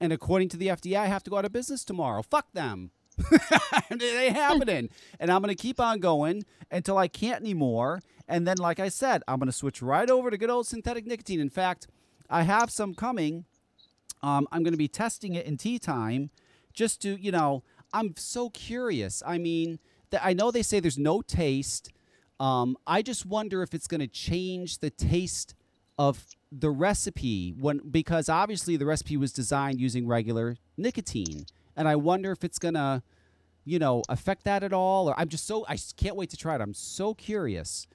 and 0.00 0.12
according 0.12 0.50
to 0.50 0.56
the 0.56 0.68
FDA, 0.68 0.96
I 0.98 1.06
have 1.06 1.24
to 1.24 1.30
go 1.30 1.36
out 1.38 1.44
of 1.44 1.52
business 1.52 1.84
tomorrow. 1.84 2.22
Fuck 2.22 2.52
them. 2.52 2.92
they 3.90 4.26
ain't 4.26 4.36
happening, 4.36 4.90
and 5.18 5.30
I'm 5.30 5.40
gonna 5.40 5.54
keep 5.54 5.80
on 5.80 6.00
going 6.00 6.44
until 6.70 6.98
I 6.98 7.08
can't 7.08 7.40
anymore. 7.40 8.00
And 8.28 8.46
then, 8.46 8.58
like 8.58 8.78
I 8.78 8.88
said, 8.88 9.22
I'm 9.26 9.38
gonna 9.38 9.52
switch 9.52 9.82
right 9.82 10.08
over 10.08 10.30
to 10.30 10.38
good 10.38 10.50
old 10.50 10.66
synthetic 10.66 11.06
nicotine. 11.06 11.40
In 11.40 11.50
fact, 11.50 11.86
I 12.28 12.42
have 12.42 12.70
some 12.70 12.94
coming. 12.94 13.44
Um, 14.22 14.46
I'm 14.52 14.62
gonna 14.62 14.76
be 14.76 14.88
testing 14.88 15.34
it 15.34 15.46
in 15.46 15.56
tea 15.56 15.78
time, 15.78 16.30
just 16.72 17.02
to 17.02 17.20
you 17.20 17.32
know. 17.32 17.62
I'm 17.92 18.14
so 18.16 18.50
curious. 18.50 19.22
I 19.26 19.38
mean, 19.38 19.80
th- 20.10 20.22
I 20.24 20.32
know 20.32 20.50
they 20.50 20.62
say 20.62 20.80
there's 20.80 20.98
no 20.98 21.22
taste. 21.22 21.90
Um, 22.38 22.76
I 22.86 23.02
just 23.02 23.26
wonder 23.26 23.62
if 23.62 23.74
it's 23.74 23.86
going 23.86 24.00
to 24.00 24.06
change 24.06 24.78
the 24.78 24.90
taste 24.90 25.54
of 25.98 26.24
the 26.50 26.70
recipe 26.70 27.50
when 27.50 27.80
because 27.90 28.28
obviously 28.28 28.76
the 28.76 28.86
recipe 28.86 29.16
was 29.16 29.32
designed 29.32 29.78
using 29.78 30.06
regular 30.06 30.56
nicotine, 30.76 31.44
and 31.76 31.88
I 31.88 31.96
wonder 31.96 32.32
if 32.32 32.44
it's 32.44 32.58
going 32.58 32.74
to, 32.74 33.02
you 33.64 33.78
know, 33.78 34.02
affect 34.08 34.44
that 34.44 34.62
at 34.62 34.72
all. 34.72 35.08
Or 35.08 35.18
I'm 35.18 35.28
just 35.28 35.46
so 35.46 35.64
I 35.68 35.78
can't 35.96 36.16
wait 36.16 36.30
to 36.30 36.36
try 36.36 36.54
it. 36.54 36.60
I'm 36.60 36.74
so 36.74 37.14
curious. 37.14 37.86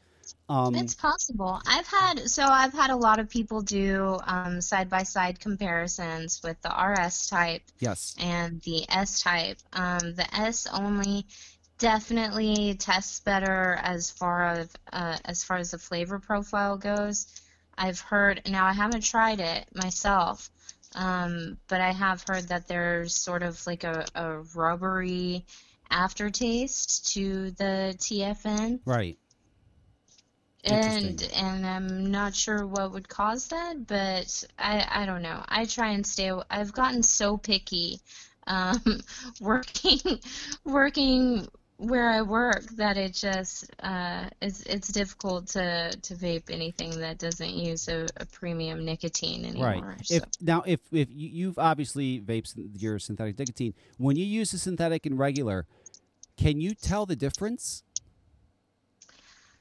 Um, 0.49 0.75
It's 0.75 0.95
possible. 0.95 1.61
I've 1.67 1.87
had 1.87 2.29
so 2.29 2.43
I've 2.43 2.73
had 2.73 2.89
a 2.89 2.95
lot 2.95 3.19
of 3.19 3.29
people 3.29 3.61
do 3.61 4.19
side 4.59 4.89
by 4.89 5.03
side 5.03 5.39
comparisons 5.39 6.41
with 6.43 6.61
the 6.61 6.69
RS 6.69 7.27
type 7.27 7.63
yes. 7.79 8.15
and 8.19 8.61
the 8.61 8.85
S 8.89 9.21
type. 9.21 9.57
Um, 9.73 10.15
the 10.15 10.27
S 10.35 10.67
only 10.71 11.25
definitely 11.77 12.75
tests 12.75 13.19
better 13.19 13.79
as 13.81 14.09
far 14.09 14.45
as 14.45 14.69
uh, 14.93 15.17
as 15.25 15.43
far 15.43 15.57
as 15.57 15.71
the 15.71 15.77
flavor 15.77 16.19
profile 16.19 16.77
goes. 16.77 17.27
I've 17.77 17.99
heard 17.99 18.41
now 18.47 18.65
I 18.65 18.73
haven't 18.73 19.03
tried 19.03 19.39
it 19.39 19.67
myself, 19.73 20.49
um, 20.95 21.57
but 21.67 21.81
I 21.81 21.91
have 21.91 22.23
heard 22.27 22.47
that 22.47 22.67
there's 22.67 23.15
sort 23.15 23.43
of 23.43 23.65
like 23.67 23.83
a, 23.83 24.05
a 24.15 24.39
rubbery 24.55 25.45
aftertaste 25.91 27.13
to 27.13 27.51
the 27.51 27.95
TFN. 27.97 28.79
Right. 28.85 29.17
And 30.63 31.21
and 31.35 31.65
I'm 31.65 32.09
not 32.09 32.33
sure 32.33 32.65
what 32.65 32.91
would 32.93 33.07
cause 33.07 33.49
that, 33.49 33.85
but 33.85 34.43
I 34.57 34.87
I 34.89 35.05
don't 35.05 35.21
know. 35.21 35.43
I 35.47 35.65
try 35.65 35.89
and 35.89 36.07
stay. 36.07 36.31
I've 36.49 36.73
gotten 36.73 37.03
so 37.03 37.37
picky, 37.37 37.99
um, 38.47 39.01
working 39.39 39.99
working 40.63 41.47
where 41.77 42.09
I 42.09 42.21
work 42.21 42.63
that 42.77 42.97
it 42.97 43.13
just 43.13 43.69
uh, 43.83 44.29
it's 44.41 44.61
it's 44.63 44.87
difficult 44.87 45.47
to 45.49 45.91
to 45.91 46.15
vape 46.15 46.49
anything 46.49 46.99
that 46.99 47.17
doesn't 47.17 47.49
use 47.49 47.87
a, 47.87 48.07
a 48.17 48.25
premium 48.25 48.85
nicotine 48.85 49.45
anymore. 49.45 49.95
Right. 49.97 50.05
So. 50.05 50.15
If 50.15 50.23
now, 50.41 50.63
if 50.65 50.79
if 50.91 51.09
you, 51.11 51.29
you've 51.29 51.59
obviously 51.59 52.21
vapes 52.21 52.53
your 52.77 52.99
synthetic 52.99 53.37
nicotine, 53.37 53.73
when 53.97 54.15
you 54.15 54.25
use 54.25 54.51
the 54.51 54.57
synthetic 54.57 55.05
and 55.05 55.19
regular, 55.19 55.65
can 56.37 56.61
you 56.61 56.73
tell 56.75 57.05
the 57.05 57.15
difference? 57.15 57.83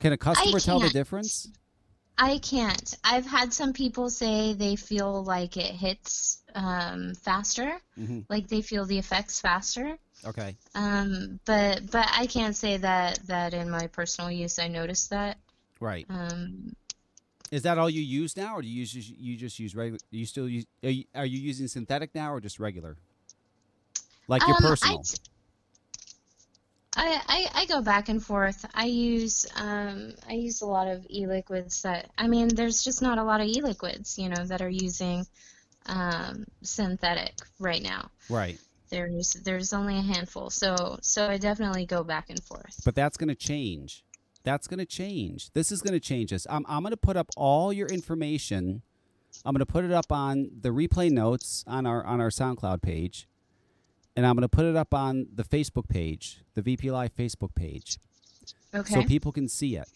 Can 0.01 0.13
a 0.13 0.17
customer 0.17 0.61
tell 0.61 0.81
the 0.81 0.91
difference? 0.91 1.49
I 2.17 2.39
can't. 2.39 2.97
I've 3.03 3.27
had 3.27 3.53
some 3.53 3.73
people 3.73 4.09
say 4.09 4.53
they 4.53 4.77
feel 4.77 5.25
like 5.25 5.57
it 5.57 5.75
hits 5.75 6.43
um, 6.55 7.15
faster, 7.15 7.81
hmm 7.97 8.21
like 8.29 8.49
they 8.49 8.63
feel 8.63 8.85
the 8.85 8.99
effects 8.99 9.41
faster. 9.41 9.99
Okay. 10.27 10.57
Um, 10.75 11.39
but 11.45 11.91
but 11.91 12.09
I 12.11 12.27
can't 12.27 12.57
say 12.57 12.77
that 12.79 13.19
that 13.27 13.55
in 13.55 13.71
my 13.71 13.87
personal 13.89 14.31
use 14.31 14.59
I 14.59 14.69
noticed 14.69 15.11
that. 15.11 15.39
Right. 15.81 16.07
Um, 16.09 16.75
Is 17.51 17.63
that 17.63 17.79
all 17.79 17.91
you 17.91 18.01
use 18.01 18.37
now, 18.37 18.57
or 18.57 18.63
do 18.63 18.69
you 18.69 18.81
use 18.81 18.95
you 18.95 19.37
just 19.37 19.59
use 19.59 19.75
regular? 19.75 19.99
You 20.11 20.27
still 20.27 20.49
use? 20.49 20.67
Are 20.83 20.91
you, 20.91 21.05
are 21.15 21.27
you 21.27 21.39
using 21.39 21.69
synthetic 21.69 22.15
now, 22.15 22.33
or 22.33 22.41
just 22.41 22.59
regular? 22.59 22.97
Like 24.29 24.47
your 24.47 24.57
um, 24.57 24.63
personal. 24.63 24.99
I, 24.99 25.03
t- 25.03 25.19
I, 26.97 27.21
I 27.29 27.63
I 27.63 27.67
go 27.67 27.83
back 27.83 28.09
and 28.09 28.25
forth. 28.25 28.65
I 28.75 28.87
use 28.87 29.47
um 29.57 30.15
I 30.29 30.35
use 30.35 30.63
a 30.63 30.67
lot 30.67 30.89
of 30.89 31.05
e-liquids 31.11 31.83
that 31.83 32.11
I 32.17 32.29
mean 32.29 32.49
there's 32.49 32.83
just 32.83 33.03
not 33.03 33.19
a 33.19 33.25
lot 33.25 33.41
of 33.41 33.49
e-liquids 33.49 34.19
you 34.19 34.29
know 34.29 34.45
that 34.47 34.63
are 34.63 34.69
using 34.69 35.27
um, 35.87 36.47
synthetic 36.63 37.35
right 37.59 37.83
now. 37.83 38.11
Right. 38.31 38.59
There's 38.91 39.33
there's 39.45 39.73
only 39.73 39.99
a 39.99 40.03
handful, 40.03 40.51
so 40.51 40.99
so 41.01 41.29
I 41.29 41.39
definitely 41.39 41.87
go 41.87 42.05
back 42.05 42.31
and 42.31 42.43
forth. 42.43 42.81
But 42.85 42.95
that's 42.95 43.17
going 43.17 43.29
to 43.29 43.35
change. 43.35 44.05
That's 44.45 44.67
going 44.69 44.79
to 44.79 44.87
change. 44.87 45.51
This 45.53 45.73
is 45.73 45.81
going 45.81 45.95
to 45.95 46.01
change 46.01 46.31
this. 46.31 46.47
I'm, 46.51 46.67
I'm 46.69 46.83
going 46.83 46.91
to 46.91 46.99
put 46.99 47.17
up 47.17 47.31
all 47.37 47.73
your 47.73 47.89
information. 47.89 48.83
I'm 49.45 49.53
going 49.55 49.61
to 49.61 49.67
put 49.67 49.85
it 49.85 49.91
up 49.93 50.13
on 50.13 50.51
the 50.61 50.69
replay 50.69 51.11
notes 51.11 51.65
on 51.67 51.87
our 51.87 52.05
on 52.05 52.21
our 52.21 52.29
SoundCloud 52.29 52.83
page, 52.83 53.27
and 54.15 54.27
I'm 54.27 54.35
going 54.35 54.43
to 54.43 54.49
put 54.49 54.67
it 54.67 54.77
up 54.77 54.93
on 54.95 55.27
the 55.35 55.45
Facebook 55.45 55.89
page, 55.89 56.43
the 56.55 56.63
VP 56.63 56.91
Live 56.91 57.17
Facebook 57.17 57.55
page, 57.55 57.99
Okay. 58.75 58.95
so 58.95 59.03
people 59.03 59.33
can 59.33 59.49
see 59.49 59.77
it. 59.77 59.89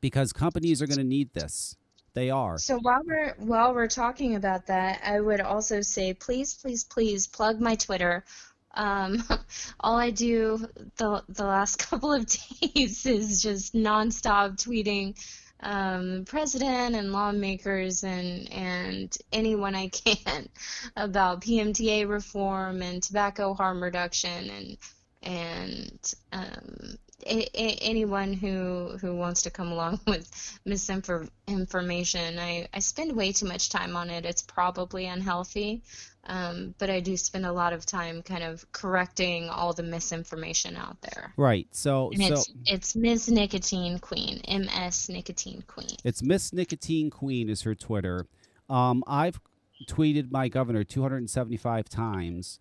Because 0.00 0.32
companies 0.32 0.80
are 0.80 0.86
going 0.86 0.98
to 0.98 1.04
need 1.04 1.32
this. 1.34 1.76
They 2.16 2.30
are. 2.30 2.56
So 2.56 2.78
while 2.78 3.02
we're 3.04 3.34
while 3.36 3.74
we're 3.74 3.88
talking 3.88 4.36
about 4.36 4.68
that, 4.68 5.02
I 5.04 5.20
would 5.20 5.42
also 5.42 5.82
say 5.82 6.14
please, 6.14 6.54
please, 6.54 6.82
please 6.82 7.26
plug 7.26 7.60
my 7.60 7.74
Twitter. 7.74 8.24
Um, 8.72 9.22
all 9.80 9.98
I 9.98 10.12
do 10.12 10.66
the 10.96 11.22
the 11.28 11.44
last 11.44 11.78
couple 11.90 12.14
of 12.14 12.24
days 12.24 13.04
is 13.04 13.42
just 13.42 13.74
nonstop 13.74 14.56
tweeting 14.56 15.14
um, 15.60 16.24
president 16.26 16.96
and 16.96 17.12
lawmakers 17.12 18.02
and 18.02 18.50
and 18.50 19.14
anyone 19.30 19.74
I 19.74 19.88
can 20.04 20.48
about 20.96 21.42
PMTA 21.42 22.08
reform 22.08 22.80
and 22.80 23.02
tobacco 23.02 23.52
harm 23.52 23.82
reduction 23.82 24.48
and 24.48 24.78
and 25.22 26.14
um, 26.32 26.96
a- 27.24 27.48
a- 27.54 27.78
anyone 27.80 28.32
who 28.32 28.96
who 29.00 29.14
wants 29.14 29.42
to 29.42 29.50
come 29.50 29.72
along 29.72 30.00
with 30.06 30.58
misinformation. 30.64 32.38
I, 32.38 32.68
I 32.72 32.78
spend 32.80 33.16
way 33.16 33.32
too 33.32 33.46
much 33.46 33.70
time 33.70 33.96
on 33.96 34.10
it. 34.10 34.24
It's 34.24 34.42
probably 34.42 35.06
unhealthy, 35.06 35.82
um, 36.24 36.74
but 36.78 36.90
I 36.90 37.00
do 37.00 37.16
spend 37.16 37.46
a 37.46 37.52
lot 37.52 37.72
of 37.72 37.86
time 37.86 38.22
kind 38.22 38.42
of 38.42 38.70
correcting 38.72 39.48
all 39.48 39.72
the 39.72 39.82
misinformation 39.82 40.76
out 40.76 41.00
there. 41.00 41.32
Right. 41.36 41.66
So 41.70 42.10
And 42.12 42.22
so 42.22 42.32
it's 42.34 42.52
it's 42.66 42.96
Ms. 42.96 43.30
Nicotine 43.30 43.98
Queen, 43.98 44.42
MS 44.48 45.08
Nicotine 45.08 45.62
Queen. 45.66 45.96
It's 46.04 46.22
Miss 46.22 46.52
Nicotine 46.52 47.10
Queen 47.10 47.48
is 47.48 47.62
her 47.62 47.74
Twitter. 47.74 48.26
Um, 48.68 49.02
I've 49.06 49.40
tweeted 49.88 50.30
my 50.30 50.48
governor 50.48 50.84
275 50.84 51.88
times. 51.88 52.60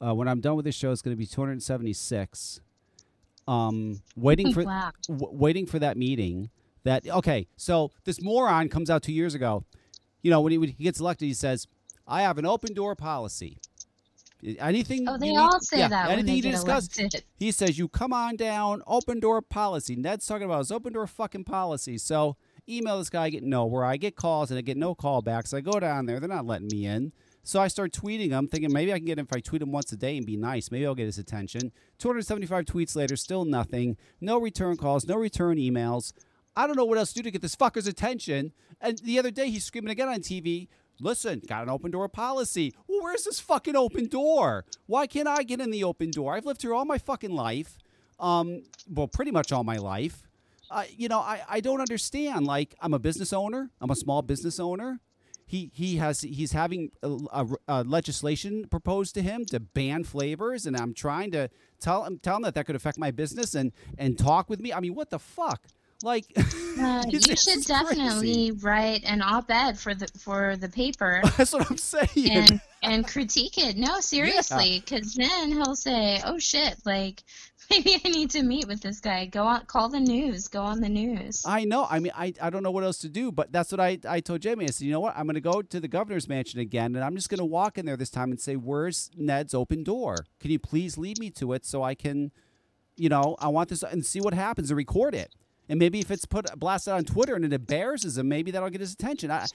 Uh, 0.00 0.14
when 0.14 0.26
I'm 0.26 0.40
done 0.40 0.56
with 0.56 0.64
this 0.64 0.74
show, 0.74 0.90
it's 0.90 1.02
going 1.02 1.14
to 1.14 1.18
be 1.18 1.26
276. 1.26 2.60
Um, 3.48 4.00
waiting 4.16 4.52
for 4.54 4.62
Wow. 4.64 4.92
w- 5.08 5.28
waiting 5.32 5.66
for 5.66 5.78
that 5.80 5.96
meeting. 5.96 6.50
That 6.84 7.06
okay. 7.08 7.46
So 7.56 7.90
this 8.04 8.20
moron 8.22 8.68
comes 8.68 8.88
out 8.90 9.02
two 9.02 9.12
years 9.12 9.34
ago. 9.34 9.64
You 10.22 10.30
know, 10.30 10.40
when 10.40 10.52
he, 10.52 10.58
when 10.58 10.68
he 10.70 10.84
gets 10.84 11.00
elected, 11.00 11.26
he 11.26 11.34
says, 11.34 11.66
"I 12.06 12.22
have 12.22 12.38
an 12.38 12.46
open 12.46 12.74
door 12.74 12.94
policy." 12.94 13.58
Anything? 14.58 15.08
Oh, 15.08 15.12
you 15.12 15.18
they 15.18 15.28
need- 15.30 15.36
all 15.36 15.60
say 15.60 15.78
yeah, 15.78 15.88
that 15.88 16.10
Anything 16.10 16.36
you 16.36 16.42
discuss, 16.42 16.88
elected. 16.98 17.22
he 17.36 17.52
says, 17.52 17.78
"You 17.78 17.86
come 17.88 18.12
on 18.12 18.34
down, 18.36 18.82
open 18.88 19.20
door 19.20 19.40
policy." 19.40 19.94
Ned's 19.94 20.26
talking 20.26 20.44
about 20.44 20.58
his 20.58 20.72
open 20.72 20.92
door 20.92 21.06
fucking 21.06 21.44
policy. 21.44 21.96
So 21.98 22.36
email 22.68 22.98
this 22.98 23.10
guy, 23.10 23.24
I 23.24 23.30
get 23.30 23.44
nowhere. 23.44 23.84
I 23.84 23.96
get 23.96 24.16
calls 24.16 24.50
and 24.50 24.58
I 24.58 24.62
get 24.62 24.76
no 24.76 24.94
callbacks. 24.96 25.54
I 25.54 25.60
go 25.60 25.78
down 25.78 26.06
there, 26.06 26.18
they're 26.18 26.28
not 26.28 26.46
letting 26.46 26.68
me 26.72 26.86
in. 26.86 27.12
So 27.44 27.60
I 27.60 27.68
start 27.68 27.92
tweeting 27.92 28.30
him, 28.30 28.46
thinking 28.46 28.72
maybe 28.72 28.92
I 28.92 28.98
can 28.98 29.06
get 29.06 29.18
him 29.18 29.26
if 29.28 29.36
I 29.36 29.40
tweet 29.40 29.62
him 29.62 29.72
once 29.72 29.90
a 29.92 29.96
day 29.96 30.16
and 30.16 30.24
be 30.24 30.36
nice. 30.36 30.70
Maybe 30.70 30.86
I'll 30.86 30.94
get 30.94 31.06
his 31.06 31.18
attention. 31.18 31.72
275 31.98 32.64
tweets 32.64 32.94
later, 32.94 33.16
still 33.16 33.44
nothing. 33.44 33.96
No 34.20 34.38
return 34.38 34.76
calls, 34.76 35.06
no 35.06 35.16
return 35.16 35.56
emails. 35.56 36.12
I 36.56 36.66
don't 36.66 36.76
know 36.76 36.84
what 36.84 36.98
else 36.98 37.12
to 37.12 37.16
do 37.16 37.22
to 37.24 37.30
get 37.30 37.42
this 37.42 37.56
fucker's 37.56 37.86
attention. 37.86 38.52
And 38.80 38.98
the 38.98 39.18
other 39.18 39.30
day, 39.30 39.50
he's 39.50 39.64
screaming 39.64 39.90
again 39.90 40.08
on 40.08 40.20
TV. 40.20 40.68
Listen, 41.00 41.42
got 41.48 41.64
an 41.64 41.68
open 41.68 41.90
door 41.90 42.08
policy. 42.08 42.74
Well, 42.86 43.02
where's 43.02 43.24
this 43.24 43.40
fucking 43.40 43.74
open 43.74 44.06
door? 44.06 44.64
Why 44.86 45.06
can't 45.06 45.26
I 45.26 45.42
get 45.42 45.60
in 45.60 45.70
the 45.70 45.82
open 45.82 46.10
door? 46.10 46.34
I've 46.34 46.46
lived 46.46 46.62
here 46.62 46.74
all 46.74 46.84
my 46.84 46.98
fucking 46.98 47.32
life. 47.32 47.78
Um, 48.20 48.62
well, 48.88 49.08
pretty 49.08 49.32
much 49.32 49.50
all 49.50 49.64
my 49.64 49.78
life. 49.78 50.22
Uh, 50.70 50.84
you 50.96 51.08
know, 51.08 51.18
I, 51.18 51.42
I 51.48 51.60
don't 51.60 51.80
understand. 51.80 52.46
Like, 52.46 52.76
I'm 52.80 52.94
a 52.94 52.98
business 52.98 53.32
owner. 53.32 53.70
I'm 53.80 53.90
a 53.90 53.96
small 53.96 54.22
business 54.22 54.60
owner. 54.60 55.00
He 55.52 55.70
he 55.74 55.96
has 55.96 56.22
he's 56.22 56.52
having 56.52 56.90
a, 57.02 57.10
a- 57.30 57.46
a 57.68 57.84
legislation 57.84 58.66
proposed 58.68 59.14
to 59.16 59.22
him 59.22 59.44
to 59.52 59.60
ban 59.60 60.02
flavors, 60.04 60.64
and 60.66 60.74
I'm 60.76 60.94
trying 60.94 61.30
to 61.32 61.50
tell 61.78 62.04
him 62.04 62.18
tell 62.22 62.36
him 62.36 62.42
that 62.42 62.54
that 62.54 62.64
could 62.64 62.74
affect 62.76 62.96
my 62.98 63.10
business 63.10 63.54
and 63.54 63.70
and 63.98 64.18
talk 64.18 64.48
with 64.48 64.60
me. 64.60 64.72
I 64.72 64.80
mean, 64.80 64.94
what 64.94 65.10
the 65.10 65.18
fuck? 65.18 65.60
Like, 66.02 66.24
Uh, 66.80 67.04
you 67.06 67.20
should 67.20 67.62
definitely 67.66 68.48
crazy. 68.48 68.52
write 68.52 69.04
an 69.04 69.20
op-ed 69.20 69.78
for 69.78 69.94
the 69.94 70.08
for 70.18 70.56
the 70.56 70.70
paper 70.70 71.20
That's 71.36 71.52
what 71.52 71.70
I'm 71.70 71.76
saying. 71.76 72.30
and 72.30 72.60
and 72.82 73.06
critique 73.06 73.58
it. 73.58 73.76
No, 73.76 74.00
seriously, 74.14 74.80
because 74.80 75.14
then 75.14 75.52
he'll 75.52 75.76
say, 75.76 76.18
"Oh 76.24 76.38
shit!" 76.38 76.76
Like 76.86 77.22
maybe 77.70 78.00
I 78.04 78.08
need 78.08 78.30
to 78.30 78.42
meet 78.42 78.66
with 78.68 78.80
this 78.80 79.00
guy. 79.00 79.26
Go 79.26 79.44
on, 79.44 79.64
call 79.66 79.88
the 79.88 80.00
news. 80.00 80.48
Go 80.48 80.62
on 80.62 80.80
the 80.80 80.88
news. 80.88 81.42
I 81.46 81.64
know. 81.64 81.86
I 81.88 81.98
mean, 82.00 82.12
I, 82.14 82.32
I 82.40 82.50
don't 82.50 82.62
know 82.62 82.70
what 82.70 82.84
else 82.84 82.98
to 82.98 83.08
do, 83.08 83.32
but 83.32 83.52
that's 83.52 83.70
what 83.72 83.80
I, 83.80 83.98
I 84.08 84.20
told 84.20 84.40
Jamie. 84.42 84.64
I 84.64 84.68
said, 84.68 84.84
you 84.86 84.92
know 84.92 85.00
what? 85.00 85.16
I'm 85.16 85.24
going 85.26 85.34
to 85.34 85.40
go 85.40 85.62
to 85.62 85.80
the 85.80 85.88
governor's 85.88 86.28
mansion 86.28 86.60
again, 86.60 86.94
and 86.94 87.04
I'm 87.04 87.14
just 87.16 87.28
going 87.28 87.38
to 87.38 87.44
walk 87.44 87.78
in 87.78 87.86
there 87.86 87.96
this 87.96 88.10
time 88.10 88.30
and 88.30 88.40
say, 88.40 88.56
where's 88.56 89.10
Ned's 89.16 89.54
open 89.54 89.82
door? 89.84 90.16
Can 90.40 90.50
you 90.50 90.58
please 90.58 90.98
lead 90.98 91.18
me 91.18 91.30
to 91.30 91.52
it 91.52 91.64
so 91.64 91.82
I 91.82 91.94
can, 91.94 92.32
you 92.96 93.08
know, 93.08 93.36
I 93.38 93.48
want 93.48 93.68
this 93.70 93.82
and 93.82 94.04
see 94.04 94.20
what 94.20 94.34
happens 94.34 94.70
and 94.70 94.76
record 94.76 95.14
it. 95.14 95.34
And 95.68 95.78
maybe 95.78 96.00
if 96.00 96.10
it's 96.10 96.26
put 96.26 96.58
blasted 96.58 96.92
on 96.92 97.04
Twitter 97.04 97.34
and 97.34 97.44
it 97.44 97.52
embarrasses 97.52 98.18
him, 98.18 98.28
maybe 98.28 98.50
that'll 98.50 98.68
get 98.68 98.80
his 98.80 98.92
attention. 98.92 99.30
I, 99.30 99.46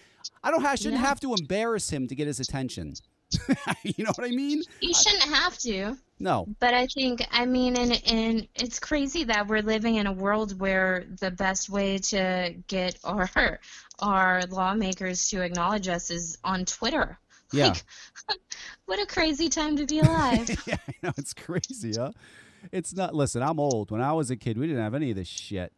I 0.43 0.49
don't. 0.49 0.65
I 0.65 0.75
shouldn't 0.75 1.01
Yeah. 1.01 1.05
have 1.07 1.19
to 1.19 1.33
embarrass 1.33 1.89
him 1.91 2.07
to 2.07 2.15
get 2.15 2.25
his 2.27 2.39
attention. 2.39 2.93
you 3.83 4.03
know 4.05 4.11
what 4.15 4.25
I 4.25 4.29
mean? 4.31 4.63
You 4.81 4.93
shouldn't 4.93 5.23
have 5.35 5.57
to. 5.59 5.97
No. 6.19 6.47
But 6.59 6.73
I 6.73 6.87
think, 6.87 7.25
I 7.31 7.45
mean, 7.45 7.77
and, 7.77 8.01
and 8.07 8.47
it's 8.55 8.79
crazy 8.79 9.25
that 9.25 9.47
we're 9.47 9.61
living 9.61 9.95
in 9.95 10.07
a 10.07 10.11
world 10.11 10.59
where 10.59 11.05
the 11.19 11.29
best 11.29 11.69
way 11.69 11.99
to 11.99 12.55
get 12.67 12.97
our 13.03 13.59
our 13.99 14.41
lawmakers 14.49 15.29
to 15.29 15.41
acknowledge 15.41 15.87
us 15.87 16.09
is 16.11 16.37
on 16.43 16.65
Twitter. 16.65 17.19
Yeah. 17.51 17.67
Like, 17.67 17.83
what 18.85 18.99
a 18.99 19.05
crazy 19.05 19.49
time 19.49 19.77
to 19.77 19.85
be 19.85 19.99
alive. 19.99 20.49
yeah, 20.67 20.77
I 20.87 20.93
know 21.03 21.11
it's 21.17 21.33
crazy, 21.33 21.93
huh? 21.97 22.11
It's 22.71 22.93
not. 22.95 23.15
Listen, 23.15 23.41
I'm 23.43 23.59
old. 23.59 23.91
When 23.91 24.01
I 24.01 24.13
was 24.13 24.31
a 24.31 24.35
kid, 24.35 24.57
we 24.57 24.67
didn't 24.67 24.83
have 24.83 24.95
any 24.95 25.11
of 25.11 25.15
this 25.15 25.27
shit. 25.27 25.71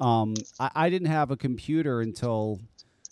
Um, 0.00 0.34
I, 0.58 0.70
I 0.74 0.90
didn't 0.90 1.08
have 1.08 1.30
a 1.30 1.36
computer 1.36 2.00
until 2.00 2.60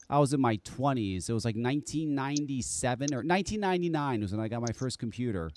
I 0.09 0.19
was 0.19 0.33
in 0.33 0.41
my 0.41 0.57
20s. 0.59 1.29
It 1.29 1.33
was 1.33 1.45
like 1.45 1.55
1997 1.55 3.15
or 3.15 3.19
1999 3.19 4.21
was 4.23 4.33
when 4.33 4.41
I 4.41 4.49
got 4.49 4.61
my 4.61 4.73
first 4.73 4.99
computer, 4.99 5.51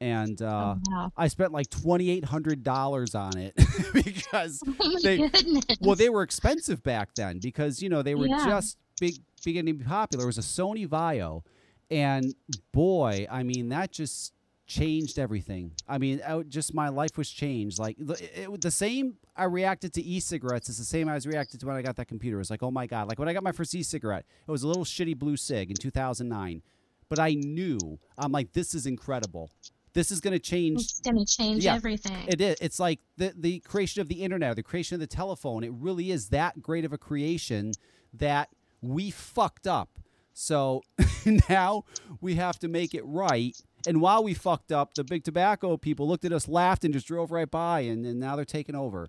and 0.00 0.40
uh, 0.42 0.76
oh, 0.76 0.80
wow. 0.90 1.12
I 1.16 1.28
spent 1.28 1.52
like 1.52 1.68
twenty 1.70 2.10
eight 2.10 2.24
hundred 2.24 2.62
dollars 2.62 3.14
on 3.14 3.36
it 3.36 3.54
because 3.92 4.62
Oh 4.80 4.98
they- 5.02 5.28
goodness. 5.28 5.64
well 5.80 5.96
they 5.96 6.08
were 6.08 6.22
expensive 6.22 6.82
back 6.82 7.14
then 7.14 7.38
because 7.40 7.82
you 7.82 7.88
know 7.88 8.02
they 8.02 8.14
were 8.14 8.26
Yeah. 8.26 8.46
just 8.46 8.76
big 9.00 9.14
beginning 9.44 9.78
to 9.78 9.84
be 9.84 9.88
popular. 9.88 10.24
It 10.24 10.26
was 10.26 10.38
a 10.38 10.42
Sony 10.42 10.86
VAIO, 10.86 11.42
and 11.90 12.34
boy, 12.72 13.26
I 13.30 13.42
mean 13.42 13.68
that 13.70 13.92
just 13.92 14.32
changed 14.66 15.18
everything. 15.18 15.72
I 15.88 15.96
mean, 15.96 16.20
I 16.28 16.40
just 16.42 16.74
my 16.74 16.90
life 16.90 17.16
was 17.16 17.30
changed. 17.30 17.78
Like 17.78 17.96
the- 17.98 18.14
it, 18.22 18.48
it, 18.52 18.60
the 18.60 18.70
same 18.70 19.16
I 19.34 19.44
reacted 19.44 19.94
to 19.94 20.02
e-cigarettes 20.04 20.68
is 20.68 20.78
the 20.78 20.84
same 20.84 21.08
I 21.08 21.14
was 21.14 21.26
reacted 21.26 21.60
to 21.60 21.66
when 21.66 21.76
I 21.76 21.82
got 21.82 21.96
that 21.96 22.06
computer. 22.08 22.36
It 22.36 22.40
was 22.40 22.50
like, 22.50 22.62
oh 22.62 22.70
my 22.70 22.86
god! 22.86 23.08
Like 23.08 23.18
when 23.18 23.28
I 23.28 23.32
got 23.32 23.42
my 23.42 23.52
first 23.52 23.74
e-cigarette, 23.74 24.26
it 24.46 24.50
was 24.50 24.62
a 24.62 24.68
little 24.68 24.84
shitty 24.84 25.16
blue 25.18 25.36
cig 25.36 25.70
in 25.70 25.76
2009, 25.76 26.62
but 27.08 27.18
I 27.18 27.34
knew 27.34 27.98
I'm 28.18 28.30
like, 28.32 28.52
this 28.52 28.74
is 28.74 28.84
incredible. 28.86 29.50
This 29.94 30.10
is 30.10 30.20
going 30.20 30.32
to 30.32 30.38
change 30.38 30.80
it's 30.82 31.00
gonna 31.00 31.24
change 31.24 31.64
Yeah. 31.64 31.74
everything. 31.74 32.16
it 32.28 32.40
is. 32.40 32.56
It's 32.60 32.78
like 32.78 33.00
the 33.16 33.32
the 33.36 33.60
creation 33.60 34.00
of 34.00 34.08
the 34.08 34.22
internet, 34.22 34.56
the 34.56 34.62
creation 34.62 34.94
of 34.94 35.00
the 35.00 35.06
telephone. 35.06 35.64
It 35.64 35.72
really 35.72 36.10
is 36.10 36.28
that 36.28 36.62
great 36.62 36.84
of 36.84 36.92
a 36.92 36.98
creation 36.98 37.72
that 38.12 38.48
we 38.80 39.10
fucked 39.10 39.66
up. 39.66 39.90
So 40.32 40.82
now 41.48 41.84
we 42.20 42.36
have 42.36 42.58
to 42.60 42.68
make 42.68 42.94
it 42.94 43.02
right. 43.04 43.56
And 43.86 44.00
while 44.00 44.22
we 44.22 44.34
fucked 44.34 44.72
up, 44.72 44.94
the 44.94 45.04
big 45.04 45.24
tobacco 45.24 45.76
people 45.76 46.06
looked 46.08 46.24
at 46.24 46.32
us, 46.32 46.46
laughed, 46.48 46.84
and 46.84 46.92
just 46.92 47.06
drove 47.06 47.30
right 47.30 47.50
by. 47.50 47.80
And, 47.80 48.04
and 48.06 48.20
now 48.20 48.36
they're 48.36 48.44
taking 48.44 48.74
over. 48.74 49.08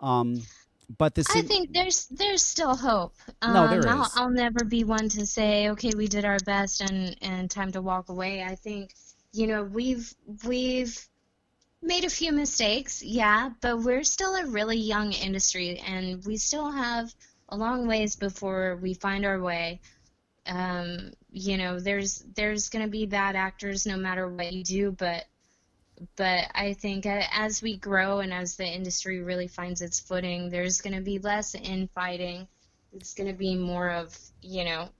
Um, 0.00 0.42
but 0.98 1.14
this, 1.14 1.26
I 1.34 1.42
think 1.42 1.72
there's 1.72 2.06
there's 2.08 2.42
still 2.42 2.76
hope. 2.76 3.14
Um, 3.42 3.54
No, 3.54 3.68
there 3.68 3.88
I'll. 3.88 4.10
I'll 4.14 4.30
never 4.30 4.64
be 4.64 4.84
one 4.84 5.08
to 5.10 5.26
say, 5.26 5.68
okay, 5.70 5.90
we 5.96 6.06
did 6.06 6.24
our 6.24 6.38
best 6.46 6.80
and 6.80 7.16
and 7.22 7.50
time 7.50 7.72
to 7.72 7.80
walk 7.82 8.08
away. 8.08 8.42
I 8.44 8.54
think, 8.54 8.94
you 9.36 9.46
know, 9.46 9.62
we've 9.62 10.14
we've 10.46 10.98
made 11.82 12.04
a 12.04 12.10
few 12.10 12.32
mistakes, 12.32 13.02
yeah, 13.02 13.50
but 13.60 13.82
we're 13.82 14.02
still 14.02 14.34
a 14.34 14.46
really 14.46 14.78
young 14.78 15.12
industry, 15.12 15.78
and 15.78 16.24
we 16.24 16.38
still 16.38 16.70
have 16.70 17.12
a 17.50 17.56
long 17.56 17.86
ways 17.86 18.16
before 18.16 18.78
we 18.80 18.94
find 18.94 19.26
our 19.26 19.40
way. 19.40 19.80
Um, 20.46 21.10
you 21.30 21.58
know, 21.58 21.78
there's 21.78 22.24
there's 22.34 22.70
gonna 22.70 22.88
be 22.88 23.04
bad 23.04 23.36
actors 23.36 23.84
no 23.86 23.98
matter 23.98 24.26
what 24.26 24.54
you 24.54 24.64
do, 24.64 24.92
but 24.92 25.26
but 26.16 26.50
I 26.54 26.72
think 26.72 27.04
as 27.06 27.60
we 27.60 27.76
grow 27.76 28.20
and 28.20 28.32
as 28.32 28.56
the 28.56 28.66
industry 28.66 29.20
really 29.20 29.48
finds 29.48 29.82
its 29.82 30.00
footing, 30.00 30.48
there's 30.50 30.80
going 30.80 30.94
to 30.94 31.00
be 31.00 31.18
less 31.18 31.54
infighting. 31.54 32.46
It's 32.92 33.14
going 33.14 33.28
to 33.28 33.36
be 33.36 33.54
more 33.54 33.90
of, 33.90 34.14
you 34.42 34.64
know, 34.64 34.90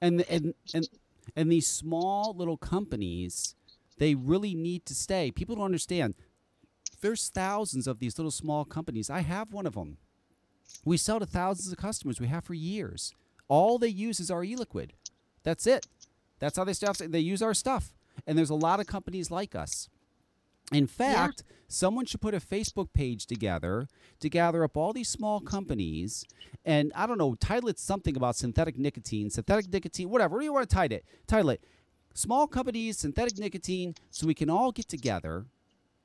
and 0.00 0.22
and 0.30 0.54
and 0.72 0.88
and 1.36 1.52
these 1.52 1.66
small 1.66 2.34
little 2.34 2.56
companies 2.56 3.54
they 3.98 4.14
really 4.14 4.54
need 4.54 4.86
to 4.86 4.94
stay. 4.94 5.30
People 5.30 5.56
don't 5.56 5.64
understand. 5.64 6.14
There's 7.00 7.28
thousands 7.28 7.86
of 7.86 7.98
these 7.98 8.18
little 8.18 8.30
small 8.30 8.64
companies. 8.64 9.08
I 9.10 9.20
have 9.20 9.52
one 9.52 9.66
of 9.66 9.74
them 9.74 9.98
we 10.84 10.96
sell 10.96 11.18
to 11.18 11.26
thousands 11.26 11.72
of 11.72 11.78
customers. 11.78 12.20
We 12.20 12.28
have 12.28 12.44
for 12.44 12.54
years. 12.54 13.14
All 13.48 13.78
they 13.78 13.88
use 13.88 14.20
is 14.20 14.30
our 14.30 14.44
e-liquid. 14.44 14.92
That's 15.42 15.66
it. 15.66 15.86
That's 16.38 16.56
how 16.56 16.64
they 16.64 16.72
stuff 16.72 16.98
they 16.98 17.18
use 17.20 17.42
our 17.42 17.54
stuff. 17.54 17.92
And 18.26 18.36
there's 18.36 18.50
a 18.50 18.54
lot 18.54 18.80
of 18.80 18.86
companies 18.86 19.30
like 19.30 19.54
us. 19.54 19.88
In 20.72 20.86
fact 20.86 21.44
someone 21.70 22.06
should 22.06 22.22
put 22.22 22.32
a 22.34 22.40
facebook 22.40 22.88
page 22.94 23.26
together 23.26 23.88
to 24.20 24.28
gather 24.30 24.64
up 24.64 24.74
all 24.74 24.94
these 24.94 25.08
small 25.08 25.38
companies 25.38 26.24
and 26.64 26.90
I 26.96 27.06
don't 27.06 27.18
know, 27.18 27.34
title 27.34 27.68
it 27.68 27.78
something 27.78 28.16
about 28.16 28.36
synthetic 28.36 28.78
nicotine, 28.78 29.28
synthetic 29.28 29.70
nicotine, 29.70 30.08
whatever. 30.08 30.34
What 30.34 30.40
do 30.40 30.44
you 30.46 30.52
want 30.52 30.68
to 30.68 30.74
title 30.74 30.96
it? 30.96 31.04
Title 31.26 31.50
it 31.50 31.64
small 32.18 32.46
companies, 32.46 32.98
synthetic 32.98 33.38
nicotine, 33.38 33.94
so 34.10 34.26
we 34.26 34.34
can 34.34 34.50
all 34.50 34.72
get 34.72 34.88
together. 34.88 35.46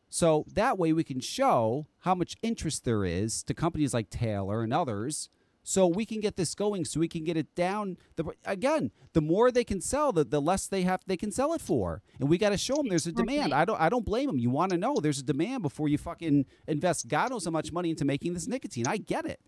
So 0.10 0.46
that 0.54 0.78
way 0.78 0.94
we 0.94 1.04
can 1.04 1.20
show 1.20 1.88
how 2.02 2.14
much 2.14 2.36
interest 2.44 2.86
there 2.86 3.04
is 3.04 3.42
to 3.44 3.54
companies 3.56 3.94
like 3.94 4.12
Taylor 4.12 4.62
and 4.62 4.72
others. 4.72 5.30
So 5.64 5.88
we 5.88 6.06
can 6.06 6.20
get 6.20 6.36
this 6.36 6.54
going, 6.54 6.86
so 6.86 7.00
we 7.00 7.08
can 7.08 7.24
get 7.24 7.38
it 7.38 7.56
down. 7.56 7.98
The, 8.18 8.26
again, 8.46 8.92
the 9.14 9.22
more 9.22 9.50
they 9.50 9.64
can 9.64 9.80
sell, 9.80 10.12
the, 10.12 10.26
the 10.26 10.42
less 10.42 10.68
they 10.68 10.82
have 10.84 11.00
they 11.08 11.16
can 11.16 11.32
sell 11.32 11.54
it 11.54 11.62
for, 11.62 12.02
and 12.20 12.28
we 12.30 12.38
got 12.38 12.50
to 12.50 12.58
show 12.58 12.76
them 12.76 12.90
there's 12.90 13.08
a 13.08 13.14
demand. 13.14 13.54
I 13.54 13.64
don't 13.64 13.80
I 13.80 13.88
don't 13.88 14.06
blame 14.06 14.28
them. 14.28 14.38
You 14.38 14.50
want 14.50 14.72
to 14.72 14.78
know 14.78 14.98
there's 15.02 15.20
a 15.20 15.24
demand 15.24 15.64
before 15.64 15.88
you 15.88 15.98
fucking 15.98 16.46
invest 16.68 17.08
God 17.08 17.32
knows 17.32 17.46
how 17.46 17.52
much 17.52 17.72
money 17.72 17.90
into 17.90 18.04
making 18.04 18.34
this 18.34 18.46
nicotine. 18.46 18.88
I 18.88 18.98
get 18.98 19.26
it. 19.26 19.40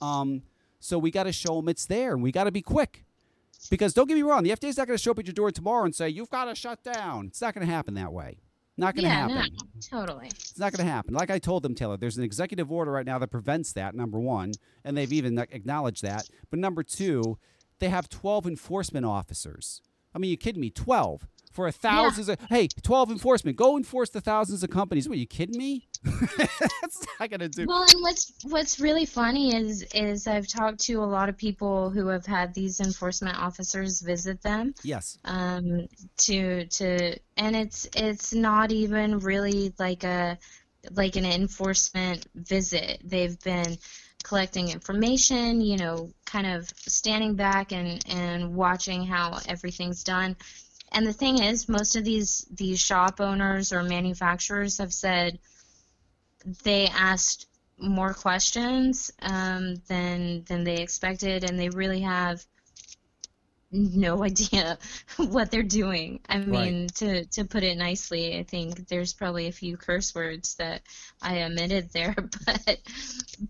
Um, 0.00 0.42
so 0.80 0.98
we 0.98 1.12
got 1.12 1.24
to 1.24 1.32
show 1.32 1.54
them 1.56 1.68
it's 1.68 1.86
there, 1.86 2.12
and 2.12 2.22
we 2.24 2.32
got 2.32 2.44
to 2.44 2.50
be 2.50 2.62
quick. 2.62 3.04
Because 3.70 3.94
don't 3.94 4.08
get 4.08 4.14
me 4.14 4.22
wrong, 4.22 4.42
the 4.42 4.50
FDA 4.50 4.68
is 4.68 4.76
not 4.76 4.86
going 4.86 4.96
to 4.96 5.02
show 5.02 5.12
up 5.12 5.18
at 5.18 5.26
your 5.26 5.32
door 5.32 5.50
tomorrow 5.50 5.84
and 5.84 5.94
say 5.94 6.08
you've 6.08 6.30
got 6.30 6.46
to 6.46 6.54
shut 6.54 6.82
down. 6.82 7.26
It's 7.28 7.40
not 7.40 7.54
going 7.54 7.66
to 7.66 7.72
happen 7.72 7.94
that 7.94 8.12
way. 8.12 8.38
Not 8.76 8.94
going 8.94 9.04
to 9.04 9.10
yeah, 9.10 9.28
happen. 9.28 9.52
no, 9.52 9.98
totally. 10.00 10.26
It's 10.28 10.58
not 10.58 10.72
going 10.72 10.84
to 10.84 10.90
happen. 10.90 11.14
Like 11.14 11.30
I 11.30 11.38
told 11.38 11.62
them, 11.62 11.74
Taylor, 11.74 11.96
there's 11.96 12.16
an 12.16 12.24
executive 12.24 12.72
order 12.72 12.90
right 12.90 13.04
now 13.04 13.18
that 13.18 13.28
prevents 13.28 13.72
that. 13.74 13.94
Number 13.94 14.18
one, 14.18 14.52
and 14.84 14.96
they've 14.96 15.12
even 15.12 15.38
acknowledged 15.38 16.02
that. 16.02 16.28
But 16.50 16.58
number 16.58 16.82
two, 16.82 17.38
they 17.80 17.90
have 17.90 18.08
12 18.08 18.46
enforcement 18.46 19.04
officers. 19.04 19.82
I 20.14 20.18
mean, 20.18 20.30
you 20.30 20.36
kidding 20.36 20.60
me? 20.60 20.70
12 20.70 21.26
for 21.52 21.66
a 21.66 21.72
thousands 21.72 22.28
of 22.28 22.38
hey, 22.48 22.68
12 22.82 23.10
enforcement. 23.12 23.56
Go 23.56 23.76
enforce 23.76 24.10
the 24.10 24.20
thousands 24.20 24.62
of 24.62 24.70
companies. 24.70 25.08
What, 25.08 25.16
are 25.16 25.20
you 25.20 25.26
kidding 25.26 25.58
me? 25.58 25.88
That's 26.04 27.06
not 27.20 27.30
going 27.30 27.40
to 27.40 27.48
do. 27.48 27.66
Well, 27.66 27.82
and 27.82 28.00
what's 28.00 28.32
what's 28.44 28.80
really 28.80 29.06
funny 29.06 29.54
is 29.54 29.82
is 29.94 30.26
I've 30.26 30.48
talked 30.48 30.80
to 30.80 30.94
a 30.94 31.04
lot 31.04 31.28
of 31.28 31.36
people 31.36 31.90
who 31.90 32.08
have 32.08 32.26
had 32.26 32.54
these 32.54 32.80
enforcement 32.80 33.38
officers 33.38 34.00
visit 34.00 34.42
them. 34.42 34.74
Yes. 34.82 35.18
um, 35.24 35.86
to 36.18 36.66
to 36.66 37.18
and 37.36 37.56
it's 37.56 37.88
it's 37.94 38.32
not 38.32 38.72
even 38.72 39.18
really 39.20 39.72
like 39.78 40.04
a 40.04 40.38
like 40.90 41.16
an 41.16 41.24
enforcement 41.24 42.26
visit. 42.34 43.00
They've 43.04 43.38
been 43.40 43.78
collecting 44.22 44.68
information, 44.68 45.60
you 45.60 45.76
know, 45.76 46.10
kind 46.24 46.46
of 46.46 46.68
standing 46.76 47.34
back 47.34 47.72
and 47.72 48.02
and 48.08 48.54
watching 48.54 49.04
how 49.04 49.38
everything's 49.48 50.02
done. 50.02 50.36
And 50.92 51.06
the 51.06 51.12
thing 51.12 51.42
is, 51.42 51.68
most 51.68 51.96
of 51.96 52.04
these 52.04 52.46
these 52.50 52.80
shop 52.80 53.20
owners 53.20 53.72
or 53.72 53.82
manufacturers 53.82 54.78
have 54.78 54.92
said 54.92 55.38
they 56.64 56.86
asked 56.88 57.46
more 57.78 58.14
questions 58.14 59.10
um, 59.22 59.76
than 59.88 60.44
than 60.44 60.64
they 60.64 60.76
expected, 60.82 61.44
and 61.44 61.58
they 61.58 61.70
really 61.70 62.00
have 62.00 62.44
no 63.72 64.22
idea 64.24 64.78
what 65.16 65.50
they're 65.50 65.62
doing. 65.62 66.20
I 66.28 66.38
mean, 66.38 66.88
to 66.96 67.24
to 67.26 67.44
put 67.44 67.62
it 67.64 67.76
nicely, 67.78 68.38
I 68.38 68.42
think 68.44 68.88
there's 68.88 69.14
probably 69.14 69.46
a 69.48 69.52
few 69.52 69.76
curse 69.76 70.14
words 70.14 70.54
that 70.56 70.82
I 71.20 71.42
omitted 71.42 71.90
there, 71.92 72.14
but 72.46 72.78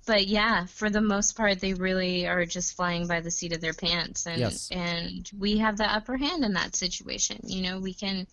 but 0.07 0.27
yeah, 0.27 0.67
for 0.67 0.91
the 0.91 1.01
most 1.01 1.37
part, 1.37 1.61
they 1.61 1.75
really 1.75 2.27
are 2.27 2.45
just 2.47 2.75
flying 2.77 3.07
by 3.07 3.21
the 3.21 3.31
seat 3.31 3.53
of 3.53 3.61
their 3.61 3.75
pants, 3.75 4.27
and 4.27 4.59
Yes. 4.59 4.71
and 4.71 5.29
we 5.39 5.59
have 5.59 5.77
the 5.77 5.93
upper 5.93 6.17
hand 6.17 6.45
in 6.45 6.55
that 6.55 6.77
situation. 6.77 7.41
You 7.45 7.63
know, 7.63 7.81
we 7.81 7.95
can 7.95 8.27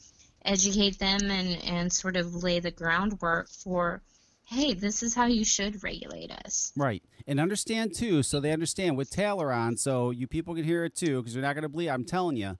educate 0.45 0.99
them 0.99 1.30
and 1.32 1.64
and 1.64 1.94
sort 1.94 2.16
of 2.18 2.44
lay 2.44 2.60
the 2.60 2.72
groundwork 2.72 3.49
for. 3.49 4.02
Hey, 4.49 4.73
this 4.73 5.03
is 5.03 5.13
how 5.13 5.27
you 5.27 5.45
should 5.45 5.84
regulate 5.84 6.31
us. 6.31 6.73
Right. 6.76 7.03
And 7.27 7.39
understand 7.39 7.93
too, 7.93 8.23
so 8.23 8.39
they 8.39 8.51
understand 8.51 8.97
with 8.97 9.11
Taylor 9.11 9.53
on, 9.53 9.77
so 9.77 10.09
you 10.09 10.26
people 10.26 10.55
can 10.55 10.63
hear 10.63 10.84
it 10.85 10.95
too, 10.95 11.21
because 11.21 11.35
you're 11.35 11.43
not 11.43 11.53
going 11.53 11.61
to 11.61 11.69
believe. 11.69 11.91
I'm 11.91 12.03
telling 12.03 12.35
you, 12.35 12.57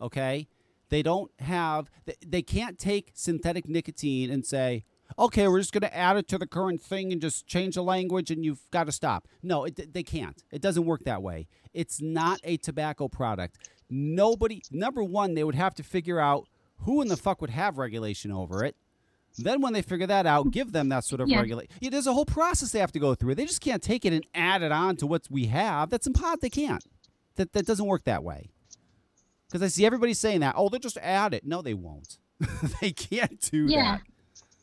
okay? 0.00 0.48
They 0.88 1.04
don't 1.04 1.30
have, 1.38 1.88
they, 2.04 2.16
they 2.26 2.42
can't 2.42 2.80
take 2.80 3.12
synthetic 3.14 3.68
nicotine 3.68 4.28
and 4.28 4.44
say, 4.44 4.84
okay, 5.16 5.46
we're 5.46 5.60
just 5.60 5.72
going 5.72 5.82
to 5.82 5.96
add 5.96 6.16
it 6.16 6.26
to 6.26 6.36
the 6.36 6.48
current 6.48 6.82
thing 6.82 7.12
and 7.12 7.22
just 7.22 7.46
change 7.46 7.76
the 7.76 7.84
language 7.84 8.32
and 8.32 8.44
you've 8.44 8.68
got 8.72 8.86
to 8.86 8.92
stop. 8.92 9.28
No, 9.40 9.66
it, 9.66 9.94
they 9.94 10.02
can't. 10.02 10.42
It 10.50 10.62
doesn't 10.62 10.84
work 10.84 11.04
that 11.04 11.22
way. 11.22 11.46
It's 11.72 12.02
not 12.02 12.40
a 12.42 12.56
tobacco 12.56 13.06
product. 13.06 13.70
Nobody, 13.88 14.62
number 14.72 15.04
one, 15.04 15.34
they 15.34 15.44
would 15.44 15.54
have 15.54 15.76
to 15.76 15.84
figure 15.84 16.18
out 16.18 16.48
who 16.78 17.02
in 17.02 17.06
the 17.06 17.16
fuck 17.16 17.40
would 17.40 17.50
have 17.50 17.78
regulation 17.78 18.32
over 18.32 18.64
it. 18.64 18.74
Then, 19.36 19.60
when 19.60 19.72
they 19.72 19.82
figure 19.82 20.06
that 20.06 20.26
out, 20.26 20.50
give 20.52 20.72
them 20.72 20.88
that 20.90 21.04
sort 21.04 21.20
of 21.20 21.28
Yeah. 21.28 21.38
regulation. 21.40 21.70
Yeah, 21.80 21.90
there's 21.90 22.06
a 22.06 22.12
whole 22.12 22.24
process 22.24 22.70
they 22.72 22.78
have 22.78 22.92
to 22.92 22.98
go 23.00 23.14
through. 23.14 23.34
They 23.34 23.46
just 23.46 23.60
can't 23.60 23.82
take 23.82 24.04
it 24.04 24.12
and 24.12 24.24
add 24.34 24.62
it 24.62 24.70
on 24.72 24.96
to 24.98 25.06
what 25.06 25.26
we 25.30 25.46
have. 25.46 25.90
That's 25.90 26.06
impossible. 26.06 26.38
They 26.42 26.50
can't. 26.50 26.84
That 27.36 27.52
that 27.52 27.66
doesn't 27.66 27.86
work 27.86 28.04
that 28.04 28.22
way. 28.22 28.50
Because 29.48 29.62
I 29.62 29.68
see 29.68 29.84
everybody 29.86 30.14
saying 30.14 30.40
that. 30.40 30.54
Oh, 30.56 30.68
they'll 30.68 30.80
just 30.80 30.98
add 30.98 31.34
it. 31.34 31.44
No, 31.46 31.62
they 31.62 31.74
won't. 31.74 32.18
they 32.80 32.92
can't 32.92 33.40
do 33.50 33.66
Yeah. 33.66 33.98
that. 33.98 34.02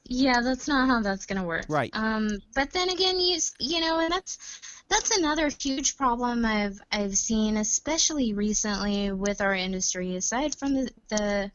Yeah, 0.05 0.41
that's 0.41 0.67
not 0.67 0.87
how 0.89 1.01
that's 1.01 1.25
gonna 1.25 1.43
work. 1.45 1.65
Right. 1.69 1.89
Um, 1.93 2.39
but 2.55 2.71
then 2.71 2.89
again, 2.89 3.19
you 3.19 3.39
you 3.59 3.79
know, 3.81 3.99
and 3.99 4.11
that's 4.11 4.37
that's 4.89 5.15
another 5.17 5.49
huge 5.57 5.95
problem 5.95 6.43
I've 6.45 6.81
I've 6.91 7.17
seen, 7.17 7.55
especially 7.57 8.33
recently 8.33 9.11
with 9.11 9.39
our 9.41 9.53
industry. 9.55 10.15
Aside 10.17 10.55
from 10.55 10.73
the 10.73 10.91
the 11.09 11.51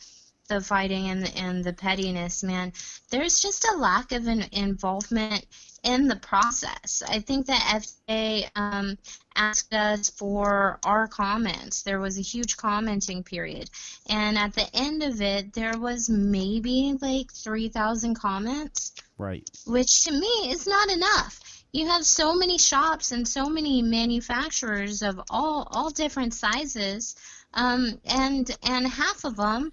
the 0.46 0.60
fighting 0.60 1.08
and 1.08 1.22
the, 1.24 1.36
and 1.36 1.64
the 1.64 1.72
pettiness, 1.72 2.42
man. 2.42 2.72
There's 3.10 3.40
just 3.40 3.64
a 3.64 3.76
lack 3.76 4.12
of 4.12 4.26
an 4.26 4.44
involvement 4.52 5.46
in 5.82 6.08
the 6.08 6.16
process. 6.16 7.02
I 7.08 7.20
think 7.20 7.46
the 7.46 7.52
FDA 7.52 8.48
um, 8.56 8.98
asked 9.36 9.72
us 9.72 10.10
for 10.10 10.78
our 10.84 11.06
comments. 11.06 11.82
There 11.82 12.00
was 12.00 12.18
a 12.18 12.22
huge 12.22 12.56
commenting 12.56 13.22
period, 13.22 13.70
and 14.08 14.36
at 14.36 14.54
the 14.54 14.68
end 14.74 15.02
of 15.02 15.20
it, 15.20 15.52
there 15.52 15.78
was 15.78 16.08
maybe 16.08 16.96
like 17.00 17.32
3,000 17.32 18.14
comments. 18.14 18.92
Right. 19.18 19.48
Which 19.66 20.04
to 20.04 20.12
me 20.12 20.50
is 20.50 20.66
not 20.66 20.90
enough 20.90 21.40
you 21.72 21.86
have 21.88 22.06
so 22.06 22.34
many 22.34 22.56
shops 22.56 23.12
and 23.12 23.28
so 23.28 23.50
many 23.50 23.82
manufacturers 23.82 25.02
of 25.02 25.20
all 25.28 25.68
all 25.70 25.90
different 25.90 26.32
sizes 26.32 27.14
um, 27.52 28.00
and 28.06 28.50
and 28.62 28.86
half 28.86 29.24
of 29.24 29.36
them 29.36 29.72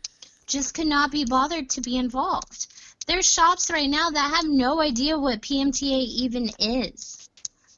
just 0.53 0.73
could 0.73 0.87
not 0.87 1.11
be 1.11 1.25
bothered 1.25 1.69
to 1.71 1.81
be 1.81 1.97
involved. 1.97 2.67
There's 3.07 3.29
shops 3.29 3.69
right 3.69 3.89
now 3.89 4.09
that 4.11 4.35
have 4.35 4.45
no 4.47 4.79
idea 4.79 5.19
what 5.19 5.41
PMTA 5.41 6.05
even 6.23 6.49
is. 6.59 7.29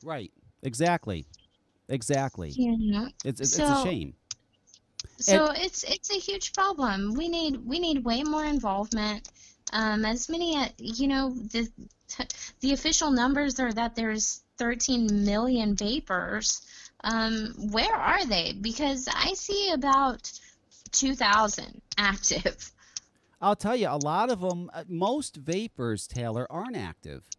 Right. 0.03 0.31
Exactly. 0.61 1.25
Exactly. 1.89 2.49
Yeah. 2.49 3.07
It's 3.23 3.41
it's, 3.41 3.55
So- 3.55 3.63
it's 3.63 3.81
a 3.81 3.83
shame. 3.83 4.13
So 5.17 5.51
it's 5.55 5.83
it's 5.83 6.11
a 6.11 6.19
huge 6.19 6.51
problem. 6.51 7.13
We 7.13 7.29
need 7.29 7.65
we 7.65 7.79
need 7.79 8.03
way 8.03 8.23
more 8.23 8.43
involvement. 8.43 9.29
Um, 9.71 10.03
as 10.05 10.29
many, 10.29 10.57
uh, 10.57 10.67
you 10.77 11.07
know, 11.07 11.29
the 11.29 11.69
the 12.59 12.73
official 12.73 13.11
numbers 13.11 13.59
are 13.59 13.71
that 13.73 13.95
there's 13.95 14.41
13 14.57 15.25
million 15.25 15.75
vapors. 15.75 16.61
Um, 17.03 17.53
where 17.71 17.95
are 17.95 18.25
they? 18.25 18.53
Because 18.59 19.07
I 19.07 19.33
see 19.33 19.71
about 19.71 20.31
2,000 20.91 21.81
active. 21.97 22.71
I'll 23.41 23.55
tell 23.55 23.75
you, 23.75 23.87
a 23.89 23.97
lot 23.97 24.29
of 24.31 24.41
them, 24.41 24.69
uh, 24.73 24.83
most 24.87 25.35
vapors, 25.35 26.07
Taylor, 26.07 26.47
aren't 26.49 26.77
active. 26.77 27.29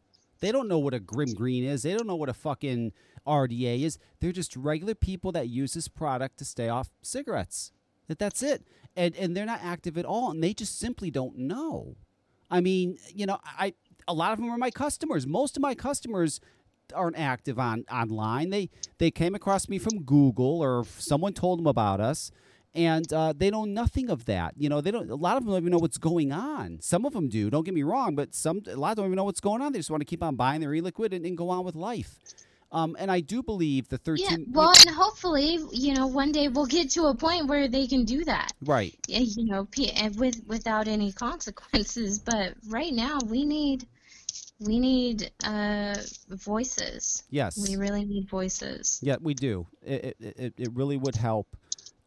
They 0.41 0.53
don't 0.53 0.69
know 0.69 0.79
what 0.79 0.95
a 0.95 1.01
Grimm 1.01 1.33
Green 1.33 1.65
is. 1.65 1.83
They 1.83 1.95
don't 1.95 2.07
know 2.07 2.17
what 2.17 2.29
a 2.29 2.35
fucking 2.35 2.93
RDA 3.27 3.83
is. 3.83 3.99
They're 4.21 4.33
just 4.33 4.55
regular 4.57 4.95
people 4.95 5.33
that 5.33 5.49
use 5.49 5.73
this 5.73 5.89
product 5.89 6.39
to 6.39 6.45
stay 6.45 6.69
off 6.69 6.91
cigarettes. 7.03 7.73
That 8.09 8.19
that's 8.19 8.43
it. 8.43 8.63
And 8.95 9.17
and 9.17 9.37
they're 9.37 9.47
not 9.47 9.61
active 9.63 9.99
at 9.99 10.05
all, 10.05 10.31
and 10.31 10.43
they 10.43 10.55
just 10.55 10.79
simply 10.79 11.11
don't 11.11 11.37
know. 11.39 11.97
I 12.51 12.61
mean, 12.61 12.99
you 13.13 13.27
know, 13.27 13.39
I 13.45 13.75
a 14.07 14.15
lot 14.15 14.33
of 14.33 14.39
them 14.39 14.51
are 14.51 14.59
my 14.59 14.71
customers. 14.71 15.27
Most 15.27 15.57
of 15.57 15.63
my 15.63 15.75
customers 15.75 16.41
aren't 16.95 17.19
active 17.19 17.59
on 17.59 17.85
online. 17.91 18.51
They 18.51 18.71
they 18.99 19.11
came 19.11 19.35
across 19.35 19.69
me 19.69 19.79
from 19.79 20.03
Google 20.03 20.63
or 20.63 20.85
someone 20.99 21.33
told 21.33 21.59
them 21.59 21.67
about 21.67 22.01
us, 22.01 22.31
and 22.77 23.11
uh, 23.13 23.33
they 23.37 23.51
know 23.51 23.65
nothing 23.65 24.11
of 24.11 24.27
that. 24.27 24.55
You 24.57 24.69
know, 24.69 24.81
they 24.81 24.91
don't. 24.91 25.11
A 25.11 25.15
lot 25.15 25.37
of 25.37 25.45
them 25.45 25.53
don't 25.53 25.63
even 25.63 25.73
know 25.73 25.79
what's 25.79 25.99
going 25.99 26.31
on. 26.31 26.79
Some 26.81 27.05
of 27.05 27.13
them 27.15 27.29
do. 27.29 27.51
Don't 27.51 27.65
get 27.65 27.75
me 27.75 27.83
wrong, 27.83 28.15
but 28.15 28.35
some 28.35 28.61
a 28.69 28.77
lot 28.77 28.97
don't 28.97 29.07
even 29.07 29.17
know 29.17 29.25
what's 29.25 29.41
going 29.41 29.63
on. 29.63 29.73
They 29.73 29.79
just 29.79 29.91
want 29.91 30.03
to 30.03 30.05
keep 30.05 30.23
on 30.23 30.37
buying 30.37 30.61
their 30.61 30.73
e-liquid 30.75 31.13
and, 31.13 31.25
and 31.25 31.37
go 31.37 31.49
on 31.51 31.65
with 31.65 31.75
life. 31.75 32.21
Um, 32.73 32.97
and 32.99 33.11
I 33.11 33.21
do 33.21 33.43
believe 33.43 33.89
the 33.89 33.97
Yeah, 33.97 34.05
thirteen. 34.05 34.47
well, 34.51 34.73
and 34.81 34.91
hopefully, 34.91 35.59
you 35.73 35.95
know, 35.95 36.07
one 36.09 36.33
day 36.33 36.49
we'll 36.49 36.67
get 36.67 36.91
to 36.91 37.07
a 37.07 37.15
point 37.15 37.47
where 37.47 37.69
they 37.69 37.87
can 37.87 38.05
do 38.05 38.25
that. 38.25 38.53
right. 38.65 38.95
Yeah, 39.09 39.21
you 39.21 39.47
know, 39.47 39.67
with 40.17 40.43
without 40.47 40.89
any 40.89 41.13
consequences. 41.13 42.19
But 42.19 42.55
right 42.69 42.93
now, 42.93 43.19
we 43.27 43.45
need 43.45 43.87
we 44.61 44.79
need 44.79 45.31
uh, 45.45 45.97
voices. 46.31 47.25
Yes. 47.31 47.57
We 47.69 47.77
really 47.77 48.05
need 48.05 48.29
voices. 48.29 48.99
Yeah, 49.03 49.17
we 49.21 49.35
do. 49.35 49.67
It, 49.83 50.17
it, 50.21 50.55
it 50.59 50.71
really 50.75 50.97
would 50.97 51.17
help. 51.17 51.47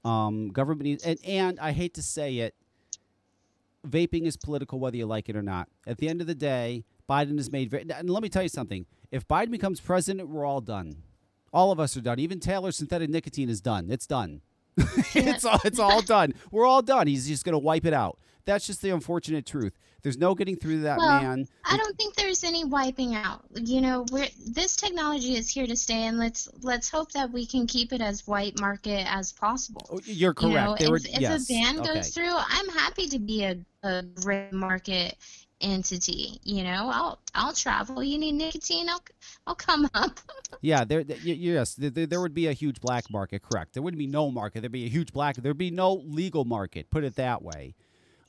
Um, 0.05 0.49
government 0.49 0.83
needs, 0.83 1.03
and, 1.03 1.19
and 1.25 1.59
I 1.59 1.71
hate 1.71 1.93
to 1.95 2.01
say 2.01 2.37
it, 2.37 2.55
vaping 3.87 4.25
is 4.25 4.37
political 4.37 4.79
whether 4.79 4.97
you 4.97 5.05
like 5.05 5.29
it 5.29 5.35
or 5.35 5.41
not. 5.41 5.67
At 5.85 5.97
the 5.97 6.07
end 6.07 6.21
of 6.21 6.27
the 6.27 6.35
day, 6.35 6.85
Biden 7.09 7.37
has 7.37 7.51
made. 7.51 7.73
And 7.73 8.09
let 8.09 8.23
me 8.23 8.29
tell 8.29 8.43
you 8.43 8.49
something: 8.49 8.85
if 9.11 9.27
Biden 9.27 9.51
becomes 9.51 9.79
president, 9.79 10.29
we're 10.29 10.45
all 10.45 10.61
done. 10.61 11.03
All 11.51 11.71
of 11.71 11.79
us 11.79 11.97
are 11.97 12.01
done. 12.01 12.19
Even 12.19 12.39
Taylor 12.39 12.71
synthetic 12.71 13.09
nicotine 13.09 13.49
is 13.49 13.59
done. 13.59 13.89
It's 13.89 14.05
done. 14.05 14.41
it's 15.15 15.43
all, 15.43 15.59
it's 15.65 15.79
all 15.79 16.01
done. 16.01 16.33
We're 16.51 16.65
all 16.65 16.81
done. 16.81 17.07
He's 17.07 17.27
just 17.27 17.43
going 17.43 17.53
to 17.53 17.59
wipe 17.59 17.85
it 17.85 17.93
out. 17.93 18.19
That's 18.45 18.65
just 18.67 18.81
the 18.81 18.89
unfortunate 18.91 19.45
truth. 19.45 19.73
There's 20.01 20.17
no 20.17 20.33
getting 20.33 20.55
through 20.55 20.81
that 20.81 20.97
Well, 20.97 21.21
man. 21.21 21.47
I 21.65 21.75
don't 21.77 21.95
think 21.97 22.15
there's 22.15 22.43
any 22.43 22.63
wiping 22.63 23.15
out. 23.15 23.43
You 23.53 23.81
know, 23.81 24.05
we're, 24.11 24.29
this 24.47 24.75
technology 24.77 25.35
is 25.35 25.49
here 25.49 25.67
to 25.67 25.75
stay, 25.75 26.03
and 26.03 26.17
let's 26.17 26.47
let's 26.61 26.89
hope 26.89 27.11
that 27.11 27.31
we 27.31 27.45
can 27.45 27.67
keep 27.67 27.91
it 27.91 28.01
as 28.01 28.25
white 28.25 28.59
market 28.59 29.05
as 29.13 29.33
possible. 29.33 29.85
Oh, 29.91 29.99
You're 30.05 30.33
correct. 30.33 30.53
You 30.53 30.59
know, 30.61 30.75
There 30.77 30.95
if, 30.95 31.03
were- 31.03 31.15
if 31.15 31.19
yes. 31.21 31.49
a 31.49 31.53
ban 31.53 31.79
okay. 31.81 31.93
goes 31.95 32.09
through, 32.09 32.33
I'm 32.33 32.69
happy 32.69 33.07
to 33.09 33.19
be 33.19 33.43
a, 33.43 33.57
a 33.83 34.03
gray 34.03 34.47
market 34.51 35.15
entity. 35.61 36.39
You 36.43 36.63
know, 36.63 36.89
I'll 36.93 37.19
I'll 37.35 37.53
travel. 37.53 38.01
You 38.03 38.17
need 38.17 38.33
nicotine? 38.33 38.89
I'll 38.89 39.03
I'll 39.47 39.55
come 39.55 39.89
up. 39.93 40.19
Yeah, 40.61 40.83
there. 40.83 41.03
th- 41.05 41.21
Yes, 41.23 41.75
there 41.77 42.19
would 42.19 42.33
be 42.33 42.47
a 42.47 42.53
huge 42.53 42.81
black 42.81 43.09
market. 43.09 43.41
Correct. 43.43 43.73
There 43.73 43.81
wouldn't 43.83 43.99
be 43.99 44.07
no 44.07 44.29
market. 44.29 44.59
There'd 44.61 44.71
be 44.73 44.83
a 44.85 44.89
huge 44.89 45.13
black. 45.13 45.35
There'd 45.37 45.57
be 45.57 45.71
no 45.71 45.93
legal 45.93 46.43
market. 46.43 46.89
Put 46.89 47.03
it 47.05 47.15
that 47.15 47.41
way. 47.41 47.75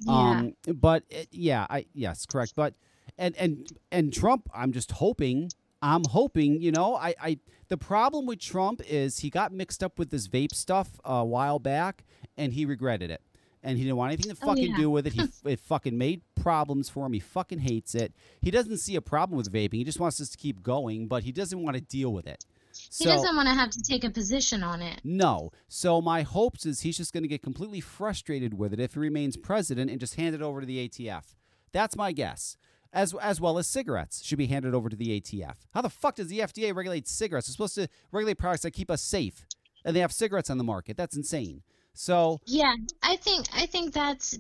Yeah. 0.00 0.12
Um, 0.12 0.54
but 0.74 1.04
it, 1.10 1.28
yeah, 1.30 1.66
I 1.70 1.86
yes, 1.94 2.26
correct. 2.26 2.54
But 2.56 2.74
and 3.18 3.36
and 3.36 3.66
and 3.92 4.12
Trump, 4.12 4.48
I'm 4.54 4.72
just 4.72 4.92
hoping. 4.92 5.50
I'm 5.82 6.04
hoping. 6.04 6.60
You 6.60 6.72
know, 6.72 6.94
I 6.96 7.14
I 7.20 7.38
the 7.68 7.76
problem 7.76 8.26
with 8.26 8.40
Trump 8.40 8.82
is 8.88 9.20
he 9.20 9.30
got 9.30 9.52
mixed 9.52 9.82
up 9.82 9.98
with 9.98 10.10
this 10.10 10.28
vape 10.28 10.54
stuff 10.54 11.00
a 11.04 11.24
while 11.24 11.58
back, 11.58 12.04
and 12.36 12.52
he 12.52 12.64
regretted 12.64 13.10
it. 13.10 13.22
And 13.62 13.76
he 13.76 13.84
didn't 13.84 13.98
want 13.98 14.12
anything 14.12 14.34
to 14.34 14.38
Oh, 14.42 14.46
fucking 14.46 14.70
yeah. 14.70 14.76
do 14.78 14.90
with 14.90 15.06
it. 15.06 15.12
He 15.12 15.22
it 15.44 15.60
fucking 15.60 15.96
made 15.98 16.22
problems 16.34 16.88
for 16.88 17.04
him. 17.06 17.12
He 17.12 17.20
fucking 17.20 17.58
hates 17.58 17.94
it. 17.94 18.14
He 18.40 18.50
doesn't 18.50 18.78
see 18.78 18.96
a 18.96 19.02
problem 19.02 19.36
with 19.36 19.52
vaping. 19.52 19.74
He 19.74 19.84
just 19.84 20.00
wants 20.00 20.18
us 20.20 20.30
to 20.30 20.38
keep 20.38 20.62
going, 20.62 21.08
but 21.08 21.24
he 21.24 21.32
doesn't 21.32 21.62
want 21.62 21.76
to 21.76 21.82
deal 21.82 22.10
with 22.12 22.26
it. 22.26 22.44
He 22.74 23.04
So- 23.04 23.10
doesn't 23.10 23.36
want 23.36 23.48
to 23.48 23.54
have 23.54 23.70
to 23.70 23.80
take 23.82 24.04
a 24.04 24.10
position 24.10 24.62
on 24.62 24.82
it. 24.82 25.00
no. 25.04 25.50
So 25.68 26.00
my 26.00 26.22
hopes 26.22 26.66
is 26.66 26.80
he's 26.80 26.96
just 26.96 27.12
going 27.12 27.22
to 27.24 27.28
get 27.28 27.42
completely 27.42 27.80
frustrated 27.80 28.54
with 28.54 28.72
it 28.72 28.80
if 28.80 28.94
he 28.94 29.00
remains 29.00 29.36
president 29.36 29.90
and 29.90 30.00
just 30.00 30.14
hand 30.16 30.34
it 30.34 30.42
over 30.42 30.60
to 30.60 30.66
the 30.66 30.78
ATF. 30.88 31.34
That's 31.72 31.96
my 31.96 32.12
guess. 32.12 32.56
As 32.92 33.14
as 33.22 33.40
well 33.40 33.56
as 33.58 33.68
cigarettes 33.68 34.20
should 34.24 34.38
be 34.38 34.46
handed 34.48 34.74
over 34.74 34.88
to 34.88 34.96
the 34.96 35.20
ATF. 35.20 35.54
How 35.72 35.80
the 35.80 35.88
fuck 35.90 36.16
does 36.16 36.26
the 36.26 36.40
FDA 36.40 36.74
regulate 36.74 37.06
cigarettes? 37.06 37.46
They're 37.46 37.52
supposed 37.52 37.76
to 37.76 37.88
regulate 38.10 38.34
products 38.38 38.62
that 38.62 38.72
keep 38.72 38.90
us 38.90 39.00
safe, 39.00 39.46
and 39.84 39.94
they 39.94 40.00
have 40.00 40.12
cigarettes 40.12 40.50
on 40.50 40.58
the 40.58 40.64
market. 40.64 40.96
That's 40.96 41.16
insane. 41.16 41.62
So 41.94 42.40
Yeah, 42.46 42.74
I 43.02 43.14
think 43.16 43.46
I 43.54 43.66
think 43.66 43.92
that's 43.94 44.36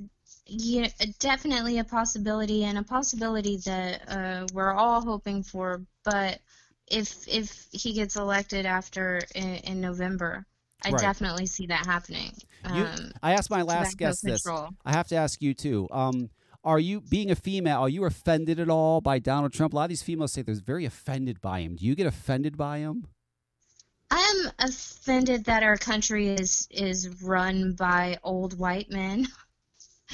yeah, 0.46 0.88
definitely 1.20 1.78
a 1.78 1.84
possibility 1.84 2.64
and 2.64 2.76
a 2.76 2.82
possibility 2.82 3.58
that 3.58 4.08
uh, 4.08 4.46
we're 4.52 4.72
all 4.72 5.00
hoping 5.00 5.44
for. 5.44 5.82
But 6.02 6.40
if 6.90 7.26
if 7.28 7.66
he 7.72 7.92
gets 7.92 8.16
elected 8.16 8.66
after 8.66 9.20
in, 9.34 9.54
in 9.56 9.80
November, 9.80 10.44
I 10.84 10.90
Right. 10.90 11.00
definitely 11.00 11.46
see 11.46 11.66
that 11.66 11.86
happening. 11.86 12.32
You- 12.74 12.84
Um, 12.84 13.12
I 13.22 13.32
asked 13.34 13.50
my 13.50 13.62
last 13.62 13.96
guest 13.96 14.22
this. 14.22 14.46
I 14.46 14.92
have 14.92 15.08
to 15.08 15.16
ask 15.16 15.40
you 15.42 15.54
too. 15.54 15.88
Um, 15.90 16.30
are 16.64 16.78
you 16.78 17.00
being 17.00 17.30
a 17.30 17.34
female? 17.36 17.80
Are 17.80 17.88
you 17.88 18.04
offended 18.04 18.60
at 18.60 18.68
all 18.68 19.00
by 19.00 19.18
Donald 19.18 19.52
Trump? 19.52 19.72
A 19.72 19.76
lot 19.76 19.84
of 19.84 19.88
these 19.90 20.02
females 20.02 20.32
say 20.32 20.42
they're 20.42 20.54
very 20.56 20.84
offended 20.84 21.40
by 21.40 21.60
him. 21.60 21.76
Do 21.76 21.86
you 21.86 21.94
get 21.94 22.06
offended 22.06 22.56
by 22.58 22.78
him? 22.78 23.06
I'm 24.10 24.50
offended 24.58 25.44
that 25.44 25.62
our 25.62 25.76
country 25.76 26.28
is 26.28 26.66
is 26.70 27.08
run 27.22 27.72
by 27.74 28.18
old 28.24 28.58
white 28.58 28.90
men 28.90 29.26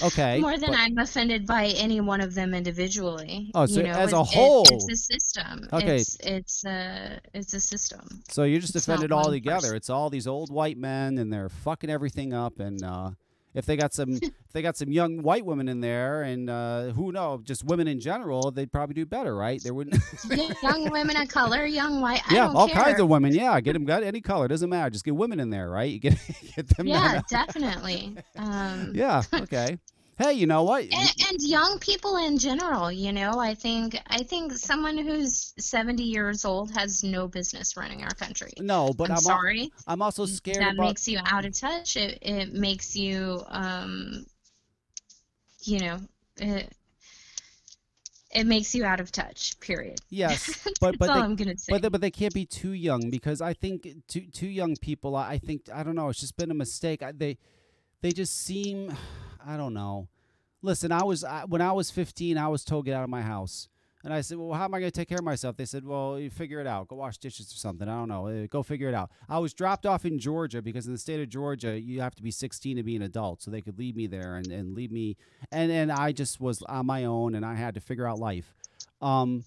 Okay. 0.03 0.41
more 0.41 0.59
than 0.59 0.71
but- 0.71 0.79
I'm 0.79 0.99
offended 0.99 1.47
by 1.47 1.67
any 1.77 2.01
one 2.01 2.21
of 2.21 2.35
them 2.35 2.53
individually. 2.55 3.51
Oh, 3.55 3.67
so 3.67 3.81
you 3.81 3.87
know, 3.87 3.93
as 3.93 4.13
a 4.13 4.17
it's- 4.17 4.33
it- 4.33 4.37
whole- 4.37 4.65
it's 4.71 4.93
a 4.93 4.97
system. 4.97 5.69
Okay. 5.73 5.97
It's 5.97 6.17
it's 6.21 6.65
a 6.67 7.21
it's 7.35 7.55
a 7.55 7.61
system. 7.61 8.23
So 8.29 8.45
you're 8.45 8.61
just 8.61 8.77
It's 8.77 8.87
offended 8.87 9.13
all 9.13 9.31
together. 9.31 9.61
person. 9.61 9.77
It's 9.77 9.91
all 9.91 10.11
these 10.11 10.27
old 10.27 10.51
white 10.51 10.77
men, 10.79 11.19
and 11.19 11.33
they're 11.33 11.49
fucking 11.49 11.91
everything 11.91 12.33
up. 12.35 12.61
And 12.61 12.83
uh, 12.83 13.11
if 13.57 13.67
they 13.67 13.77
got 13.77 13.95
some, 13.95 14.13
if 14.23 14.53
they 14.53 14.63
got 14.63 14.77
some 14.77 14.93
young 14.93 15.23
white 15.23 15.45
women 15.45 15.69
in 15.69 15.81
there, 15.81 16.23
and 16.23 16.49
uh, 16.49 16.91
who 16.91 17.11
know, 17.11 17.41
just 17.43 17.65
women 17.65 17.89
in 17.89 17.99
general, 17.99 18.51
they'd 18.51 18.71
probably 18.71 18.95
do 18.95 19.07
better, 19.07 19.35
right? 19.35 19.61
there 19.63 19.75
wouldn't. 19.75 19.97
young 20.63 20.91
women 20.91 21.17
of 21.17 21.29
color, 21.29 21.65
young 21.65 22.01
white. 22.01 22.21
I 22.31 22.35
yeah, 22.35 22.49
all 22.49 22.69
care. 22.69 22.83
kinds 22.83 23.01
of 23.01 23.09
women. 23.09 23.35
Yeah, 23.35 23.59
get 23.61 23.73
them 23.73 23.85
got 23.85 24.03
any 24.03 24.21
color, 24.21 24.47
doesn't 24.47 24.69
matter. 24.69 24.91
Just 24.91 25.05
get 25.05 25.17
women 25.17 25.41
in 25.41 25.51
there, 25.51 25.71
right? 25.71 25.91
You 25.91 25.99
get 25.99 26.19
get 26.57 26.69
them. 26.77 26.87
Yeah, 26.87 27.15
down. 27.15 27.25
definitely. 27.31 28.17
Um, 28.37 28.93
yeah. 28.95 29.23
Okay. 29.47 29.79
Hey, 30.19 30.33
you 30.33 30.47
know 30.47 30.63
what? 30.63 30.83
and, 30.85 30.93
and 31.29 31.43
young 31.43 31.79
people 31.79 32.17
in 32.17 32.39
general, 32.39 32.91
you 32.91 33.13
know, 33.13 33.39
I 33.39 33.55
think 33.55 34.01
I 34.07 34.23
think 34.23 34.53
someone 34.53 34.97
who's 34.97 35.53
70 35.59 36.03
years 36.03 36.45
old 36.47 36.71
has 36.75 37.05
no 37.05 37.29
business 37.29 37.77
running 37.77 38.03
our 38.03 38.15
country. 38.15 38.53
no, 38.59 38.93
but 38.97 39.11
I'm, 39.11 39.13
I'm 39.13 39.17
al- 39.17 39.21
sorry. 39.21 39.71
I'm 39.87 40.01
also 40.01 40.25
scared 40.25 40.63
that 40.63 40.75
about. 40.75 40.87
makes 40.87 41.07
you 41.07 41.19
out 41.27 41.45
of 41.45 41.59
touch. 41.59 41.97
It 41.97 42.19
it 42.23 42.55
makes 42.55 42.97
you 42.97 43.43
um, 43.49 44.25
you 45.67 45.81
know, 45.81 45.99
it, 46.39 46.73
it 48.35 48.45
makes 48.47 48.75
you 48.75 48.85
out 48.85 49.01
of 49.01 49.13
touch. 49.13 49.59
Period. 49.61 50.01
Yes, 50.09 50.63
but 50.81 50.81
That's 50.81 50.97
but 50.99 51.09
all 51.11 51.17
they, 51.17 51.21
I'm 51.23 51.37
gonna 51.37 51.59
say. 51.59 51.73
But 51.73 51.83
they, 51.83 51.89
but 51.89 52.01
they 52.01 52.11
can't 52.11 52.35
be 52.35 52.47
too 52.47 52.73
young 52.73 53.11
because 53.11 53.41
I 53.41 53.53
think 53.53 53.87
too 54.09 54.27
too 54.33 54.49
young 54.49 54.77
people. 54.77 55.15
I, 55.15 55.33
I 55.33 55.39
think 55.39 55.69
I 55.73 55.83
don't 55.83 55.95
know. 55.95 56.09
It's 56.09 56.21
just 56.21 56.37
been 56.37 56.51
a 56.51 56.55
mistake. 56.55 57.03
I, 57.03 57.13
they 57.13 57.39
they 58.01 58.13
just 58.13 58.45
seem 58.45 58.97
I 59.47 59.57
don't 59.57 59.75
know. 59.75 60.09
listen, 60.63 60.91
I 60.93 61.05
was 61.05 61.23
I, 61.25 61.45
when 61.45 61.61
I 61.63 61.73
was 61.73 61.91
15, 61.91 62.37
I 62.39 62.49
was 62.49 62.65
told 62.65 62.85
get 62.87 62.95
out 62.95 63.05
of 63.05 63.11
my 63.11 63.23
house. 63.23 63.69
And 64.05 64.15
I 64.15 64.21
said, 64.21 64.39
"Well, 64.39 64.57
how 64.57 64.67
am 64.67 64.75
I 64.75 64.79
going 64.79 64.93
to 64.93 64.97
take 64.97 65.09
care 65.09 65.19
of 65.19 65.25
myself?" 65.25 65.57
They 65.57 65.65
said, 65.65 65.85
"Well, 65.85 66.17
you 66.21 66.31
figure 66.31 66.61
it 66.61 66.67
out. 66.67 66.87
Go 66.87 66.95
wash 66.97 67.19
dishes 67.19 67.51
or 67.53 67.57
something. 67.57 67.89
I 67.89 67.97
don't 67.99 68.09
know. 68.09 68.29
Uh, 68.29 68.47
Go 68.47 68.63
figure 68.63 68.89
it 68.89 68.95
out." 68.95 69.11
I 69.29 69.41
was 69.41 69.53
dropped 69.53 69.85
off 69.85 70.05
in 70.05 70.21
Georgia 70.21 70.63
because 70.63 70.87
in 70.87 70.93
the 70.93 70.99
state 70.99 71.21
of 71.21 71.29
Georgia, 71.29 71.81
you 71.81 72.01
have 72.03 72.15
to 72.17 72.23
be 72.23 72.31
16 72.31 72.77
to 72.77 72.85
be 72.85 72.95
an 72.95 73.03
adult, 73.03 73.43
so 73.43 73.51
they 73.51 73.63
could 73.63 73.79
leave 73.81 73.97
me 73.97 74.07
there 74.07 74.37
and, 74.37 74.47
and 74.53 74.75
leave 74.75 74.93
me. 74.93 75.17
And 75.51 75.73
and 75.73 75.91
I 75.91 76.13
just 76.13 76.41
was 76.41 76.63
on 76.63 76.87
my 76.87 77.05
own, 77.05 77.35
and 77.35 77.45
I 77.45 77.55
had 77.57 77.75
to 77.75 77.81
figure 77.81 78.07
out 78.07 78.21
life. 78.21 78.55
Um, 79.01 79.45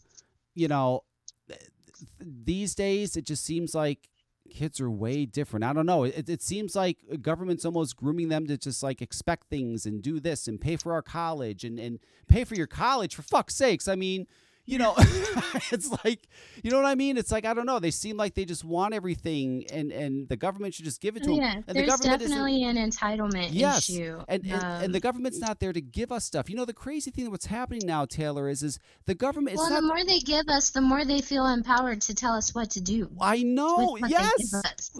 you 0.55 0.67
know, 0.67 1.03
th- 1.47 1.59
th- 1.59 2.31
these 2.43 2.75
days 2.75 3.15
it 3.15 3.25
just 3.25 3.45
seems 3.45 3.73
like 3.73 4.09
kids 4.49 4.81
are 4.81 4.89
way 4.89 5.25
different. 5.25 5.63
I 5.63 5.73
don't 5.73 5.85
know. 5.85 6.03
It, 6.03 6.29
it 6.29 6.41
seems 6.41 6.75
like 6.75 6.97
government's 7.21 7.65
almost 7.65 7.95
grooming 7.95 8.29
them 8.29 8.47
to 8.47 8.57
just 8.57 8.83
like 8.83 9.01
expect 9.01 9.49
things 9.49 9.85
and 9.85 10.01
do 10.01 10.19
this 10.19 10.47
and 10.47 10.59
pay 10.59 10.75
for 10.75 10.93
our 10.93 11.01
college 11.01 11.63
and, 11.63 11.79
and 11.79 11.99
pay 12.27 12.43
for 12.43 12.55
your 12.55 12.67
college 12.67 13.15
for 13.15 13.21
fuck's 13.21 13.55
sakes. 13.55 13.87
I 13.87 13.95
mean, 13.95 14.27
you 14.69 14.77
know, 14.77 14.93
it's 15.71 15.89
like, 16.05 16.27
you 16.63 16.71
know 16.71 16.77
what 16.77 16.85
I 16.85 16.95
mean? 16.95 17.17
It's 17.17 17.31
like, 17.31 17.45
I 17.45 17.53
don't 17.53 17.65
know. 17.65 17.79
They 17.79 17.91
seem 17.91 18.17
like 18.17 18.35
they 18.35 18.45
just 18.45 18.63
want 18.63 18.93
everything 18.93 19.65
and, 19.71 19.91
and 19.91 20.29
the 20.29 20.35
government 20.37 20.73
should 20.75 20.85
just 20.85 21.01
give 21.01 21.15
it 21.15 21.23
to 21.23 21.29
them. 21.29 21.37
Yeah, 21.37 21.53
and 21.55 21.65
the 21.65 21.73
there's 21.73 21.87
government 21.89 22.21
isn't- 22.21 22.37
definitely 22.37 22.63
an 22.63 22.77
entitlement 22.77 23.49
Yes, 23.51 23.89
issue. 23.89 24.19
and, 24.27 24.43
and, 24.45 24.63
and 24.83 24.93
the 24.93 24.97
Um, 24.99 25.01
government's 25.01 25.39
not 25.39 25.59
there 25.59 25.73
to 25.73 25.81
give 25.81 26.11
us 26.11 26.25
stuff. 26.25 26.49
You 26.49 26.55
know, 26.55 26.65
the 26.65 26.73
crazy 26.73 27.09
thing 27.11 27.29
what's 27.31 27.47
happening 27.47 27.81
now, 27.85 28.05
Taylor, 28.05 28.47
is 28.49 28.63
is 28.63 28.79
the 29.05 29.15
government. 29.15 29.53
It's 29.55 29.61
well, 29.61 29.69
not 29.71 29.81
the 29.81 29.87
more 29.87 30.05
they 30.05 30.19
give 30.19 30.47
us, 30.49 30.69
the 30.69 30.81
more 30.81 31.03
they 31.05 31.21
feel 31.21 31.45
empowered 31.47 32.01
to 32.01 32.13
tell 32.13 32.33
us 32.33 32.53
what 32.53 32.69
to 32.71 32.81
do. 32.81 33.09
I 33.19 33.41
know. 33.43 33.75
what 33.75 34.01
they 34.01 34.09
give 34.09 34.19
Yes. 34.19 34.53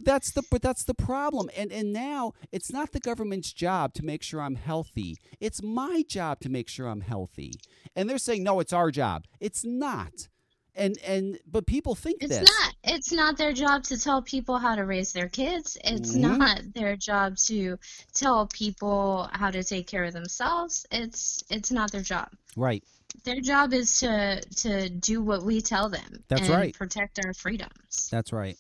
That's 0.03 0.31
the 0.31 0.43
but 0.49 0.61
that's 0.61 0.83
the 0.83 0.93
problem. 0.93 1.49
And 1.55 1.71
and 1.71 1.93
now 1.93 2.33
it's 2.51 2.71
not 2.71 2.91
the 2.91 2.99
government's 2.99 3.53
job 3.53 3.93
to 3.95 4.03
make 4.03 4.23
sure 4.23 4.41
I'm 4.41 4.55
healthy. 4.55 5.17
It's 5.39 5.61
my 5.61 6.03
job 6.07 6.39
to 6.41 6.49
make 6.49 6.67
sure 6.69 6.87
I'm 6.87 7.01
healthy. 7.01 7.53
And 7.95 8.09
they're 8.09 8.17
saying 8.17 8.43
no, 8.43 8.59
it's 8.59 8.73
our 8.73 8.91
job. 8.91 9.25
It's 9.39 9.59
not. 9.64 10.27
And 10.76 10.98
and 10.99 11.40
but 11.45 11.65
people 11.65 11.95
think 11.95 12.22
It's 12.23 12.38
this. 12.40 12.48
not. 12.49 12.73
It's 12.84 13.11
not 13.11 13.38
their 13.38 13.52
job 13.53 13.84
to 13.86 13.98
tell 13.99 14.22
people 14.22 14.57
how 14.60 14.76
to 14.76 14.86
raise 14.86 15.11
their 15.11 15.27
kids. 15.27 15.77
It's 15.84 16.14
Mhm. 16.14 16.38
not 16.38 16.73
their 16.73 16.95
job 16.95 17.38
to 17.48 17.77
tell 18.14 18.48
people 18.48 19.27
how 19.34 19.52
to 19.52 19.64
take 19.64 19.88
care 19.88 20.06
of 20.06 20.14
themselves. 20.14 20.86
It's 20.91 21.44
it's 21.49 21.72
not 21.72 21.91
their 21.91 22.02
job. 22.03 22.30
Right. 22.56 22.84
Their 23.26 23.41
job 23.41 23.73
is 23.73 23.99
to 23.99 24.41
to 24.57 24.90
do 24.90 25.22
what 25.22 25.44
we 25.44 25.60
tell 25.61 25.90
them 25.90 26.23
That's 26.30 26.41
and 26.44 26.49
right. 26.52 26.73
protect 26.73 27.19
our 27.26 27.34
freedoms. 27.34 28.07
That's 28.11 28.31
right. 28.31 28.57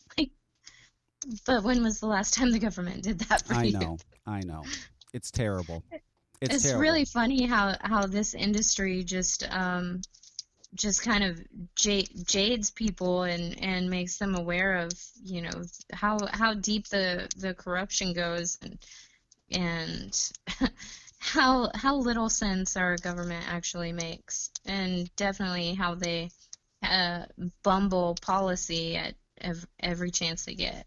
But 1.45 1.63
when 1.63 1.83
was 1.83 1.99
the 1.99 2.07
last 2.07 2.33
time 2.33 2.51
the 2.51 2.59
government 2.59 3.03
did 3.03 3.19
that 3.19 3.45
for 3.45 3.53
I 3.53 3.63
you? 3.63 3.77
I 3.77 3.81
know. 3.81 3.97
I 4.25 4.39
know. 4.41 4.63
It's 5.13 5.31
terrible. 5.31 5.83
It's, 6.41 6.55
It's, 6.55 6.63
terrible. 6.63 6.81
really 6.81 7.05
funny 7.05 7.45
how 7.45 7.75
how 7.81 8.07
this 8.07 8.33
industry 8.33 9.03
just 9.03 9.43
um 9.49 10.01
just 10.75 11.01
kind 11.03 11.23
of 11.23 11.39
j- 11.75 12.07
jades 12.25 12.69
people 12.71 13.23
and 13.23 13.61
and 13.63 13.89
makes 13.89 14.17
them 14.17 14.35
aware 14.35 14.77
of 14.77 14.91
you 15.23 15.41
know 15.41 15.63
how 15.91 16.17
how 16.31 16.53
deep 16.53 16.87
the 16.89 17.27
the 17.37 17.53
corruption 17.53 18.13
goes 18.13 18.57
and 18.61 18.77
and 19.51 20.31
how 21.19 21.69
how 21.73 21.95
little 21.95 22.29
sense 22.29 22.77
our 22.77 22.97
government 22.97 23.45
actually 23.49 23.91
makes 23.91 24.51
and 24.65 25.13
definitely 25.15 25.73
how 25.73 25.95
they 25.95 26.29
uh, 26.83 27.25
bumble 27.63 28.15
policy 28.21 28.95
at 28.95 29.15
ev- 29.41 29.67
every 29.81 30.11
chance 30.11 30.45
they 30.45 30.53
get. 30.55 30.85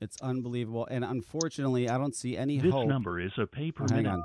It's 0.00 0.20
unbelievable. 0.20 0.86
And 0.90 1.04
unfortunately, 1.04 1.88
I 1.88 1.96
don't 1.96 2.14
see 2.14 2.36
any 2.36 2.58
This 2.58 2.72
hope. 2.72 2.88
number 2.88 3.20
is 3.20 3.30
a 3.38 3.46
pay 3.46 3.70
per 3.70 3.84
Oh, 3.84 3.94
hang 3.94 4.02
minute. 4.02 4.14
on. 4.14 4.22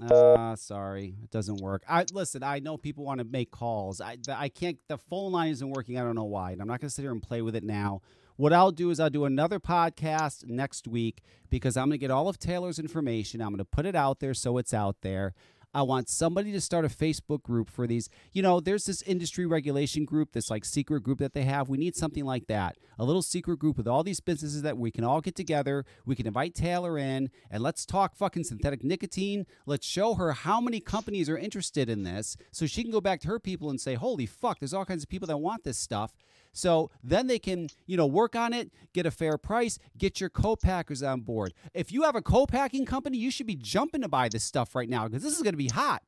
Uh, 0.00 0.54
sorry, 0.54 1.16
it 1.22 1.30
doesn't 1.30 1.56
work. 1.56 1.82
I 1.88 2.04
listen. 2.12 2.42
I 2.42 2.60
know 2.60 2.76
people 2.76 3.04
want 3.04 3.18
to 3.18 3.24
make 3.24 3.50
calls. 3.50 4.00
I 4.00 4.16
the, 4.24 4.38
I 4.38 4.48
can't. 4.48 4.78
The 4.88 4.98
phone 4.98 5.32
line 5.32 5.50
isn't 5.50 5.70
working. 5.70 5.98
I 5.98 6.02
don't 6.02 6.14
know 6.14 6.24
why. 6.24 6.52
And 6.52 6.60
I'm 6.60 6.68
not 6.68 6.80
going 6.80 6.88
to 6.88 6.94
sit 6.94 7.02
here 7.02 7.10
and 7.10 7.22
play 7.22 7.42
with 7.42 7.56
it 7.56 7.64
now. 7.64 8.00
What 8.36 8.52
I'll 8.52 8.70
do 8.70 8.90
is 8.90 9.00
I'll 9.00 9.10
do 9.10 9.24
another 9.24 9.58
podcast 9.58 10.46
next 10.46 10.86
week 10.86 11.22
because 11.50 11.76
I'm 11.76 11.86
going 11.86 11.92
to 11.92 11.98
get 11.98 12.12
all 12.12 12.28
of 12.28 12.38
Taylor's 12.38 12.78
information. 12.78 13.40
I'm 13.40 13.48
going 13.48 13.58
to 13.58 13.64
put 13.64 13.84
it 13.84 13.96
out 13.96 14.20
there 14.20 14.32
so 14.32 14.58
it's 14.58 14.72
out 14.72 14.98
there. 15.00 15.34
I 15.74 15.82
want 15.82 16.08
somebody 16.08 16.50
to 16.52 16.60
start 16.60 16.86
a 16.86 16.88
Facebook 16.88 17.42
group 17.42 17.68
for 17.68 17.86
these. 17.86 18.08
You 18.32 18.40
know, 18.40 18.58
there's 18.58 18.86
this 18.86 19.02
industry 19.02 19.44
regulation 19.44 20.06
group, 20.06 20.32
this 20.32 20.50
like 20.50 20.64
secret 20.64 21.02
group 21.02 21.18
that 21.18 21.34
they 21.34 21.42
have. 21.42 21.68
We 21.68 21.76
need 21.76 21.94
something 21.94 22.24
like 22.24 22.46
that. 22.46 22.76
A 22.98 23.04
little 23.04 23.22
secret 23.22 23.58
group 23.58 23.76
with 23.76 23.86
all 23.86 24.02
these 24.02 24.20
businesses 24.20 24.62
that 24.62 24.78
we 24.78 24.90
can 24.90 25.04
all 25.04 25.20
get 25.20 25.34
together. 25.34 25.84
We 26.06 26.16
can 26.16 26.26
invite 26.26 26.54
Taylor 26.54 26.96
in 26.96 27.30
and 27.50 27.62
let's 27.62 27.84
talk 27.84 28.16
fucking 28.16 28.44
synthetic 28.44 28.82
nicotine. 28.82 29.46
Let's 29.66 29.86
show 29.86 30.14
her 30.14 30.32
how 30.32 30.60
many 30.60 30.80
companies 30.80 31.28
are 31.28 31.38
interested 31.38 31.90
in 31.90 32.02
this 32.02 32.36
so 32.50 32.66
she 32.66 32.82
can 32.82 32.90
go 32.90 33.00
back 33.00 33.20
to 33.20 33.28
her 33.28 33.38
people 33.38 33.68
and 33.68 33.80
say, 33.80 33.94
holy 33.94 34.26
fuck, 34.26 34.60
there's 34.60 34.74
all 34.74 34.86
kinds 34.86 35.02
of 35.02 35.10
people 35.10 35.28
that 35.28 35.38
want 35.38 35.64
this 35.64 35.78
stuff. 35.78 36.14
So 36.58 36.90
then 37.04 37.26
they 37.28 37.38
can, 37.38 37.68
you 37.86 37.96
know, 37.96 38.06
work 38.06 38.34
on 38.34 38.52
it, 38.52 38.72
get 38.92 39.06
a 39.06 39.10
fair 39.10 39.38
price, 39.38 39.78
get 39.96 40.20
your 40.20 40.28
co-packers 40.30 41.02
on 41.02 41.20
board. 41.20 41.54
If 41.72 41.92
you 41.92 42.02
have 42.02 42.16
a 42.16 42.22
co-packing 42.22 42.84
company, 42.84 43.16
you 43.18 43.30
should 43.30 43.46
be 43.46 43.54
jumping 43.56 44.02
to 44.02 44.08
buy 44.08 44.28
this 44.28 44.44
stuff 44.44 44.74
right 44.74 44.88
now 44.88 45.06
because 45.06 45.22
this 45.22 45.36
is 45.36 45.42
going 45.42 45.52
to 45.54 45.58
be 45.58 45.68
hot. 45.68 46.02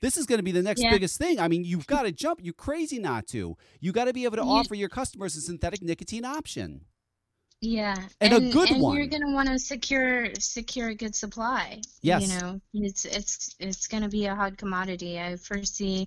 This 0.00 0.16
is 0.16 0.26
going 0.26 0.38
to 0.38 0.42
be 0.44 0.52
the 0.52 0.62
next 0.62 0.82
Yeah. 0.82 0.90
biggest 0.90 1.18
thing. 1.18 1.40
I 1.40 1.48
mean, 1.48 1.64
you've 1.64 1.86
got 1.86 2.02
to 2.02 2.12
jump. 2.12 2.40
You're 2.42 2.54
crazy 2.54 2.98
not 2.98 3.26
to. 3.28 3.56
You 3.80 3.92
got 3.92 4.04
to 4.04 4.12
be 4.12 4.24
able 4.24 4.36
to 4.36 4.42
Yeah. 4.44 4.48
offer 4.50 4.74
your 4.74 4.88
customers 4.90 5.36
a 5.36 5.40
synthetic 5.40 5.82
nicotine 5.82 6.24
option. 6.24 6.82
Yeah, 7.62 7.96
And 8.20 8.32
a 8.34 8.40
good 8.52 8.70
and 8.70 8.82
one. 8.82 8.96
you're 8.98 9.06
gonna 9.06 9.32
want 9.32 9.48
to 9.48 9.58
secure 9.58 10.28
secure 10.38 10.90
a 10.90 10.94
good 10.94 11.14
supply. 11.14 11.80
Yes. 12.02 12.22
You 12.22 12.28
know, 12.38 12.60
it's 12.74 13.06
it's 13.06 13.56
it's 13.58 13.86
gonna 13.86 14.10
be 14.10 14.26
a 14.26 14.34
hot 14.34 14.58
commodity. 14.58 15.18
I 15.18 15.36
foresee, 15.36 16.06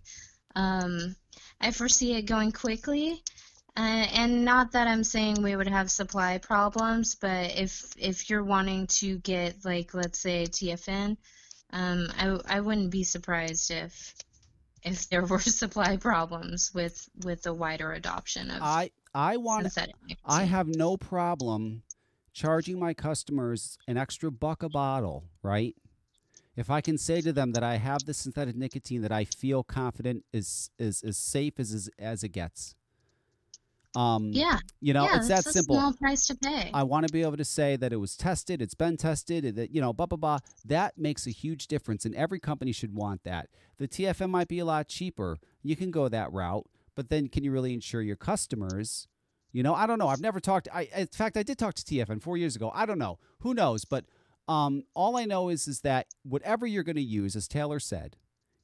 um, 0.55 1.15
I 1.59 1.71
foresee 1.71 2.13
it 2.13 2.27
going 2.27 2.51
quickly, 2.51 3.23
uh, 3.77 4.07
and 4.13 4.43
not 4.43 4.71
that 4.73 4.87
I'm 4.87 5.03
saying 5.03 5.41
we 5.41 5.55
would 5.55 5.67
have 5.67 5.91
supply 5.91 6.37
problems, 6.37 7.15
but 7.15 7.57
if 7.57 7.93
if 7.97 8.29
you're 8.29 8.43
wanting 8.43 8.87
to 8.87 9.17
get 9.19 9.63
like 9.63 9.93
let's 9.93 10.19
say 10.19 10.45
TFN, 10.45 11.17
um, 11.71 12.07
I 12.17 12.39
I 12.47 12.59
wouldn't 12.61 12.91
be 12.91 13.03
surprised 13.03 13.71
if 13.71 14.15
if 14.83 15.09
there 15.09 15.25
were 15.25 15.39
supply 15.61 15.97
problems 15.97 16.71
with 16.73 17.09
with 17.23 17.43
the 17.43 17.53
wider 17.53 17.93
adoption 17.93 18.49
of 18.49 18.61
I 18.61 18.91
I 19.13 19.37
want 19.37 19.67
I 20.25 20.43
have 20.43 20.67
no 20.67 20.97
problem 20.97 21.83
charging 22.33 22.79
my 22.79 22.93
customers 22.93 23.77
an 23.87 23.97
extra 23.97 24.31
buck 24.31 24.63
a 24.63 24.69
bottle, 24.69 25.25
right? 25.43 25.75
If 26.55 26.69
I 26.69 26.81
can 26.81 26.97
say 26.97 27.21
to 27.21 27.31
them 27.31 27.53
that 27.53 27.63
I 27.63 27.75
have 27.77 28.05
the 28.05 28.13
synthetic 28.13 28.55
nicotine 28.55 29.01
that 29.01 29.11
I 29.11 29.25
feel 29.25 29.63
confident 29.63 30.25
is 30.33 30.69
is 30.77 31.01
as 31.03 31.17
safe 31.17 31.59
as 31.59 31.73
as, 31.73 31.89
as 31.97 32.23
it 32.23 32.29
gets. 32.29 32.75
Um 33.95 34.31
Yeah. 34.33 34.59
you 34.81 34.93
know, 34.93 35.05
yeah, 35.05 35.17
it's 35.17 35.27
that 35.29 35.43
simple. 35.43 35.75
small 35.75 35.93
price 35.93 36.27
to 36.27 36.35
pay. 36.35 36.69
I 36.73 36.83
want 36.83 37.07
to 37.07 37.11
be 37.13 37.21
able 37.23 37.37
to 37.37 37.45
say 37.45 37.75
that 37.75 37.91
it 37.91 37.97
was 37.97 38.15
tested, 38.15 38.61
it's 38.61 38.75
been 38.75 38.97
tested, 38.97 39.55
that 39.55 39.71
you 39.71 39.81
know, 39.81 39.93
blah 39.93 40.05
blah 40.05 40.17
blah. 40.17 40.39
That 40.65 40.97
makes 40.97 41.25
a 41.25 41.31
huge 41.31 41.67
difference, 41.67 42.05
and 42.05 42.13
every 42.15 42.39
company 42.39 42.71
should 42.71 42.93
want 42.93 43.23
that. 43.23 43.49
The 43.77 43.87
TFN 43.87 44.29
might 44.29 44.47
be 44.47 44.59
a 44.59 44.65
lot 44.65 44.87
cheaper. 44.87 45.37
You 45.63 45.75
can 45.75 45.89
go 45.91 46.07
that 46.07 46.31
route, 46.31 46.67
but 46.95 47.09
then 47.09 47.29
can 47.29 47.43
you 47.43 47.51
really 47.51 47.73
insure 47.73 48.01
your 48.01 48.15
customers? 48.15 49.07
You 49.51 49.63
know, 49.63 49.73
I 49.73 49.87
don't 49.87 49.97
know. 49.97 50.07
I've 50.07 50.21
never 50.21 50.39
talked. 50.39 50.67
I 50.71 50.87
in 50.95 51.07
fact, 51.07 51.35
I 51.35 51.43
did 51.43 51.57
talk 51.57 51.73
to 51.75 51.83
TFN 51.83 52.21
four 52.21 52.37
years 52.37 52.55
ago. 52.55 52.71
I 52.75 52.85
don't 52.85 52.99
know. 52.99 53.17
Who 53.39 53.53
knows? 53.55 53.85
But 53.85 54.05
um, 54.47 54.83
all 54.93 55.17
I 55.17 55.25
know 55.25 55.49
is 55.49 55.67
is 55.67 55.81
that 55.81 56.07
whatever 56.23 56.67
you're 56.67 56.83
going 56.83 56.95
to 56.95 57.01
use, 57.01 57.35
as 57.35 57.47
Taylor 57.47 57.79
said, 57.79 58.17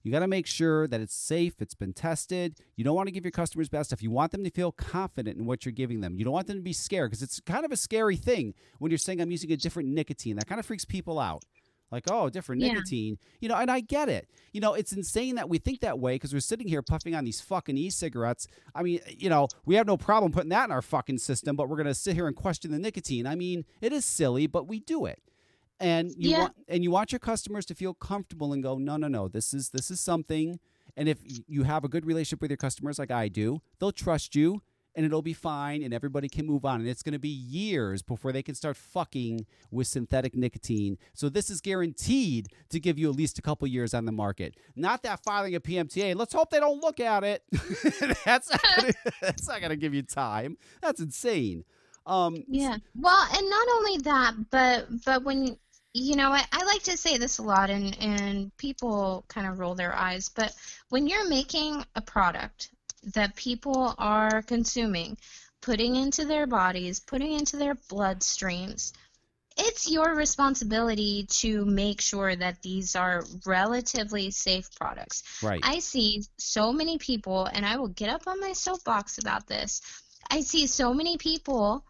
you 0.05 0.11
got 0.11 0.19
to 0.19 0.27
make 0.27 0.45
sure 0.47 0.87
that 0.87 1.01
it's 1.01 1.15
safe, 1.15 1.55
it's 1.59 1.73
been 1.73 1.93
tested. 1.93 2.59
You 2.75 2.83
don't 2.83 2.95
want 2.95 3.07
to 3.07 3.11
give 3.11 3.25
your 3.25 3.31
customers 3.31 3.69
bad 3.69 3.87
stuff. 3.87 4.03
You 4.03 4.11
want 4.11 4.31
them 4.31 4.43
to 4.43 4.49
feel 4.51 4.71
confident 4.71 5.37
in 5.37 5.45
what 5.45 5.65
you're 5.65 5.71
giving 5.71 6.01
them. 6.01 6.15
You 6.17 6.23
don't 6.23 6.33
want 6.33 6.47
them 6.47 6.57
to 6.57 6.63
be 6.63 6.73
scared 6.73 7.09
because 7.09 7.23
it's 7.23 7.39
kind 7.41 7.65
of 7.65 7.71
a 7.71 7.77
scary 7.77 8.15
thing 8.15 8.53
when 8.79 8.91
you're 8.91 8.97
saying 8.99 9.19
I'm 9.19 9.31
using 9.31 9.51
a 9.51 9.57
different 9.57 9.89
nicotine. 9.89 10.35
That 10.35 10.47
kind 10.47 10.59
of 10.59 10.65
freaks 10.65 10.85
people 10.85 11.19
out. 11.19 11.43
Like, 11.91 12.05
oh, 12.09 12.29
different 12.29 12.61
Yeah. 12.61 12.73
nicotine. 12.73 13.17
You 13.39 13.49
know, 13.49 13.55
and 13.55 13.69
I 13.71 13.79
get 13.79 14.09
it. 14.09 14.27
You 14.53 14.61
know, 14.61 14.73
it's 14.73 14.91
insane 14.91 15.35
that 15.35 15.49
we 15.49 15.59
think 15.59 15.81
that 15.81 15.99
way 15.99 16.15
because 16.15 16.33
we're 16.33 16.39
sitting 16.39 16.67
here 16.67 16.81
puffing 16.81 17.15
on 17.15 17.23
these 17.25 17.41
fucking 17.41 17.77
e-cigarettes. 17.77 18.47
I 18.73 18.83
mean, 18.83 18.99
you 19.07 19.29
know, 19.29 19.47
we 19.65 19.75
have 19.75 19.85
no 19.87 19.95
problem 19.97 20.31
putting 20.31 20.49
that 20.49 20.65
in 20.65 20.71
our 20.71 20.81
fucking 20.81 21.19
system, 21.19 21.55
but 21.55 21.69
we're 21.69 21.77
going 21.77 21.85
to 21.87 21.93
sit 21.95 22.15
here 22.15 22.27
and 22.27 22.35
question 22.35 22.71
the 22.71 22.79
nicotine. 22.79 23.25
I 23.27 23.35
mean, 23.35 23.65
it 23.81 23.93
is 23.93 24.03
silly, 24.05 24.47
but 24.47 24.67
we 24.67 24.79
do 24.79 25.05
it 25.05 25.19
and 25.79 26.11
you 26.17 26.31
Yeah. 26.31 26.39
want 26.39 26.53
and 26.67 26.83
you 26.83 26.91
want 26.91 27.11
your 27.11 27.19
customers 27.19 27.65
to 27.67 27.75
feel 27.75 27.93
comfortable 27.93 28.53
and 28.53 28.63
go 28.63 28.77
no 28.77 28.97
no 28.97 29.07
no 29.07 29.27
this 29.27 29.53
is 29.53 29.69
this 29.69 29.91
is 29.91 29.99
something. 29.99 30.59
And 30.97 31.09
if 31.09 31.17
you 31.47 31.63
have 31.63 31.83
a 31.83 31.89
good 31.89 32.05
relationship 32.05 32.41
with 32.41 32.51
your 32.51 32.57
customers 32.57 32.97
like 32.99 33.11
I 33.11 33.27
do 33.27 33.61
they'll 33.79 33.91
trust 33.91 34.35
you 34.35 34.61
and 34.97 35.05
it'll 35.05 35.21
be 35.21 35.33
fine 35.33 35.83
and 35.83 35.93
everybody 35.93 36.29
can 36.29 36.45
move 36.45 36.63
on. 36.63 36.79
And 36.79 36.87
it's 36.87 37.03
going 37.03 37.11
to 37.11 37.19
be 37.19 37.27
years 37.27 38.01
before 38.01 38.31
they 38.31 38.41
can 38.41 38.55
start 38.55 38.77
fucking 38.77 39.45
with 39.69 39.87
synthetic 39.87 40.33
nicotine. 40.35 40.97
So 41.13 41.27
this 41.27 41.49
is 41.49 41.59
guaranteed 41.59 42.47
to 42.69 42.79
give 42.79 42.97
you 42.97 43.09
at 43.09 43.15
least 43.17 43.37
a 43.37 43.41
couple 43.41 43.67
years 43.67 43.93
on 43.93 44.05
the 44.05 44.13
market. 44.13 44.55
Not 44.73 45.03
that 45.03 45.21
filing 45.21 45.53
a 45.55 45.59
PMTA 45.59 46.15
let's 46.15 46.33
hope 46.33 46.49
they 46.49 46.61
don't 46.61 46.81
look 46.81 47.01
at 47.01 47.25
it. 47.25 47.43
That's 48.25 48.49
not 48.49 48.61
gonna, 48.77 48.93
that's 49.21 49.47
not 49.49 49.59
going 49.59 49.71
to 49.71 49.75
give 49.75 49.93
you 49.93 50.01
time. 50.03 50.57
That's 50.81 51.01
insane. 51.01 51.65
Um 52.05 52.43
Yeah. 52.47 52.77
Well, 52.95 53.27
and 53.35 53.49
not 53.49 53.67
only 53.75 53.97
that, 54.03 54.33
but 54.49 54.87
but 55.03 55.23
when 55.25 55.57
you 55.97 56.17
know, 56.17 56.29
I, 56.29 56.43
I 56.51 56.65
like 56.65 56.83
to 56.83 56.97
say 56.97 57.17
this 57.17 57.37
a 57.37 57.41
lot, 57.41 57.69
and, 57.69 57.97
and 58.01 58.57
people 58.57 59.23
kind 59.29 59.47
of 59.47 59.59
roll 59.59 59.75
their 59.75 59.95
eyes, 59.95 60.27
but 60.27 60.53
when 60.89 61.07
you're 61.07 61.29
making 61.29 61.85
a 61.95 62.01
product 62.01 62.69
that 63.13 63.37
people 63.37 63.95
are 63.97 64.41
consuming, 64.41 65.17
putting 65.61 65.95
into 65.95 66.25
their 66.25 66.47
bodies, 66.47 66.99
putting 66.99 67.31
into 67.31 67.55
their 67.55 67.75
bloodstreams, 67.75 68.91
it's 69.57 69.89
your 69.89 70.13
responsibility 70.13 71.27
to 71.29 71.63
make 71.63 72.01
sure 72.01 72.35
that 72.35 72.61
these 72.61 72.97
are 72.97 73.23
relatively 73.45 74.31
safe 74.31 74.67
products. 74.75 75.23
Right. 75.41 75.61
I 75.63 75.79
see 75.79 76.25
so 76.37 76.73
many 76.73 76.97
people, 76.97 77.45
and 77.45 77.65
I 77.65 77.77
will 77.77 77.87
get 77.87 78.09
up 78.09 78.27
on 78.27 78.41
my 78.41 78.51
soapbox 78.51 79.17
about 79.17 79.47
this. 79.47 79.81
I 80.29 80.41
see 80.41 80.67
so 80.67 80.93
many 80.93 81.17
people 81.17 81.85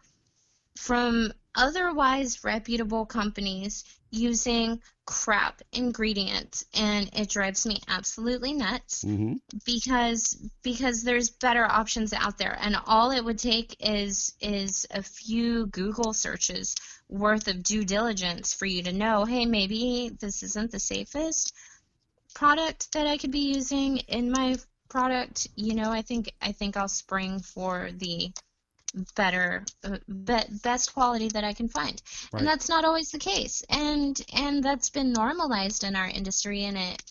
from 0.76 1.32
otherwise 1.56 2.44
reputable 2.44 3.06
companies 3.06 3.84
using 4.10 4.80
crap 5.04 5.62
ingredients 5.72 6.64
and 6.74 7.08
it 7.12 7.28
drives 7.28 7.64
me 7.64 7.80
absolutely 7.88 8.52
nuts 8.52 9.04
mm-hmm. 9.04 9.34
because 9.64 10.36
because 10.62 11.04
there's 11.04 11.30
better 11.30 11.64
options 11.64 12.12
out 12.12 12.36
there 12.38 12.58
and 12.60 12.76
all 12.86 13.12
it 13.12 13.24
would 13.24 13.38
take 13.38 13.76
is 13.78 14.34
is 14.40 14.84
a 14.90 15.02
few 15.02 15.66
google 15.66 16.12
searches 16.12 16.74
worth 17.08 17.46
of 17.46 17.62
due 17.62 17.84
diligence 17.84 18.52
for 18.52 18.66
you 18.66 18.82
to 18.82 18.92
know 18.92 19.24
hey 19.24 19.46
maybe 19.46 20.10
this 20.20 20.42
isn't 20.42 20.72
the 20.72 20.80
safest 20.80 21.52
product 22.34 22.92
that 22.92 23.06
i 23.06 23.16
could 23.16 23.30
be 23.30 23.52
using 23.54 23.98
in 24.08 24.30
my 24.30 24.56
product 24.88 25.46
you 25.54 25.74
know 25.74 25.92
i 25.92 26.02
think 26.02 26.32
i 26.42 26.50
think 26.50 26.76
i'll 26.76 26.88
spring 26.88 27.38
for 27.38 27.90
the 27.98 28.32
better 29.14 29.64
uh, 29.84 29.98
be- 30.24 30.58
best 30.62 30.94
quality 30.94 31.28
that 31.28 31.44
I 31.44 31.52
can 31.52 31.68
find. 31.68 32.00
Right. 32.32 32.40
And 32.40 32.48
that's 32.48 32.68
not 32.68 32.84
always 32.84 33.10
the 33.10 33.18
case. 33.18 33.62
And 33.70 34.20
and 34.34 34.62
that's 34.62 34.90
been 34.90 35.12
normalized 35.12 35.84
in 35.84 35.96
our 35.96 36.08
industry 36.08 36.64
and 36.64 36.76
it 36.76 37.02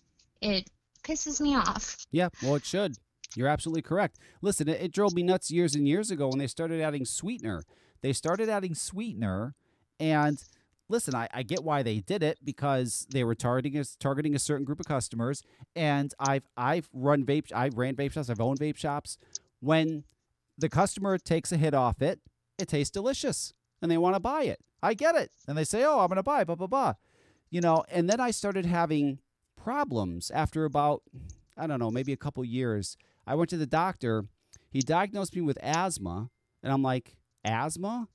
it 0.41 0.69
pisses 1.03 1.39
me 1.39 1.55
off. 1.55 2.05
Yeah, 2.11 2.29
well, 2.41 2.55
it 2.55 2.65
should. 2.65 2.97
You're 3.35 3.47
absolutely 3.47 3.81
correct. 3.81 4.17
Listen, 4.41 4.69
it, 4.69 4.81
it 4.81 4.91
drove 4.91 5.13
me 5.13 5.23
nuts 5.23 5.51
years 5.51 5.75
and 5.75 5.87
years 5.87 6.11
ago 6.11 6.29
when 6.29 6.39
they 6.39 6.47
started 6.47 6.81
adding 6.81 7.05
sweetener. 7.05 7.63
They 8.01 8.13
started 8.13 8.49
adding 8.49 8.75
sweetener, 8.75 9.55
and 9.99 10.41
listen, 10.89 11.15
I, 11.15 11.27
I 11.33 11.43
get 11.43 11.63
why 11.63 11.83
they 11.83 11.99
did 11.99 12.23
it 12.23 12.39
because 12.43 13.07
they 13.09 13.23
were 13.23 13.35
targeting 13.35 13.79
a, 13.79 13.83
targeting 13.99 14.35
a 14.35 14.39
certain 14.39 14.65
group 14.65 14.79
of 14.79 14.85
customers. 14.85 15.43
And 15.75 16.13
I've 16.19 16.47
I've 16.55 16.89
run 16.93 17.25
vape, 17.25 17.51
I 17.53 17.69
ran 17.69 17.95
vape 17.95 18.13
shops, 18.13 18.29
I've 18.29 18.41
owned 18.41 18.59
vape 18.59 18.77
shops. 18.77 19.17
When 19.59 20.03
the 20.57 20.69
customer 20.69 21.17
takes 21.17 21.51
a 21.51 21.57
hit 21.57 21.73
off 21.73 22.01
it, 22.01 22.19
it 22.57 22.67
tastes 22.67 22.91
delicious, 22.91 23.53
and 23.81 23.91
they 23.91 23.97
want 23.97 24.15
to 24.15 24.19
buy 24.19 24.43
it. 24.43 24.59
I 24.81 24.93
get 24.93 25.15
it, 25.15 25.31
and 25.47 25.57
they 25.57 25.63
say, 25.63 25.83
"Oh, 25.83 25.99
I'm 25.99 26.07
going 26.07 26.17
to 26.17 26.23
buy 26.23 26.43
blah 26.43 26.55
blah 26.55 26.67
blah," 26.67 26.93
you 27.49 27.61
know. 27.61 27.83
And 27.89 28.09
then 28.09 28.19
I 28.19 28.31
started 28.31 28.65
having 28.65 29.19
problems 29.55 30.31
after 30.31 30.65
about 30.65 31.01
I 31.57 31.67
don't 31.67 31.79
know, 31.79 31.91
maybe 31.91 32.13
a 32.13 32.17
couple 32.17 32.43
years. 32.43 32.97
I 33.25 33.35
went 33.35 33.49
to 33.51 33.57
the 33.57 33.65
doctor. 33.65 34.25
He 34.69 34.81
diagnosed 34.81 35.35
me 35.35 35.41
with 35.41 35.57
asthma, 35.61 36.29
and 36.61 36.71
I'm 36.71 36.83
like, 36.83 37.15
asthma? 37.43 38.07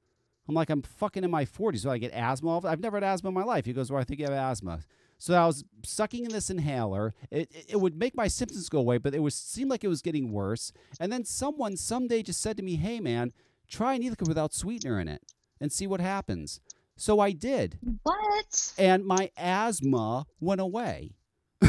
I'm 0.49 0.55
like, 0.55 0.71
I'm 0.71 0.83
fucking 0.83 1.25
in 1.25 1.31
my 1.31 1.45
40s. 1.45 1.81
So 1.81 1.91
I 1.91 1.99
get 1.99 2.13
asthma. 2.13 2.67
I've 2.67 2.81
never 2.81 2.97
had 2.97 3.05
asthma 3.05 3.29
in 3.29 3.35
my 3.35 3.45
life. 3.45 3.65
He 3.65 3.73
goes, 3.73 3.91
Well, 3.91 4.01
I 4.01 4.05
think 4.05 4.21
you 4.21 4.27
have 4.27 4.35
asthma. 4.35 4.81
So 5.21 5.35
I 5.35 5.47
was 5.47 5.65
sucking 5.85 6.25
in 6.25 6.33
this 6.33 6.49
inhaler. 6.49 7.15
It, 7.31 7.51
it, 7.53 7.67
it 7.73 7.77
would 7.77 7.95
make 7.95 8.17
my 8.17 8.27
symptoms 8.27 8.71
go 8.71 8.79
away, 8.79 8.97
but 8.97 9.15
it 9.15 9.19
was 9.19 9.35
seemed 9.35 9.71
like 9.71 9.85
it 9.85 9.89
was 9.89 10.01
getting 10.01 10.33
worse. 10.33 10.73
And 10.99 11.13
then 11.13 11.27
someone 11.27 11.77
someday 11.77 12.23
just 12.23 12.41
said 12.41 12.57
to 12.57 12.63
me, 12.63 12.77
"Hey, 12.77 13.01
man, 13.01 13.33
try 13.69 13.95
an 13.95 14.03
Eliquid 14.03 14.29
without 14.29 14.55
sweetener 14.55 14.99
in 14.99 15.09
it 15.09 15.23
and 15.61 15.71
see 15.71 15.87
what 15.87 16.01
happens." 16.01 16.61
So 16.97 17.21
I 17.21 17.33
did. 17.33 17.79
What? 18.03 18.73
And 18.79 19.05
my 19.05 19.31
asthma 19.37 20.27
went 20.41 20.63
away. 20.63 21.13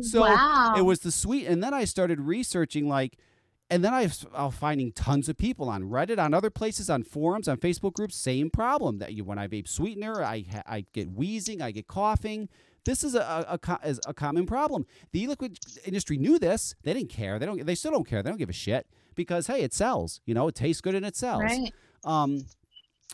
so 0.00 0.22
wow. 0.22 0.74
it 0.78 0.82
was 0.82 1.00
the 1.00 1.12
sweet, 1.12 1.46
and 1.46 1.62
then 1.62 1.74
I 1.74 1.84
started 1.84 2.20
researching 2.20 2.88
like 2.88 3.18
and 3.70 3.84
then 3.84 3.94
I 3.94 4.02
was 4.02 4.26
finding 4.54 4.92
tons 4.92 5.28
of 5.28 5.36
people 5.38 5.68
on 5.68 5.84
Reddit, 5.84 6.18
on 6.18 6.34
other 6.34 6.50
places, 6.50 6.90
on 6.90 7.02
forums, 7.02 7.48
on 7.48 7.56
Facebook 7.56 7.94
groups, 7.94 8.14
same 8.14 8.50
problem 8.50 8.98
that 8.98 9.14
you 9.14 9.24
when 9.24 9.38
I 9.38 9.48
vape 9.48 9.68
sweetener, 9.68 10.22
I 10.22 10.44
I 10.66 10.84
get 10.92 11.10
wheezing, 11.10 11.62
I 11.62 11.70
get 11.70 11.86
coughing. 11.86 12.48
This 12.84 13.02
is 13.02 13.14
a, 13.14 13.20
a, 13.20 13.58
a, 13.82 13.96
a 14.08 14.14
common 14.14 14.44
problem. 14.44 14.84
The 15.12 15.22
e-liquid 15.22 15.58
industry 15.86 16.18
knew 16.18 16.38
this. 16.38 16.74
They 16.82 16.92
didn't 16.92 17.08
care. 17.08 17.38
They 17.38 17.46
don't. 17.46 17.64
They 17.64 17.74
still 17.74 17.92
don't 17.92 18.06
care. 18.06 18.22
They 18.22 18.28
don't 18.28 18.38
give 18.38 18.50
a 18.50 18.52
shit 18.52 18.86
because 19.14 19.46
hey, 19.46 19.62
it 19.62 19.72
sells. 19.72 20.20
You 20.26 20.34
know, 20.34 20.48
it 20.48 20.54
tastes 20.54 20.82
good 20.82 20.94
and 20.94 21.06
it 21.06 21.16
sells. 21.16 21.42
Right. 21.42 21.72
Um, 22.04 22.44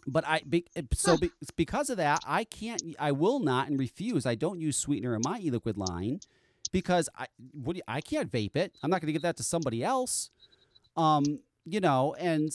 but 0.06 0.26
I 0.26 0.42
be, 0.48 0.64
so 0.92 1.16
be, 1.16 1.30
because 1.56 1.90
of 1.90 1.98
that, 1.98 2.20
I 2.26 2.44
can't. 2.44 2.82
I 2.98 3.12
will 3.12 3.38
not 3.38 3.68
and 3.68 3.78
refuse. 3.78 4.26
I 4.26 4.34
don't 4.34 4.58
use 4.58 4.76
sweetener 4.76 5.14
in 5.14 5.22
my 5.24 5.38
e-liquid 5.38 5.76
line 5.76 6.20
because 6.72 7.08
I 7.16 7.26
what 7.52 7.76
you, 7.76 7.82
I 7.86 8.00
can't 8.00 8.30
vape 8.30 8.56
it. 8.56 8.74
I'm 8.82 8.90
not 8.90 9.00
going 9.00 9.08
to 9.08 9.12
give 9.12 9.22
that 9.22 9.36
to 9.36 9.42
somebody 9.42 9.84
else. 9.84 10.30
Um, 10.96 11.24
you 11.64 11.80
know, 11.80 12.14
and 12.18 12.50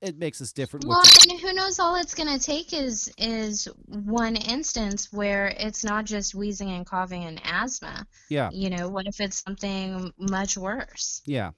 it 0.00 0.18
makes 0.18 0.40
us 0.40 0.52
different. 0.52 0.86
Well, 0.86 1.02
and 1.30 1.40
who 1.40 1.52
knows? 1.52 1.78
All 1.78 1.96
it's 1.96 2.14
going 2.14 2.28
to 2.28 2.44
take 2.44 2.72
is 2.72 3.12
is 3.18 3.68
one 3.86 4.36
instance 4.36 5.12
where 5.12 5.48
it's 5.58 5.84
not 5.84 6.06
just 6.06 6.34
wheezing 6.34 6.70
and 6.70 6.86
coughing 6.86 7.24
and 7.24 7.40
asthma. 7.44 8.06
Yeah. 8.28 8.50
You 8.52 8.70
know, 8.70 8.88
what 8.88 9.06
if 9.06 9.20
it's 9.20 9.42
something 9.42 10.12
much 10.18 10.56
worse? 10.56 11.22
Yeah. 11.26 11.50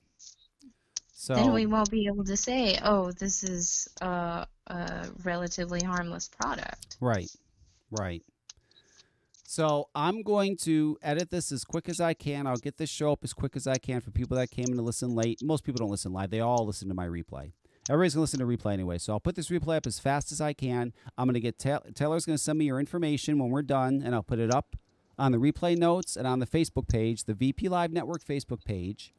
So 1.12 1.34
then 1.34 1.52
we 1.52 1.66
won't 1.66 1.90
be 1.90 2.06
able 2.06 2.24
to 2.24 2.36
say, 2.36 2.78
"Oh, 2.82 3.12
this 3.12 3.44
is 3.44 3.88
a, 4.00 4.46
a 4.66 5.08
relatively 5.22 5.80
harmless 5.80 6.28
product." 6.28 6.96
Right. 7.00 7.30
Right. 7.92 8.24
So 9.52 9.90
I'm 9.94 10.22
going 10.22 10.56
to 10.62 10.96
edit 11.02 11.28
this 11.28 11.52
as 11.52 11.62
quick 11.62 11.90
as 11.90 12.00
I 12.00 12.14
can. 12.14 12.46
I'll 12.46 12.56
get 12.56 12.78
this 12.78 12.88
show 12.88 13.12
up 13.12 13.18
as 13.22 13.34
quick 13.34 13.54
as 13.54 13.66
I 13.66 13.76
can 13.76 14.00
for 14.00 14.10
people 14.10 14.34
that 14.38 14.50
came 14.50 14.68
in 14.68 14.76
to 14.76 14.82
listen 14.82 15.14
late. 15.14 15.42
Most 15.42 15.62
people 15.62 15.78
don't 15.78 15.90
listen 15.90 16.10
live; 16.10 16.30
they 16.30 16.40
all 16.40 16.64
listen 16.64 16.88
to 16.88 16.94
my 16.94 17.06
replay. 17.06 17.52
Everybody's 17.90 18.14
gonna 18.14 18.22
listen 18.22 18.40
to 18.40 18.46
replay 18.46 18.72
anyway, 18.72 18.96
so 18.96 19.12
I'll 19.12 19.20
put 19.20 19.34
this 19.34 19.50
replay 19.50 19.76
up 19.76 19.86
as 19.86 19.98
fast 19.98 20.32
as 20.32 20.40
I 20.40 20.54
can. 20.54 20.94
I'm 21.18 21.28
gonna 21.28 21.38
get 21.38 21.58
Ta- 21.58 21.82
Taylor's 21.94 22.24
gonna 22.24 22.38
send 22.38 22.60
me 22.60 22.64
your 22.64 22.80
information 22.80 23.38
when 23.38 23.50
we're 23.50 23.60
done, 23.60 24.00
and 24.02 24.14
I'll 24.14 24.22
put 24.22 24.38
it 24.38 24.50
up 24.50 24.74
on 25.18 25.32
the 25.32 25.38
replay 25.38 25.76
notes 25.76 26.16
and 26.16 26.26
on 26.26 26.38
the 26.38 26.46
Facebook 26.46 26.88
page, 26.88 27.24
the 27.24 27.34
VP 27.34 27.68
Live 27.68 27.92
Network 27.92 28.24
Facebook 28.24 28.64
page. 28.64 29.12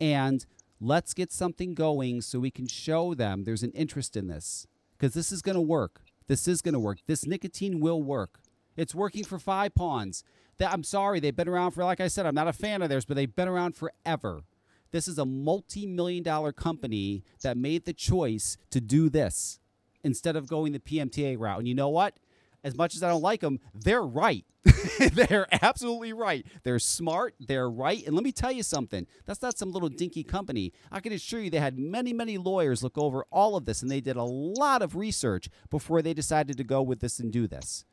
And 0.00 0.46
let's 0.80 1.12
get 1.12 1.32
something 1.32 1.74
going 1.74 2.20
so 2.20 2.38
we 2.38 2.52
can 2.52 2.68
show 2.68 3.14
them 3.14 3.42
there's 3.42 3.64
an 3.64 3.72
interest 3.72 4.16
in 4.16 4.28
this 4.28 4.68
because 4.96 5.12
this 5.12 5.32
is 5.32 5.42
gonna 5.42 5.60
work. 5.60 6.02
This 6.28 6.46
is 6.46 6.62
gonna 6.62 6.78
work. 6.78 6.98
This 7.08 7.26
nicotine 7.26 7.80
will 7.80 8.00
work. 8.00 8.38
It's 8.76 8.94
working 8.94 9.24
for 9.24 9.38
Five 9.38 9.74
Pawns. 9.74 10.24
That 10.58 10.72
I'm 10.72 10.84
sorry, 10.84 11.18
they've 11.18 11.34
been 11.34 11.48
around 11.48 11.72
for 11.72 11.84
like 11.84 12.00
I 12.00 12.08
said, 12.08 12.26
I'm 12.26 12.34
not 12.34 12.48
a 12.48 12.52
fan 12.52 12.82
of 12.82 12.88
theirs, 12.88 13.04
but 13.04 13.14
they've 13.16 13.34
been 13.34 13.48
around 13.48 13.74
forever. 13.74 14.44
This 14.92 15.08
is 15.08 15.18
a 15.18 15.26
multi-million 15.26 16.22
dollar 16.22 16.52
company 16.52 17.24
that 17.42 17.56
made 17.56 17.84
the 17.84 17.92
choice 17.92 18.56
to 18.70 18.80
do 18.80 19.08
this 19.08 19.58
instead 20.04 20.36
of 20.36 20.46
going 20.46 20.72
the 20.72 20.78
PMTA 20.78 21.36
route. 21.36 21.58
And 21.58 21.66
you 21.66 21.74
know 21.74 21.88
what? 21.88 22.14
As 22.62 22.76
much 22.76 22.94
as 22.94 23.02
I 23.02 23.08
don't 23.08 23.22
like 23.22 23.40
them, 23.40 23.58
they're 23.74 24.04
right. 24.04 24.44
they're 25.12 25.46
absolutely 25.62 26.12
right. 26.12 26.46
They're 26.62 26.78
smart, 26.78 27.34
they're 27.40 27.68
right. 27.68 28.06
And 28.06 28.14
let 28.14 28.24
me 28.24 28.32
tell 28.32 28.52
you 28.52 28.62
something. 28.62 29.06
That's 29.26 29.42
not 29.42 29.58
some 29.58 29.72
little 29.72 29.88
dinky 29.88 30.22
company. 30.22 30.72
I 30.92 31.00
can 31.00 31.12
assure 31.12 31.40
you 31.40 31.50
they 31.50 31.58
had 31.58 31.78
many, 31.78 32.12
many 32.12 32.38
lawyers 32.38 32.82
look 32.82 32.96
over 32.96 33.24
all 33.32 33.56
of 33.56 33.64
this 33.64 33.82
and 33.82 33.90
they 33.90 34.00
did 34.00 34.16
a 34.16 34.22
lot 34.22 34.80
of 34.80 34.94
research 34.94 35.48
before 35.70 36.02
they 36.02 36.14
decided 36.14 36.56
to 36.56 36.64
go 36.64 36.80
with 36.80 37.00
this 37.00 37.18
and 37.18 37.32
do 37.32 37.46
this 37.46 37.84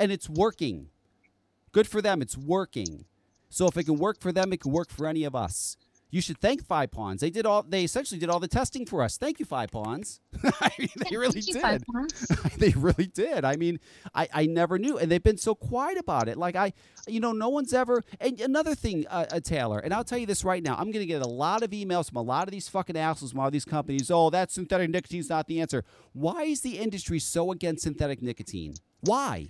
and 0.00 0.10
it's 0.10 0.28
working. 0.28 0.88
Good 1.72 1.86
for 1.86 2.02
them, 2.02 2.22
it's 2.22 2.36
working. 2.36 3.04
So 3.50 3.66
if 3.66 3.76
it 3.76 3.84
can 3.84 3.98
work 3.98 4.18
for 4.20 4.32
them, 4.32 4.52
it 4.52 4.60
can 4.60 4.72
work 4.72 4.90
for 4.90 5.06
any 5.06 5.24
of 5.24 5.36
us. 5.36 5.76
You 6.12 6.20
should 6.20 6.38
thank 6.40 6.66
Five 6.66 6.90
Pawns. 6.90 7.20
They 7.20 7.30
did 7.30 7.46
all. 7.46 7.62
They 7.62 7.84
essentially 7.84 8.18
did 8.18 8.30
all 8.30 8.40
the 8.40 8.48
testing 8.48 8.84
for 8.84 9.00
us. 9.02 9.16
Thank 9.16 9.38
you, 9.38 9.46
Five 9.46 9.70
Pawns. 9.70 10.18
I 10.60 10.72
mean, 10.76 10.88
they 10.96 11.16
really 11.16 11.40
you, 11.40 11.52
did. 11.52 11.84
they 12.58 12.70
really 12.70 13.06
did. 13.06 13.44
I 13.44 13.54
mean, 13.54 13.78
I, 14.12 14.28
I 14.32 14.46
never 14.46 14.76
knew, 14.76 14.98
and 14.98 15.08
they've 15.08 15.22
been 15.22 15.36
so 15.36 15.54
quiet 15.54 15.98
about 15.98 16.28
it. 16.28 16.36
Like 16.36 16.56
I, 16.56 16.72
you 17.06 17.20
know, 17.20 17.30
no 17.30 17.48
one's 17.48 17.72
ever. 17.72 18.02
And 18.20 18.40
another 18.40 18.74
thing, 18.74 19.06
uh, 19.08 19.26
uh, 19.30 19.38
Taylor, 19.38 19.78
and 19.78 19.94
I'll 19.94 20.02
tell 20.02 20.18
you 20.18 20.26
this 20.26 20.44
right 20.44 20.64
now. 20.64 20.74
I'm 20.74 20.90
going 20.90 21.04
to 21.04 21.06
get 21.06 21.22
a 21.22 21.28
lot 21.28 21.62
of 21.62 21.70
emails 21.70 22.08
from 22.08 22.16
a 22.16 22.22
lot 22.22 22.48
of 22.48 22.50
these 22.50 22.68
fucking 22.68 22.96
assholes 22.96 23.30
from 23.30 23.40
all 23.40 23.50
these 23.52 23.64
companies. 23.64 24.10
Oh, 24.10 24.30
that 24.30 24.50
synthetic 24.50 24.90
nicotine's 24.90 25.30
not 25.30 25.46
the 25.46 25.60
answer. 25.60 25.84
Why 26.12 26.42
is 26.42 26.62
the 26.62 26.78
industry 26.78 27.20
so 27.20 27.52
against 27.52 27.84
synthetic 27.84 28.20
nicotine? 28.20 28.74
Why? 29.02 29.48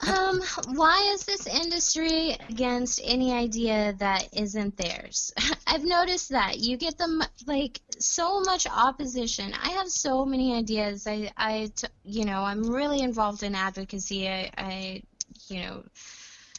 Um, 0.00 0.42
why 0.74 1.10
is 1.14 1.24
this 1.24 1.46
industry 1.46 2.36
against 2.48 3.00
any 3.02 3.32
idea 3.32 3.94
that 3.98 4.28
isn't 4.32 4.76
theirs? 4.76 5.32
I've 5.66 5.84
noticed 5.84 6.30
that 6.30 6.58
you 6.58 6.76
get 6.76 6.98
them 6.98 7.22
like 7.46 7.80
so 7.98 8.40
much 8.40 8.66
opposition. 8.66 9.52
I 9.54 9.70
have 9.70 9.88
so 9.88 10.24
many 10.24 10.54
ideas. 10.54 11.06
I, 11.06 11.30
I, 11.36 11.70
you 12.04 12.24
know, 12.24 12.42
I'm 12.42 12.62
really 12.64 13.00
involved 13.00 13.42
in 13.42 13.54
advocacy. 13.54 14.28
I, 14.28 14.50
I, 14.58 15.02
you 15.48 15.62
know, 15.62 15.84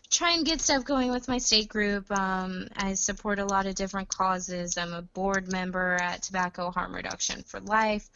try 0.10 0.34
and 0.34 0.45
get 0.45 0.62
stuff 0.62 0.86
going 0.86 1.12
with 1.12 1.28
my 1.28 1.38
state 1.38 1.68
group. 1.68 2.10
Um, 2.12 2.68
I 2.76 2.94
support 2.94 3.40
a 3.40 3.45
lot 3.45 3.66
of 3.66 3.76
different 3.76 4.07
causes. 4.07 4.78
I'm 4.78 4.94
a 4.94 5.02
board 5.02 5.52
member 5.52 5.95
at 5.95 6.24
Tobacco 6.24 6.72
Harm 6.72 6.95
Reduction 6.95 7.44
for 7.44 7.60
Life 7.60 8.10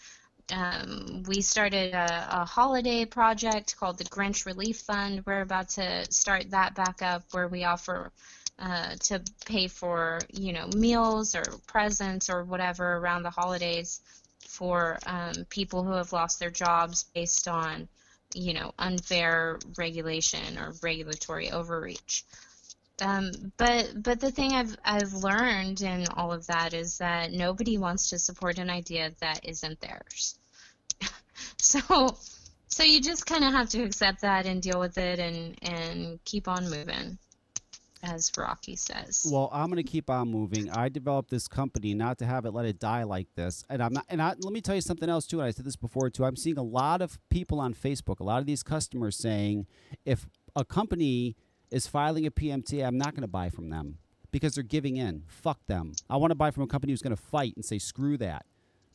um, 0.52 1.24
we 1.28 1.42
started 1.42 1.94
a, 1.94 2.42
a 2.42 2.46
holiday 2.46 3.06
project 3.06 3.78
called 3.78 3.98
the 3.98 4.06
Grinch 4.06 4.46
Relief 4.46 4.80
Fund. 4.82 5.24
We're 5.26 5.42
about 5.42 5.70
to 5.70 6.12
start 6.12 6.52
that 6.52 6.76
back 6.76 7.02
up 7.02 7.24
where 7.32 7.48
we 7.48 7.64
offer 7.64 8.12
uh, 8.58 8.96
to 9.00 9.22
pay 9.46 9.68
for 9.68 10.20
you 10.34 10.52
know 10.52 10.68
meals 10.76 11.36
or 11.36 11.44
presents 11.68 12.30
or 12.30 12.44
whatever 12.44 12.98
around 12.98 13.24
the 13.24 13.30
holidays 13.30 14.02
for 14.40 15.00
um, 15.06 15.34
people 15.50 15.84
who 15.84 15.94
have 15.94 16.12
lost 16.12 16.40
their 16.40 16.50
jobs 16.50 17.06
based 17.14 17.48
on 17.48 17.88
you 18.34 18.54
know 18.54 18.74
unfair 18.78 19.60
regulation 19.78 20.58
or 20.58 20.74
regulatory 20.82 21.52
overreach. 21.52 22.26
Um, 23.02 23.32
but 23.58 23.92
but 23.96 24.20
the 24.20 24.32
thing 24.32 24.54
I've 24.54 24.76
I've 24.84 25.14
learned 25.14 25.82
in 25.82 26.06
all 26.16 26.34
of 26.34 26.48
that 26.48 26.74
is 26.74 26.98
that 26.98 27.32
nobody 27.32 27.78
wants 27.78 28.10
to 28.10 28.20
support 28.20 28.58
an 28.58 28.70
idea 28.70 29.14
that 29.22 29.46
isn't 29.46 29.80
theirs. 29.80 30.39
so 31.58 32.18
so 32.68 32.84
you 32.84 33.02
just 33.02 33.26
kind 33.26 33.44
of 33.44 33.52
have 33.52 33.70
to 33.70 33.84
accept 33.84 34.22
that 34.22 34.46
and 34.46 34.62
deal 34.62 34.80
with 34.80 34.98
it 34.98 35.20
and 35.20 35.58
and 35.62 36.24
keep 36.26 36.48
on 36.48 36.70
moving 36.70 37.18
as 38.04 38.32
Rocky 38.38 38.76
says. 38.76 39.28
Well, 39.30 39.50
I'm 39.52 39.70
going 39.70 39.84
to 39.84 39.90
keep 39.90 40.10
on 40.10 40.30
moving. 40.30 40.70
I 40.70 40.90
developed 40.90 41.30
this 41.30 41.48
company 41.48 41.94
not 41.94 42.18
to 42.20 42.26
have 42.26 42.46
it 42.46 42.52
let 42.52 42.66
it 42.66 42.80
die 42.80 43.04
like 43.04 43.28
this. 43.36 43.64
And 43.70 43.84
I'm 43.84 43.94
not 43.94 44.06
and 44.10 44.22
I, 44.22 44.36
let 44.40 44.54
me 44.54 44.62
tell 44.62 44.76
you 44.76 44.82
something 44.82 45.10
else 45.10 45.28
too. 45.28 45.40
And 45.40 45.48
I 45.48 45.52
said 45.52 45.66
this 45.66 45.76
before 45.76 46.10
too. 46.10 46.26
I'm 46.26 46.36
seeing 46.36 46.58
a 46.58 46.64
lot 46.64 47.02
of 47.02 47.20
people 47.30 47.60
on 47.60 47.74
Facebook, 47.74 48.20
a 48.20 48.24
lot 48.24 48.40
of 48.40 48.46
these 48.46 48.64
customers 48.64 49.16
saying 49.18 49.68
if 50.06 50.28
a 50.56 50.64
company 50.64 51.36
is 51.72 51.86
filing 51.86 52.26
a 52.26 52.32
pmt 52.32 52.86
I'm 52.86 52.98
not 52.98 53.14
going 53.14 53.22
to 53.22 53.28
buy 53.28 53.50
from 53.50 53.70
them 53.70 53.98
because 54.32 54.56
they're 54.56 54.64
giving 54.64 54.98
in. 54.98 55.24
Fuck 55.28 55.66
them. 55.68 55.94
I 56.10 56.18
want 56.18 56.32
to 56.32 56.36
buy 56.36 56.52
from 56.52 56.64
a 56.64 56.68
company 56.68 56.94
who's 56.94 57.02
going 57.02 57.16
to 57.16 57.22
fight 57.22 57.54
and 57.56 57.66
say 57.66 57.80
screw 57.80 58.18
that. 58.18 58.46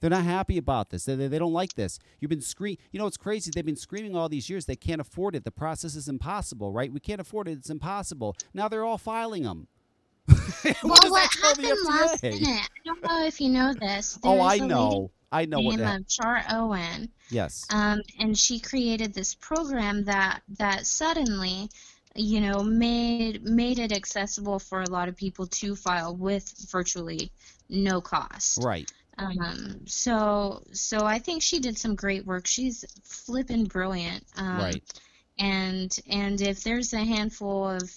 They're 0.05 0.10
not 0.10 0.24
happy 0.24 0.59
about 0.59 0.90
this. 0.90 1.06
They, 1.06 1.14
they, 1.14 1.28
they 1.28 1.39
don't 1.39 1.55
like 1.55 1.76
this. 1.76 1.98
You've 2.20 2.28
been 2.28 2.43
screaming. 2.43 2.76
You 2.93 2.98
know, 2.98 3.06
it's 3.06 3.16
crazy. 3.16 3.51
They've 3.55 3.64
been 3.64 3.74
screaming 3.74 4.14
all 4.14 4.28
these 4.28 4.51
years. 4.51 4.66
They 4.66 4.76
can't 4.76 5.01
afford 5.01 5.35
it. 5.35 5.44
The 5.44 5.51
process 5.51 5.94
is 5.97 6.09
impossible, 6.09 6.72
right? 6.72 6.93
We 6.93 7.01
can't 7.01 7.22
afford 7.22 7.48
it. 7.48 7.52
It's 7.52 7.70
impossible. 7.70 8.36
Now 8.52 8.68
they're 8.68 8.85
all 8.85 8.98
filing 8.98 9.44
them. 9.44 9.66
what 10.26 10.76
well, 10.85 10.98
what 11.10 11.35
happened 11.43 11.78
last 11.86 12.22
minute? 12.22 12.43
I 12.44 12.66
don't 12.85 13.02
know 13.02 13.24
if 13.24 13.40
you 13.40 13.48
know 13.48 13.72
this. 13.72 14.18
oh, 14.24 14.43
I 14.43 14.59
know. 14.59 15.10
I 15.32 15.47
know 15.47 15.56
name 15.56 15.81
what 15.81 15.81
of 15.81 16.06
Char 16.06 16.44
Owen. 16.51 17.09
Yes. 17.31 17.64
Um, 17.70 18.02
and 18.20 18.36
she 18.36 18.59
created 18.59 19.14
this 19.14 19.35
program 19.35 20.05
that 20.05 20.43
that 20.59 20.86
suddenly, 20.86 21.70
you 22.14 22.43
know, 22.43 22.62
made 22.62 23.43
made 23.43 23.78
it 23.78 23.90
accessible 23.90 24.59
for 24.59 24.82
a 24.82 24.90
lot 24.90 25.09
of 25.09 25.16
people 25.16 25.47
to 25.47 25.74
file 25.74 26.14
with 26.14 26.55
virtually 26.70 27.32
no 27.70 28.02
cost. 28.02 28.62
Right. 28.62 28.93
Um, 29.19 29.81
so 29.86 30.62
so 30.73 31.05
I 31.05 31.19
think 31.19 31.43
she 31.43 31.61
did 31.61 31.78
some 31.78 31.95
great 31.95 32.27
work. 32.27 32.47
She's 32.47 32.85
flippin' 33.03 33.65
brilliant. 33.65 34.24
Um, 34.36 34.59
right. 34.59 35.01
And 35.39 35.97
and 36.09 36.41
if 36.41 36.62
there's 36.65 36.93
a 36.93 37.05
handful 37.05 37.69
of 37.69 37.91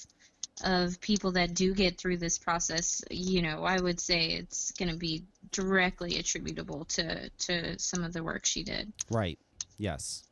of 0.64 1.00
people 1.02 1.34
that 1.34 1.54
do 1.54 1.74
get 1.74 1.98
through 2.00 2.18
this 2.18 2.38
process, 2.38 3.04
you 3.12 3.42
know, 3.42 3.64
I 3.64 3.80
would 3.80 4.00
say 4.00 4.32
it's 4.32 4.72
going 4.72 4.92
to 4.92 4.98
be 4.98 5.24
directly 5.52 6.18
attributable 6.18 6.86
to 6.86 7.30
to 7.30 7.80
some 7.80 8.04
of 8.04 8.14
the 8.14 8.24
work 8.24 8.46
she 8.46 8.64
did. 8.64 8.92
Right. 9.10 9.38
Yes. 9.78 10.24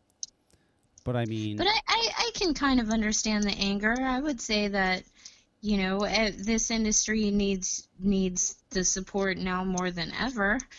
But 1.03 1.15
I 1.15 1.25
mean. 1.25 1.57
But 1.57 1.67
I, 1.67 1.79
I, 1.87 2.09
I 2.17 2.31
can 2.33 2.53
kind 2.53 2.79
of 2.79 2.89
understand 2.89 3.43
the 3.43 3.51
anger. 3.51 3.95
I 3.99 4.19
would 4.19 4.41
say 4.41 4.69
that 4.69 5.03
you 5.65 5.77
know 5.77 6.03
eh, 6.03 6.31
this 6.37 6.69
industry 6.69 7.31
needs 7.31 7.87
needs 7.99 8.55
the 8.69 8.83
support 8.83 9.37
now 9.37 9.63
more 9.63 9.91
than 9.91 10.11
ever. 10.19 10.59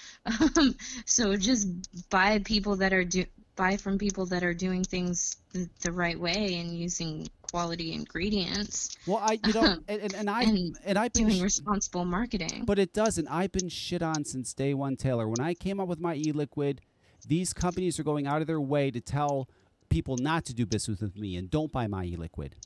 Um, 0.56 0.74
so 1.04 1.36
just 1.36 1.68
buy 2.10 2.40
people 2.40 2.74
that 2.76 2.92
are 2.92 3.04
do 3.04 3.26
buy 3.54 3.76
from 3.76 3.96
people 3.96 4.26
that 4.26 4.42
are 4.42 4.52
doing 4.52 4.82
things 4.82 5.36
the, 5.52 5.68
the 5.82 5.92
right 5.92 6.18
way 6.18 6.56
and 6.58 6.76
using 6.76 7.28
quality 7.42 7.92
ingredients. 7.92 8.96
Well 9.06 9.20
i 9.22 9.38
you 9.46 9.52
know 9.52 9.78
and, 9.88 10.14
and 10.14 10.28
i 10.28 10.42
and, 10.42 10.76
and 10.84 10.98
i've 10.98 11.12
been 11.12 11.28
doing 11.28 11.42
responsible 11.42 12.04
marketing. 12.04 12.64
but 12.66 12.80
it 12.80 12.92
doesn't. 12.92 13.28
I've 13.28 13.52
been 13.52 13.68
shit 13.68 14.02
on 14.02 14.24
since 14.24 14.52
day 14.52 14.74
one 14.74 14.96
taylor. 14.96 15.28
When 15.28 15.40
i 15.40 15.54
came 15.54 15.78
up 15.78 15.86
with 15.86 16.00
my 16.00 16.16
e-liquid 16.16 16.80
these 17.28 17.52
companies 17.52 18.00
are 18.00 18.04
going 18.04 18.26
out 18.26 18.40
of 18.40 18.48
their 18.48 18.60
way 18.60 18.90
to 18.90 19.00
tell 19.00 19.48
people 19.88 20.16
not 20.16 20.44
to 20.46 20.54
do 20.54 20.66
business 20.66 21.00
with 21.00 21.16
me 21.16 21.36
and 21.36 21.50
don't 21.50 21.70
buy 21.70 21.86
my 21.86 22.04
e-liquid. 22.04 22.56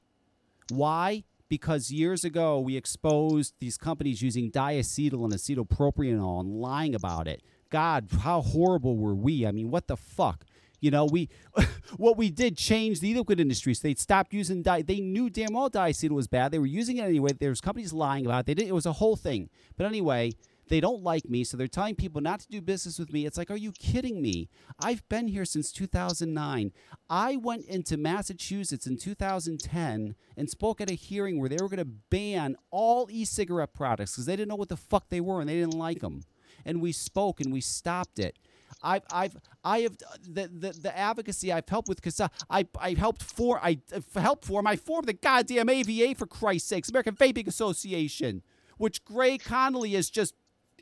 Why 0.71 1.25
because 1.51 1.91
years 1.91 2.25
ago 2.25 2.59
we 2.59 2.77
exposed 2.77 3.55
these 3.59 3.77
companies 3.77 4.23
using 4.23 4.51
diacetyl 4.51 5.25
and 5.25 5.35
acetyl 5.35 5.69
propionyl 5.69 6.41
and 6.41 6.49
lying 6.49 6.95
about 6.95 7.29
it. 7.29 7.43
God, 7.69 8.09
how 8.23 8.41
horrible 8.41 8.97
were 8.97 9.15
we? 9.15 9.47
I 9.47 9.53
mean, 9.53 9.71
what 9.71 9.87
the 9.87 9.97
fuck? 9.97 10.47
You 10.81 10.91
know, 10.91 11.05
we 11.05 11.29
what 11.99 12.17
we 12.17 12.31
did 12.31 12.57
changed 12.57 13.03
the 13.03 13.13
liquid 13.15 13.39
industry. 13.39 13.75
So 13.75 13.81
they 13.83 13.95
stopped 13.95 14.33
using 14.33 14.63
di. 14.63 14.81
They 14.81 15.01
knew 15.01 15.29
damn 15.29 15.53
well 15.53 15.69
diacetyl 15.69 16.11
was 16.11 16.29
bad. 16.29 16.53
They 16.53 16.59
were 16.59 16.67
using 16.67 16.97
it 16.97 17.03
anyway. 17.03 17.33
There 17.39 17.51
was 17.51 17.61
companies 17.61 17.93
lying 17.93 18.25
about 18.25 18.41
it. 18.41 18.47
They 18.47 18.55
did. 18.55 18.69
It 18.69 18.75
was 18.75 18.87
a 18.87 18.95
whole 18.95 19.17
thing. 19.17 19.51
But 19.77 19.87
anyway, 19.87 20.33
they 20.71 20.81
don't 20.81 21.03
like 21.03 21.29
me, 21.29 21.45
so 21.45 21.57
they're 21.57 21.67
telling 21.67 21.97
people 21.97 22.21
not 22.21 22.41
to 22.41 22.49
do 22.49 22.61
business 22.63 22.99
with 22.99 23.13
me. 23.13 23.27
It's 23.27 23.37
like, 23.37 23.51
are 23.51 23.57
you 23.57 23.73
kidding 23.73 24.23
me? 24.23 24.49
I've 24.79 25.07
been 25.09 25.27
here 25.27 25.45
since 25.45 25.73
2009. 25.73 26.73
I 27.11 27.37
went 27.37 27.67
into 27.67 27.97
Massachusetts 27.97 28.87
in 28.87 28.97
2010 28.97 30.15
and 30.37 30.49
spoke 30.49 30.81
at 30.81 30.91
a 30.91 30.95
hearing 30.95 31.41
where 31.41 31.49
they 31.49 31.57
were 31.61 31.69
going 31.69 31.79
to 31.79 31.85
ban 31.85 32.57
all 32.71 33.09
e 33.11 33.25
cigarette 33.25 33.75
products 33.75 34.13
because 34.13 34.27
they 34.27 34.37
didn't 34.37 34.49
know 34.49 34.57
what 34.57 34.69
the 34.69 34.77
fuck 34.77 35.09
they 35.09 35.21
were 35.21 35.41
and 35.41 35.51
they 35.51 35.57
didn't 35.57 35.79
like 35.79 36.01
them. 36.01 36.23
And 36.65 36.81
we 36.81 36.93
spoke 36.93 37.41
and 37.41 37.53
we 37.53 37.61
stopped 37.61 38.21
it. 38.21 38.39
I've, 38.83 39.03
I've, 39.13 39.37
I 39.65 39.81
have 39.81 39.93
uh, 39.93 40.17
the, 40.23 40.49
the, 40.49 40.73
the 40.73 40.97
advocacy 40.97 41.53
I've 41.53 41.69
helped 41.69 41.89
with 41.89 41.99
because 41.99 42.21
uh, 42.21 42.29
I, 42.49 42.67
I 42.79 42.95
helped 42.95 43.23
for 43.23 43.59
I 43.63 43.79
uh, 43.93 44.21
helped 44.21 44.45
form 44.45 44.69
I 44.69 44.77
formed 44.77 45.09
the 45.09 45.13
goddamn 45.13 45.69
AVA 45.69 46.15
for 46.15 46.27
Christ's 46.27 46.69
sakes, 46.69 46.89
American 46.89 47.17
Vaping 47.17 47.49
Association, 47.49 48.43
which 48.79 49.05
Greg 49.05 49.43
Conley 49.43 49.91
has 49.95 50.09
just 50.09 50.35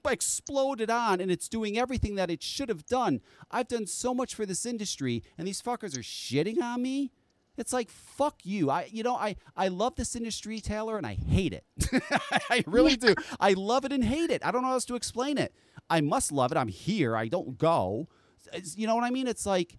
exploded 0.06 0.90
on 0.90 1.20
and 1.20 1.30
it's 1.30 1.48
doing 1.48 1.78
everything 1.78 2.14
that 2.16 2.30
it 2.30 2.42
should 2.42 2.68
have 2.68 2.86
done. 2.86 3.20
I've 3.50 3.68
done 3.68 3.86
so 3.86 4.14
much 4.14 4.34
for 4.34 4.46
this 4.46 4.66
industry 4.66 5.22
and 5.36 5.46
these 5.46 5.62
fuckers 5.62 5.96
are 5.96 6.02
shitting 6.02 6.60
on 6.62 6.82
me. 6.82 7.12
It's 7.56 7.72
like 7.72 7.90
fuck 7.90 8.36
you. 8.44 8.70
I 8.70 8.88
you 8.90 9.02
know 9.02 9.16
I 9.16 9.36
I 9.56 9.68
love 9.68 9.96
this 9.96 10.14
industry, 10.14 10.60
Taylor, 10.60 10.96
and 10.96 11.06
I 11.06 11.14
hate 11.14 11.52
it. 11.52 11.64
I 12.50 12.62
really 12.66 12.96
do. 12.96 13.14
I 13.40 13.54
love 13.54 13.84
it 13.84 13.92
and 13.92 14.04
hate 14.04 14.30
it. 14.30 14.46
I 14.46 14.52
don't 14.52 14.62
know 14.62 14.68
how 14.68 14.74
else 14.74 14.84
to 14.86 14.94
explain 14.94 15.38
it. 15.38 15.52
I 15.90 16.00
must 16.00 16.30
love 16.30 16.52
it. 16.52 16.58
I'm 16.58 16.68
here. 16.68 17.16
I 17.16 17.26
don't 17.26 17.58
go. 17.58 18.08
You 18.76 18.86
know 18.86 18.94
what 18.94 19.04
I 19.04 19.10
mean? 19.10 19.26
It's 19.26 19.44
like 19.44 19.74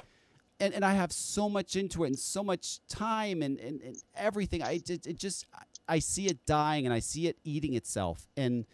and, 0.60 0.74
and 0.74 0.84
I 0.84 0.94
have 0.94 1.12
so 1.12 1.50
much 1.50 1.76
into 1.76 2.04
it 2.04 2.08
and 2.08 2.20
so 2.20 2.44
much 2.44 2.80
time 2.90 3.42
and, 3.42 3.58
and, 3.60 3.82
and 3.82 3.96
everything. 4.16 4.62
I 4.62 4.82
it, 4.88 5.08
it 5.08 5.18
just 5.18 5.46
I 5.88 6.00
see 6.00 6.28
it 6.28 6.46
dying 6.46 6.86
and 6.86 6.94
I 6.94 7.00
see 7.00 7.28
it 7.28 7.38
eating 7.44 7.74
itself 7.74 8.28
and 8.36 8.66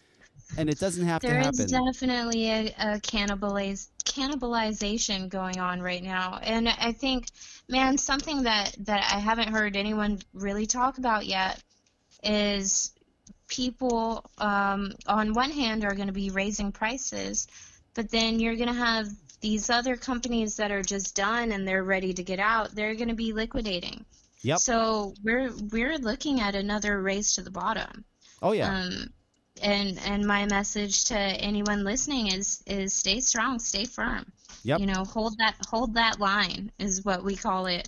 and 0.58 0.70
it 0.70 0.80
doesn't 0.80 1.06
have 1.06 1.22
there 1.22 1.32
to 1.32 1.38
happen. 1.38 1.56
There 1.58 1.66
is 1.66 1.98
definitely 1.98 2.50
a, 2.50 2.66
a 2.78 3.00
cannibaliz- 3.00 3.88
cannibalization 4.04 5.30
going 5.30 5.60
on 5.60 5.82
right 5.82 6.04
now, 6.04 6.40
and 6.42 6.70
I 6.70 6.92
think, 6.92 7.28
man, 7.68 7.98
something 7.98 8.44
that 8.44 8.76
that 8.82 9.12
I 9.14 9.20
haven't 9.20 9.50
heard 9.50 9.76
anyone 9.76 10.20
really 10.34 10.66
talk 10.66 10.98
about 10.98 11.26
yet 11.26 11.62
is 12.24 12.92
people 13.48 14.26
um, 14.38 14.94
on 15.08 15.34
one 15.34 15.52
hand 15.52 15.84
are 15.86 15.94
going 15.94 16.08
to 16.08 16.14
be 16.14 16.30
raising 16.30 16.72
prices, 16.72 17.48
but 17.94 18.10
then 18.10 18.40
you're 18.40 18.56
going 18.56 18.68
to 18.68 18.74
have 18.74 19.08
these 19.42 19.70
other 19.70 19.96
companies 19.96 20.56
that 20.58 20.72
are 20.72 20.82
just 20.82 21.16
done 21.16 21.52
and 21.52 21.68
they're 21.68 21.84
ready 21.84 22.14
to 22.14 22.24
get 22.24 22.40
out. 22.40 22.74
They're 22.74 22.96
going 22.96 23.10
to 23.10 23.16
be 23.16 23.34
liquidating. 23.34 24.06
Yep. 24.42 24.60
So 24.60 25.14
we're 25.24 25.52
we're 25.72 25.98
looking 25.98 26.40
at 26.40 26.56
another 26.56 27.02
race 27.02 27.36
to 27.36 27.42
the 27.42 27.52
bottom. 27.52 28.06
Oh 28.42 28.52
yeah. 28.52 28.76
Um, 28.76 29.10
and 29.62 30.00
and 30.06 30.26
my 30.26 30.46
message 30.46 31.06
to 31.06 31.18
anyone 31.18 31.84
listening 31.84 32.28
is 32.32 32.62
is 32.66 32.94
stay 32.94 33.20
strong, 33.20 33.60
stay 33.60 33.86
firm. 33.86 34.32
Yep. 34.64 34.80
You 34.80 34.86
know, 34.88 35.04
hold 35.04 35.38
that 35.38 35.56
hold 35.68 35.94
that 35.96 36.20
line 36.20 36.72
is 36.80 37.04
what 37.06 37.24
we 37.24 37.36
call 37.36 37.68
it. 37.68 37.88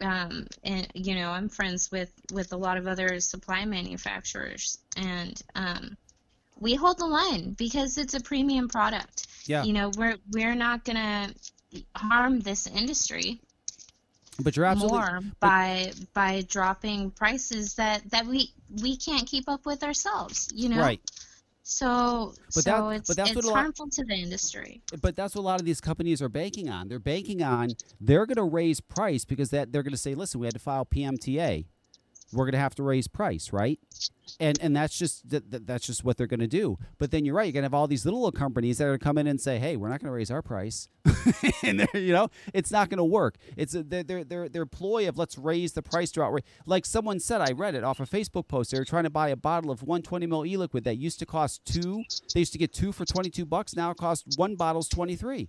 Um, 0.00 0.46
and 0.62 0.86
you 0.94 1.14
know, 1.14 1.30
I'm 1.30 1.48
friends 1.48 1.90
with 1.90 2.12
with 2.32 2.52
a 2.52 2.56
lot 2.56 2.76
of 2.76 2.86
other 2.86 3.20
supply 3.20 3.64
manufacturers, 3.64 4.78
and 4.96 5.40
um, 5.54 5.96
we 6.58 6.74
hold 6.74 6.98
the 6.98 7.06
line 7.06 7.52
because 7.52 7.98
it's 7.98 8.14
a 8.14 8.20
premium 8.20 8.68
product. 8.68 9.26
Yeah. 9.46 9.64
You 9.64 9.72
know, 9.72 9.90
we're 9.96 10.16
we're 10.32 10.54
not 10.54 10.84
gonna 10.84 11.32
harm 11.94 12.40
this 12.40 12.66
industry 12.66 13.40
but 14.40 14.56
you're 14.56 14.66
absolutely 14.66 14.98
more 14.98 15.20
by 15.40 15.92
by 16.14 16.42
dropping 16.48 17.10
prices 17.10 17.74
that 17.74 18.08
that 18.10 18.26
we 18.26 18.52
we 18.82 18.96
can't 18.96 19.26
keep 19.26 19.48
up 19.48 19.66
with 19.66 19.82
ourselves 19.82 20.48
you 20.54 20.68
know? 20.68 20.78
Right. 20.78 21.00
So 21.68 22.32
but 22.54 22.62
so 22.62 22.70
that, 22.70 22.96
it's, 22.96 23.08
but 23.08 23.16
that's 23.16 23.32
it's 23.32 23.50
harmful 23.50 23.88
to 23.90 24.04
the 24.04 24.14
industry. 24.14 24.82
But 25.02 25.16
that's 25.16 25.34
what 25.34 25.40
a 25.40 25.42
lot 25.42 25.58
of 25.58 25.66
these 25.66 25.80
companies 25.80 26.22
are 26.22 26.28
banking 26.28 26.70
on. 26.70 26.86
They're 26.86 27.00
banking 27.00 27.42
on 27.42 27.70
they're 28.00 28.24
going 28.24 28.36
to 28.36 28.44
raise 28.44 28.80
price 28.80 29.24
because 29.24 29.50
that 29.50 29.72
they're 29.72 29.82
going 29.82 29.92
to 29.92 29.98
say 29.98 30.14
listen 30.14 30.40
we 30.40 30.46
had 30.46 30.54
to 30.54 30.60
file 30.60 30.86
pmta 30.86 31.64
we're 32.32 32.44
going 32.44 32.52
to 32.52 32.58
have 32.58 32.74
to 32.74 32.82
raise 32.82 33.08
price 33.08 33.52
right 33.52 33.78
and 34.40 34.58
and 34.60 34.76
that's 34.76 34.98
just 34.98 35.28
that, 35.28 35.66
that's 35.66 35.86
just 35.86 36.04
what 36.04 36.16
they're 36.16 36.26
going 36.26 36.40
to 36.40 36.46
do 36.46 36.78
but 36.98 37.10
then 37.10 37.24
you're 37.24 37.34
right 37.34 37.44
you're 37.44 37.52
going 37.52 37.62
to 37.62 37.66
have 37.66 37.74
all 37.74 37.86
these 37.86 38.04
little 38.04 38.30
companies 38.32 38.78
that 38.78 38.86
are 38.86 38.98
come 38.98 39.18
in 39.18 39.26
and 39.26 39.40
say 39.40 39.58
hey 39.58 39.76
we're 39.76 39.88
not 39.88 40.00
going 40.00 40.08
to 40.08 40.12
raise 40.12 40.30
our 40.30 40.42
price 40.42 40.88
and 41.62 41.86
you 41.94 42.12
know, 42.12 42.28
it's 42.52 42.70
not 42.70 42.88
going 42.88 42.98
to 42.98 43.04
work. 43.04 43.36
It's 43.56 43.74
a, 43.74 43.82
their, 43.82 44.24
their 44.24 44.48
their 44.48 44.66
ploy 44.66 45.08
of 45.08 45.18
let's 45.18 45.38
raise 45.38 45.72
the 45.72 45.82
price 45.82 46.10
to 46.12 46.22
outrage. 46.22 46.44
Like 46.66 46.86
someone 46.86 47.20
said, 47.20 47.40
I 47.40 47.52
read 47.52 47.74
it 47.74 47.84
off 47.84 48.00
a 48.00 48.06
Facebook 48.06 48.48
post. 48.48 48.70
They 48.70 48.78
were 48.78 48.84
trying 48.84 49.04
to 49.04 49.10
buy 49.10 49.28
a 49.28 49.36
bottle 49.36 49.70
of 49.70 49.82
120 49.82 50.26
ml 50.26 50.46
e-liquid 50.46 50.84
that 50.84 50.96
used 50.96 51.18
to 51.20 51.26
cost 51.26 51.64
two. 51.64 52.02
They 52.34 52.40
used 52.40 52.52
to 52.52 52.58
get 52.58 52.72
two 52.72 52.92
for 52.92 53.04
22 53.04 53.44
bucks. 53.46 53.76
Now 53.76 53.90
it 53.90 53.96
costs 53.96 54.36
one 54.36 54.56
bottle's 54.56 54.88
23. 54.88 55.48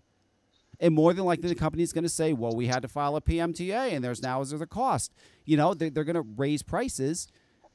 And 0.79 0.93
more 0.93 1.13
than 1.13 1.25
likely, 1.25 1.49
the 1.49 1.55
company 1.55 1.83
is 1.83 1.91
going 1.91 2.03
to 2.03 2.09
say, 2.09 2.33
"Well, 2.33 2.55
we 2.55 2.67
had 2.67 2.81
to 2.83 2.87
file 2.87 3.15
a 3.15 3.21
PMTA, 3.21 3.93
and 3.93 4.03
there's 4.03 4.21
now 4.21 4.41
is 4.41 4.51
there 4.51 4.59
the 4.59 4.67
cost." 4.67 5.11
You 5.45 5.57
know, 5.57 5.73
they're, 5.73 5.89
they're 5.89 6.03
going 6.03 6.15
to 6.15 6.27
raise 6.37 6.61
prices, 6.61 7.27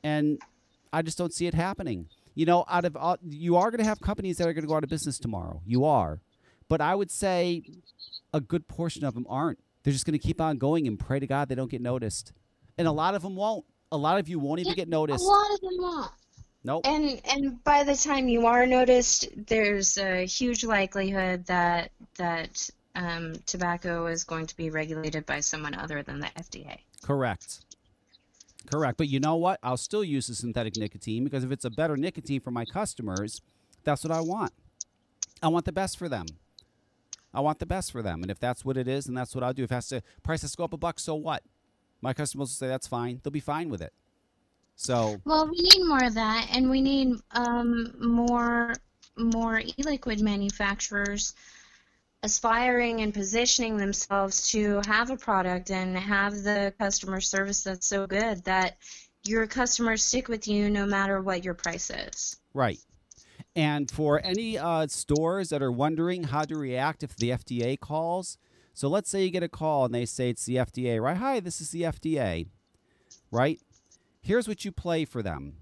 and 0.05 0.39
I 0.93 1.03
just 1.03 1.19
don't 1.19 1.33
see 1.33 1.47
it 1.47 1.55
happening. 1.55 2.09
You 2.35 2.47
know, 2.47 2.65
out 2.69 2.85
of 2.85 2.97
all, 2.97 3.16
you 3.23 3.57
are 3.57 3.70
going 3.70 3.81
to 3.81 3.85
have 3.85 4.01
companies 4.01 4.39
that 4.39 4.49
are 4.49 4.53
going 4.53 4.62
to 4.62 4.69
go 4.69 4.77
out 4.77 4.85
of 4.85 4.91
business 4.91 5.19
tomorrow. 5.19 5.62
You 5.66 5.85
are, 5.85 6.20
but 6.69 6.81
I 6.81 6.95
would 6.95 7.11
say 7.11 7.62
a 8.33 8.41
good 8.41 8.69
portion 8.69 9.05
of 9.05 9.15
them 9.15 9.27
aren't. 9.29 9.59
They're 9.83 9.93
just 9.93 10.07
going 10.07 10.19
to 10.19 10.24
keep 10.24 10.41
on 10.41 10.59
going 10.59 10.87
and 10.87 10.99
pray 10.99 11.19
to 11.19 11.27
God 11.27 11.49
they 11.49 11.57
don't 11.57 11.70
get 11.70 11.83
noticed, 11.83 12.33
and 12.79 12.87
a 12.87 12.93
lot 12.93 13.15
of 13.16 13.23
them 13.23 13.35
won't. 13.35 13.65
A 13.91 13.97
lot 13.97 14.19
of 14.19 14.29
you 14.29 14.39
won't 14.39 14.61
even 14.61 14.74
get 14.74 14.89
noticed. 14.89 15.24
A 15.24 15.27
lot 15.27 15.53
of 15.55 15.61
them 15.61 15.77
won't. 15.79 16.11
Nope. 16.65 16.87
And 16.87 17.20
and 17.29 17.65
by 17.65 17.83
the 17.83 17.97
time 17.97 18.29
you 18.29 18.47
are 18.47 18.66
noticed, 18.66 19.29
there's 19.49 19.99
a 19.99 20.24
huge 20.24 20.62
likelihood 20.65 21.47
that 21.47 21.91
that 22.16 22.70
um, 22.94 23.35
tobacco 23.47 24.06
is 24.06 24.24
going 24.24 24.47
to 24.47 24.56
be 24.56 24.70
regulated 24.70 25.27
by 25.27 25.40
someone 25.40 25.74
other 25.74 26.02
than 26.02 26.20
the 26.20 26.27
FDA. 26.27 26.78
Correct. 27.02 27.60
Correct. 28.70 28.97
But 28.97 29.09
you 29.09 29.20
know 29.20 29.36
what? 29.36 29.59
I'll 29.62 29.77
still 29.77 30.05
use 30.05 30.28
the 30.28 30.35
synthetic 30.35 30.77
nicotine 30.77 31.24
because 31.24 31.44
if 31.44 31.51
it's 31.51 31.64
a 31.64 31.70
better 31.70 31.97
nicotine 31.97 32.40
for 32.40 32.51
my 32.51 32.64
customers, 32.64 33.40
that's 33.85 34.05
what 34.05 34.12
I 34.12 34.20
want. 34.20 34.52
I 35.43 35.48
want 35.48 35.64
the 35.64 35.73
best 35.73 35.98
for 35.98 36.09
them. 36.09 36.27
I 37.35 37.40
want 37.40 37.59
the 37.59 37.66
best 37.66 37.90
for 37.90 38.02
them. 38.02 38.23
And 38.23 38.31
if 38.31 38.39
that's 38.39 38.64
what 38.64 38.77
it 38.77 38.86
is, 38.86 39.06
then 39.06 39.14
that's 39.14 39.35
what 39.35 39.43
I'll 39.43 39.52
do. 39.52 39.64
If 39.64 39.73
it 39.73 39.74
has 39.74 39.89
to 39.89 40.02
price 40.23 40.43
has 40.43 40.52
to 40.52 40.56
go 40.56 40.64
up 40.64 40.73
a 40.73 40.77
buck, 40.77 41.01
so 41.01 41.14
what? 41.14 41.43
My 42.01 42.12
customers 42.12 42.48
will 42.48 42.55
say 42.55 42.69
that's 42.69 42.86
fine. 42.86 43.20
They'll 43.23 43.31
be 43.31 43.40
fine 43.40 43.69
with 43.69 43.81
it. 43.81 43.93
So 44.77 45.20
Well, 45.24 45.48
we 45.48 45.56
need 45.56 45.86
more 45.86 46.05
of 46.05 46.14
that, 46.14 46.48
and 46.52 46.70
we 46.70 46.81
need 46.81 47.16
um, 47.32 47.94
more 48.01 48.74
more 49.16 49.60
e-liquid 49.60 50.20
manufacturers 50.20 51.35
aspiring 52.23 53.01
and 53.01 53.12
positioning 53.12 53.77
themselves 53.77 54.51
to 54.51 54.81
have 54.86 55.11
a 55.11 55.16
product 55.16 55.70
and 55.70 55.97
have 55.97 56.35
the 56.43 56.73
customer 56.78 57.20
service 57.20 57.65
that's 57.65 57.86
so 57.86 58.07
good 58.07 58.44
that 58.44 58.77
your 59.24 59.47
customers 59.47 60.05
stick 60.05 60.28
with 60.28 60.47
you 60.47 60.70
no 60.70 60.86
matter 60.86 61.20
what 61.20 61.44
your 61.44 61.55
price 61.55 61.90
is. 61.90 62.36
Right. 62.55 62.78
And 63.55 63.90
for 63.90 64.24
any 64.24 64.57
uh, 64.57 64.86
stores 64.86 65.51
that 65.51 65.62
are 65.62 65.73
wondering 65.73 66.24
how 66.24 66.44
to 66.44 66.57
react 66.57 67.03
if 67.03 67.16
the 67.16 67.31
FDA 67.31 67.78
calls, 67.78 68.39
so 68.73 68.89
let's 68.89 69.11
say 69.11 69.24
you 69.24 69.31
get 69.31 69.43
a 69.43 69.49
call 69.49 69.85
and 69.85 69.94
they 69.94 70.07
say 70.07 70.31
it's 70.31 70.47
the 70.47 70.57
FDA, 70.57 71.01
right? 71.01 71.16
Hi, 71.16 71.40
this 71.40 71.61
is 71.61 71.70
the 71.70 71.82
FDA, 71.82 72.47
right? 73.31 73.61
Here's 74.23 74.49
what 74.49 74.65
you 74.65 74.73
play 74.73 75.05
for 75.05 75.23
them. 75.23 75.57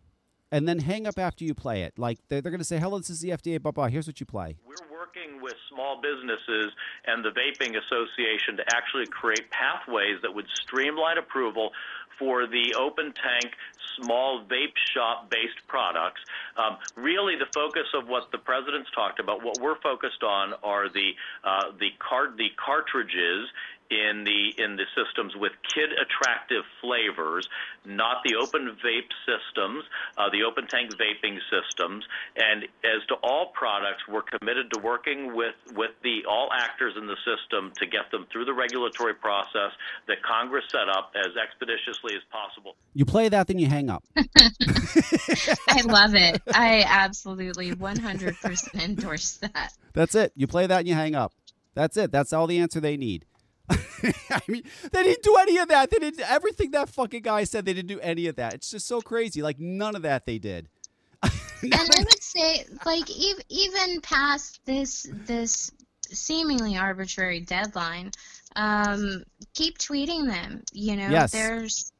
And 0.52 0.68
then 0.68 0.80
hang 0.80 1.06
up 1.06 1.18
after 1.18 1.44
you 1.44 1.54
play 1.54 1.82
it. 1.82 1.98
Like 1.98 2.18
they're, 2.28 2.40
they're 2.40 2.50
going 2.50 2.60
to 2.60 2.64
say, 2.64 2.78
hello, 2.78 2.98
this 2.98 3.10
is 3.10 3.20
the 3.20 3.30
FDA, 3.30 3.60
blah, 3.60 3.72
blah. 3.72 3.86
Here's 3.86 4.06
what 4.06 4.20
you 4.20 4.26
play. 4.26 4.58
We're 4.64 4.89
working 5.10 5.40
with 5.42 5.54
small 5.72 6.00
businesses 6.00 6.72
and 7.06 7.24
the 7.24 7.30
Vaping 7.30 7.70
Association 7.76 8.56
to 8.56 8.64
actually 8.74 9.06
create 9.06 9.50
pathways 9.50 10.20
that 10.22 10.34
would 10.34 10.46
streamline 10.62 11.18
approval 11.18 11.70
for 12.18 12.46
the 12.46 12.74
open 12.78 13.12
tank 13.14 13.52
small 13.98 14.44
vape 14.44 14.76
shop 14.94 15.30
based 15.30 15.66
products. 15.66 16.20
Um, 16.56 16.76
really, 16.96 17.34
the 17.36 17.48
focus 17.54 17.86
of 17.94 18.08
what 18.08 18.30
the 18.30 18.38
president's 18.38 18.90
talked 18.94 19.18
about, 19.18 19.42
what 19.42 19.58
we're 19.60 19.80
focused 19.80 20.22
on, 20.22 20.54
are 20.62 20.88
the 20.88 21.10
uh, 21.42 21.72
the 21.78 21.90
card 21.98 22.36
the 22.36 22.50
cartridges 22.62 23.48
in 23.90 24.24
the 24.24 24.62
in 24.62 24.76
the 24.76 24.86
systems 24.94 25.34
with 25.36 25.52
kid 25.74 25.90
attractive 25.98 26.62
flavors, 26.80 27.48
not 27.84 28.22
the 28.24 28.36
open 28.38 28.76
vape 28.78 29.10
systems, 29.26 29.84
uh, 30.16 30.30
the 30.30 30.46
open 30.46 30.66
tank 30.66 30.90
vaping 30.94 31.38
systems. 31.50 32.04
And 32.36 32.64
as 32.86 33.04
to 33.08 33.14
all 33.22 33.50
products, 33.52 34.06
we're 34.08 34.22
committed 34.22 34.70
to 34.72 34.80
working 34.80 35.34
with 35.34 35.58
with 35.74 35.90
the 36.02 36.22
all 36.28 36.48
actors 36.54 36.94
in 36.96 37.06
the 37.06 37.16
system 37.26 37.72
to 37.76 37.86
get 37.86 38.10
them 38.10 38.26
through 38.32 38.44
the 38.44 38.54
regulatory 38.54 39.14
process 39.14 39.74
that 40.06 40.22
Congress 40.22 40.64
set 40.70 40.88
up 40.88 41.12
as 41.16 41.34
expeditiously 41.36 42.14
as 42.14 42.22
possible. 42.30 42.76
You 42.94 43.04
play 43.04 43.28
that, 43.28 43.48
then 43.48 43.58
you 43.58 43.66
hang 43.66 43.90
up. 43.90 44.04
I 44.16 45.82
love 45.82 46.14
it. 46.14 46.40
I 46.54 46.84
absolutely 46.86 47.72
100% 47.72 48.84
endorse 48.84 49.38
that. 49.38 49.72
That's 49.92 50.14
it. 50.14 50.32
You 50.36 50.46
play 50.46 50.66
that 50.66 50.80
and 50.80 50.88
you 50.88 50.94
hang 50.94 51.14
up. 51.14 51.32
That's 51.74 51.96
it. 51.96 52.12
That's 52.12 52.32
all 52.32 52.46
the 52.46 52.58
answer 52.58 52.80
they 52.80 52.96
need. 52.96 53.24
I 54.30 54.40
mean, 54.48 54.62
they 54.92 55.02
didn't 55.02 55.22
do 55.22 55.36
any 55.36 55.58
of 55.58 55.68
that. 55.68 55.90
They 55.90 55.98
did 55.98 56.20
everything 56.20 56.72
that 56.72 56.88
fucking 56.88 57.22
guy 57.22 57.44
said. 57.44 57.64
They 57.64 57.72
didn't 57.74 57.88
do 57.88 58.00
any 58.00 58.26
of 58.26 58.36
that. 58.36 58.54
It's 58.54 58.70
just 58.70 58.86
so 58.86 59.00
crazy. 59.00 59.42
Like 59.42 59.58
none 59.60 59.94
of 59.96 60.02
that 60.02 60.26
they 60.26 60.38
did. 60.38 60.68
and 61.22 61.74
I 61.74 61.98
would 61.98 62.22
say, 62.22 62.64
like, 62.86 63.10
ev- 63.10 63.44
even 63.50 64.00
past 64.00 64.60
this 64.64 65.06
this 65.26 65.70
seemingly 66.10 66.76
arbitrary 66.78 67.40
deadline, 67.40 68.10
um, 68.56 69.22
keep 69.54 69.78
tweeting 69.78 70.26
them. 70.26 70.62
You 70.72 70.96
know, 70.96 71.08
Yes. 71.10 71.32
there's 71.32 71.92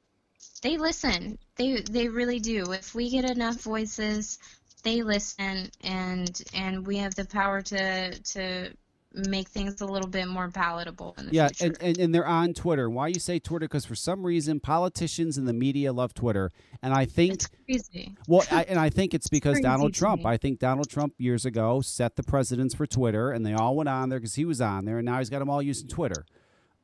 they 0.63 0.79
listen. 0.79 1.39
They 1.57 1.83
they 1.83 2.09
really 2.09 2.39
do. 2.41 2.73
If 2.73 2.95
we 2.95 3.11
get 3.11 3.31
enough 3.31 3.61
voices, 3.61 4.39
they 4.83 5.03
listen, 5.03 5.71
and 5.83 6.43
and 6.55 6.87
we 6.87 6.97
have 6.97 7.15
the 7.15 7.27
power 7.27 7.61
to 7.63 8.19
to 8.19 8.71
make 9.13 9.49
things 9.49 9.81
a 9.81 9.87
little 9.87 10.09
bit 10.09 10.29
more 10.29 10.49
palatable 10.51 11.15
in 11.19 11.27
the 11.27 11.33
Yeah, 11.33 11.49
future. 11.49 11.65
and, 11.65 11.83
and, 11.83 11.99
and 11.99 12.15
they're 12.15 12.27
on 12.27 12.55
Twitter. 12.55 12.89
Why 12.89 13.09
you 13.09 13.19
say 13.19 13.39
Twitter? 13.39 13.67
Because 13.67 13.85
for 13.85 13.95
some 13.97 14.25
reason, 14.25 14.61
politicians 14.61 15.37
and 15.37 15.49
the 15.49 15.53
media 15.53 15.93
love 15.93 16.15
Twitter, 16.15 16.51
and 16.83 16.95
I 16.95 17.07
think 17.07 17.33
it's 17.33 17.49
crazy. 17.89 18.17
Well, 18.29 18.45
I, 18.53 18.63
and 18.65 18.79
I 18.79 18.91
think 18.91 19.13
it's 19.15 19.29
because 19.29 19.55
crazy 19.55 19.63
Donald 19.65 19.95
Trump. 19.95 20.25
I 20.25 20.37
think 20.37 20.59
Donald 20.61 20.89
Trump 20.89 21.15
years 21.19 21.45
ago 21.45 21.81
set 21.81 22.17
the 22.17 22.23
precedents 22.23 22.75
for 22.75 22.87
Twitter, 22.87 23.31
and 23.33 23.45
they 23.45 23.53
all 23.55 23.75
went 23.77 23.89
on 23.89 24.09
there 24.09 24.21
because 24.21 24.35
he 24.37 24.45
was 24.45 24.61
on 24.61 24.85
there, 24.85 24.99
and 24.99 25.07
now 25.07 25.19
he's 25.19 25.31
got 25.31 25.41
them 25.41 25.51
all 25.51 25.63
using 25.63 25.89
Twitter. 25.89 26.25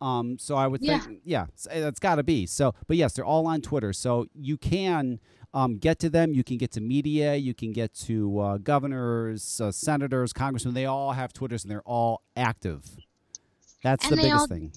Um, 0.00 0.38
so 0.38 0.56
I 0.56 0.66
would 0.66 0.82
think, 0.82 1.20
yeah, 1.24 1.46
that's 1.72 1.98
got 2.00 2.16
to 2.16 2.22
be. 2.22 2.44
So, 2.44 2.74
but 2.86 2.98
yes, 2.98 3.14
they're 3.14 3.24
all 3.24 3.46
on 3.46 3.62
Twitter, 3.62 3.94
so 3.94 4.26
you 4.34 4.58
can 4.58 5.20
um, 5.56 5.78
get 5.78 5.98
to 6.00 6.10
them. 6.10 6.32
You 6.34 6.44
can 6.44 6.56
get 6.58 6.70
to 6.72 6.80
media. 6.80 7.34
You 7.34 7.54
can 7.54 7.72
get 7.72 7.94
to 8.06 8.38
uh, 8.38 8.58
governors, 8.58 9.60
uh, 9.60 9.72
senators, 9.72 10.32
congressmen. 10.32 10.74
They 10.74 10.84
all 10.86 11.12
have 11.12 11.32
Twitters, 11.32 11.64
and 11.64 11.70
they're 11.70 11.82
all 11.82 12.22
active. 12.36 12.84
That's 13.82 14.04
And 14.04 14.12
the 14.12 14.16
biggest 14.22 14.40
all- 14.40 14.46
thing. 14.46 14.72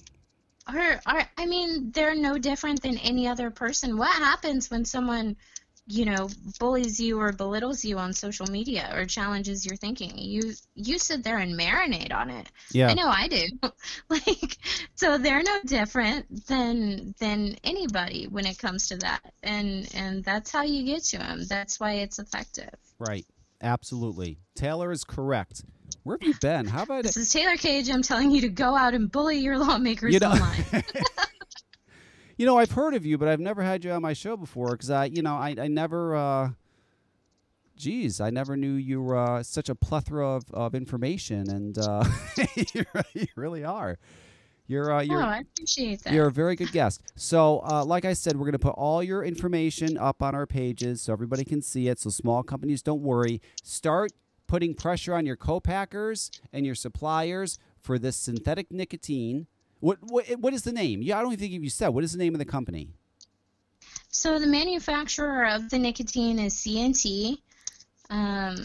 are 0.66 1.00
are 1.06 1.28
I 1.36 1.46
mean 1.46 1.90
they're 1.92 2.14
no 2.14 2.38
different 2.38 2.80
than 2.82 2.96
any 2.98 3.26
other 3.28 3.50
person. 3.50 3.96
What 3.98 4.14
happens 4.14 4.70
when 4.70 4.84
someone, 4.84 5.36
you 5.86 6.04
know, 6.04 6.28
bullies 6.58 7.00
you 7.00 7.20
or 7.20 7.32
belittles 7.32 7.84
you 7.84 7.98
on 7.98 8.12
social 8.12 8.46
media 8.46 8.90
or 8.94 9.04
challenges 9.06 9.66
your 9.66 9.76
thinking? 9.76 10.12
You 10.16 10.52
you 10.74 10.98
sit 10.98 11.24
there 11.24 11.38
and 11.38 11.58
marinate 11.58 12.12
on 12.14 12.30
it. 12.30 12.48
Yeah. 12.72 12.88
I 12.88 12.94
know 12.94 13.08
I 13.08 13.28
do. 13.28 13.46
like 14.08 14.56
so 14.94 15.18
they're 15.18 15.42
no 15.42 15.58
different 15.66 16.46
than 16.46 17.14
than 17.18 17.56
anybody 17.64 18.26
when 18.28 18.46
it 18.46 18.58
comes 18.58 18.88
to 18.88 18.96
that. 18.98 19.32
And 19.42 19.88
and 19.94 20.24
that's 20.24 20.50
how 20.50 20.62
you 20.62 20.84
get 20.84 21.02
to 21.04 21.18
them. 21.18 21.44
That's 21.48 21.80
why 21.80 21.94
it's 21.94 22.18
effective. 22.18 22.70
Right. 22.98 23.26
Absolutely. 23.62 24.38
Taylor 24.54 24.90
is 24.92 25.04
correct. 25.04 25.64
Where 26.02 26.16
have 26.18 26.26
you 26.26 26.34
been? 26.40 26.66
How 26.66 26.84
about 26.84 27.02
This 27.02 27.16
is 27.16 27.30
Taylor 27.30 27.56
Cage. 27.56 27.90
I'm 27.90 28.02
telling 28.02 28.30
you 28.30 28.40
to 28.42 28.48
go 28.48 28.74
out 28.74 28.94
and 28.94 29.10
bully 29.10 29.38
your 29.38 29.58
lawmakers 29.58 30.14
You 30.14 30.20
know- 30.20 30.30
online. 30.30 30.64
You 32.40 32.46
know, 32.46 32.56
I've 32.56 32.70
heard 32.70 32.94
of 32.94 33.04
you, 33.04 33.18
but 33.18 33.28
I've 33.28 33.38
never 33.38 33.62
had 33.62 33.84
you 33.84 33.90
on 33.90 34.00
my 34.00 34.14
show 34.14 34.34
before 34.34 34.70
because 34.70 34.88
I, 34.88 35.04
you 35.04 35.20
know, 35.20 35.34
I, 35.34 35.54
I 35.58 35.68
never, 35.68 36.16
uh, 36.16 36.50
geez, 37.76 38.18
I 38.18 38.30
never 38.30 38.56
knew 38.56 38.76
you 38.76 39.02
were 39.02 39.18
uh, 39.18 39.42
such 39.42 39.68
a 39.68 39.74
plethora 39.74 40.26
of, 40.26 40.44
of 40.50 40.74
information, 40.74 41.50
and 41.50 41.76
uh, 41.76 42.02
you 42.64 43.26
really 43.36 43.62
are. 43.62 43.98
You're, 44.66 44.90
uh, 44.90 45.02
you're, 45.02 45.22
oh, 45.22 45.26
I 45.26 45.40
appreciate 45.40 46.02
that. 46.04 46.14
you're 46.14 46.28
a 46.28 46.32
very 46.32 46.56
good 46.56 46.72
guest. 46.72 47.02
So, 47.14 47.60
uh, 47.62 47.84
like 47.84 48.06
I 48.06 48.14
said, 48.14 48.36
we're 48.36 48.46
going 48.46 48.52
to 48.52 48.58
put 48.58 48.70
all 48.70 49.02
your 49.02 49.22
information 49.22 49.98
up 49.98 50.22
on 50.22 50.34
our 50.34 50.46
pages 50.46 51.02
so 51.02 51.12
everybody 51.12 51.44
can 51.44 51.60
see 51.60 51.88
it. 51.88 51.98
So 52.00 52.08
small 52.08 52.42
companies 52.42 52.80
don't 52.80 53.02
worry. 53.02 53.42
Start 53.62 54.12
putting 54.46 54.72
pressure 54.72 55.14
on 55.14 55.26
your 55.26 55.36
co-packers 55.36 56.30
and 56.54 56.64
your 56.64 56.74
suppliers 56.74 57.58
for 57.82 57.98
this 57.98 58.16
synthetic 58.16 58.72
nicotine. 58.72 59.46
What 59.80 59.98
what, 60.02 60.26
what 60.38 60.52
is 60.54 60.62
the 60.62 60.72
name? 60.72 61.02
Yeah, 61.02 61.18
I 61.18 61.22
don't 61.22 61.36
think 61.36 61.52
you 61.52 61.70
said. 61.70 61.88
What 61.88 62.04
is 62.04 62.12
the 62.12 62.18
name 62.18 62.34
of 62.34 62.38
the 62.38 62.44
company? 62.44 62.90
So 64.10 64.38
the 64.38 64.46
manufacturer 64.46 65.46
of 65.46 65.70
the 65.70 65.78
nicotine 65.78 66.38
is 66.38 66.54
CNT. 66.54 67.38
Um, 68.10 68.56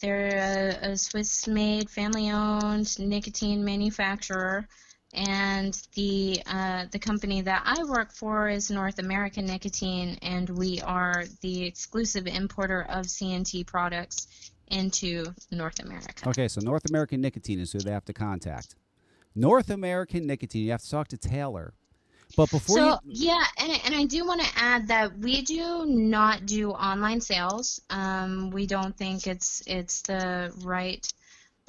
they're 0.00 0.78
a, 0.82 0.90
a 0.90 0.96
Swiss-made, 0.96 1.88
family-owned 1.88 2.98
nicotine 2.98 3.64
manufacturer, 3.64 4.68
and 5.14 5.80
the 5.94 6.42
uh, 6.46 6.84
the 6.90 6.98
company 6.98 7.40
that 7.40 7.62
I 7.64 7.82
work 7.84 8.12
for 8.12 8.48
is 8.48 8.70
North 8.70 8.98
American 8.98 9.46
Nicotine, 9.46 10.18
and 10.22 10.50
we 10.50 10.80
are 10.82 11.24
the 11.40 11.64
exclusive 11.64 12.26
importer 12.26 12.82
of 12.82 13.06
CNT 13.06 13.66
products 13.66 14.52
into 14.68 15.24
North 15.50 15.80
America. 15.80 16.28
Okay, 16.28 16.48
so 16.48 16.60
North 16.60 16.88
American 16.90 17.20
Nicotine 17.20 17.60
is 17.60 17.72
who 17.72 17.78
they 17.78 17.92
have 17.92 18.04
to 18.04 18.12
contact. 18.12 18.76
North 19.34 19.70
American 19.70 20.26
Nicotine. 20.26 20.64
You 20.64 20.70
have 20.72 20.82
to 20.82 20.90
talk 20.90 21.08
to 21.08 21.18
Taylor. 21.18 21.74
But 22.36 22.50
before 22.50 22.76
so 22.76 22.98
you, 23.04 23.28
yeah, 23.28 23.44
and 23.58 23.72
and 23.84 23.94
I 23.94 24.04
do 24.04 24.26
want 24.26 24.40
to 24.40 24.48
add 24.56 24.88
that 24.88 25.16
we 25.18 25.42
do 25.42 25.84
not 25.86 26.46
do 26.46 26.70
online 26.70 27.20
sales. 27.20 27.80
Um, 27.90 28.50
we 28.50 28.66
don't 28.66 28.96
think 28.96 29.26
it's 29.26 29.62
it's 29.66 30.02
the 30.02 30.52
right 30.64 31.06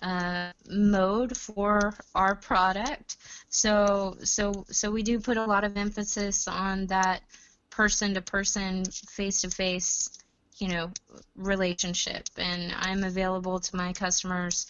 uh, 0.02 0.52
mode 0.68 1.38
for 1.38 1.94
our 2.16 2.36
product. 2.36 3.18
So 3.50 4.18
so 4.24 4.66
so 4.70 4.90
we 4.90 5.04
do 5.04 5.20
put 5.20 5.38
a 5.38 5.46
lot 5.46 5.64
of 5.64 5.78
emphasis 5.78 6.48
on 6.48 6.88
that 6.88 7.22
person 7.70 8.14
to 8.14 8.22
person, 8.22 8.86
face 8.86 9.42
to 9.42 9.50
face, 9.50 10.10
you 10.58 10.70
know, 10.70 10.92
relationship. 11.36 12.28
And 12.38 12.74
I'm 12.76 13.04
available 13.04 13.60
to 13.60 13.76
my 13.76 13.94
customers 13.94 14.68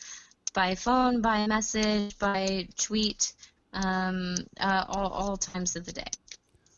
by 0.56 0.73
phone, 0.73 1.22
by 1.22 1.45
message, 1.45 2.18
by 2.18 2.68
tweet, 2.77 3.34
um, 3.73 4.36
uh, 4.60 4.86
all, 4.88 5.10
all 5.11 5.38
times 5.38 5.76
of 5.76 5.86
the 5.86 5.91
day. 5.91 6.10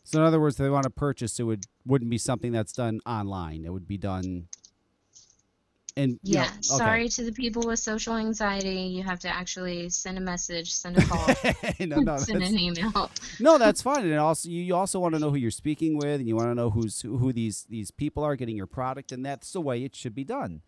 so 0.04 0.18
in 0.20 0.26
other 0.26 0.40
words, 0.40 0.56
if 0.56 0.64
they 0.64 0.68
want 0.70 0.84
to 0.84 0.90
purchase, 0.90 1.38
it 1.40 1.44
would 1.44 1.64
wouldn't 1.86 2.10
be 2.10 2.18
something 2.18 2.52
that's 2.52 2.72
done 2.74 3.00
online. 3.06 3.64
It 3.64 3.72
would 3.72 3.88
be 3.88 3.96
done. 3.96 4.48
And 5.96 6.20
you 6.22 6.36
know, 6.36 6.42
Yeah, 6.42 6.48
okay. 6.50 6.62
sorry 6.62 7.08
to 7.08 7.24
the 7.24 7.32
people 7.32 7.62
with 7.66 7.80
social 7.80 8.16
anxiety. 8.16 8.82
You 8.96 9.02
have 9.02 9.18
to 9.20 9.28
actually 9.28 9.88
send 9.88 10.16
a 10.16 10.20
message, 10.20 10.72
send 10.72 10.96
a 10.98 11.02
call, 11.02 11.26
no, 11.80 11.96
no, 12.00 12.16
send 12.30 12.42
an 12.42 12.56
email. 12.58 13.10
no, 13.40 13.58
that's 13.58 13.82
fine. 13.82 14.04
And 14.04 14.14
also, 14.18 14.48
you 14.48 14.62
you 14.62 14.76
also 14.76 15.00
want 15.00 15.14
to 15.14 15.18
know 15.20 15.30
who 15.30 15.36
you're 15.36 15.50
speaking 15.50 15.96
with, 15.96 16.20
and 16.20 16.28
you 16.28 16.36
want 16.36 16.50
to 16.50 16.54
know 16.54 16.70
who's 16.70 17.00
who, 17.00 17.18
who 17.18 17.32
these 17.32 17.64
these 17.68 17.90
people 17.90 18.22
are 18.22 18.36
getting 18.36 18.56
your 18.56 18.66
product, 18.68 19.10
and 19.12 19.24
that's 19.24 19.52
the 19.52 19.60
way 19.60 19.82
it 19.82 19.96
should 19.96 20.14
be 20.14 20.24
done. 20.24 20.62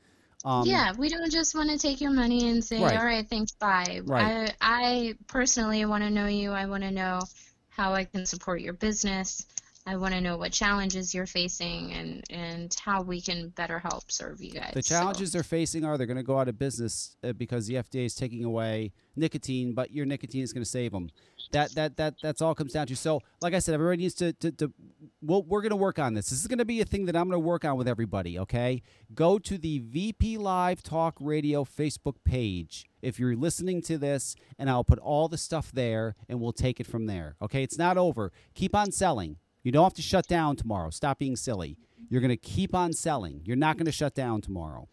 Um, 0.45 0.67
yeah, 0.67 0.93
we 0.97 1.09
don't 1.09 1.31
just 1.31 1.55
want 1.55 1.71
to 1.71 1.79
take 1.79 2.01
your 2.01 2.13
money 2.13 2.49
and 2.49 2.65
say, 2.65 2.83
Right. 2.83 2.97
all 2.97 3.05
right, 3.05 3.29
thanks, 3.29 3.53
bye. 3.53 4.01
Right. 4.05 4.55
I, 4.61 5.13
I 5.13 5.15
personally 5.27 5.85
want 5.85 6.03
to 6.05 6.11
know 6.11 6.27
you. 6.27 6.53
I 6.53 6.67
want 6.67 6.83
to 6.83 6.91
know 6.91 7.21
how 7.69 7.93
I 7.93 8.05
can 8.05 8.25
support 8.27 8.61
your 8.61 8.73
business. 8.73 9.47
I 9.87 9.97
want 9.97 10.13
to 10.15 10.21
know 10.21 10.37
what 10.37 10.53
challenges 10.53 11.15
you're 11.15 11.27
facing 11.27 11.93
and, 11.93 12.23
and 12.31 12.75
how 12.85 13.03
we 13.03 13.21
can 13.21 13.49
better 13.49 13.79
help 13.79 14.13
serve 14.13 14.41
you 14.41 14.53
guys. 14.53 14.73
The 14.75 14.83
So- 14.83 14.95
challenges 14.95 15.33
they're 15.33 15.43
facing 15.43 15.85
are 15.85 15.97
they're 15.97 16.07
going 16.07 16.17
to 16.19 16.23
go 16.23 16.39
out 16.39 16.49
of 16.49 16.59
business 16.59 17.17
uh, 17.25 17.33
because 17.33 17.67
the 17.67 17.75
FDA 17.75 18.05
is 18.05 18.15
taking 18.15 18.45
away 18.45 18.93
nicotine, 19.17 19.73
but 19.73 19.91
your 19.91 20.05
nicotine 20.07 20.43
is 20.43 20.53
going 20.53 20.63
to 20.65 20.69
save 20.71 20.93
them. 20.93 21.09
That 21.53 21.75
that 21.75 21.97
that 21.97 22.15
that's 22.23 22.41
all 22.41 22.55
comes 22.55 22.75
down 22.75 22.87
to. 22.87 22.95
So, 22.95 23.23
like 23.41 23.55
I 23.55 23.59
said, 23.59 23.75
everybody 23.75 24.03
needs 24.03 24.15
to 24.17 24.33
to. 24.35 24.53
to 24.53 24.73
well, 25.21 25.43
we're 25.43 25.63
going 25.63 25.71
to 25.71 25.77
work 25.77 25.99
on 25.99 26.15
this. 26.15 26.31
This 26.31 26.41
is 26.41 26.47
going 26.47 26.59
to 26.61 26.65
be 26.65 26.81
a 26.81 26.85
thing 26.85 27.07
that 27.07 27.17
I'm 27.17 27.25
going 27.29 27.43
to 27.43 27.45
work 27.45 27.65
on 27.65 27.77
with 27.77 27.89
everybody. 27.89 28.39
Okay, 28.39 28.83
go 29.15 29.37
to 29.41 29.59
the 29.59 29.81
VP 29.81 30.39
Live 30.39 30.81
Talk 30.81 31.17
Radio 31.19 31.65
Facebook 31.65 32.17
page 32.25 32.85
if 33.03 33.19
you're 33.19 33.35
listening 33.35 33.83
to 33.83 33.99
this, 33.99 34.37
and 34.61 34.71
I'll 34.71 34.85
put 34.85 35.01
all 35.01 35.27
the 35.27 35.39
stuff 35.39 35.73
there, 35.73 36.15
and 36.29 36.41
we'll 36.41 36.53
take 36.53 36.79
it 36.79 36.87
from 36.87 37.07
there. 37.07 37.35
Okay, 37.43 37.65
it's 37.65 37.79
not 37.79 37.99
over. 37.99 38.31
Keep 38.55 38.77
on 38.77 38.93
selling. 38.93 39.39
You 39.63 39.73
don't 39.73 39.85
have 39.85 39.95
to 39.95 40.03
shut 40.03 40.27
down 40.27 40.57
tomorrow. 40.57 40.91
Stop 40.91 41.19
being 41.19 41.37
silly. 41.37 41.77
You're 42.09 42.21
going 42.21 42.31
to 42.31 42.37
keep 42.37 42.75
on 42.75 42.93
selling. 42.93 43.43
You're 43.45 43.57
not 43.57 43.77
going 43.77 43.87
to 43.87 43.93
shut 43.93 44.15
down 44.15 44.41
tomorrow. 44.41 44.89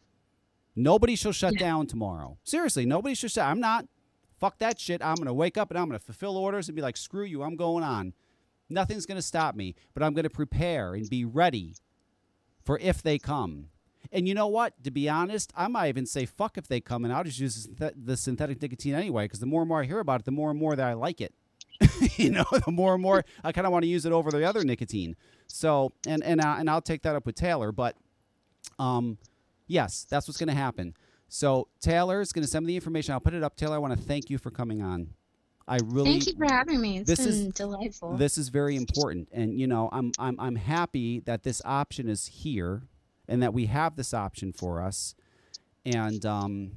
Nobody 0.75 1.15
shall 1.15 1.31
shut 1.31 1.53
Yeah. 1.53 1.59
down 1.59 1.87
tomorrow. 1.87 2.37
Seriously, 2.43 2.85
nobody 2.85 3.15
should 3.15 3.31
shut. 3.31 3.45
I'm 3.45 3.59
not. 3.59 3.85
Fuck 4.39 4.59
that 4.59 4.79
shit. 4.79 5.01
I'm 5.03 5.15
going 5.15 5.25
to 5.27 5.33
wake 5.33 5.57
up 5.57 5.71
and 5.71 5.79
I'm 5.79 5.87
going 5.87 5.97
to 5.99 6.05
fulfill 6.05 6.37
orders 6.37 6.67
and 6.69 6.75
be 6.75 6.81
like, 6.81 6.97
screw 6.97 7.23
you. 7.25 7.41
I'm 7.43 7.55
going 7.55 7.83
on. 7.83 8.13
Nothing's 8.69 9.05
going 9.05 9.15
to 9.17 9.21
stop 9.21 9.55
me, 9.55 9.73
but 9.93 10.03
I'm 10.03 10.13
going 10.13 10.25
to 10.25 10.29
prepare 10.29 10.93
and 10.93 11.09
be 11.09 11.23
ready 11.25 11.75
for 12.63 12.77
if 12.79 13.01
they 13.01 13.17
come. 13.17 13.69
And 14.11 14.27
you 14.27 14.33
know 14.35 14.47
what? 14.47 14.73
To 14.83 14.91
be 14.91 15.09
honest, 15.09 15.51
I 15.55 15.67
might 15.67 15.87
even 15.89 16.05
say 16.05 16.25
fuck 16.25 16.57
if 16.57 16.67
they 16.67 16.79
come, 16.81 17.03
and 17.03 17.13
I'll 17.13 17.23
just 17.23 17.39
use 17.39 17.67
the 17.67 17.93
the 17.95 18.15
synthetic 18.15 18.61
nicotine 18.61 18.93
anyway. 18.93 19.25
Because 19.25 19.39
the 19.39 19.45
more 19.45 19.61
and 19.61 19.67
more 19.69 19.81
I 19.81 19.85
hear 19.85 19.99
about 19.99 20.21
it, 20.21 20.25
the 20.25 20.31
more 20.31 20.49
and 20.49 20.59
more 20.59 20.75
that 20.75 20.85
I 20.87 20.93
like 20.93 21.19
it. 21.19 21.33
you 22.17 22.31
know, 22.31 22.45
the 22.65 22.71
more 22.71 22.93
and 22.93 23.01
more 23.01 23.23
I 23.43 23.51
kind 23.51 23.67
of 23.67 23.73
want 23.73 23.83
to 23.83 23.89
use 23.89 24.05
it 24.05 24.11
over 24.11 24.31
the 24.31 24.43
other 24.43 24.63
nicotine. 24.63 25.15
So, 25.47 25.93
and 26.07 26.23
and 26.23 26.41
uh, 26.41 26.55
and 26.59 26.69
I'll 26.69 26.81
take 26.81 27.03
that 27.03 27.15
up 27.15 27.25
with 27.25 27.35
Taylor. 27.35 27.71
But, 27.71 27.95
um, 28.79 29.17
yes, 29.67 30.05
that's 30.09 30.27
what's 30.27 30.37
going 30.37 30.49
to 30.49 30.55
happen. 30.55 30.93
So 31.29 31.67
Taylor's 31.81 32.31
going 32.31 32.43
to 32.43 32.49
send 32.49 32.65
me 32.65 32.73
the 32.73 32.75
information. 32.75 33.13
I'll 33.13 33.19
put 33.19 33.33
it 33.33 33.43
up. 33.43 33.55
Taylor, 33.55 33.75
I 33.75 33.79
want 33.79 33.97
to 33.97 34.01
thank 34.01 34.29
you 34.29 34.37
for 34.37 34.49
coming 34.49 34.81
on. 34.81 35.09
I 35.67 35.79
really 35.83 36.11
Thank 36.11 36.27
you 36.27 36.33
for 36.37 36.45
having 36.45 36.79
me. 36.79 36.99
It's 36.99 37.09
this 37.09 37.19
is- 37.19 37.47
delightful. 37.49 38.15
this 38.15 38.37
is 38.37 38.47
very 38.47 38.77
important, 38.77 39.27
and 39.33 39.59
you 39.59 39.67
know, 39.67 39.89
I'm 39.91 40.13
I'm 40.17 40.39
I'm 40.39 40.55
happy 40.55 41.19
that 41.21 41.43
this 41.43 41.61
option 41.65 42.07
is 42.07 42.25
here, 42.27 42.83
and 43.27 43.43
that 43.43 43.53
we 43.53 43.65
have 43.65 43.97
this 43.97 44.13
option 44.13 44.53
for 44.53 44.81
us, 44.81 45.13
and 45.85 46.25
um, 46.25 46.71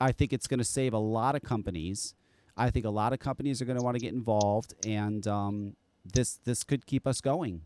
I 0.00 0.10
think 0.10 0.32
it's 0.32 0.48
going 0.48 0.58
to 0.58 0.64
save 0.64 0.92
a 0.92 0.98
lot 0.98 1.36
of 1.36 1.42
companies. 1.42 2.14
I 2.56 2.70
think 2.70 2.84
a 2.84 2.90
lot 2.90 3.12
of 3.12 3.18
companies 3.18 3.62
are 3.62 3.64
going 3.64 3.78
to 3.78 3.84
want 3.84 3.96
to 3.96 4.00
get 4.00 4.12
involved, 4.12 4.74
and 4.86 5.26
um, 5.26 5.76
this 6.04 6.38
this 6.44 6.64
could 6.64 6.86
keep 6.86 7.06
us 7.06 7.20
going. 7.20 7.62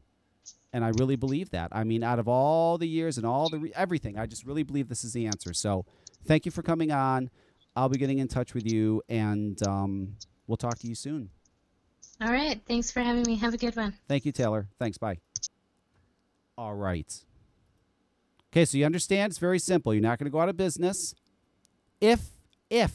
And 0.73 0.85
I 0.85 0.89
really 0.89 1.17
believe 1.17 1.51
that. 1.51 1.71
I 1.73 1.85
mean, 1.85 2.03
out 2.03 2.19
of 2.19 2.29
all 2.29 2.77
the 2.77 2.89
years 2.89 3.17
and 3.17 3.27
all 3.27 3.49
the 3.49 3.59
re- 3.59 3.73
everything, 3.75 4.19
I 4.19 4.27
just 4.27 4.45
really 4.45 4.63
believe 4.63 4.89
this 4.89 5.05
is 5.05 5.13
the 5.13 5.27
answer. 5.27 5.55
So, 5.55 5.87
thank 6.27 6.45
you 6.45 6.53
for 6.53 6.63
coming 6.63 6.93
on. 6.93 7.31
I'll 7.75 7.89
be 7.89 7.99
getting 7.99 8.19
in 8.19 8.29
touch 8.29 8.53
with 8.53 8.71
you, 8.71 9.03
and 9.09 9.61
um, 9.67 10.17
we'll 10.47 10.57
talk 10.57 10.79
to 10.81 10.87
you 10.87 10.95
soon. 10.95 11.31
All 12.21 12.33
right. 12.33 12.61
Thanks 12.67 12.91
for 12.91 13.01
having 13.01 13.23
me. 13.27 13.37
Have 13.37 13.55
a 13.55 13.59
good 13.59 13.77
one. 13.77 13.95
Thank 14.09 14.25
you, 14.25 14.33
Taylor. 14.33 14.69
Thanks. 14.79 14.97
Bye. 14.97 15.19
All 16.57 16.75
right. 16.75 17.13
Okay, 18.53 18.65
so 18.65 18.79
you 18.79 18.87
understand 18.87 19.31
it's 19.31 19.39
very 19.39 19.59
simple. 19.59 19.93
You're 19.93 20.03
not 20.03 20.19
going 20.19 20.25
to 20.25 20.31
go 20.31 20.41
out 20.41 20.49
of 20.49 20.57
business 20.57 21.15
if, 22.01 22.21
if, 22.71 22.93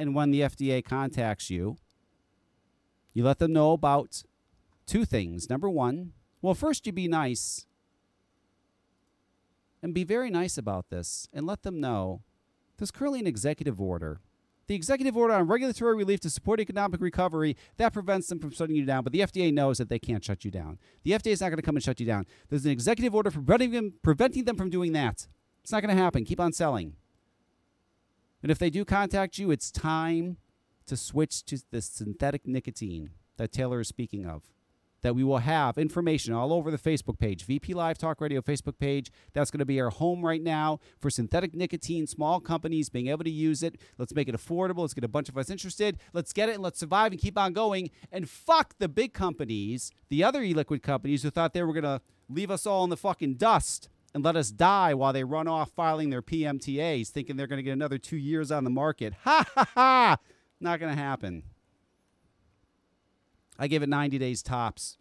and 0.00 0.14
when 0.14 0.30
the 0.30 0.40
FDA 0.40 0.82
contacts 0.82 1.50
you, 1.50 1.76
you 3.12 3.22
let 3.22 3.38
them 3.38 3.52
know 3.52 3.72
about 3.72 4.22
two 4.86 5.04
things. 5.04 5.50
Number 5.50 5.68
one, 5.68 6.14
well, 6.40 6.54
first 6.54 6.86
you 6.86 6.92
be 6.92 7.06
nice 7.06 7.66
and 9.82 9.92
be 9.92 10.04
very 10.04 10.30
nice 10.30 10.56
about 10.56 10.88
this 10.88 11.28
and 11.34 11.46
let 11.46 11.64
them 11.64 11.80
know 11.80 12.22
there's 12.78 12.90
currently 12.90 13.20
an 13.20 13.26
executive 13.26 13.78
order. 13.78 14.20
The 14.68 14.74
executive 14.74 15.18
order 15.18 15.34
on 15.34 15.46
regulatory 15.48 15.94
relief 15.94 16.20
to 16.20 16.30
support 16.30 16.60
economic 16.60 17.02
recovery 17.02 17.54
that 17.76 17.92
prevents 17.92 18.28
them 18.28 18.38
from 18.38 18.52
shutting 18.52 18.76
you 18.76 18.86
down, 18.86 19.04
but 19.04 19.12
the 19.12 19.20
FDA 19.20 19.52
knows 19.52 19.76
that 19.76 19.90
they 19.90 19.98
can't 19.98 20.24
shut 20.24 20.46
you 20.46 20.50
down. 20.50 20.78
The 21.02 21.10
FDA 21.10 21.32
is 21.32 21.42
not 21.42 21.48
going 21.48 21.58
to 21.58 21.62
come 21.62 21.76
and 21.76 21.84
shut 21.84 22.00
you 22.00 22.06
down. 22.06 22.24
There's 22.48 22.64
an 22.64 22.70
executive 22.70 23.14
order 23.14 23.30
preventing 23.30 23.72
them, 23.72 23.94
preventing 24.02 24.44
them 24.44 24.56
from 24.56 24.70
doing 24.70 24.92
that. 24.92 25.26
It's 25.62 25.72
not 25.72 25.82
going 25.82 25.94
to 25.94 26.02
happen. 26.02 26.24
Keep 26.24 26.40
on 26.40 26.54
selling. 26.54 26.94
And 28.42 28.50
if 28.50 28.58
they 28.58 28.70
do 28.70 28.84
contact 28.84 29.38
you, 29.38 29.50
it's 29.50 29.70
time 29.70 30.38
to 30.86 30.96
switch 30.96 31.44
to 31.44 31.62
the 31.70 31.82
synthetic 31.82 32.46
nicotine 32.46 33.10
that 33.36 33.52
Taylor 33.52 33.80
is 33.80 33.88
speaking 33.88 34.26
of. 34.26 34.42
That 35.02 35.14
we 35.14 35.24
will 35.24 35.38
have 35.38 35.78
information 35.78 36.34
all 36.34 36.52
over 36.52 36.70
the 36.70 36.76
Facebook 36.76 37.18
page, 37.18 37.44
VP 37.44 37.72
Live 37.72 37.96
Talk 37.96 38.20
Radio 38.20 38.42
Facebook 38.42 38.78
page. 38.78 39.10
That's 39.32 39.50
going 39.50 39.60
to 39.60 39.64
be 39.64 39.80
our 39.80 39.88
home 39.88 40.22
right 40.22 40.42
now 40.42 40.78
for 40.98 41.08
synthetic 41.08 41.54
nicotine, 41.54 42.06
small 42.06 42.38
companies 42.38 42.90
being 42.90 43.06
able 43.06 43.24
to 43.24 43.30
use 43.30 43.62
it. 43.62 43.80
Let's 43.96 44.14
make 44.14 44.28
it 44.28 44.34
affordable. 44.34 44.80
Let's 44.80 44.92
get 44.92 45.04
a 45.04 45.08
bunch 45.08 45.30
of 45.30 45.38
us 45.38 45.48
interested. 45.48 45.96
Let's 46.12 46.34
get 46.34 46.50
it 46.50 46.56
and 46.56 46.62
let's 46.62 46.78
survive 46.78 47.12
and 47.12 47.20
keep 47.20 47.38
on 47.38 47.54
going. 47.54 47.90
And 48.12 48.28
fuck 48.28 48.74
the 48.78 48.88
big 48.88 49.14
companies, 49.14 49.90
the 50.10 50.22
other 50.22 50.42
e 50.42 50.52
liquid 50.52 50.82
companies 50.82 51.22
who 51.22 51.30
thought 51.30 51.54
they 51.54 51.62
were 51.62 51.72
going 51.72 51.84
to 51.84 52.02
leave 52.28 52.50
us 52.50 52.66
all 52.66 52.84
in 52.84 52.90
the 52.90 52.96
fucking 52.96 53.34
dust 53.34 53.88
and 54.12 54.24
let 54.24 54.36
us 54.36 54.50
die 54.50 54.94
while 54.94 55.12
they 55.12 55.24
run 55.24 55.46
off 55.46 55.70
filing 55.70 56.10
their 56.10 56.22
PMTAs, 56.22 57.08
thinking 57.08 57.36
they're 57.36 57.46
going 57.46 57.58
to 57.58 57.62
get 57.62 57.72
another 57.72 57.98
two 57.98 58.16
years 58.16 58.50
on 58.50 58.64
the 58.64 58.70
market. 58.70 59.14
Ha 59.24 59.44
ha 59.54 59.68
ha! 59.74 60.16
Not 60.60 60.80
going 60.80 60.94
to 60.94 61.00
happen. 61.00 61.44
I 63.58 63.66
give 63.66 63.82
it 63.82 63.88
90 63.88 64.18
days 64.18 64.42
tops. 64.42 64.96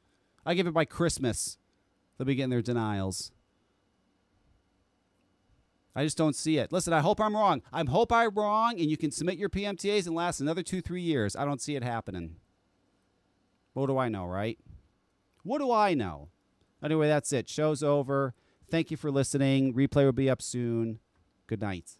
I 0.45 0.53
give 0.53 0.67
it 0.67 0.73
by 0.73 0.85
Christmas. 0.85 1.57
They'll 2.17 2.25
be 2.25 2.35
getting 2.35 2.49
their 2.49 2.61
denials. 2.61 3.31
I 5.95 6.03
just 6.03 6.17
don't 6.17 6.35
see 6.35 6.57
it. 6.57 6.71
Listen, 6.71 6.93
I 6.93 6.99
hope 6.99 7.19
I'm 7.19 7.35
wrong. 7.35 7.61
I 7.73 7.83
hope 7.83 8.11
I'm 8.11 8.33
wrong, 8.33 8.79
and 8.79 8.89
you 8.89 8.97
can 8.97 9.11
submit 9.11 9.37
your 9.37 9.49
PMTAs 9.49 10.05
and 10.05 10.15
last 10.15 10.39
another 10.39 10.63
two, 10.63 10.81
three 10.81 11.01
years. 11.01 11.35
I 11.35 11.45
don't 11.45 11.61
see 11.61 11.75
it 11.75 11.83
happening. 11.83 12.35
What 13.73 13.87
do 13.87 13.97
I 13.97 14.09
know, 14.09 14.25
right? 14.25 14.59
What 15.43 15.59
do 15.59 15.71
I 15.71 15.93
know? 15.93 16.29
Anyway, 16.83 17.07
that's 17.07 17.33
it. 17.33 17.49
Show's 17.49 17.81
over. 17.81 18.33
Thank 18.69 18.91
you 18.91 18.97
for 18.97 19.11
listening. 19.11 19.73
Replay 19.73 20.05
will 20.05 20.11
be 20.11 20.29
up 20.29 20.41
soon. 20.41 20.99
Good 21.47 21.61
night. 21.61 21.98